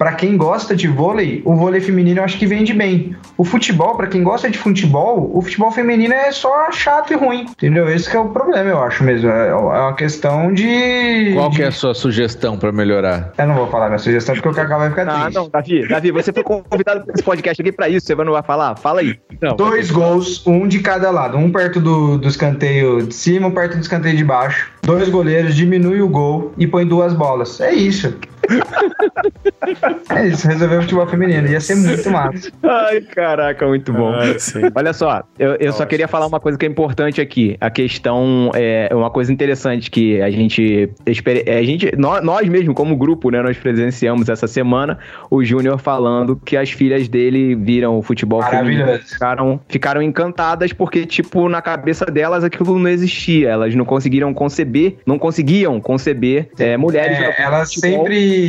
pra 0.00 0.12
quem 0.14 0.34
gosta 0.34 0.74
de 0.74 0.88
vôlei, 0.88 1.42
o 1.44 1.54
vôlei 1.54 1.78
feminino 1.78 2.20
eu 2.20 2.24
acho 2.24 2.38
que 2.38 2.46
vende 2.46 2.72
bem. 2.72 3.14
O 3.36 3.44
futebol, 3.44 3.94
pra 3.98 4.06
quem 4.06 4.22
gosta 4.22 4.48
de 4.48 4.56
futebol, 4.56 5.30
o 5.34 5.42
futebol 5.42 5.70
feminino 5.70 6.14
é 6.14 6.32
só 6.32 6.72
chato 6.72 7.12
e 7.12 7.16
ruim, 7.16 7.42
entendeu? 7.42 7.86
Esse 7.86 8.08
que 8.10 8.16
é 8.16 8.20
o 8.20 8.30
problema, 8.30 8.70
eu 8.70 8.82
acho 8.82 9.04
mesmo. 9.04 9.28
É 9.28 9.48
é 9.50 9.54
uma 9.54 9.92
questão 9.94 10.54
de... 10.54 11.32
Qual 11.34 11.50
de... 11.50 11.56
que 11.56 11.62
é 11.64 11.66
a 11.66 11.70
sua 11.72 11.92
sugestão 11.92 12.56
pra 12.56 12.72
melhorar? 12.72 13.34
Eu 13.36 13.46
não 13.46 13.54
vou 13.54 13.66
falar 13.66 13.88
minha 13.88 13.98
sugestão 13.98 14.34
porque 14.34 14.48
o 14.48 14.54
Cacau 14.54 14.78
vai 14.78 14.88
ficar 14.88 15.06
Ah, 15.06 15.20
triste. 15.24 15.34
não, 15.34 15.50
Davi, 15.50 15.86
Davi, 15.86 16.10
você 16.12 16.32
foi 16.32 16.44
convidado 16.44 17.04
para 17.04 17.12
esse 17.12 17.22
podcast 17.22 17.60
aqui 17.60 17.70
pra 17.70 17.86
isso, 17.90 18.06
você 18.06 18.14
não 18.14 18.32
vai 18.32 18.42
falar? 18.42 18.76
Fala 18.78 19.00
aí. 19.00 19.18
Não, 19.42 19.54
Dois 19.54 19.90
gols, 19.90 20.46
um 20.46 20.66
de 20.66 20.78
cada 20.78 21.10
lado. 21.10 21.36
Um 21.36 21.52
perto 21.52 21.78
do, 21.78 22.16
do 22.16 22.26
escanteio 22.26 23.02
de 23.02 23.14
cima, 23.14 23.48
um 23.48 23.50
perto 23.52 23.74
do 23.76 23.82
escanteio 23.82 24.16
de 24.16 24.24
baixo. 24.24 24.70
Dois 24.80 25.10
goleiros, 25.10 25.54
diminui 25.54 26.00
o 26.00 26.08
gol 26.08 26.52
e 26.56 26.66
põe 26.66 26.86
duas 26.86 27.12
bolas. 27.12 27.60
É 27.60 27.72
isso. 27.72 28.14
é 30.10 30.26
isso, 30.28 30.48
resolveu 30.48 30.78
o 30.78 30.82
futebol 30.82 31.06
feminino. 31.06 31.48
Ia 31.48 31.60
ser 31.60 31.76
muito 31.76 32.10
massa. 32.10 32.50
Ai, 32.62 33.00
caraca, 33.00 33.66
muito 33.66 33.92
bom. 33.92 34.12
Ah, 34.12 34.38
sim. 34.38 34.60
Olha 34.74 34.92
só, 34.92 35.22
eu, 35.38 35.54
eu 35.56 35.72
só 35.72 35.86
queria 35.86 36.08
falar 36.08 36.26
uma 36.26 36.40
coisa 36.40 36.58
que 36.58 36.66
é 36.66 36.68
importante 36.68 37.20
aqui. 37.20 37.56
A 37.60 37.70
questão 37.70 38.50
é 38.54 38.88
uma 38.92 39.10
coisa 39.10 39.32
interessante 39.32 39.90
que 39.90 40.20
a 40.20 40.30
gente, 40.30 40.90
experi- 41.06 41.48
a 41.48 41.62
gente 41.62 41.92
nós, 41.96 42.22
nós 42.24 42.48
mesmo 42.48 42.74
como 42.74 42.96
grupo, 42.96 43.30
né, 43.30 43.42
nós 43.42 43.56
presenciamos 43.56 44.28
essa 44.28 44.46
semana 44.46 44.98
o 45.30 45.44
Júnior 45.44 45.78
falando 45.78 46.36
que 46.36 46.56
as 46.56 46.70
filhas 46.70 47.08
dele 47.08 47.54
viram 47.54 47.98
o 47.98 48.02
futebol 48.02 48.42
feminino, 48.42 48.98
ficaram, 48.98 49.60
ficaram 49.68 50.02
encantadas 50.02 50.72
porque 50.72 51.06
tipo 51.06 51.48
na 51.48 51.62
cabeça 51.62 52.06
delas 52.06 52.44
aquilo 52.44 52.78
não 52.78 52.88
existia. 52.88 53.50
Elas 53.50 53.74
não 53.74 53.84
conseguiram 53.84 54.32
conceber, 54.34 54.96
não 55.06 55.18
conseguiam 55.18 55.80
conceber 55.80 56.48
é, 56.58 56.76
mulheres. 56.76 57.18
É, 57.18 57.42
elas 57.42 57.74
futebol. 57.74 58.04
sempre. 58.04 58.39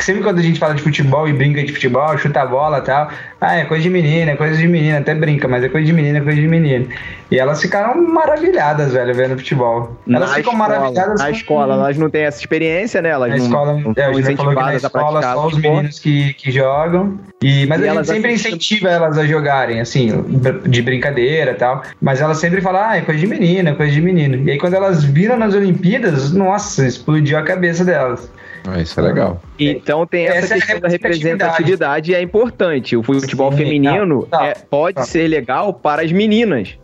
Sempre 0.00 0.22
quando 0.22 0.38
a 0.38 0.42
gente 0.42 0.58
fala 0.58 0.74
de 0.74 0.82
futebol 0.82 1.28
e 1.28 1.32
brinca 1.32 1.62
de 1.62 1.72
futebol, 1.72 2.16
chuta 2.18 2.42
a 2.42 2.46
bola 2.46 2.78
e 2.78 2.82
tal. 2.82 3.10
Ah, 3.40 3.56
é 3.56 3.64
coisa 3.64 3.82
de 3.82 3.90
menina, 3.90 4.32
é 4.32 4.36
coisa 4.36 4.56
de 4.56 4.66
menina, 4.66 4.98
até 4.98 5.14
brinca, 5.14 5.46
mas 5.48 5.62
é 5.64 5.68
coisa 5.68 5.86
de 5.86 5.92
menina, 5.92 6.18
é 6.18 6.20
coisa 6.20 6.40
de 6.40 6.48
menino. 6.48 6.86
E 7.30 7.38
elas 7.38 7.60
ficaram 7.60 8.00
maravilhadas, 8.00 8.92
velho, 8.92 9.14
vendo 9.14 9.36
futebol. 9.36 9.96
Elas 10.08 10.30
na 10.30 10.36
ficam 10.36 10.52
escola, 10.52 10.68
maravilhadas. 10.78 11.18
na 11.20 11.26
com- 11.26 11.30
escola, 11.32 11.74
elas 11.74 11.98
não 11.98 12.08
têm 12.08 12.22
essa 12.22 12.38
experiência, 12.38 13.02
né? 13.02 13.10
Elas 13.10 13.30
Na 13.30 13.36
não, 13.36 13.44
escola, 13.44 13.72
não 13.74 13.80
é, 13.96 14.08
o 14.08 14.12
são 14.14 14.22
Júnior 14.22 14.36
falou 14.36 14.54
que 14.54 14.62
na 14.62 14.74
escola 14.74 15.22
só 15.22 15.46
os 15.46 15.58
meninos 15.58 15.98
que, 15.98 16.32
que 16.34 16.50
jogam. 16.52 17.18
E, 17.42 17.66
mas 17.66 17.80
E 17.80 17.82
a 17.82 17.86
gente 17.86 17.94
elas 17.96 18.06
sempre 18.06 18.30
assistem- 18.32 18.52
incentiva 18.52 18.88
elas 18.88 19.18
a 19.18 19.26
jogarem, 19.26 19.80
assim, 19.80 20.24
de 20.66 20.82
brincadeira 20.82 21.50
e 21.50 21.54
tal. 21.54 21.82
Mas 22.00 22.20
elas 22.20 22.38
sempre 22.38 22.60
falam, 22.60 22.80
ah, 22.82 22.96
é 22.96 23.00
coisa 23.02 23.20
de 23.20 23.26
menina, 23.26 23.70
é 23.70 23.74
coisa 23.74 23.92
de 23.92 24.00
menino. 24.00 24.48
E 24.48 24.52
aí 24.52 24.58
quando 24.58 24.74
elas 24.74 25.04
viram 25.04 25.36
nas 25.36 25.52
Olimpíadas, 25.54 26.32
nossa, 26.32 26.86
explodiu 26.86 27.36
a 27.38 27.42
cabeça 27.42 27.84
delas. 27.84 28.30
Ah, 28.68 28.80
isso 28.80 28.98
é 28.98 29.02
legal. 29.02 29.40
Então 29.58 30.06
tem 30.06 30.26
essa, 30.26 30.38
Essa 30.38 30.54
é 30.54 30.56
a 30.56 30.60
questão 30.60 30.80
da 30.80 30.88
representatividade. 30.88 32.12
e 32.12 32.14
é 32.14 32.20
importante. 32.22 32.96
O 32.96 33.02
futebol 33.02 33.50
Sim, 33.52 33.58
feminino 33.58 34.26
tá, 34.26 34.38
tá, 34.38 34.46
é, 34.46 34.54
pode 34.68 34.96
tá. 34.96 35.02
ser 35.04 35.28
legal 35.28 35.72
para 35.74 36.02
as 36.02 36.10
meninas. 36.12 36.78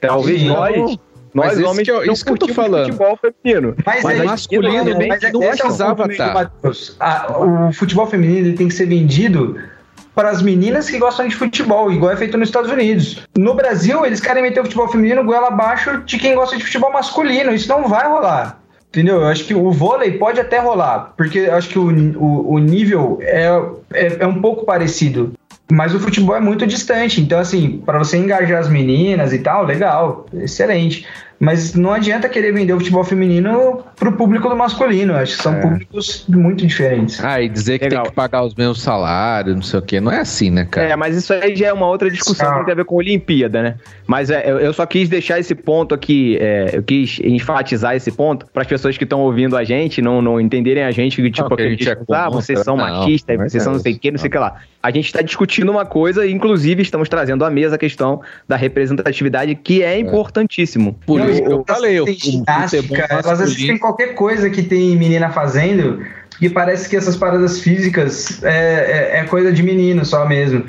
Talvez 0.00 0.40
Sim. 0.40 0.48
nós, 0.48 0.76
Mas 0.76 0.98
nós 1.34 1.52
esse 1.58 1.64
homens, 1.64 1.84
que 1.84 1.90
eu- 1.90 2.06
não 2.06 2.12
isso 2.12 2.24
que 2.24 2.32
eu 2.32 2.36
tô 2.38 2.48
falando. 2.48 2.86
futebol 2.86 3.18
feminino. 3.18 3.74
Mas, 3.84 4.02
Mas 4.02 4.16
é 4.18 4.20
as 4.20 4.26
masculino, 4.26 4.84
Mas 5.08 5.22
é, 5.22 5.30
não 5.32 5.42
esse 5.42 5.62
é 5.62 5.64
o 5.64 5.66
precisava 5.66 5.96
ponto 5.96 6.08
mesmo, 6.08 6.24
tá. 6.24 6.34
Matheus. 6.34 6.96
A- 7.00 7.36
o 7.38 7.72
futebol 7.72 8.06
feminino 8.06 8.56
tem 8.56 8.68
que 8.68 8.74
ser 8.74 8.86
vendido 8.86 9.56
para 10.14 10.30
as 10.30 10.42
meninas 10.42 10.90
que 10.90 10.98
gostam 10.98 11.28
de 11.28 11.36
futebol, 11.36 11.92
igual 11.92 12.10
é 12.12 12.16
feito 12.16 12.36
nos 12.36 12.48
Estados 12.48 12.70
Unidos. 12.70 13.22
No 13.36 13.54
Brasil, 13.54 14.04
eles 14.04 14.20
querem 14.20 14.42
meter 14.42 14.58
o 14.60 14.64
futebol 14.64 14.88
feminino 14.88 15.22
goela 15.24 15.48
abaixo 15.48 16.02
de 16.04 16.18
quem 16.18 16.34
gosta 16.34 16.56
de 16.56 16.64
futebol 16.64 16.92
masculino. 16.92 17.52
Isso 17.54 17.68
não 17.68 17.86
vai 17.88 18.08
rolar. 18.08 18.60
Entendeu? 18.88 19.16
Eu 19.16 19.26
acho 19.26 19.44
que 19.44 19.54
o 19.54 19.70
vôlei 19.70 20.12
pode 20.12 20.40
até 20.40 20.58
rolar, 20.58 21.12
porque 21.16 21.40
eu 21.40 21.54
acho 21.54 21.68
que 21.68 21.78
o, 21.78 21.88
o, 22.18 22.54
o 22.54 22.58
nível 22.58 23.18
é, 23.20 23.46
é, 23.92 24.16
é 24.20 24.26
um 24.26 24.40
pouco 24.40 24.64
parecido. 24.64 25.34
Mas 25.70 25.94
o 25.94 26.00
futebol 26.00 26.34
é 26.34 26.40
muito 26.40 26.66
distante. 26.66 27.20
Então, 27.20 27.38
assim, 27.38 27.82
para 27.84 27.98
você 27.98 28.16
engajar 28.16 28.58
as 28.58 28.68
meninas 28.68 29.34
e 29.34 29.40
tal, 29.40 29.64
legal, 29.64 30.26
excelente. 30.32 31.06
Mas 31.40 31.74
não 31.74 31.92
adianta 31.92 32.28
querer 32.28 32.52
vender 32.52 32.72
o 32.72 32.78
futebol 32.78 33.04
feminino 33.04 33.84
pro 33.96 34.12
público 34.12 34.48
do 34.48 34.56
masculino. 34.56 35.14
Acho 35.14 35.36
que 35.36 35.42
são 35.42 35.54
É. 35.54 35.60
públicos 35.60 36.24
muito 36.28 36.66
diferentes. 36.66 37.22
Ah, 37.24 37.40
e 37.40 37.48
dizer 37.48 37.78
que 37.78 37.84
Legal. 37.84 38.02
tem 38.02 38.10
que 38.10 38.16
pagar 38.16 38.44
os 38.44 38.54
mesmos 38.54 38.82
salários, 38.82 39.54
não 39.54 39.62
sei 39.62 39.78
o 39.78 39.82
quê. 39.82 40.00
Não 40.00 40.10
é 40.10 40.20
assim, 40.20 40.50
né, 40.50 40.66
cara? 40.68 40.88
É, 40.88 40.96
mas 40.96 41.16
isso 41.16 41.32
aí 41.32 41.54
já 41.54 41.68
é 41.68 41.72
uma 41.72 41.86
outra 41.86 42.10
discussão 42.10 42.50
Não. 42.50 42.58
que 42.60 42.64
tem 42.64 42.72
a 42.72 42.76
ver 42.76 42.84
com 42.84 42.96
Olimpíada, 42.96 43.62
né? 43.62 43.74
Mas 44.06 44.30
é, 44.30 44.50
eu, 44.50 44.58
eu 44.58 44.72
só 44.72 44.84
quis 44.84 45.08
deixar 45.08 45.38
esse 45.38 45.54
ponto 45.54 45.94
aqui, 45.94 46.36
é, 46.40 46.70
eu 46.72 46.82
quis 46.82 47.20
enfatizar 47.22 47.94
esse 47.94 48.10
ponto 48.10 48.46
para 48.52 48.62
as 48.62 48.68
pessoas 48.68 48.98
que 48.98 49.04
estão 49.04 49.20
ouvindo 49.20 49.56
a 49.56 49.62
gente 49.62 50.02
não, 50.02 50.20
não 50.20 50.40
entenderem 50.40 50.82
a 50.82 50.90
gente, 50.90 51.22
que, 51.22 51.30
tipo, 51.30 51.48
Não, 51.48 51.56
que 51.56 51.62
a 51.62 51.68
gente 51.70 51.88
é 51.88 51.94
discurso, 51.94 52.12
ah, 52.14 52.24
contra, 52.24 52.40
vocês 52.40 52.58
são 52.60 52.76
machistas, 52.76 53.38
é 53.38 53.48
vocês 53.48 53.62
são 53.62 53.74
não 53.74 53.80
sei 53.80 53.92
o 53.92 53.98
que, 53.98 54.10
não 54.10 54.18
sei 54.18 54.28
o 54.28 54.30
que 54.30 54.38
lá. 54.38 54.56
A 54.82 54.90
gente 54.90 55.06
está 55.06 55.22
discutindo 55.22 55.70
uma 55.70 55.84
coisa 55.84 56.24
e, 56.26 56.32
inclusive, 56.32 56.82
estamos 56.82 57.08
trazendo 57.08 57.44
à 57.44 57.50
mesa 57.50 57.74
a 57.74 57.78
questão 57.78 58.20
da 58.46 58.56
representatividade, 58.56 59.54
que 59.54 59.82
é 59.82 59.98
importantíssimo. 59.98 60.98
Por 61.06 61.20
Eu 61.30 61.64
elas 61.64 61.64
falei, 61.66 62.00
o, 62.00 62.04
o 62.04 62.12
ginástica, 62.12 63.06
elas 63.10 63.40
assistem 63.40 63.78
qualquer 63.78 64.14
coisa 64.14 64.48
que 64.50 64.62
tem 64.62 64.96
menina 64.96 65.30
fazendo, 65.30 66.04
e 66.40 66.48
parece 66.48 66.88
que 66.88 66.96
essas 66.96 67.16
paradas 67.16 67.60
físicas 67.60 68.42
é, 68.42 69.16
é, 69.16 69.20
é 69.20 69.24
coisa 69.24 69.52
de 69.52 69.62
menino 69.62 70.04
só 70.04 70.26
mesmo. 70.26 70.64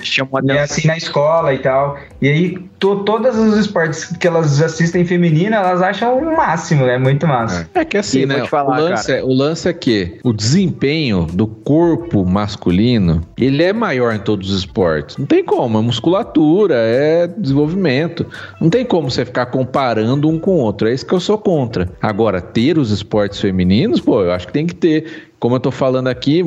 E 0.54 0.58
é 0.58 0.62
assim 0.62 0.88
na 0.88 0.98
escola 0.98 1.54
e 1.54 1.60
tal. 1.60 1.98
E 2.22 2.28
aí, 2.28 2.58
to, 2.80 3.04
todos 3.04 3.38
os 3.38 3.58
esportes 3.58 4.16
que 4.18 4.28
elas 4.28 4.62
assistem 4.62 5.06
feminina, 5.06 5.58
elas 5.58 5.82
acham 5.82 6.18
o 6.18 6.38
máximo, 6.38 6.86
é 6.86 6.98
muito 6.98 7.28
massa. 7.28 7.70
É 7.74 7.86
que 7.86 7.98
assim, 7.98 8.22
E 8.22 8.26
né? 8.26 8.46
falar, 8.48 8.80
o, 8.80 8.82
lance 8.82 9.12
é, 9.12 9.24
o 9.24 9.34
lance 9.34 9.68
é 9.68 9.74
que 9.74 10.20
o 10.24 10.34
desempenho 10.34 11.26
do 11.26 11.48
corpo 11.48 12.26
masculino, 12.26 13.22
ele 13.38 13.64
é 13.64 13.74
maior 13.74 14.14
em 14.14 14.20
todos 14.20 14.52
os 14.52 14.60
esportes. 14.60 15.18
Não 15.18 15.26
tem 15.26 15.44
como, 15.44 15.78
é 15.78 15.82
musculatura, 15.82 16.76
é 16.76 17.28
desenvolvimento. 17.28 18.26
Não 18.60 18.70
tem 18.70 18.84
como 18.84 19.10
você 19.10 19.26
ficar 19.26 19.48
comparando 19.48 20.28
um 20.28 20.40
com 20.40 20.52
o 20.52 20.60
outro. 20.60 20.88
É 20.88 20.94
isso 20.94 21.06
que 21.06 21.14
eu 21.14 21.20
sou 21.20 21.38
contra. 21.38 21.90
Agora, 22.02 22.42
ter 22.42 22.78
os 22.78 22.92
esportes 22.92 23.40
femininos, 23.40 24.00
pô, 24.00 24.24
eu 24.24 24.32
acho 24.32 24.48
que 24.48 24.54
tem 24.54 24.66
que 24.66 24.76
ter. 24.76 25.29
Como 25.40 25.56
eu 25.56 25.60
tô 25.60 25.72
falando 25.72 26.08
aqui, 26.08 26.44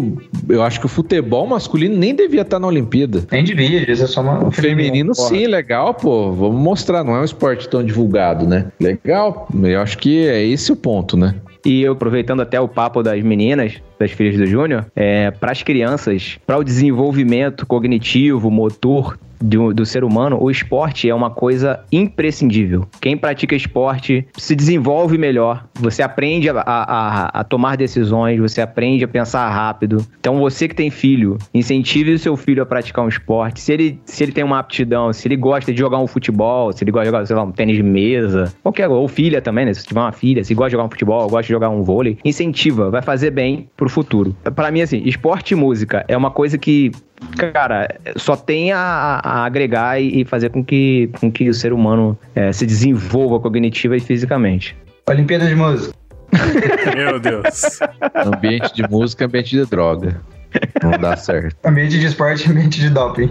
eu 0.49 0.63
acho 0.63 0.79
que 0.79 0.87
o 0.87 0.89
futebol 0.89 1.47
masculino 1.47 1.97
nem 1.97 2.15
devia 2.15 2.43
estar 2.43 2.59
na 2.59 2.67
Olimpíada. 2.67 3.25
Nem 3.33 3.43
devia, 3.43 3.91
isso 3.91 4.05
é 4.05 4.07
só 4.07 4.21
uma. 4.21 4.47
O 4.47 4.51
feminino, 4.51 5.15
porra. 5.15 5.29
sim, 5.29 5.47
legal, 5.47 5.95
pô. 5.95 6.31
Vamos 6.33 6.61
mostrar, 6.61 7.03
não 7.03 7.17
é 7.17 7.21
um 7.21 7.25
esporte 7.25 7.69
tão 7.69 7.83
divulgado, 7.83 8.47
né? 8.47 8.67
Legal. 8.79 9.49
Eu 9.63 9.81
acho 9.81 9.97
que 9.97 10.27
é 10.27 10.45
esse 10.45 10.71
o 10.71 10.77
ponto, 10.77 11.17
né? 11.17 11.35
E 11.65 11.83
eu 11.83 11.93
aproveitando 11.93 12.43
até 12.43 12.61
o 12.61 12.69
papo 12.69 13.03
das 13.03 13.23
meninas, 13.23 13.75
das 13.99 14.11
filhas 14.11 14.37
do 14.37 14.47
Júnior, 14.47 14.85
é, 14.97 15.31
para 15.31 15.53
as 15.53 15.63
crianças, 15.63 16.39
para 16.47 16.59
o 16.59 16.65
desenvolvimento 16.65 17.65
cognitivo, 17.65 18.51
motor 18.51 19.17
do, 19.43 19.75
do 19.75 19.85
ser 19.85 20.05
humano, 20.05 20.39
o 20.41 20.51
esporte 20.51 21.09
é 21.09 21.15
uma 21.15 21.31
coisa 21.31 21.81
imprescindível. 21.91 22.87
Quem 23.01 23.17
pratica 23.17 23.55
esporte 23.57 24.27
se 24.37 24.55
desenvolve 24.55 25.19
melhor, 25.19 25.65
você 25.75 26.03
aprende 26.03 26.49
a, 26.49 26.55
a- 26.65 27.41
a 27.41 27.45
tomar 27.45 27.77
decisões, 27.77 28.39
você 28.39 28.61
aprende 28.61 29.05
a 29.05 29.09
pensar 29.09 29.49
rápido. 29.51 30.07
Então, 30.21 30.39
você 30.39 30.69
que 30.69 30.75
tem 30.75 30.91
filho, 30.91 31.37
incentive 31.53 32.13
o 32.13 32.19
seu 32.19 32.37
filho 32.37 32.63
a 32.63 32.67
praticar 32.67 33.05
um 33.05 33.09
esporte. 33.09 33.61
Se 33.61 33.73
ele, 33.73 34.01
se 34.05 34.23
ele 34.23 34.33
tem 34.33 34.45
uma 34.45 34.59
aptidão, 34.59 35.13
se 35.13 35.27
ele 35.27 35.37
gosta 35.37 35.73
de 35.73 35.79
jogar 35.79 35.99
um 35.99 36.07
futebol, 36.07 36.73
se 36.73 36.85
ele 36.85 36.91
gosta 36.91 37.05
de 37.05 37.11
jogar, 37.11 37.27
sei 37.27 37.37
lá, 37.37 37.43
um 37.43 37.51
tênis 37.53 37.77
de 37.77 37.83
mesa, 37.83 38.53
qualquer 38.63 38.89
ou 38.89 39.09
filha 39.09 39.41
também, 39.43 39.67
né? 39.67 39.75
Se 39.75 39.85
tiver 39.87 40.01
uma 40.01 40.13
filha, 40.13 40.45
se 40.45 40.55
gosta 40.55 40.69
de 40.71 40.73
jogar 40.73 40.85
um 40.85 40.91
futebol, 40.91 41.23
gosta 41.29 41.43
de 41.43 41.49
jogar 41.49 41.71
um 41.71 41.83
vôlei, 41.83 42.19
incentiva, 42.25 42.91
vai 42.91 43.03
fazer 43.03 43.31
bem 43.31 43.69
pro 43.77 43.89
futuro. 43.89 44.35
Pra 44.55 44.71
mim, 44.71 44.83
assim, 44.83 45.03
esporte 45.05 45.53
e 45.53 45.55
música 45.57 46.05
é 46.09 46.17
uma 46.17 46.31
coisa 46.31 46.57
que 46.59 46.93
cara, 47.37 47.89
só 48.17 48.37
tem 48.37 48.73
a, 48.73 49.21
a 49.23 49.45
agregar 49.45 50.01
e 50.01 50.25
fazer 50.25 50.51
com 50.51 50.65
que, 50.65 51.11
com 51.21 51.31
que 51.31 51.49
o 51.49 51.55
ser 51.55 51.73
humano 51.73 52.19
eh, 52.35 52.53
se 52.53 52.67
desenvolva 52.67 53.41
cognitiva 53.41 53.97
e 53.97 54.01
fisicamente. 54.01 54.77
Olimpíada 55.09 55.47
de 55.47 55.55
Música. 55.55 55.95
Meu 56.97 57.21
Deus. 57.21 57.79
Ambiente 58.15 58.75
de 58.75 58.83
música, 58.89 59.27
ambiente 59.27 59.51
de 59.51 59.67
droga. 59.67 60.21
Não 60.83 60.93
dá 60.93 61.17
certo. 61.17 61.57
Ambiente 61.65 61.99
de 61.99 62.07
esporte, 62.07 62.51
ambiente 62.51 62.81
de 62.81 62.91
doping. 62.91 63.31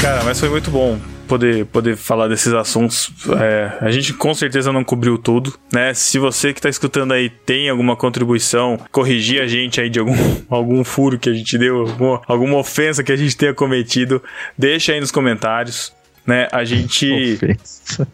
Cara, 0.00 0.22
mas 0.24 0.38
foi 0.38 0.50
muito 0.50 0.70
bom 0.70 0.98
poder, 1.34 1.66
poder 1.66 1.96
falar 1.96 2.28
desses 2.28 2.52
assuntos. 2.52 3.10
É, 3.40 3.72
a 3.80 3.90
gente 3.90 4.14
com 4.14 4.32
certeza 4.32 4.72
não 4.72 4.84
cobriu 4.84 5.18
tudo, 5.18 5.52
né? 5.72 5.92
Se 5.92 6.18
você 6.18 6.52
que 6.52 6.60
tá 6.60 6.68
escutando 6.68 7.12
aí 7.12 7.28
tem 7.28 7.68
alguma 7.68 7.96
contribuição, 7.96 8.78
corrigir 8.92 9.42
a 9.42 9.46
gente 9.46 9.80
aí 9.80 9.90
de 9.90 9.98
algum, 9.98 10.14
algum 10.48 10.84
furo 10.84 11.18
que 11.18 11.28
a 11.28 11.32
gente 11.32 11.58
deu, 11.58 11.80
alguma, 11.80 12.22
alguma 12.28 12.58
ofensa 12.58 13.02
que 13.02 13.10
a 13.10 13.16
gente 13.16 13.36
tenha 13.36 13.52
cometido, 13.52 14.22
deixa 14.56 14.92
aí 14.92 15.00
nos 15.00 15.10
comentários, 15.10 15.92
né? 16.24 16.46
A 16.52 16.64
gente. 16.64 17.34
Ofensa. 17.34 18.06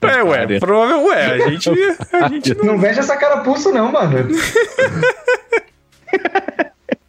É, 0.00 0.22
ué, 0.22 0.58
provável, 0.58 1.04
ué, 1.06 1.26
a 1.26 1.50
gente. 1.50 1.70
A 2.12 2.28
gente 2.32 2.54
não... 2.54 2.64
Não 2.64 2.78
veja 2.78 3.00
essa 3.00 3.16
carapuça, 3.16 3.70
não, 3.72 3.92
mano. 3.92 4.14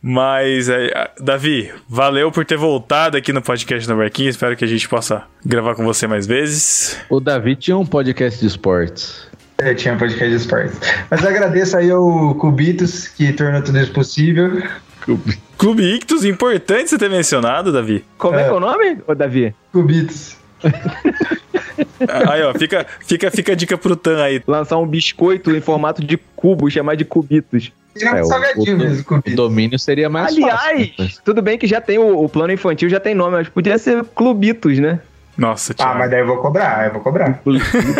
Mas, 0.07 0.69
é, 0.69 1.09
Davi, 1.19 1.71
valeu 1.89 2.31
por 2.31 2.45
ter 2.45 2.57
voltado 2.57 3.17
aqui 3.17 3.33
no 3.33 3.41
podcast 3.41 3.89
no 3.89 3.97
Barquinho. 3.97 4.29
Espero 4.29 4.55
que 4.55 4.63
a 4.63 4.67
gente 4.67 4.87
possa 4.87 5.23
gravar 5.43 5.73
com 5.73 5.83
você 5.83 6.05
mais 6.05 6.27
vezes. 6.27 6.95
O 7.09 7.19
Davi 7.19 7.55
tinha 7.55 7.75
um 7.75 7.83
podcast 7.87 8.39
de 8.39 8.45
esportes. 8.45 9.27
Eu 9.57 9.75
tinha 9.75 9.95
um 9.95 9.97
podcast 9.97 10.29
de 10.29 10.35
esportes. 10.35 10.79
Mas 11.09 11.25
agradeço 11.25 11.75
aí 11.75 11.89
ao 11.89 12.35
Cubitos, 12.35 13.07
que 13.07 13.33
tornou 13.33 13.63
tudo 13.63 13.79
isso 13.79 13.91
possível. 13.93 14.61
Clube 15.57 15.81
Ictus, 15.95 16.23
importante 16.23 16.91
você 16.91 16.99
ter 16.99 17.09
mencionado, 17.09 17.71
Davi. 17.73 18.05
Como 18.19 18.37
é, 18.37 18.41
É. 18.41 18.43
que 18.43 18.49
é 18.51 18.53
o 18.53 18.59
nome, 18.59 18.99
ô 19.07 19.15
Davi? 19.15 19.55
Cubitos. 19.71 20.37
Aí, 22.29 22.43
ó, 22.43 22.53
fica, 22.53 22.85
fica, 23.07 23.31
fica 23.31 23.53
a 23.53 23.55
dica 23.55 23.75
pro 23.75 23.95
Tan 23.95 24.21
aí. 24.21 24.39
Lançar 24.45 24.77
um 24.77 24.85
biscoito 24.85 25.49
em 25.55 25.61
formato 25.61 26.05
de 26.05 26.15
cubo, 26.35 26.69
chamar 26.69 26.93
de 26.93 27.05
cubitos. 27.05 27.71
É, 28.01 28.21
o- 28.21 28.25
salgadinho 28.25 28.75
o- 28.75 28.79
mesmo, 28.79 29.05
O 29.25 29.35
domínio 29.35 29.79
seria 29.79 30.09
mais 30.09 30.27
Aliás, 30.35 30.91
fácil. 30.97 31.21
tudo 31.23 31.41
bem 31.41 31.57
que 31.57 31.65
já 31.65 31.79
tem 31.79 31.97
o, 31.97 32.23
o 32.23 32.27
plano 32.27 32.51
infantil, 32.51 32.89
já 32.89 32.99
tem 32.99 33.15
nome, 33.15 33.37
mas 33.37 33.47
podia 33.49 33.77
ser 33.77 34.03
Clubitos, 34.03 34.79
né? 34.79 34.99
Nossa, 35.37 35.73
Ah, 35.73 35.75
Thiago. 35.75 35.99
mas 35.99 36.11
daí 36.11 36.19
eu 36.21 36.27
vou 36.27 36.37
cobrar, 36.37 36.87
eu 36.87 36.93
vou 36.93 37.01
cobrar. 37.01 37.41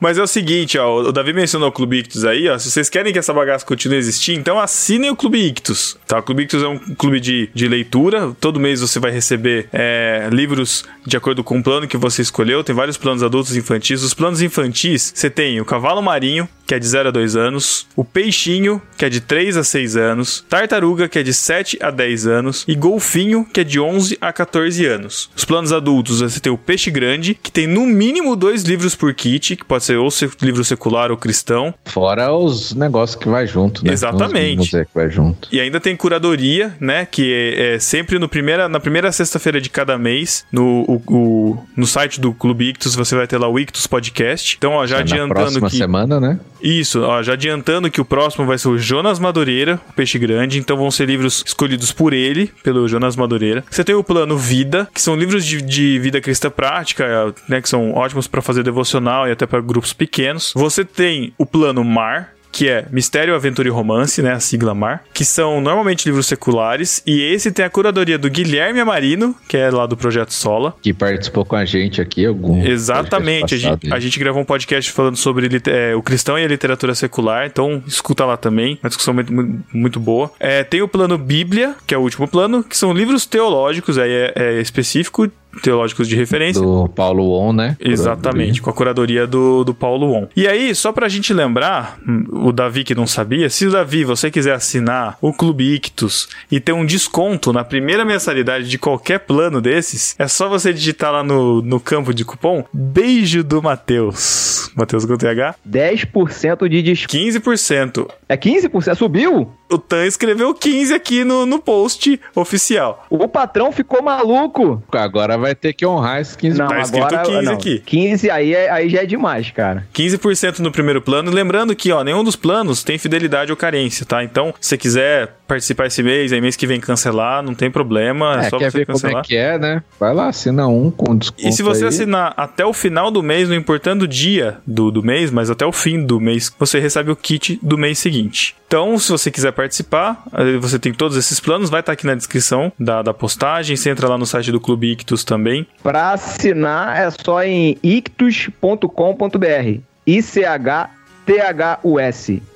Mas 0.00 0.18
é 0.18 0.22
o 0.22 0.26
seguinte, 0.26 0.76
ó, 0.76 1.02
o 1.02 1.12
Davi 1.12 1.32
mencionou 1.32 1.68
o 1.68 1.72
Clube 1.72 1.98
Ictus 1.98 2.24
aí, 2.24 2.48
ó. 2.48 2.58
Se 2.58 2.68
vocês 2.68 2.90
querem 2.90 3.12
que 3.12 3.18
essa 3.18 3.32
bagaça 3.32 3.64
continue 3.64 3.94
a 3.96 3.98
existir, 4.00 4.34
então 4.34 4.58
assinem 4.58 5.10
o 5.10 5.14
Clube 5.14 5.38
Ictus. 5.38 5.96
Tá? 6.06 6.18
O 6.18 6.22
Clube 6.22 6.42
Ictus 6.42 6.62
é 6.64 6.66
um 6.66 6.78
clube 6.96 7.20
de, 7.20 7.48
de 7.54 7.68
leitura. 7.68 8.32
Todo 8.40 8.58
mês 8.58 8.80
você 8.80 8.98
vai 8.98 9.12
receber 9.12 9.68
é, 9.72 10.28
livros 10.32 10.84
de 11.06 11.16
acordo 11.16 11.44
com 11.44 11.58
o 11.58 11.62
plano 11.62 11.86
que 11.86 11.96
você 11.96 12.22
escolheu. 12.22 12.64
Tem 12.64 12.74
vários 12.74 12.96
planos 12.96 13.22
adultos 13.22 13.54
e 13.54 13.60
infantis. 13.60 14.02
Os 14.02 14.14
planos 14.14 14.42
infantis, 14.42 15.12
você 15.14 15.30
tem 15.30 15.60
o 15.60 15.64
Cavalo 15.64 16.02
Marinho, 16.02 16.48
que 16.66 16.74
é 16.74 16.78
de 16.78 16.86
0 16.86 17.08
a 17.08 17.12
2 17.12 17.36
anos, 17.36 17.86
o 17.96 18.04
Peixinho, 18.04 18.82
que 18.96 19.04
é 19.04 19.08
de 19.08 19.20
3 19.20 19.56
a 19.56 19.64
6 19.64 19.96
anos, 19.96 20.44
Tartaruga, 20.50 21.08
que 21.08 21.18
é 21.18 21.22
de 21.22 21.32
7 21.32 21.78
a 21.80 21.90
10 21.90 22.26
anos, 22.26 22.64
e 22.68 22.74
Golfinho, 22.74 23.46
que 23.50 23.60
é 23.60 23.64
de 23.64 23.80
11 23.80 24.18
a 24.20 24.32
14 24.32 24.84
anos. 24.84 25.30
Os 25.34 25.44
planos 25.46 25.72
adultos, 25.72 26.20
você 26.20 26.38
tem 26.40 26.47
o 26.50 26.58
Peixe 26.58 26.90
Grande, 26.90 27.34
que 27.34 27.50
tem 27.50 27.66
no 27.66 27.86
mínimo 27.86 28.34
dois 28.36 28.62
livros 28.62 28.94
por 28.94 29.12
kit, 29.14 29.56
que 29.56 29.64
pode 29.64 29.84
ser 29.84 29.96
ou 29.96 30.08
livro 30.42 30.64
secular 30.64 31.10
ou 31.10 31.16
cristão, 31.16 31.74
Fora 31.84 32.32
os 32.32 32.74
negócios 32.74 33.16
que 33.20 33.28
vai 33.28 33.46
junto, 33.46 33.84
né? 33.84 33.92
Exatamente. 33.92 34.60
Os 34.60 34.68
que 34.70 34.94
vai 34.94 35.10
junto. 35.10 35.48
E 35.52 35.60
ainda 35.60 35.80
tem 35.80 35.96
curadoria, 35.96 36.74
né? 36.80 37.06
Que 37.10 37.32
é, 37.32 37.74
é 37.74 37.78
sempre 37.78 38.18
no 38.18 38.28
primeira, 38.28 38.68
na 38.68 38.78
primeira 38.80 39.10
sexta-feira 39.12 39.60
de 39.60 39.68
cada 39.70 39.98
mês, 39.98 40.44
no, 40.52 40.82
o- 40.88 41.02
o- 41.06 41.58
no 41.76 41.86
site 41.86 42.20
do 42.20 42.32
Clube 42.32 42.68
Ictus, 42.70 42.94
você 42.94 43.14
vai 43.16 43.26
ter 43.26 43.38
lá 43.38 43.48
o 43.48 43.58
Ictus 43.58 43.86
Podcast. 43.86 44.56
Então, 44.56 44.72
ó, 44.72 44.86
já 44.86 44.96
Na 44.96 45.02
adiantando 45.02 45.34
próxima 45.34 45.70
que. 45.70 45.76
semana, 45.76 46.20
né? 46.20 46.38
Isso, 46.62 47.00
ó, 47.02 47.22
já 47.22 47.34
adiantando 47.34 47.90
que 47.90 48.00
o 48.00 48.04
próximo 48.04 48.44
vai 48.44 48.58
ser 48.58 48.68
o 48.68 48.78
Jonas 48.78 49.18
Madureira, 49.18 49.80
o 49.90 49.92
Peixe 49.92 50.18
Grande. 50.18 50.58
Então 50.58 50.76
vão 50.76 50.90
ser 50.90 51.06
livros 51.06 51.42
escolhidos 51.46 51.92
por 51.92 52.12
ele, 52.12 52.50
pelo 52.62 52.86
Jonas 52.88 53.14
Madureira. 53.16 53.64
Você 53.70 53.84
tem 53.84 53.94
o 53.94 54.02
plano 54.04 54.36
Vida, 54.36 54.88
que 54.92 55.00
são 55.00 55.16
livros 55.16 55.44
de, 55.44 55.60
de 55.62 55.98
vida 55.98 56.20
cristã 56.20 56.37
prática, 56.50 57.34
né? 57.48 57.60
Que 57.60 57.68
são 57.68 57.92
ótimos 57.94 58.28
para 58.28 58.40
fazer 58.40 58.62
devocional 58.62 59.26
e 59.26 59.32
até 59.32 59.46
para 59.46 59.60
grupos 59.60 59.92
pequenos. 59.92 60.52
Você 60.54 60.84
tem 60.84 61.32
o 61.36 61.44
plano 61.44 61.82
Mar, 61.82 62.34
que 62.50 62.66
é 62.66 62.86
Mistério, 62.90 63.34
Aventura 63.34 63.68
e 63.68 63.70
Romance, 63.70 64.22
né? 64.22 64.32
A 64.32 64.40
sigla 64.40 64.74
MAR, 64.74 65.04
que 65.12 65.22
são 65.24 65.60
normalmente 65.60 66.06
livros 66.06 66.26
seculares. 66.26 67.02
E 67.06 67.20
esse 67.22 67.52
tem 67.52 67.62
a 67.64 67.68
curadoria 67.70 68.18
do 68.18 68.28
Guilherme 68.30 68.80
Amarino, 68.80 69.36
que 69.46 69.56
é 69.56 69.70
lá 69.70 69.84
do 69.86 69.96
Projeto 69.96 70.32
Sola. 70.32 70.74
Que 70.80 70.94
participou 70.94 71.44
com 71.44 71.54
a 71.54 71.64
gente 71.66 72.00
aqui. 72.00 72.24
Algum 72.24 72.64
Exatamente. 72.66 73.54
A 73.54 73.58
gente, 73.58 73.92
a 73.92 74.00
gente 74.00 74.18
gravou 74.18 74.40
um 74.40 74.46
podcast 74.46 74.90
falando 74.90 75.16
sobre 75.16 75.48
é, 75.66 75.94
o 75.94 76.02
cristão 76.02 76.38
e 76.38 76.44
a 76.44 76.48
literatura 76.48 76.94
secular, 76.94 77.46
então 77.46 77.82
escuta 77.86 78.24
lá 78.24 78.36
também. 78.36 78.78
Uma 78.82 78.88
discussão 78.88 79.12
muito, 79.12 79.32
muito- 79.32 79.64
muito 79.72 80.00
boa. 80.00 80.32
É, 80.40 80.64
tem 80.64 80.80
o 80.80 80.88
plano 80.88 81.18
Bíblia, 81.18 81.74
que 81.86 81.94
é 81.94 81.98
o 81.98 82.00
último 82.00 82.26
plano, 82.26 82.64
que 82.64 82.76
são 82.76 82.92
livros 82.94 83.26
teológicos, 83.26 83.98
aí 83.98 84.10
é, 84.10 84.32
é 84.34 84.60
específico, 84.60 85.30
teológicos 85.62 86.08
de 86.08 86.16
referência. 86.16 86.62
Do 86.62 86.88
Paulo 86.88 87.32
On, 87.32 87.52
né? 87.52 87.76
Exatamente, 87.80 88.60
com 88.60 88.70
a 88.70 88.72
curadoria 88.72 89.26
do, 89.26 89.64
do 89.64 89.74
Paulo 89.74 90.12
On. 90.12 90.28
E 90.36 90.46
aí, 90.46 90.74
só 90.74 90.92
pra 90.92 91.08
gente 91.08 91.32
lembrar, 91.32 91.98
hum, 92.06 92.24
o 92.30 92.52
Davi 92.52 92.84
que 92.84 92.94
não 92.94 93.06
sabia, 93.06 93.50
se 93.50 93.66
o 93.66 93.70
Davi 93.70 94.04
você 94.04 94.30
quiser 94.30 94.54
assinar 94.54 95.16
o 95.20 95.32
Clube 95.32 95.74
Ictus 95.74 96.28
e 96.50 96.60
ter 96.60 96.72
um 96.72 96.86
desconto 96.86 97.52
na 97.52 97.64
primeira 97.64 98.04
mensalidade 98.04 98.68
de 98.68 98.78
qualquer 98.78 99.20
plano 99.20 99.60
desses, 99.60 100.14
é 100.18 100.28
só 100.28 100.48
você 100.48 100.72
digitar 100.72 101.12
lá 101.12 101.22
no, 101.22 101.62
no 101.62 101.80
campo 101.80 102.12
de 102.12 102.24
cupom 102.24 102.64
Beijo 102.72 103.42
do 103.42 103.62
Matheus. 103.62 104.70
Matheus 104.74 105.04
com 105.04 105.16
TH? 105.16 105.54
10% 105.68 106.68
de 106.68 106.82
desconto. 106.82 107.16
15%. 107.16 108.08
É 108.28 108.36
15%? 108.36 108.96
Subiu? 108.96 109.50
O 109.70 109.78
Tan 109.78 110.06
escreveu 110.06 110.54
15 110.54 110.94
aqui 110.94 111.24
no, 111.24 111.44
no 111.46 111.58
post 111.58 112.20
oficial. 112.34 113.04
O 113.10 113.28
patrão 113.28 113.70
ficou 113.72 114.02
maluco. 114.02 114.82
Agora 114.92 115.36
vai 115.36 115.54
ter 115.54 115.72
que 115.72 115.84
honrar 115.86 116.20
esses 116.20 116.36
15 116.36 116.58
Não, 116.58 116.68
Tá 116.68 116.80
escrito 116.80 117.04
agora 117.06 117.22
15 117.22 117.42
não. 117.44 117.52
aqui. 117.54 117.82
15 117.84 118.30
aí, 118.30 118.54
é- 118.54 118.70
aí 118.70 118.88
já 118.88 119.02
é 119.02 119.06
demais, 119.06 119.50
cara. 119.50 119.86
15% 119.92 120.60
no 120.60 120.70
primeiro 120.72 121.00
plano. 121.02 121.30
Lembrando 121.30 121.74
que, 121.76 121.92
ó, 121.92 122.02
nenhum 122.02 122.24
dos 122.24 122.36
planos 122.36 122.82
tem 122.82 122.98
fidelidade 122.98 123.50
ou 123.50 123.56
carência, 123.56 124.04
tá? 124.06 124.22
Então, 124.24 124.54
se 124.60 124.68
você 124.70 124.78
quiser 124.78 125.34
participar 125.46 125.86
esse 125.86 126.02
mês, 126.02 126.32
aí 126.32 126.40
mês 126.40 126.56
que 126.56 126.66
vem 126.66 126.78
cancelar, 126.80 127.42
não 127.42 127.54
tem 127.54 127.70
problema. 127.70 128.42
É, 128.42 128.46
É, 128.46 128.50
só 128.50 128.58
quer 128.58 128.70
você 128.70 128.78
ver 128.78 128.86
como 128.86 128.98
cancelar. 129.00 129.22
é 129.24 129.26
que 129.26 129.36
é, 129.36 129.58
né? 129.58 129.82
Vai 129.98 130.14
lá, 130.14 130.28
assina 130.28 130.66
um 130.68 130.90
com 130.90 131.16
desconto 131.16 131.46
E 131.48 131.52
se 131.52 131.62
você 131.62 131.84
aí. 131.84 131.88
assinar 131.88 132.34
até 132.36 132.64
o 132.66 132.72
final 132.72 133.10
do 133.10 133.22
mês, 133.22 133.48
não 133.48 133.56
importando 133.56 134.04
o 134.04 134.08
dia 134.08 134.58
do, 134.66 134.90
do 134.90 135.02
mês, 135.02 135.30
mas 135.30 135.48
até 135.50 135.64
o 135.64 135.72
fim 135.72 136.04
do 136.04 136.20
mês, 136.20 136.52
você 136.58 136.78
recebe 136.78 137.10
o 137.10 137.16
kit 137.16 137.58
do 137.62 137.78
mês 137.78 137.98
seguinte. 137.98 138.54
Então, 138.66 138.98
se 138.98 139.10
você 139.10 139.30
quiser 139.30 139.52
participar, 139.58 140.22
você 140.60 140.78
tem 140.78 140.94
todos 140.94 141.16
esses 141.16 141.40
planos, 141.40 141.68
vai 141.68 141.80
estar 141.80 141.90
aqui 141.92 142.06
na 142.06 142.14
descrição 142.14 142.72
da, 142.78 143.02
da 143.02 143.12
postagem. 143.12 143.76
Você 143.76 143.90
entra 143.90 144.06
lá 144.08 144.16
no 144.16 144.24
site 144.24 144.52
do 144.52 144.60
Clube 144.60 144.92
Ictus 144.92 145.24
também. 145.24 145.66
Pra 145.82 146.12
assinar 146.12 146.96
é 146.96 147.10
só 147.10 147.42
em 147.42 147.76
ictus.com.br. 147.82 149.80
I-C-H-T-H-U-S. 150.06 150.88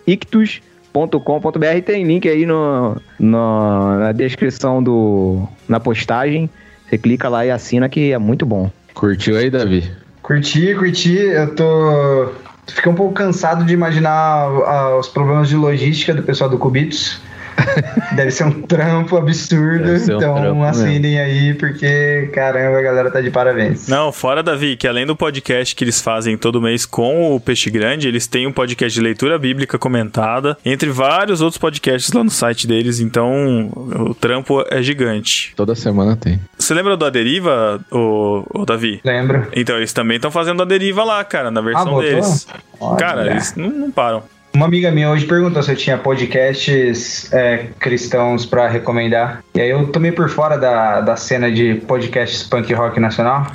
ictus.com.br. 0.07 1.81
Tem 1.85 2.05
link 2.05 2.29
aí 2.29 2.47
no, 2.47 2.97
no- 3.19 3.99
na 3.99 4.13
descrição 4.13 4.81
do. 4.83 5.47
na 5.69 5.81
postagem. 5.81 6.49
Você 6.89 6.97
clica 6.99 7.29
lá 7.29 7.45
e 7.45 7.51
assina 7.51 7.89
que 7.89 8.13
é 8.13 8.19
muito 8.19 8.47
bom. 8.47 8.71
Curtiu 8.95 9.37
aí, 9.37 9.51
Davi? 9.51 9.91
Curti, 10.23 10.75
curti. 10.77 11.17
Eu 11.17 11.55
tô. 11.55 12.33
Fiquei 12.67 12.91
um 12.91 12.95
pouco 12.95 13.15
cansado 13.15 13.65
de 13.65 13.75
imaginar 13.75 14.13
ah, 14.13 14.97
os 14.99 15.09
problemas 15.09 15.49
de 15.49 15.57
logística 15.57 16.15
do 16.15 16.23
pessoal 16.23 16.49
do 16.49 16.59
Cubitos. 16.59 17.21
Deve 18.15 18.31
ser 18.31 18.45
um 18.45 18.63
trampo 18.63 19.17
absurdo. 19.17 19.91
Um 19.91 19.97
então 19.97 20.35
trampo 20.35 20.63
assinem 20.63 21.19
aí, 21.19 21.55
porque 21.55 22.31
caramba, 22.33 22.79
a 22.79 22.83
galera 22.83 23.11
tá 23.11 23.21
de 23.21 23.31
parabéns. 23.31 23.89
Não, 23.89 24.13
fora, 24.13 24.43
Davi, 24.43 24.77
que 24.77 24.87
além 24.87 25.07
do 25.07 25.17
podcast 25.17 25.75
que 25.75 25.85
eles 25.85 26.01
fazem 26.01 26.37
todo 26.37 26.61
mês 26.61 26.85
com 26.85 27.35
o 27.35 27.41
Peixe 27.41 27.71
Grande, 27.71 28.09
eles 28.09 28.27
têm 28.27 28.47
um 28.47 28.53
podcast 28.53 28.95
de 28.95 29.03
leitura 29.03 29.39
bíblica 29.39 29.79
comentada, 29.79 30.57
entre 30.65 30.91
vários 30.91 31.41
outros 31.41 31.59
podcasts 31.59 32.13
lá 32.13 32.23
no 32.23 32.31
site 32.31 32.67
deles, 32.67 33.01
então 33.01 33.71
o 33.75 34.15
trampo 34.15 34.65
é 34.69 34.83
gigante. 34.83 35.53
Toda 35.57 35.75
semana 35.75 36.17
tem. 36.17 36.41
Você 36.59 36.75
lembra 36.75 36.97
do 36.97 37.05
A 37.05 37.11
Deriva, 37.11 37.81
ô, 37.91 38.45
ô 38.53 38.65
Davi? 38.65 39.01
Lembro. 39.05 39.49
Então, 39.55 39.77
eles 39.77 39.93
também 39.93 40.17
estão 40.17 40.31
fazendo 40.31 40.63
a 40.63 40.65
deriva 40.65 41.05
lá, 41.05 41.23
cara, 41.25 41.51
na 41.51 41.61
versão 41.61 41.85
botou? 41.85 42.03
deles. 42.03 42.47
Olha. 42.81 42.97
Cara, 42.97 43.31
eles 43.31 43.55
não, 43.57 43.69
não 43.69 43.91
param. 43.91 44.23
Uma 44.55 44.67
amiga 44.67 44.91
minha 44.91 45.11
hoje 45.11 45.25
perguntou 45.25 45.63
se 45.63 45.73
eu 45.73 45.77
tinha 45.77 45.97
podcasts 45.97 47.33
é, 47.33 47.67
cristãos 47.79 48.45
pra 48.45 48.69
recomendar. 48.69 49.43
E 49.55 49.61
aí 49.61 49.71
eu 49.71 49.87
tomei 49.87 50.13
por 50.13 50.29
fora 50.29 50.59
da, 50.59 51.01
da 51.01 51.17
cena 51.17 51.51
de 51.51 51.77
podcasts 51.87 52.43
punk 52.43 52.73
rock 52.75 53.01
nacional. 53.01 53.47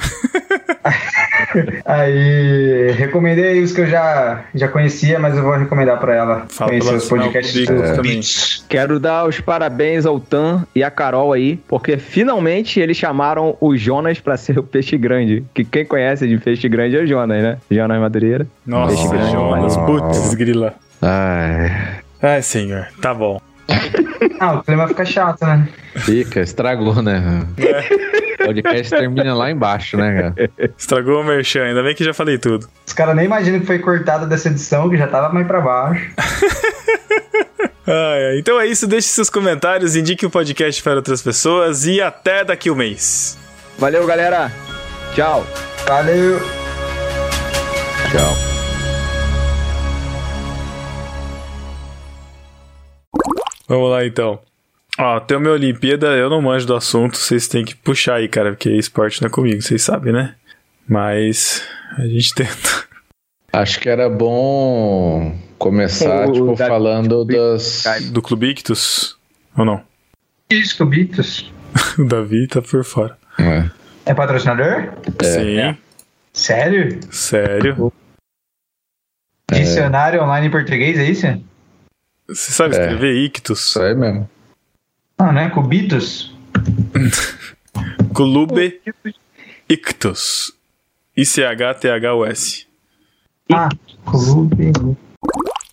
aí 1.86 2.92
recomendei 2.98 3.62
os 3.62 3.72
que 3.72 3.82
eu 3.82 3.88
já, 3.88 4.44
já 4.56 4.68
conhecia, 4.68 5.20
mas 5.20 5.38
eu 5.38 5.44
vou 5.44 5.54
recomendar 5.54 6.00
pra 6.00 6.16
ela 6.16 6.46
Fala 6.50 6.72
conhecer 6.72 6.88
pra 6.90 6.98
os 6.98 7.08
podcasts 7.08 7.68
do 7.68 7.96
também. 7.96 8.20
Quero 8.68 9.00
dar 9.00 9.28
os 9.28 9.40
parabéns 9.40 10.06
ao 10.06 10.20
Tan 10.20 10.66
e 10.74 10.84
à 10.84 10.90
Carol 10.90 11.32
aí, 11.32 11.58
porque 11.68 11.98
finalmente 11.98 12.80
eles 12.80 12.98
chamaram 12.98 13.56
o 13.62 13.78
Jonas 13.78 14.20
pra 14.20 14.36
ser 14.36 14.58
o 14.58 14.64
peixe 14.64 14.98
grande. 14.98 15.44
Que 15.54 15.64
quem 15.64 15.86
conhece 15.86 16.28
de 16.28 16.38
peixe 16.40 16.68
grande 16.68 16.98
é 16.98 17.04
o 17.04 17.08
Jonas, 17.08 17.42
né? 17.42 17.58
Jonas 17.70 18.00
Madureira. 18.00 18.48
Nossa, 18.66 18.96
Peixe 18.96 19.08
grande, 19.10 19.32
Jonas, 19.32 19.78
putz, 19.78 20.34
grila. 20.34 20.76
Ai, 21.02 22.02
Ai, 22.22 22.42
senhor, 22.42 22.88
tá 23.02 23.14
bom. 23.14 23.40
Ah, 24.40 24.54
o 24.54 24.64
clima 24.64 24.88
fica 24.88 25.04
chato, 25.04 25.44
né? 25.46 25.68
fica, 25.96 26.42
estragou, 26.42 27.02
né? 27.02 27.44
O 28.40 28.46
podcast 28.46 28.90
termina 28.96 29.34
lá 29.34 29.50
embaixo, 29.50 29.98
né, 29.98 30.32
cara? 30.36 30.52
Estragou 30.78 31.22
o 31.22 31.24
merchan, 31.24 31.64
ainda 31.64 31.82
bem 31.82 31.96
que 31.96 32.04
já 32.04 32.14
falei 32.14 32.38
tudo. 32.38 32.68
Os 32.86 32.94
caras 32.94 33.16
nem 33.16 33.26
imaginam 33.26 33.60
que 33.60 33.66
foi 33.66 33.80
cortado 33.80 34.28
dessa 34.28 34.50
edição, 34.50 34.92
que 34.92 34.98
já 34.98 35.08
tava 35.08 35.34
mais 35.34 35.48
pra 35.48 35.60
baixo. 35.60 36.12
Ai, 37.90 38.26
ai. 38.26 38.38
Então 38.40 38.60
é 38.60 38.68
isso, 38.68 38.86
deixe 38.86 39.08
seus 39.08 39.30
comentários, 39.30 39.96
indique 39.96 40.26
o 40.26 40.30
podcast 40.30 40.84
para 40.84 40.96
outras 40.96 41.22
pessoas 41.22 41.86
e 41.86 42.02
até 42.02 42.44
daqui 42.44 42.70
um 42.70 42.76
mês. 42.76 43.38
Valeu, 43.80 44.06
galera. 44.06 44.52
Tchau. 45.16 45.48
Valeu! 45.88 46.38
Tchau. 48.12 48.47
Vamos 53.68 53.90
lá 53.92 54.06
então. 54.06 54.40
Ó, 55.00 55.20
tem 55.20 55.38
uma 55.38 55.52
Olimpíada, 55.52 56.08
eu 56.16 56.30
não 56.30 56.42
manjo 56.42 56.66
do 56.66 56.76
assunto, 56.76 57.18
vocês 57.18 57.48
têm 57.48 57.64
que 57.64 57.76
puxar 57.76 58.16
aí, 58.16 58.28
cara, 58.28 58.52
porque 58.52 58.70
esporte 58.72 59.22
não 59.22 59.28
é 59.28 59.32
comigo, 59.32 59.62
vocês 59.62 59.82
sabem, 59.82 60.12
né? 60.12 60.36
Mas 60.88 61.64
a 61.98 62.08
gente 62.08 62.34
tenta. 62.34 62.88
Acho 63.54 63.80
que 63.80 63.90
era 63.90 64.10
bom 64.10 65.38
começar, 65.58 66.28
O- 66.28 66.32
tipo, 66.32 66.56
da- 66.56 66.68
falando 66.68 67.26
das. 67.26 67.84
Do 68.12 68.22
Clube 68.22 68.48
Ictus? 68.50 69.18
Ou 69.58 69.66
não? 69.66 69.82
Isso, 70.50 70.78
Cubitos. 70.78 71.52
O 72.00 72.06
Davi 72.06 72.48
tá 72.48 72.62
por 72.62 72.84
fora. 72.84 73.18
É. 73.40 73.70
É 74.06 74.14
patrocinador? 74.14 74.94
Sim, 75.22 75.76
Sério? 76.34 77.00
sério. 77.12 77.94
Dicionário 79.52 80.22
online 80.24 80.48
em 80.48 80.52
português, 80.52 80.98
é 80.98 81.04
isso? 81.06 81.26
Você 82.28 82.52
sabe 82.52 82.76
É. 82.76 82.82
escrever 82.82 83.14
Ictus? 83.24 83.60
Isso 83.68 83.82
aí 83.82 83.96
mesmo. 83.96 84.30
Não, 85.20 85.32
não 85.34 85.42
é 85.42 85.50
Cubitos? 85.50 86.36
Clube 88.14 88.82
Ictus. 89.70 90.54
I-C-H-T-H-U-S. 91.16 92.66
Ah, 93.52 93.70
clube. 94.06 94.72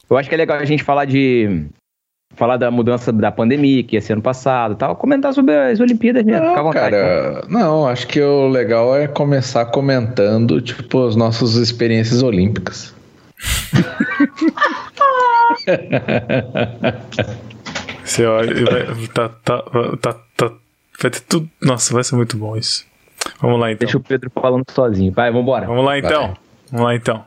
Eu 0.09 0.17
acho 0.17 0.29
que 0.29 0.35
é 0.35 0.39
legal 0.39 0.59
a 0.59 0.65
gente 0.65 0.83
falar 0.83 1.05
de. 1.05 1.67
Falar 2.37 2.57
da 2.57 2.69
mudança 2.71 3.13
da 3.13 3.31
pandemia, 3.31 3.85
que 3.85 3.95
ia 3.95 4.01
ser 4.01 4.15
ano 4.15 4.23
passado 4.23 4.75
e 4.75 4.77
tal. 4.77 4.97
Comentar 4.97 5.33
sobre 5.33 5.55
as 5.55 5.79
Olimpíadas 5.79 6.25
mesmo. 6.25 6.41
Fica 6.49 6.53
à 6.53 6.57
Não, 6.57 6.65
vontade. 6.65 6.91
cara, 6.97 7.45
não, 7.49 7.87
acho 7.87 8.09
que 8.09 8.21
o 8.21 8.49
legal 8.49 8.97
é 8.97 9.07
começar 9.07 9.67
comentando, 9.67 10.61
tipo, 10.61 11.07
as 11.07 11.15
nossas 11.15 11.55
experiências 11.55 12.23
olímpicas. 12.25 12.93
Você 18.05 18.27
olha, 18.27 18.65
vai, 18.65 19.07
tá, 19.09 19.29
tá, 19.29 19.63
tá, 20.01 20.15
tá, 20.37 20.53
vai 21.01 21.11
ter 21.11 21.21
tudo. 21.21 21.49
Nossa, 21.61 21.95
vai 21.95 22.05
ser 22.05 22.17
muito 22.17 22.37
bom 22.37 22.57
isso. 22.57 22.85
Vamos 23.41 23.59
lá 23.59 23.71
então. 23.73 23.87
Deixa 23.87 23.97
o 23.97 24.01
Pedro 24.01 24.31
falando 24.31 24.65
sozinho. 24.71 25.13
Vai, 25.13 25.31
vambora. 25.31 25.67
Vamos 25.67 25.85
lá 25.85 25.99
então. 25.99 26.37
Vamos 26.71 26.87
lá 26.87 26.95
então. 26.95 27.25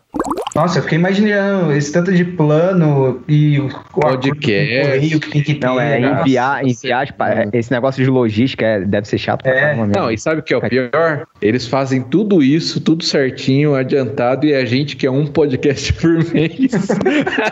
Nossa, 0.58 0.80
eu 0.80 0.84
fiquei 0.84 0.98
imaginando 0.98 1.72
esse 1.72 1.94
tanto 1.94 2.12
de 2.12 2.26
plano 2.26 3.22
e 3.28 3.60
o 3.60 3.68
o 3.68 4.00
Podcast. 4.02 5.20
que 5.20 5.30
tem 5.30 5.44
que 5.44 5.54
ter. 5.54 5.68
Não, 5.68 5.80
é 5.80 6.00
nossa. 6.00 6.22
enviar, 6.22 6.66
enviar 6.66 7.04
as 7.04 7.12
pa- 7.12 7.46
esse 7.54 7.72
negócio 7.72 8.04
de 8.04 8.10
logística 8.10 8.66
é- 8.66 8.80
deve 8.80 9.08
ser 9.08 9.20
chato 9.20 9.44
pra 9.44 9.52
É. 9.52 9.60
caramba. 9.62 9.86
Não, 9.96 10.12
e 10.12 10.18
sabe 10.18 10.40
o 10.40 10.44
que 10.44 10.56
é 10.56 10.58
o 10.58 10.62
pior? 10.62 11.28
Eles 11.40 11.68
fazem 11.68 12.02
tudo 12.02 12.42
isso, 12.42 12.82
tudo 12.82 13.04
certinho, 13.04 13.76
adiantado, 13.76 14.48
e 14.48 14.56
a 14.56 14.66
gente 14.66 14.96
que 14.96 15.06
é 15.06 15.12
um 15.12 15.28
podcast 15.28 15.94
por 16.02 16.14
mês. 16.34 16.74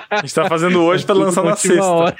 A 0.09 0.17
gente 0.21 0.33
tá 0.33 0.45
fazendo 0.49 0.81
hoje 0.81 1.05
pra 1.05 1.13
lançar 1.13 1.43
na 1.43 1.55
sexta. 1.55 1.83
hora. 1.83 2.15